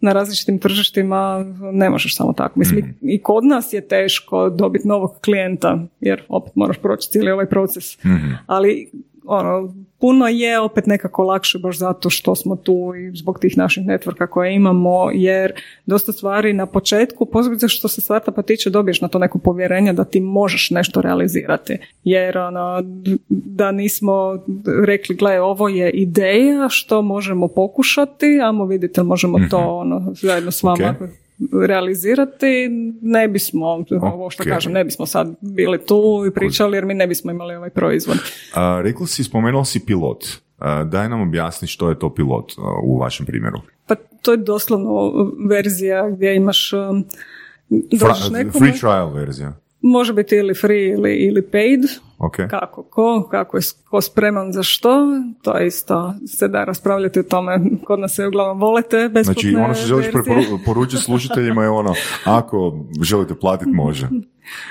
na 0.00 0.12
različitim 0.12 0.58
tržištima 0.58 1.44
ne 1.72 1.90
možeš 1.90 2.16
samo 2.16 2.32
tako. 2.32 2.58
Mislim, 2.58 2.78
Mhm. 2.80 2.88
i- 3.02 3.14
i 3.14 3.18
kod 3.18 3.44
nas 3.44 3.72
je 3.72 3.80
teško 3.82 4.48
dobiti 4.50 4.88
novog 4.88 5.10
klijenta, 5.20 5.78
jer 6.00 6.22
opet 6.28 6.52
moraš 6.54 6.78
proći 6.78 7.10
cijeli 7.10 7.30
ovaj 7.30 7.46
proces. 7.46 7.98
Mhm. 7.98 8.30
Ali 8.46 8.90
ono, 9.24 9.74
puno 10.00 10.28
je 10.28 10.60
opet 10.60 10.86
nekako 10.86 11.22
lakše 11.22 11.58
baš 11.58 11.78
zato 11.78 12.10
što 12.10 12.34
smo 12.34 12.56
tu 12.56 12.92
i 12.94 13.16
zbog 13.16 13.38
tih 13.38 13.58
naših 13.58 13.84
networka 13.84 14.26
koje 14.26 14.54
imamo, 14.54 15.10
jer 15.14 15.52
dosta 15.86 16.12
stvari 16.12 16.52
na 16.52 16.66
početku, 16.66 17.26
posebice 17.26 17.68
što 17.68 17.88
se 17.88 18.00
startupa 18.00 18.42
tiče, 18.42 18.70
dobiješ 18.70 19.00
na 19.00 19.08
to 19.08 19.18
neko 19.18 19.38
povjerenje 19.38 19.92
da 19.92 20.04
ti 20.04 20.20
možeš 20.20 20.70
nešto 20.70 21.00
realizirati. 21.00 21.78
Jer 22.04 22.38
ono, 22.38 22.82
da 23.28 23.72
nismo 23.72 24.38
rekli, 24.86 25.16
gle, 25.16 25.40
ovo 25.40 25.68
je 25.68 25.90
ideja 25.90 26.68
što 26.68 27.02
možemo 27.02 27.48
pokušati, 27.48 28.40
amo 28.44 28.64
vidite, 28.64 29.02
možemo 29.02 29.38
to 29.50 29.58
ono, 29.58 30.12
zajedno 30.14 30.50
s 30.50 30.62
vama 30.62 30.94
Ok. 31.00 31.21
Realizirati, 31.66 32.68
ne 33.02 33.28
bismo, 33.28 33.84
ovo 33.90 34.30
što 34.30 34.44
kažem, 34.44 34.72
ne 34.72 34.84
bismo 34.84 35.06
sad 35.06 35.34
bili 35.40 35.78
tu 35.86 36.24
i 36.28 36.30
pričali 36.30 36.76
jer 36.76 36.84
mi 36.84 36.94
ne 36.94 37.06
bismo 37.06 37.30
imali 37.30 37.54
ovaj 37.54 37.70
proizvod. 37.70 38.16
A, 38.54 38.80
rekla 38.84 39.06
si, 39.06 39.24
spomenuo 39.24 39.64
si 39.64 39.86
pilot. 39.86 40.24
A, 40.58 40.84
daj 40.84 41.08
nam 41.08 41.20
objasni 41.20 41.68
što 41.68 41.88
je 41.88 41.98
to 41.98 42.14
pilot 42.14 42.52
a, 42.58 42.60
u 42.84 42.98
vašem 42.98 43.26
primjeru. 43.26 43.60
Pa 43.86 43.94
to 43.94 44.30
je 44.30 44.36
doslovno 44.36 45.12
verzija 45.48 46.10
gdje 46.10 46.36
imaš 46.36 46.72
um, 46.72 47.04
Fra- 48.00 48.30
nekome, 48.30 48.66
free 48.66 48.80
trial 48.80 49.12
verzija. 49.12 49.52
Može 49.82 50.12
biti 50.12 50.36
ili 50.36 50.54
free 50.54 50.88
ili, 50.88 51.14
ili 51.14 51.42
paid, 51.42 51.80
Ok. 52.18 52.36
kako 52.50 52.82
ko, 52.82 53.28
kako 53.30 53.56
je 53.56 53.62
ko 53.90 54.00
spreman 54.00 54.52
za 54.52 54.62
što, 54.62 55.06
to 55.42 55.58
isto 55.60 56.14
se 56.26 56.48
da 56.48 56.64
raspravljati 56.64 57.20
o 57.20 57.22
tome, 57.22 57.60
kod 57.84 58.00
nas 58.00 58.14
se 58.14 58.26
uglavnom 58.26 58.60
volete 58.60 59.08
besplatne 59.12 59.42
Znači, 59.42 59.56
ono 59.56 59.74
što 59.74 59.86
želiš 59.86 60.06
poručiti 60.64 61.02
slušateljima 61.02 61.62
je 61.62 61.68
ono, 61.68 61.94
ako 62.24 62.78
želite 63.02 63.34
platiti, 63.34 63.70
može. 63.70 64.08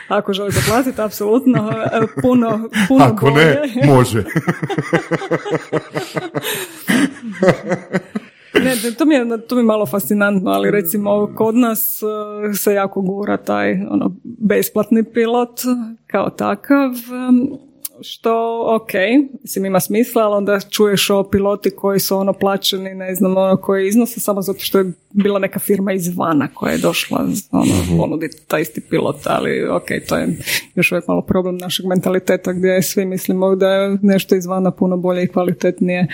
Ako 0.07 0.33
želite 0.33 0.59
platiti, 0.69 1.01
apsolutno, 1.01 1.71
e, 1.71 1.75
puno, 2.21 2.69
puno 2.87 3.05
Ako 3.05 3.25
bolje. 3.31 3.45
ne, 3.45 3.61
može. 3.87 4.23
Ne, 8.53 8.91
to 8.97 9.05
mi, 9.05 9.15
je, 9.15 9.25
to 9.47 9.55
mi 9.55 9.61
je 9.61 9.65
malo 9.65 9.85
fascinantno, 9.85 10.51
ali 10.51 10.71
recimo 10.71 11.33
kod 11.35 11.55
nas 11.55 12.01
uh, 12.03 12.55
se 12.57 12.73
jako 12.73 13.01
gura 13.01 13.37
taj 13.37 13.71
ono, 13.89 14.15
besplatni 14.23 15.03
pilot 15.03 15.61
kao 16.07 16.29
takav, 16.29 16.89
um, 17.29 17.59
što 18.03 18.63
ok, 18.75 18.91
mislim 19.41 19.65
ima 19.65 19.79
smisla, 19.79 20.23
ali 20.23 20.35
onda 20.35 20.59
čuješ 20.59 21.09
o 21.09 21.23
piloti 21.23 21.69
koji 21.71 21.99
su 21.99 22.17
ono 22.17 22.33
plaćeni, 22.33 22.95
ne 22.95 23.15
znam, 23.15 23.37
ono 23.37 23.57
koji 23.57 23.87
iznose 23.87 24.19
samo 24.19 24.41
zato 24.41 24.59
što 24.59 24.77
je 24.79 24.91
bila 25.11 25.39
neka 25.39 25.59
firma 25.59 25.93
izvana 25.93 26.47
koja 26.53 26.71
je 26.71 26.77
došla 26.77 27.17
ono, 27.51 27.65
Mhm. 27.65 27.97
ponuditi 27.97 28.37
taj 28.47 28.61
isti 28.61 28.81
pilot, 28.81 29.17
ali 29.23 29.67
ok, 29.69 29.87
to 30.07 30.17
je 30.17 30.37
još 30.75 30.91
uvijek 30.91 31.07
malo 31.07 31.21
problem 31.21 31.57
našeg 31.57 31.85
mentaliteta 31.85 32.53
gdje 32.53 32.81
svi 32.81 33.05
mislimo 33.05 33.55
da 33.55 33.67
je 33.67 33.97
nešto 34.01 34.35
izvana 34.35 34.71
puno 34.71 34.97
bolje 34.97 35.23
i 35.23 35.27
kvalitetnije 35.27 36.07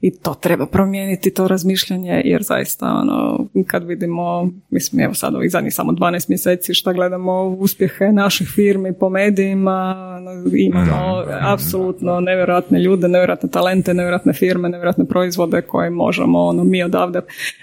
i 0.00 0.18
to 0.18 0.34
treba 0.34 0.66
promijeniti, 0.66 1.34
to 1.34 1.48
razmišljanje, 1.48 2.22
jer 2.24 2.42
zaista 2.42 2.86
ono, 2.86 3.46
kad 3.66 3.84
vidimo, 3.84 4.50
mislim 4.70 5.02
evo 5.02 5.14
sad 5.14 5.34
ovih 5.34 5.50
zadnjih 5.50 5.74
samo 5.74 5.92
12 5.92 6.28
mjeseci 6.28 6.74
šta 6.74 6.92
gledamo 6.92 7.42
uspjehe 7.44 8.04
naših 8.12 8.48
firmi 8.54 8.92
po 8.92 9.08
medijima, 9.08 9.94
ono, 10.16 10.56
imamo 10.56 11.24
apsolutno 11.40 12.20
nevjerojatne 12.20 12.80
ljude, 12.82 13.08
nevjerojatne 13.08 13.50
talente, 13.50 13.94
nevjerojatne 13.94 14.32
firme, 14.32 14.68
nevjerojatne 14.68 15.04
proizvode 15.04 15.62
koje 15.62 15.90
možemo, 15.90 16.44
ono, 16.44 16.64
mi 16.64 16.82
odavde, 16.82 17.20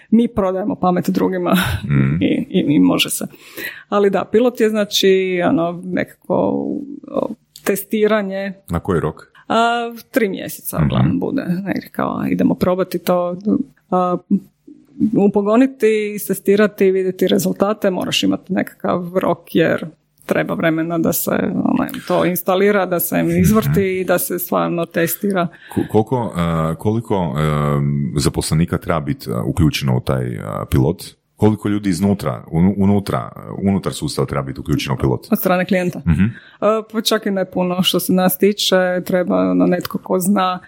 mi 0.09 0.27
prodajemo 0.27 0.75
pamet 0.75 1.09
drugima 1.09 1.55
i, 2.21 2.45
i, 2.49 2.65
i 2.75 2.79
može 2.79 3.09
se. 3.09 3.25
Ali 3.89 4.09
da, 4.09 4.25
pilot 4.31 4.59
je 4.59 4.69
znači 4.69 5.41
ono, 5.49 5.81
nekako 5.83 6.65
testiranje 7.63 8.53
Na 8.69 8.79
koji 8.79 8.99
rok? 8.99 9.32
A, 9.47 9.91
tri 10.11 10.29
mjeseca 10.29 10.79
uglavnom 10.85 11.19
bude. 11.19 11.41
Negdje 11.65 11.89
kao 11.91 12.23
idemo 12.29 12.55
probati 12.55 12.99
to 12.99 13.37
a, 13.89 14.17
upogoniti, 15.27 16.17
testirati, 16.27 16.91
vidjeti 16.91 17.27
rezultate, 17.27 17.89
moraš 17.89 18.23
imati 18.23 18.53
nekakav 18.53 19.11
rok 19.17 19.39
jer 19.55 19.85
treba 20.25 20.53
vremena 20.53 20.97
da 20.97 21.13
se 21.13 21.31
onaj, 21.63 21.89
to 22.07 22.25
instalira, 22.25 22.85
da 22.85 22.99
se 22.99 23.15
izvrti 23.39 23.99
i 23.99 24.05
da 24.05 24.17
se 24.17 24.39
stvarno 24.39 24.85
testira. 24.85 25.47
Ko- 25.75 25.81
Koliko, 25.91 26.33
koliko 26.77 27.35
zaposlenika 28.17 28.77
treba 28.77 28.99
biti 28.99 29.29
uključeno 29.45 29.97
u 29.97 30.01
taj 30.01 30.39
pilot? 30.71 31.03
Koliko 31.43 31.69
ljudi 31.69 31.89
iznutra, 31.89 32.43
unu- 32.47 32.73
unutra, 32.77 33.31
unutar 33.59 33.93
sustava 33.93 34.25
treba 34.25 34.43
biti 34.43 34.59
uključeno 34.59 34.97
pilot? 34.97 35.27
Od 35.31 35.39
strane 35.39 35.65
klijenta. 35.65 36.01
A, 36.59 36.81
Pa 36.91 37.01
čak 37.01 37.25
i 37.25 37.31
ne 37.31 37.45
puno 37.45 37.83
što 37.83 37.99
se 37.99 38.13
nas 38.13 38.37
tiče, 38.37 38.75
treba 39.01 39.37
ono 39.41 39.65
netko 39.65 39.97
ko 39.97 40.19
zna 40.19 40.59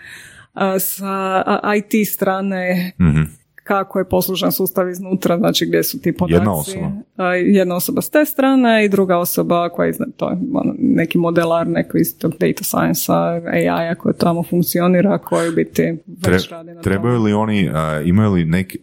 a, 0.53 0.79
sa 0.79 1.43
IT 1.75 2.07
strane 2.07 2.91
Mhm. 3.01 3.21
kako 3.63 3.99
je 3.99 4.05
poslužan 4.05 4.51
sustav 4.51 4.89
iznutra, 4.89 5.37
znači 5.37 5.65
gdje 5.65 5.83
su 5.83 5.99
ti 5.99 6.13
podaci. 6.13 6.33
Jedna 6.33 6.53
osoba? 6.53 6.91
A, 7.17 7.25
Jedna 7.35 7.75
osoba 7.75 8.01
s 8.01 8.09
te 8.09 8.25
strane 8.25 8.85
i 8.85 8.89
druga 8.89 9.17
osoba 9.17 9.69
koja 9.69 9.85
je 9.85 9.93
to 10.17 10.29
je 10.29 10.37
ono, 10.53 10.75
neki 10.79 11.17
modelar, 11.17 11.67
neko 11.67 11.97
iz 11.97 12.17
tog 12.17 12.31
data 12.31 12.63
science 12.63 13.11
AI-a 13.47 13.95
koji 13.95 14.13
tamo 14.15 14.43
funkcionira, 14.43 15.17
koji 15.19 15.51
biti 15.51 15.81
Tre- 16.07 16.31
već 16.31 16.49
radi 16.49 16.71
na 16.71 16.81
trebaju 16.81 17.21
li 17.21 17.33
oni, 17.33 17.61
e, 17.61 17.69
imaju 18.05 18.31
li 18.31 18.45
neki, 18.45 18.79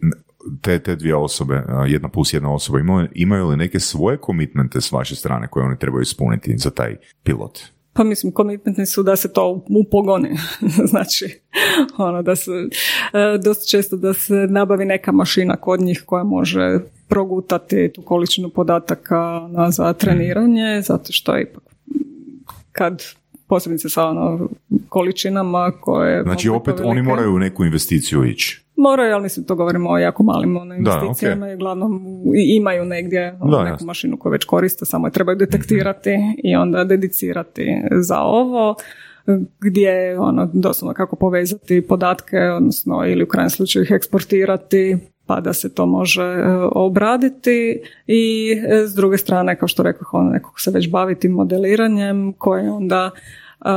te, 0.61 0.79
te 0.79 0.95
dvije 0.95 1.15
osobe, 1.15 1.63
jedna 1.87 2.09
plus 2.09 2.33
jedna 2.33 2.53
osoba, 2.53 2.79
imaju, 2.79 3.07
imaju 3.15 3.47
li 3.47 3.57
neke 3.57 3.79
svoje 3.79 4.17
komitmente 4.17 4.81
s 4.81 4.91
vaše 4.91 5.15
strane 5.15 5.47
koje 5.47 5.65
oni 5.65 5.79
trebaju 5.79 6.01
ispuniti 6.01 6.57
za 6.57 6.69
taj 6.69 6.95
pilot? 7.23 7.59
Pa 7.93 8.03
mislim, 8.03 8.31
komitmentni 8.31 8.85
su 8.85 9.03
da 9.03 9.15
se 9.15 9.33
to 9.33 9.65
upogoni. 9.69 10.29
znači, 10.91 11.41
ono 11.97 12.21
da 12.21 12.35
se, 12.35 12.51
e, 12.51 13.37
dosta 13.43 13.65
često 13.69 13.97
da 13.97 14.13
se 14.13 14.33
nabavi 14.33 14.85
neka 14.85 15.11
mašina 15.11 15.55
kod 15.55 15.81
njih 15.81 16.03
koja 16.05 16.23
može 16.23 16.79
progutati 17.07 17.91
tu 17.95 18.01
količinu 18.01 18.49
podataka 18.49 19.47
na, 19.51 19.71
za 19.71 19.93
treniranje, 19.93 20.81
zato 20.81 21.11
što 21.11 21.39
ipak 21.39 21.63
kad 22.71 23.03
posebice 23.47 23.89
sa 23.89 24.05
ono, 24.05 24.49
količinama 24.89 25.71
koje... 25.71 26.23
Znači 26.23 26.49
opet 26.49 26.73
velike- 26.73 26.85
oni 26.85 27.01
moraju 27.01 27.35
u 27.35 27.39
neku 27.39 27.65
investiciju 27.65 28.25
ići. 28.25 28.63
Moraju, 28.75 29.13
ali 29.13 29.23
mislim 29.23 29.45
to 29.45 29.55
govorimo 29.55 29.89
o 29.89 29.97
jako 29.97 30.23
malim 30.23 30.57
ono, 30.57 30.75
Da, 30.75 30.99
investicijama 31.01 31.51
i 31.51 31.55
uglavnom 31.55 32.01
imaju 32.49 32.85
negdje 32.85 33.37
ono, 33.41 33.51
Da, 33.51 33.63
neku 33.63 33.73
jasno. 33.73 33.87
mašinu 33.87 34.17
koju 34.17 34.31
već 34.31 34.45
koriste, 34.45 34.85
samo 34.85 35.07
je 35.07 35.11
trebaju 35.11 35.37
detektirati 35.37 36.09
i 36.37 36.55
onda 36.55 36.83
dedicirati 36.83 37.67
za 37.91 38.19
ovo 38.19 38.75
gdje 39.59 40.19
ono 40.19 40.49
doslovno 40.53 40.93
kako 40.93 41.15
povezati 41.15 41.81
podatke, 41.81 42.37
odnosno 42.39 43.03
ili 43.05 43.23
u 43.23 43.27
krajnjem 43.27 43.49
slučaju 43.49 43.83
ih 43.83 43.91
eksportirati 43.91 44.97
pa 45.25 45.39
da 45.39 45.53
se 45.53 45.73
to 45.73 45.85
može 45.85 46.23
e, 46.23 46.45
obraditi. 46.71 47.81
I 48.07 48.51
e, 48.51 48.87
s 48.87 48.93
druge 48.95 49.17
strane, 49.17 49.59
kao 49.59 49.67
što 49.67 49.83
rekao, 49.83 50.09
ono 50.11 50.29
nekog 50.29 50.59
se 50.59 50.71
već 50.71 50.89
bavi 50.89 51.19
tim 51.19 51.31
modeliranjem 51.31 52.33
koje 52.33 52.71
onda 52.71 53.11
uh, 53.59 53.69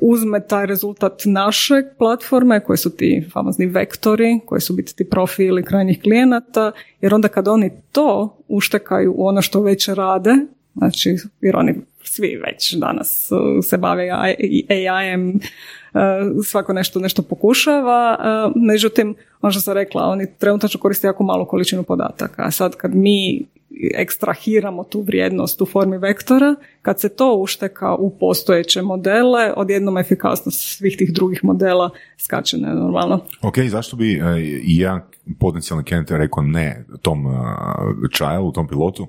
uzme 0.00 0.40
taj 0.40 0.66
rezultat 0.66 1.22
našeg 1.24 1.84
platforme 1.98 2.64
koji 2.64 2.76
su 2.76 2.96
ti 2.96 3.28
famozni 3.32 3.66
vektori, 3.66 4.40
koji 4.46 4.60
su 4.60 4.72
biti 4.72 4.96
ti 4.96 5.04
profili 5.04 5.64
krajnjih 5.64 6.02
klijenata, 6.02 6.72
jer 7.00 7.14
onda 7.14 7.28
kad 7.28 7.48
oni 7.48 7.70
to 7.92 8.36
uštekaju 8.48 9.14
u 9.16 9.26
ono 9.26 9.42
što 9.42 9.60
već 9.60 9.88
rade, 9.88 10.34
znači 10.74 11.16
jer 11.40 11.56
oni 11.56 11.74
svi 12.18 12.40
već 12.46 12.74
danas 12.74 13.28
uh, 13.30 13.64
se 13.64 13.76
bave 13.76 14.10
AI-em, 14.10 15.28
uh, 15.28 16.44
svako 16.44 16.72
nešto 16.72 17.00
nešto 17.00 17.22
pokušava, 17.22 18.18
uh, 18.18 18.52
međutim, 18.56 19.14
ono 19.40 19.50
što 19.50 19.60
sam 19.60 19.74
rekla, 19.74 20.02
oni 20.02 20.26
trenutačno 20.38 20.80
koriste 20.80 21.06
jako 21.06 21.24
malu 21.24 21.46
količinu 21.46 21.82
podataka, 21.82 22.42
a 22.46 22.50
sad 22.50 22.76
kad 22.76 22.94
mi 22.94 23.46
ekstrahiramo 23.94 24.84
tu 24.84 25.00
vrijednost 25.00 25.60
u 25.60 25.66
formi 25.66 25.98
vektora, 25.98 26.54
kad 26.82 27.00
se 27.00 27.08
to 27.08 27.34
ušteka 27.34 27.94
u 27.94 28.10
postojeće 28.18 28.82
modele, 28.82 29.52
odjednom 29.56 29.98
efikasnost 29.98 30.76
svih 30.76 30.96
tih 30.98 31.12
drugih 31.12 31.44
modela 31.44 31.90
skače 32.16 32.56
normalno. 32.56 33.20
Ok, 33.42 33.58
zašto 33.58 33.96
bi 33.96 34.22
i 34.62 34.78
jedan 34.78 35.00
potencijalni 35.40 35.84
rekao 36.08 36.42
ne 36.42 36.84
tom 37.02 37.26
uh, 37.26 38.52
tom 38.54 38.68
pilotu? 38.68 39.06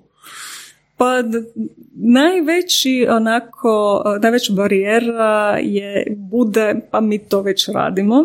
Pa 0.99 1.23
najveći 1.95 3.07
onako, 3.09 4.03
najveća 4.21 4.53
barijera 4.53 5.57
je 5.61 6.05
bude, 6.17 6.75
pa 6.91 7.01
mi 7.01 7.17
to 7.17 7.41
već 7.41 7.69
radimo, 7.69 8.23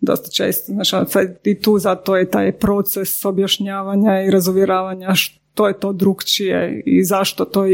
dosta 0.00 0.30
često, 0.30 0.72
sad 0.84 1.38
i 1.44 1.60
tu 1.60 1.78
zato 1.78 2.16
je 2.16 2.30
taj 2.30 2.52
proces 2.52 3.24
objašnjavanja 3.24 4.22
i 4.22 4.30
razuvjeravanja 4.30 5.14
što 5.14 5.68
je 5.68 5.78
to 5.80 5.92
drugčije 5.92 6.82
i 6.86 7.04
zašto 7.04 7.44
to 7.44 7.66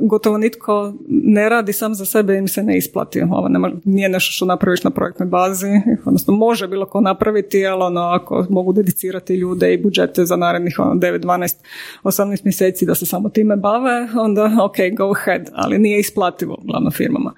gotovo 0.00 0.38
nitko 0.38 0.94
ne 1.08 1.48
radi 1.48 1.72
sam 1.72 1.94
za 1.94 2.06
sebe 2.06 2.36
im 2.36 2.48
se 2.48 2.62
ne 2.62 2.76
isplati. 2.76 3.22
Ovo 3.30 3.48
ne 3.48 3.58
mo- 3.58 3.80
nije 3.84 4.08
nešto 4.08 4.32
što 4.32 4.44
napraviš 4.44 4.84
na 4.84 4.90
projektnoj 4.90 5.28
bazi, 5.28 5.66
odnosno 6.04 6.34
može 6.34 6.68
bilo 6.68 6.86
ko 6.86 7.00
napraviti, 7.00 7.66
ali 7.66 7.82
ono, 7.82 8.00
ako 8.00 8.46
mogu 8.50 8.72
dedicirati 8.72 9.34
ljude 9.34 9.74
i 9.74 9.82
budžete 9.82 10.24
za 10.24 10.36
narednih 10.36 10.78
ono, 10.78 10.94
9, 10.94 11.18
12, 11.20 11.56
18 12.02 12.44
mjeseci 12.44 12.86
da 12.86 12.94
se 12.94 13.06
samo 13.06 13.28
time 13.28 13.56
bave, 13.56 14.08
onda 14.18 14.50
ok, 14.62 14.76
go 14.96 15.12
ahead, 15.12 15.50
ali 15.52 15.78
nije 15.78 16.00
isplativo 16.00 16.58
uglavnom 16.62 16.92
firmama. 16.92 17.32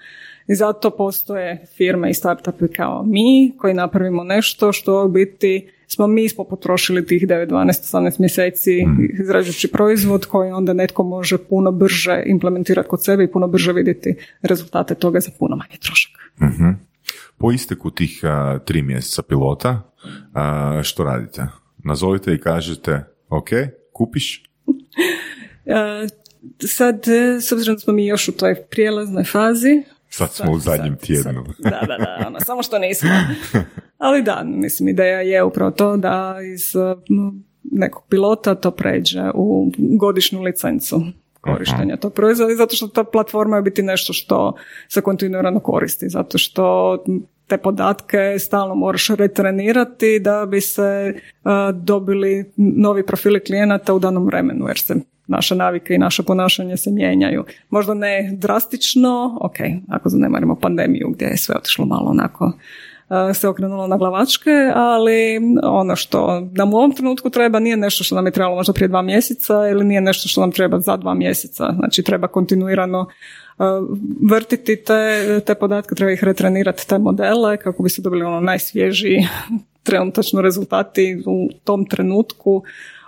I 0.49 0.55
zato 0.55 0.91
postoje 0.91 1.67
firme 1.77 2.11
i 2.11 2.15
startupi 2.15 2.69
kao 2.69 3.03
mi 3.07 3.53
koji 3.59 3.75
napravimo 3.75 4.25
nešto 4.25 4.73
što 4.73 5.05
u 5.05 5.09
biti 5.09 5.71
smo 5.87 6.07
mi 6.07 6.29
smo 6.29 6.45
potrošili 6.45 7.07
tih 7.07 7.23
9, 7.23 7.49
12, 7.49 7.67
18 7.67 8.21
mjeseci 8.21 8.85
izrađujući 9.21 9.69
proizvod 9.69 10.27
koji 10.27 10.51
onda 10.51 10.73
netko 10.73 11.03
može 11.03 11.39
puno 11.39 11.73
brže 11.73 12.23
implementirati 12.27 12.89
kod 12.89 13.05
sebe 13.05 13.25
i 13.25 13.33
puno 13.33 13.49
brže 13.49 13.73
vidjeti 13.73 14.17
rezultate 14.43 14.95
toga 14.95 15.21
za 15.21 15.31
puno 15.39 15.57
manje 15.57 15.77
trošak. 15.81 16.13
Mhm. 16.43 16.69
Po 17.39 17.53
isteku 17.53 17.91
tih 17.91 18.21
a, 18.23 18.59
tri 18.65 18.83
mjeseca 18.83 19.23
pilota, 19.23 19.93
a, 20.35 20.81
što 20.85 21.05
radite? 21.05 21.47
Nazovite 21.85 22.35
i 22.35 22.41
kažete, 22.41 23.05
ok, 23.29 23.49
kupiš? 23.93 24.43
E, 25.71 26.07
sad, 26.67 27.07
s 27.41 27.53
obzirom 27.53 27.77
da 27.77 27.81
smo 27.81 27.93
mi 27.93 28.07
još 28.07 28.29
u 28.29 28.33
toj 28.33 28.55
prijelaznoj 28.71 29.25
fazi, 29.25 29.83
Sad 30.11 30.33
smo 30.33 30.53
u 30.53 30.59
zadnjem 30.59 30.97
sad- 30.97 31.07
tjednu. 31.07 31.45
sad- 31.63 31.73
da, 31.73 31.81
da, 31.81 31.97
da, 31.99 32.25
ono, 32.27 32.41
samo 32.41 32.63
što 32.63 32.79
nismo. 32.79 33.09
Ali 33.99 34.23
da, 34.23 34.43
mislim, 34.45 34.89
ideja 34.89 35.21
je 35.21 35.43
upravo 35.45 35.71
to 35.71 35.97
da 35.97 36.37
iz 36.55 36.75
m, 36.77 37.45
nekog 37.63 38.05
pilota 38.09 38.55
to 38.55 38.71
pređe 38.71 39.23
u 39.35 39.71
godišnju 39.79 40.43
licencu 40.43 41.03
korištenja 41.41 41.97
tog 41.97 42.13
proizvoda 42.15 42.53
i 42.53 42.57
zato 42.57 42.77
što 42.77 42.89
ta 42.89 43.05
platforma 43.05 43.57
je 43.57 43.63
biti 43.63 43.83
nešto 43.83 44.13
što 44.13 44.55
se 44.89 45.01
kontinuirano 45.01 45.61
koristi, 45.61 46.09
zato 46.09 46.39
što 46.39 46.99
te 47.49 47.59
podatke 47.59 48.39
stalno 48.39 48.75
moraš 48.75 49.09
retrenirati 49.09 50.21
da 50.21 50.47
bi 50.47 50.61
se 50.61 51.15
dobili 51.73 52.53
novi 52.57 53.07
profili 53.07 53.41
klijenata 53.41 53.95
u 53.95 53.99
danom 53.99 54.27
vremenu, 54.27 54.69
jer 54.69 54.79
se 54.79 54.95
naše 55.27 55.55
navike 55.55 55.95
i 55.95 55.99
naše 55.99 56.23
ponašanje 56.23 56.77
se 56.77 56.91
mijenjaju. 56.91 57.45
Možda 57.71 57.95
ne 57.95 58.31
drastično, 58.33 59.39
ok, 59.43 59.57
ako 59.89 60.09
zanemarimo 60.09 60.55
pandemiju 60.55 61.09
gdje 61.15 61.27
je 61.27 61.37
sve 61.37 61.55
otišlo 61.57 61.87
malo 61.87 62.11
onako 62.11 62.53
se 63.35 63.49
okrenulo 63.49 63.87
na 63.87 63.97
glavačke, 63.97 64.51
ali 64.75 65.41
ono 65.63 65.97
što 65.97 66.49
nam 66.53 66.75
u 66.75 66.77
ovom 66.77 66.93
trenutku 66.93 67.31
treba 67.31 67.59
nije 67.59 67.77
nešto 67.77 68.05
što 68.05 68.15
nam 68.15 68.27
je 68.27 68.33
trebalo 68.33 68.57
možda 68.57 68.73
prije 68.73 68.89
dva 68.89 69.03
mjeseca 69.03 69.69
ili 69.69 69.85
nije 69.85 70.01
nešto 70.01 70.29
što 70.29 70.41
nam 70.41 70.53
treba 70.53 70.81
za 70.81 70.97
dva 70.97 71.15
mjeseca. 71.15 71.73
Znači 71.79 72.03
treba 72.03 72.29
kontinuirano 72.29 73.07
vrtiti 74.31 74.77
te, 74.77 75.41
te 75.47 75.55
podatke, 75.55 75.95
treba 75.95 76.13
ih 76.13 76.25
retrenirati 76.25 76.89
te 76.89 76.99
modele 76.99 77.57
kako 77.57 77.83
bi 77.83 77.91
se 77.91 78.03
dobili 78.03 78.25
ono 78.25 78.41
najsvježiji 78.41 79.29
trenutačno 79.87 80.41
rezultati 80.41 81.23
u 81.27 81.49
tom 81.65 81.87
trenutku 81.87 82.63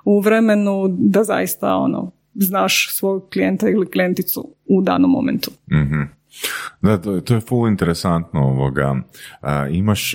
u 0.04 0.20
vremenu 0.20 0.88
da 0.88 1.24
zaista 1.24 1.74
ono 1.74 2.10
znaš 2.34 2.94
svog 2.94 3.28
klijenta 3.32 3.68
ili 3.68 3.90
klijenticu 3.90 4.54
u 4.66 4.82
danom 4.82 5.10
momentu. 5.10 5.50
mm 5.70 6.20
Da, 6.82 6.98
to, 6.98 7.20
to 7.20 7.34
je 7.34 7.40
full 7.40 7.68
interesantno 7.68 8.40
ovoga. 8.40 8.96
imaš 9.70 10.14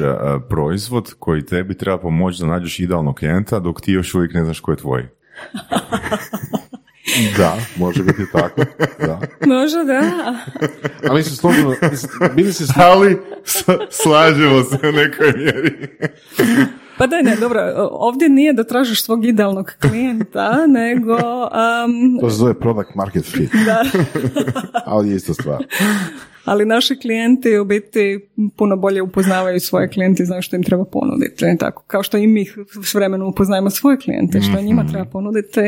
proizvod 0.49 1.13
koji 1.19 1.45
tebi 1.45 1.77
treba 1.77 1.97
pomoći 1.97 2.41
da 2.41 2.47
nađeš 2.47 2.79
idealnog 2.79 3.15
klijenta 3.15 3.59
dok 3.59 3.81
ti 3.81 3.91
još 3.91 4.15
uvijek 4.15 4.33
ne 4.33 4.43
znaš 4.43 4.59
ko 4.59 4.71
je 4.71 4.77
tvoj. 4.77 5.07
Da, 7.37 7.57
može 7.75 8.03
biti 8.03 8.31
tako. 8.31 8.61
Da. 8.99 9.19
Može, 9.53 9.83
da. 9.83 10.35
Ali 11.09 11.23
se 11.23 11.35
složeno, 11.35 11.75
bili 12.35 12.53
se... 12.53 12.63
Ali 12.75 13.17
slažemo 13.91 14.63
se 14.63 14.87
u 14.87 14.91
nekoj 14.91 15.33
mjeri. 15.37 15.87
Pa 16.97 17.07
da, 17.07 17.21
ne, 17.21 17.35
dobro, 17.35 17.89
ovdje 17.91 18.29
nije 18.29 18.53
da 18.53 18.63
tražiš 18.63 19.03
svog 19.03 19.25
idealnog 19.25 19.71
klijenta, 19.81 20.67
nego... 20.67 21.13
Um, 21.13 22.19
to 22.21 22.29
se 22.29 22.35
zove 22.35 22.59
product 22.59 22.95
market 22.95 23.25
fit. 23.25 23.51
Da. 23.65 23.83
Ali 24.93 25.09
je 25.09 25.15
isto 25.15 25.33
stvar. 25.33 25.63
Ali 26.45 26.65
naši 26.65 26.99
klijenti 26.99 27.57
u 27.57 27.65
biti 27.65 28.29
puno 28.57 28.75
bolje 28.75 29.01
upoznavaju 29.01 29.59
svoje 29.59 29.89
klijente 29.89 30.23
i 30.23 30.25
znaju 30.25 30.41
što 30.41 30.55
im 30.55 30.63
treba 30.63 30.85
ponuditi. 30.85 31.45
Tako, 31.59 31.83
kao 31.87 32.03
što 32.03 32.17
i 32.17 32.27
mi 32.27 32.45
s 32.83 32.93
vremenom 32.93 33.27
upoznajemo 33.27 33.69
svoje 33.69 33.97
klijente, 33.97 34.41
što 34.41 34.61
njima 34.61 34.83
mhm. 34.83 34.91
treba 34.91 35.05
ponuditi. 35.05 35.59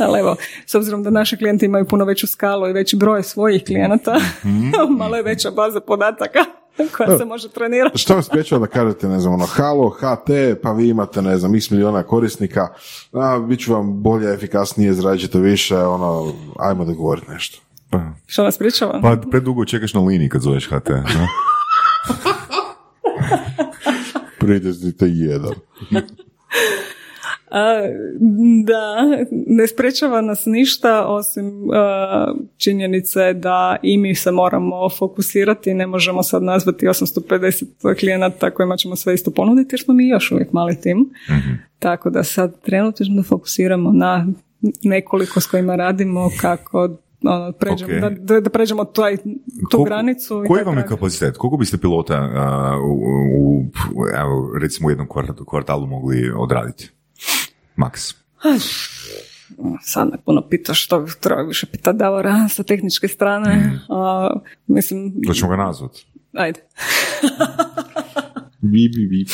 Ali 0.00 0.20
evo, 0.20 0.36
s 0.66 0.74
obzirom 0.74 1.02
da 1.02 1.10
naši 1.10 1.36
klijenti 1.36 1.66
imaju 1.66 1.84
puno 1.84 2.04
veću 2.04 2.26
skalu 2.26 2.68
i 2.68 2.72
veći 2.72 2.96
broj 2.96 3.22
svojih 3.22 3.64
klijenata, 3.64 4.20
mhm. 4.44 4.70
malo 5.00 5.16
je 5.16 5.22
veća 5.22 5.50
baza 5.50 5.80
podataka 5.80 6.44
koja 6.96 7.18
se 7.18 7.24
može 7.24 7.48
trenirati. 7.48 7.98
Što 7.98 8.14
vas 8.14 8.26
spriječava 8.26 8.60
da 8.60 8.66
kažete, 8.66 9.08
ne 9.08 9.20
znam, 9.20 9.34
ono, 9.34 9.46
halo, 9.46 9.88
HT, 9.88 10.30
pa 10.62 10.72
vi 10.72 10.88
imate, 10.88 11.22
ne 11.22 11.38
znam, 11.38 11.54
x 11.54 11.70
miliona 11.70 12.02
korisnika, 12.02 12.68
a, 13.12 13.38
bit 13.38 13.60
ću 13.60 13.72
vam 13.72 14.02
bolje, 14.02 14.34
efikasnije, 14.34 14.94
zrađite 14.94 15.38
više, 15.38 15.76
ono, 15.76 16.32
ajmo 16.58 16.84
dogovoriti 16.84 17.30
nešto. 17.30 17.58
Pa. 17.90 18.00
Što 18.26 18.42
vas 18.42 18.58
pričava? 18.58 19.00
Pa 19.02 19.16
predugo 19.30 19.64
čekaš 19.64 19.94
na 19.94 20.00
liniji 20.00 20.28
kad 20.28 20.42
zoveš 20.42 20.68
HT. 20.68 20.88
No? 20.88 21.26
Pritisnite 24.40 25.06
jedan. 25.08 25.54
A, 27.50 27.82
da, 28.64 28.96
ne 29.46 29.66
sprečava 29.66 30.20
nas 30.20 30.46
ništa 30.46 31.06
osim 31.06 31.52
činjenice 32.56 33.32
da 33.34 33.76
i 33.82 33.98
mi 33.98 34.14
se 34.14 34.30
moramo 34.30 34.90
fokusirati, 34.90 35.74
ne 35.74 35.86
možemo 35.86 36.22
sad 36.22 36.42
nazvati 36.42 36.86
850 36.86 38.00
klijenata 38.00 38.50
kojima 38.50 38.76
ćemo 38.76 38.96
sve 38.96 39.14
isto 39.14 39.30
ponuditi 39.30 39.74
jer 39.74 39.80
smo 39.80 39.94
mi 39.94 40.08
još 40.08 40.32
uvijek 40.32 40.52
mali 40.52 40.80
tim. 40.80 40.98
Mhm. 41.30 41.54
Tako 41.78 42.10
da 42.10 42.24
sad 42.24 42.60
trenutno 42.60 43.22
fokusiramo 43.22 43.92
na 43.92 44.26
nekoliko 44.82 45.40
s 45.40 45.46
kojima 45.46 45.76
radimo 45.76 46.30
kako 46.40 46.88
ono, 47.24 47.52
pređemo, 47.52 48.10
da, 48.20 48.40
da, 48.40 48.50
pređemo 48.50 48.84
taj, 48.84 49.16
tu 49.70 49.84
granicu. 49.84 50.44
Koji 50.48 50.64
vam 50.64 50.78
je 50.78 50.86
kapacitet? 50.86 51.36
Koliko 51.36 51.56
biste 51.56 51.78
pilota 51.78 52.30
u, 52.84 52.92
u, 53.38 53.64
evo, 54.20 54.58
recimo 54.60 54.86
u 54.86 54.90
jednom 54.90 55.08
kvartalu 55.46 55.86
mogli 55.86 56.32
odraditi? 56.36 56.90
Max. 57.78 58.14
Sad 59.82 60.08
me 60.10 60.18
puno 60.24 60.48
pita 60.48 60.74
što 60.74 61.06
treba 61.20 61.42
više 61.42 61.66
pita 61.66 61.92
Davora 61.92 62.48
sa 62.48 62.62
tehničke 62.62 63.08
strane. 63.08 63.56
Mm. 63.56 63.78
mislim... 64.66 65.12
Da 65.16 65.32
ćemo 65.32 65.50
ga 65.50 65.56
nazvat. 65.56 65.90
Ajde. 66.32 66.60
Bi, 68.60 68.88
bi, 68.88 69.06
bi, 69.06 69.26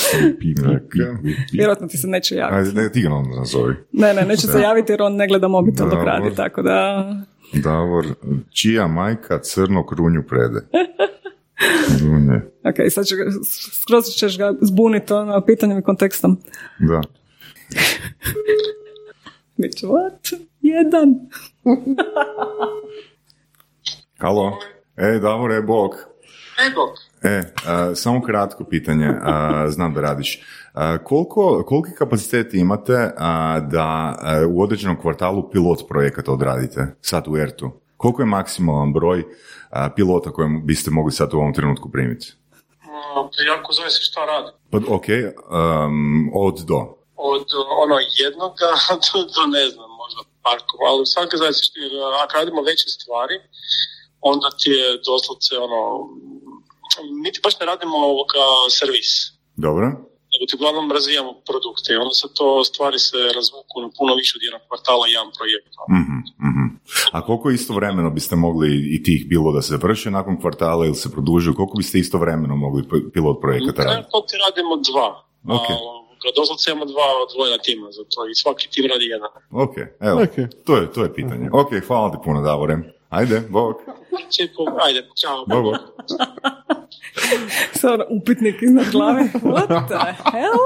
Vjerojatno 1.52 1.86
ti 1.88 1.98
se 1.98 2.06
neće 2.06 2.34
javiti. 2.34 2.68
Ajde, 2.68 2.82
ne, 2.82 2.92
ti 2.92 3.02
ga 3.02 3.08
nam 3.08 3.30
nazovi. 3.38 3.74
Ne, 3.92 4.14
ne, 4.14 4.22
neće 4.22 4.46
se 4.46 4.60
javiti 4.60 4.92
jer 4.92 5.02
on 5.02 5.16
ne 5.16 5.28
gleda 5.28 5.48
mobitel 5.48 5.90
dok 5.90 6.04
radi, 6.04 6.34
tako 6.36 6.62
da... 6.62 7.08
Davor, 7.52 8.06
čija 8.50 8.86
majka 8.86 9.38
crno 9.42 9.86
krunju 9.86 10.22
prede? 10.28 10.60
Dunje. 12.00 12.42
Ok, 12.64 12.76
sad 12.90 13.04
će, 13.04 13.14
skroz 13.82 14.04
ćeš 14.04 14.38
ga 14.38 14.52
zbuniti 14.60 15.12
ono, 15.12 15.44
pitanjem 15.46 15.78
i 15.78 15.82
kontekstom. 15.82 16.38
Da. 16.78 17.00
Biće, 19.56 19.86
what? 19.86 20.34
Jedan. 20.60 21.14
Halo? 24.22 24.58
E, 24.96 25.18
Davor, 25.18 25.62
bog. 25.66 25.90
E, 26.66 26.70
bog. 26.74 26.88
E, 27.22 27.42
samo 27.94 28.22
kratko 28.22 28.64
pitanje, 28.64 29.10
znam 29.68 29.94
da 29.94 30.00
radiš. 30.00 30.42
koliko, 31.04 31.64
koliki 31.66 31.96
kapacitet 31.98 32.54
imate 32.54 33.10
da 33.70 34.14
u 34.48 34.62
određenom 34.62 35.00
kvartalu 35.00 35.50
pilot 35.50 35.88
projekata 35.88 36.32
odradite 36.32 36.86
sad 37.00 37.28
u 37.28 37.36
ERTU? 37.36 37.70
Koliko 37.96 38.22
je 38.22 38.26
maksimalan 38.26 38.92
broj 38.92 39.24
pilota 39.96 40.30
koje 40.30 40.60
biste 40.64 40.90
mogli 40.90 41.12
sad 41.12 41.34
u 41.34 41.36
ovom 41.36 41.54
trenutku 41.54 41.90
primiti? 41.90 42.32
Jako 43.46 43.72
zavisi 43.72 44.02
šta 44.02 44.20
radi. 44.24 44.50
Pa, 44.70 44.94
ok, 44.94 45.04
um, 45.86 46.30
od 46.34 46.64
do? 46.66 47.03
Od 47.16 47.46
ono 47.84 47.96
jednoga 48.24 48.70
do, 49.04 49.18
do 49.34 49.42
ne 49.56 49.64
znam, 49.72 49.90
možda 50.02 50.20
parkova, 50.46 50.84
ali 50.90 51.06
svaka 51.06 51.36
zavisi, 51.36 51.70
ako 52.22 52.32
radimo 52.38 52.62
veće 52.62 52.88
stvari, 52.96 53.36
onda 54.20 54.48
ti 54.60 54.70
je 54.70 54.86
doslovce 55.08 55.52
ono, 55.66 55.80
niti 57.24 57.40
baš 57.44 57.54
ne 57.60 57.66
radimo 57.66 57.96
ovoga 57.96 58.44
servis. 58.78 59.10
Dobro. 59.66 59.86
Nego 60.32 60.42
ti 60.48 60.56
uglavnom 60.56 60.92
razvijamo 60.92 61.32
produkte 61.48 61.88
i 61.92 62.00
onda 62.04 62.14
se 62.20 62.26
to 62.38 62.64
stvari 62.64 62.98
se 62.98 63.18
razvuku 63.38 63.76
na 63.84 63.88
puno 63.98 64.12
više 64.20 64.32
od 64.38 64.42
jednog 64.46 64.62
kvartala 64.68 65.04
jedan 65.06 65.30
projekt. 65.38 65.74
mm 65.94 66.24
A 67.12 67.26
koliko 67.26 67.50
istovremeno 67.50 68.10
biste 68.10 68.36
mogli 68.36 68.70
i 68.94 69.02
tih 69.02 69.28
bilo 69.28 69.52
da 69.52 69.62
se 69.62 69.70
završi 69.76 70.10
nakon 70.10 70.40
kvartala 70.40 70.86
ili 70.86 70.94
se 70.94 71.12
produžuju, 71.12 71.54
koliko 71.54 71.76
biste 71.76 71.98
istovremeno 71.98 72.56
mogli 72.56 72.82
pilot 73.12 73.40
projekata 73.40 73.82
raditi? 73.84 74.08
To 74.12 74.20
ti 74.28 74.36
radimo 74.46 74.76
dva. 74.76 75.08
Okay. 75.44 75.76
Doslovce 76.36 76.70
imamo 76.70 76.84
dva 76.84 77.08
odvojena 77.24 77.58
tima 77.58 77.90
za 77.90 78.04
to 78.04 78.28
i 78.30 78.34
svaki 78.34 78.70
tim 78.70 78.84
radi 78.92 79.04
jedan. 79.04 79.30
Ok, 79.50 79.76
evo, 80.00 80.16
okay. 80.20 80.46
To, 80.66 80.76
je, 80.76 80.92
to 80.92 81.02
je 81.02 81.14
pitanje. 81.14 81.48
Ok, 81.52 81.70
hvala 81.86 82.10
ti 82.12 82.18
puno 82.24 82.42
Davore. 82.42 82.76
Ajde, 83.10 83.42
bog. 83.48 83.74
Ajde, 84.86 85.08
čao. 85.22 85.46
Bog, 85.46 85.64
bog. 85.64 85.76
Sada 87.72 88.04
upitnik 88.10 88.62
iznad 88.62 88.90
glave. 88.92 89.22
What 89.54 89.88
the 89.88 90.14
hell? 90.32 90.58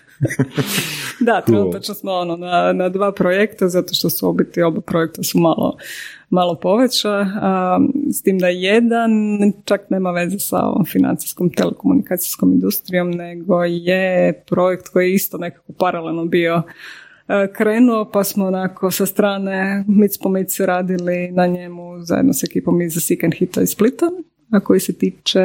da, 1.26 1.40
trenutno 1.46 1.94
smo 1.94 2.12
ono, 2.12 2.36
na, 2.36 2.72
na 2.72 2.88
dva 2.88 3.12
projekta, 3.12 3.68
zato 3.68 3.94
što 3.94 4.10
su 4.10 4.28
obiti 4.28 4.62
oba 4.62 4.80
projekta 4.80 5.22
su 5.22 5.38
malo, 5.38 5.76
malo 6.30 6.54
poveća, 6.54 7.26
s 8.12 8.22
tim 8.22 8.38
da 8.38 8.48
jedan 8.48 9.10
čak 9.64 9.80
nema 9.90 10.10
veze 10.10 10.38
sa 10.38 10.58
ovom 10.58 10.84
financijskom 10.84 11.50
telekomunikacijskom 11.50 12.52
industrijom, 12.52 13.10
nego 13.10 13.64
je 13.64 14.32
projekt 14.46 14.88
koji 14.88 15.08
je 15.08 15.14
isto 15.14 15.38
nekako 15.38 15.72
paralelno 15.72 16.24
bio 16.24 16.62
E, 17.30 17.52
krenuo, 17.52 18.10
pa 18.12 18.24
smo 18.24 18.46
onako 18.46 18.90
sa 18.90 19.06
strane 19.06 19.84
mic 19.88 20.18
po 20.18 20.28
mic 20.28 20.60
radili 20.60 21.30
na 21.30 21.46
njemu 21.46 22.04
zajedno 22.04 22.32
s 22.32 22.44
ekipom 22.44 22.82
iz 22.82 22.92
Seek 23.00 23.24
and 23.24 23.34
Hita 23.34 23.62
iz 23.62 23.70
Splita, 23.70 24.06
a 24.50 24.60
koji 24.60 24.80
se 24.80 24.92
tiče 24.92 25.40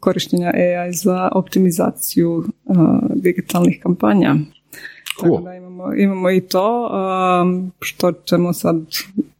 korištenja 0.00 0.52
AI 0.54 0.92
za 0.92 1.28
optimizaciju 1.34 2.44
uh, 2.64 2.76
digitalnih 3.14 3.80
kampanja. 3.82 4.34
Cool. 5.20 5.36
Tako 5.36 5.44
da 5.44 5.54
imamo, 5.54 5.94
imamo 5.94 6.30
i 6.30 6.40
to, 6.40 6.90
um, 7.42 7.72
što 7.80 8.12
ćemo 8.12 8.52
sad 8.52 8.76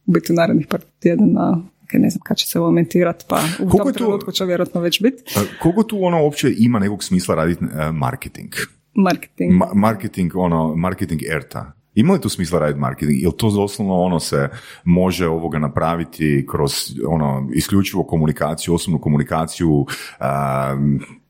biti 0.05 0.31
u 0.31 0.35
narednih 0.35 0.67
par 0.67 0.81
tjedana 0.99 1.61
ne 1.93 2.09
znam 2.09 2.21
kad 2.23 2.37
će 2.37 2.47
se 2.47 2.59
ovo 2.59 2.71
montirati, 2.71 3.25
pa 3.27 3.41
u 3.59 3.69
koliko 3.69 3.83
tom 3.83 3.93
trenutku 3.93 4.31
će 4.31 4.45
vjerojatno 4.45 4.81
već 4.81 5.01
biti. 5.01 5.23
Koliko 5.61 5.83
tu 5.83 6.03
ono 6.03 6.23
uopće 6.23 6.53
ima 6.57 6.79
nekog 6.79 7.03
smisla 7.03 7.35
raditi 7.35 7.63
uh, 7.63 7.71
marketing? 7.93 8.53
Marketing. 8.93 9.53
marketing, 9.73 10.35
ono, 10.35 10.75
marketing 10.75 11.21
erta. 11.35 11.71
Ima 11.95 12.13
li 12.13 12.21
tu 12.21 12.29
smisla 12.29 12.59
raditi 12.59 12.79
marketing? 12.79 13.23
Ili 13.23 13.33
to 13.33 13.51
doslovno 13.51 13.93
ono 13.95 14.19
se 14.19 14.49
može 14.83 15.27
ovoga 15.27 15.59
napraviti 15.59 16.45
kroz 16.47 16.71
ono 17.07 17.49
isključivo 17.53 18.03
komunikaciju, 18.03 18.73
osobnu 18.73 18.99
komunikaciju, 18.99 19.85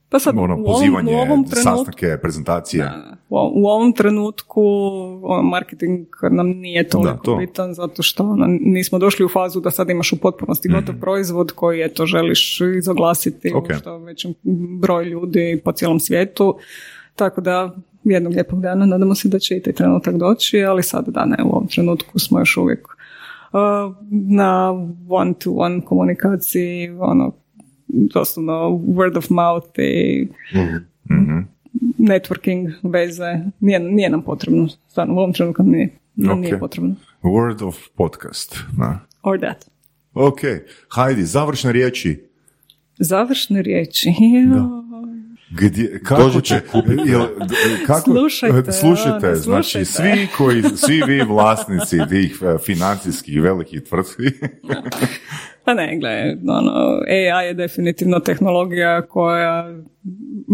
Pa 0.09 0.19
sad, 0.19 0.37
ono, 0.37 0.43
u 0.45 0.57
ovom- 0.57 0.65
pozivanje, 0.65 1.11
u 1.11 1.17
ovom 1.17 1.43
trenutku- 1.43 1.63
sastanke, 1.77 2.17
prezentacije. 2.17 2.83
Da. 2.83 3.17
U, 3.29 3.67
ovom 3.67 3.93
trenutku 3.93 4.61
ono, 5.23 5.41
marketing 5.43 5.99
nam 6.23 6.47
nije 6.47 6.87
toliko 6.87 7.11
Da, 7.11 7.17
to. 7.17 7.35
bitan 7.35 7.73
zato 7.73 8.03
što 8.03 8.23
ono, 8.23 8.45
nismo 8.49 8.99
došli 8.99 9.25
u 9.25 9.29
fazu 9.29 9.59
da 9.59 9.71
sad 9.71 9.89
imaš 9.89 10.13
u 10.13 10.17
potpunosti 10.17 10.69
gotov 10.69 10.93
Mhm. 10.93 11.01
proizvod 11.01 11.51
koji 11.51 11.81
eto 11.81 12.05
želiš 12.05 12.59
izoglasiti 12.77 13.51
Ok. 13.55 13.65
u 13.65 13.73
što 13.73 13.97
većem 13.97 14.33
broju 14.79 15.05
ljudi 15.05 15.61
po 15.65 15.71
cijelom 15.71 15.99
svijetu. 15.99 16.57
Tako 17.15 17.41
da 17.41 17.75
jednog 18.11 18.33
lijepog 18.33 18.61
dana 18.61 18.85
nadamo 18.85 19.15
se 19.15 19.29
da 19.29 19.39
će 19.39 19.57
i 19.57 19.61
taj 19.61 19.73
trenutak 19.73 20.15
doći, 20.15 20.63
ali 20.63 20.83
sad 20.83 21.07
da 21.07 21.25
ne, 21.25 21.43
u 21.43 21.47
ovom 21.47 21.67
trenutku 21.67 22.19
smo 22.19 22.39
još 22.39 22.57
uvijek 22.57 22.87
uh, 22.87 23.95
na 24.11 24.73
one-to-one 25.09 25.81
komunikaciji, 25.81 26.89
ono, 26.89 27.33
doslovno 27.87 28.53
word 28.69 29.17
of 29.17 29.29
mouth 29.29 29.79
i 29.79 30.27
Mhm. 31.09 31.37
networking, 31.99 32.71
veze, 32.83 33.23
nije, 33.59 33.79
nije 33.79 34.09
nam 34.09 34.21
potrebno. 34.21 34.67
Stvarno, 34.87 35.13
u 35.13 35.17
ovom 35.17 35.33
trenutku 35.33 35.63
nije, 35.63 35.89
nam 36.15 36.39
nije 36.39 36.59
potrebno. 36.59 36.95
Word 37.23 37.63
of 37.63 37.75
podcast. 37.95 38.55
Da. 38.77 38.99
Or 39.23 39.39
that. 39.39 39.69
Ok, 40.13 40.39
hajdi, 40.89 41.23
završne 41.23 41.71
riječi. 41.71 42.23
Završne 42.99 43.61
riječi. 43.61 44.09
Gdje, 45.51 45.99
kako 46.03 46.23
Dođite, 46.23 46.41
će, 46.41 46.59
kupite. 46.71 47.03
jel, 47.05 47.25
kako, 47.87 48.11
Slušajte, 48.11 48.71
slušajte, 48.71 49.27
ono, 49.27 49.35
znači 49.35 49.85
slušajte. 49.85 49.85
svi 49.85 50.27
koji, 50.37 50.63
svi 50.63 51.01
vi 51.07 51.21
vlasnici 51.23 51.97
tih 52.09 52.39
e, 52.41 52.57
financijskih 52.65 53.41
velikih 53.41 53.81
tvrtki, 53.81 54.23
Pa 55.65 55.73
ne, 55.73 55.97
gle, 55.99 56.37
ono, 56.47 56.99
AI 57.07 57.47
je 57.47 57.53
definitivno 57.53 58.19
tehnologija 58.19 59.01
koja 59.01 59.75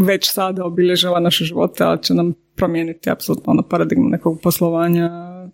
već 0.08 0.32
sada 0.32 0.66
obilježava 0.66 1.20
naše 1.20 1.46
živote, 1.46 1.84
ali 1.84 2.04
će 2.04 2.14
nam 2.14 2.34
promijeniti 2.56 3.10
apsolutno 3.10 3.52
ono 3.52 3.62
paradigmu 3.62 4.10
nekog 4.10 4.40
poslovanja 4.44 5.10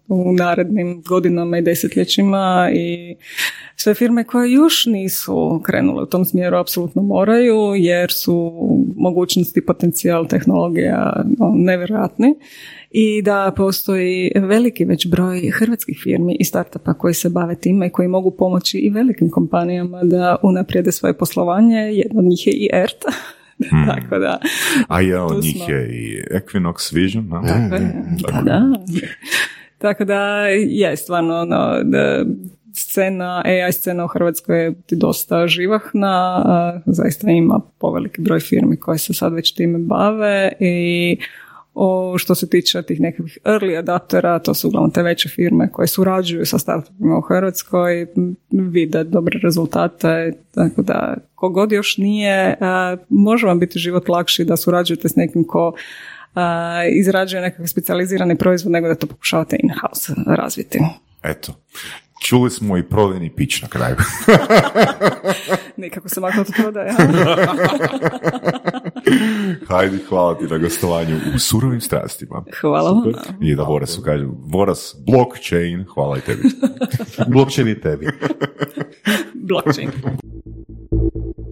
u 0.07 0.33
narednim 0.33 1.03
godinama 1.07 1.57
i 1.57 1.61
desetljećima 1.61 2.69
i 2.73 3.15
sve 3.81 3.93
firme 3.93 4.23
koje 4.23 4.51
još 4.51 4.85
nisu 4.85 5.61
krenule 5.63 6.03
u 6.03 6.05
tom 6.05 6.25
smjeru 6.25 6.57
apsolutno 6.57 7.01
moraju 7.01 7.75
jer 7.75 8.11
su 8.11 8.51
mogućnosti 8.95 9.59
i 9.59 9.65
potencijal 9.65 10.27
tehnologija 10.27 11.23
ono, 11.39 11.53
nevjerojatni 11.55 12.35
i 12.91 13.21
da 13.21 13.53
postoji 13.55 14.31
veliki 14.35 14.85
već 14.85 15.07
broj 15.07 15.51
hrvatskih 15.53 15.99
firmi 16.03 16.37
i 16.39 16.43
startupa 16.43 16.93
koji 16.93 17.13
se 17.13 17.29
bave 17.29 17.55
time 17.55 17.87
i 17.87 17.89
koji 17.89 18.07
mogu 18.07 18.31
pomoći 18.31 18.77
i 18.77 18.89
velikim 18.89 19.29
kompanijama 19.29 20.03
da 20.03 20.35
unaprijede 20.43 20.91
svoje 20.91 21.17
poslovanje. 21.17 21.77
Jedna 21.77 22.19
od 22.19 22.25
njih 22.25 22.47
je 22.47 22.53
i 22.53 22.69
ERT. 22.73 23.03
Tako 23.95 24.19
da, 24.19 24.39
a 24.87 25.01
je 25.01 25.21
od 25.21 25.43
njih 25.43 25.55
smo. 25.65 25.73
je 25.73 25.89
i 25.89 26.23
Equinox 26.31 26.95
Vision. 26.95 27.33
a? 27.33 27.41
tako 27.47 27.75
je. 27.75 27.93
Da. 28.43 28.61
Tako 29.77 30.05
da 30.05 30.47
je 30.47 30.97
stvarno 30.97 31.41
ono, 31.41 31.83
da 31.83 32.25
scena, 32.73 33.41
AI 33.45 33.73
scena 33.73 34.05
u 34.05 34.07
Hrvatskoj 34.07 34.63
je 34.63 34.73
dosta 34.91 35.47
živahna, 35.47 36.43
zaista 36.85 37.31
ima 37.31 37.59
poveliki 37.79 38.21
broj 38.21 38.39
firmi 38.39 38.77
koje 38.77 38.97
se 38.97 39.13
sad 39.13 39.33
već 39.33 39.53
time 39.53 39.79
bave 39.79 40.51
i 40.59 41.17
o, 41.73 42.17
što 42.17 42.35
se 42.35 42.49
tiče 42.49 42.83
tih 42.83 42.99
nekakvih 42.99 43.37
early 43.43 43.79
adaptera, 43.79 44.39
to 44.39 44.53
su 44.53 44.67
uglavnom 44.67 44.91
te 44.91 45.03
veće 45.03 45.29
firme 45.29 45.71
koje 45.71 45.87
surađuju 45.87 46.45
sa 46.45 46.59
startupima 46.59 47.17
u 47.17 47.21
Hrvatskoj, 47.21 48.07
vide 48.51 49.03
dobre 49.03 49.39
rezultate, 49.43 50.33
tako 50.51 50.81
da 50.81 51.17
kogod 51.35 51.71
još 51.71 51.97
nije, 51.97 52.57
može 53.09 53.47
vam 53.47 53.59
biti 53.59 53.79
život 53.79 54.09
lakši 54.09 54.45
da 54.45 54.57
surađujete 54.57 55.09
s 55.09 55.15
nekim 55.15 55.43
ko 55.47 55.73
izrađuje 56.99 57.41
nekakav 57.41 57.67
specijalizirani 57.67 58.37
proizvod 58.37 58.71
nego 58.71 58.87
da 58.87 58.95
to 58.95 59.07
pokušavate 59.07 59.57
in-house 59.63 60.13
razviti. 60.27 60.79
Eto. 61.23 61.53
Čuli 62.21 62.49
smo 62.49 62.77
i 62.77 62.83
prodajni 62.83 63.35
pić 63.35 63.61
na 63.61 63.67
kraju. 63.67 63.95
Nikako 65.77 66.09
se 66.09 66.19
maknuo 66.19 66.43
to 66.43 66.51
prodaje. 66.61 66.91
Hajdi, 69.67 69.97
hvala 70.09 70.37
ti 70.37 70.45
na 70.45 70.57
gostovanju 70.57 71.17
u 71.35 71.39
surovim 71.39 71.81
strastima. 71.81 72.43
Hvala 72.61 72.91
vam. 72.91 73.03
I 73.41 73.55
da 73.55 73.63
Vorasu 73.63 74.01
kažem, 74.01 74.31
Voras, 74.39 74.95
blockchain, 75.07 75.85
hvala 75.93 76.17
i 76.17 76.21
tebi. 76.21 76.41
Blockchain 77.33 77.67
i 77.67 77.81
tebi. 77.81 78.07
Blockchain. 79.33 79.91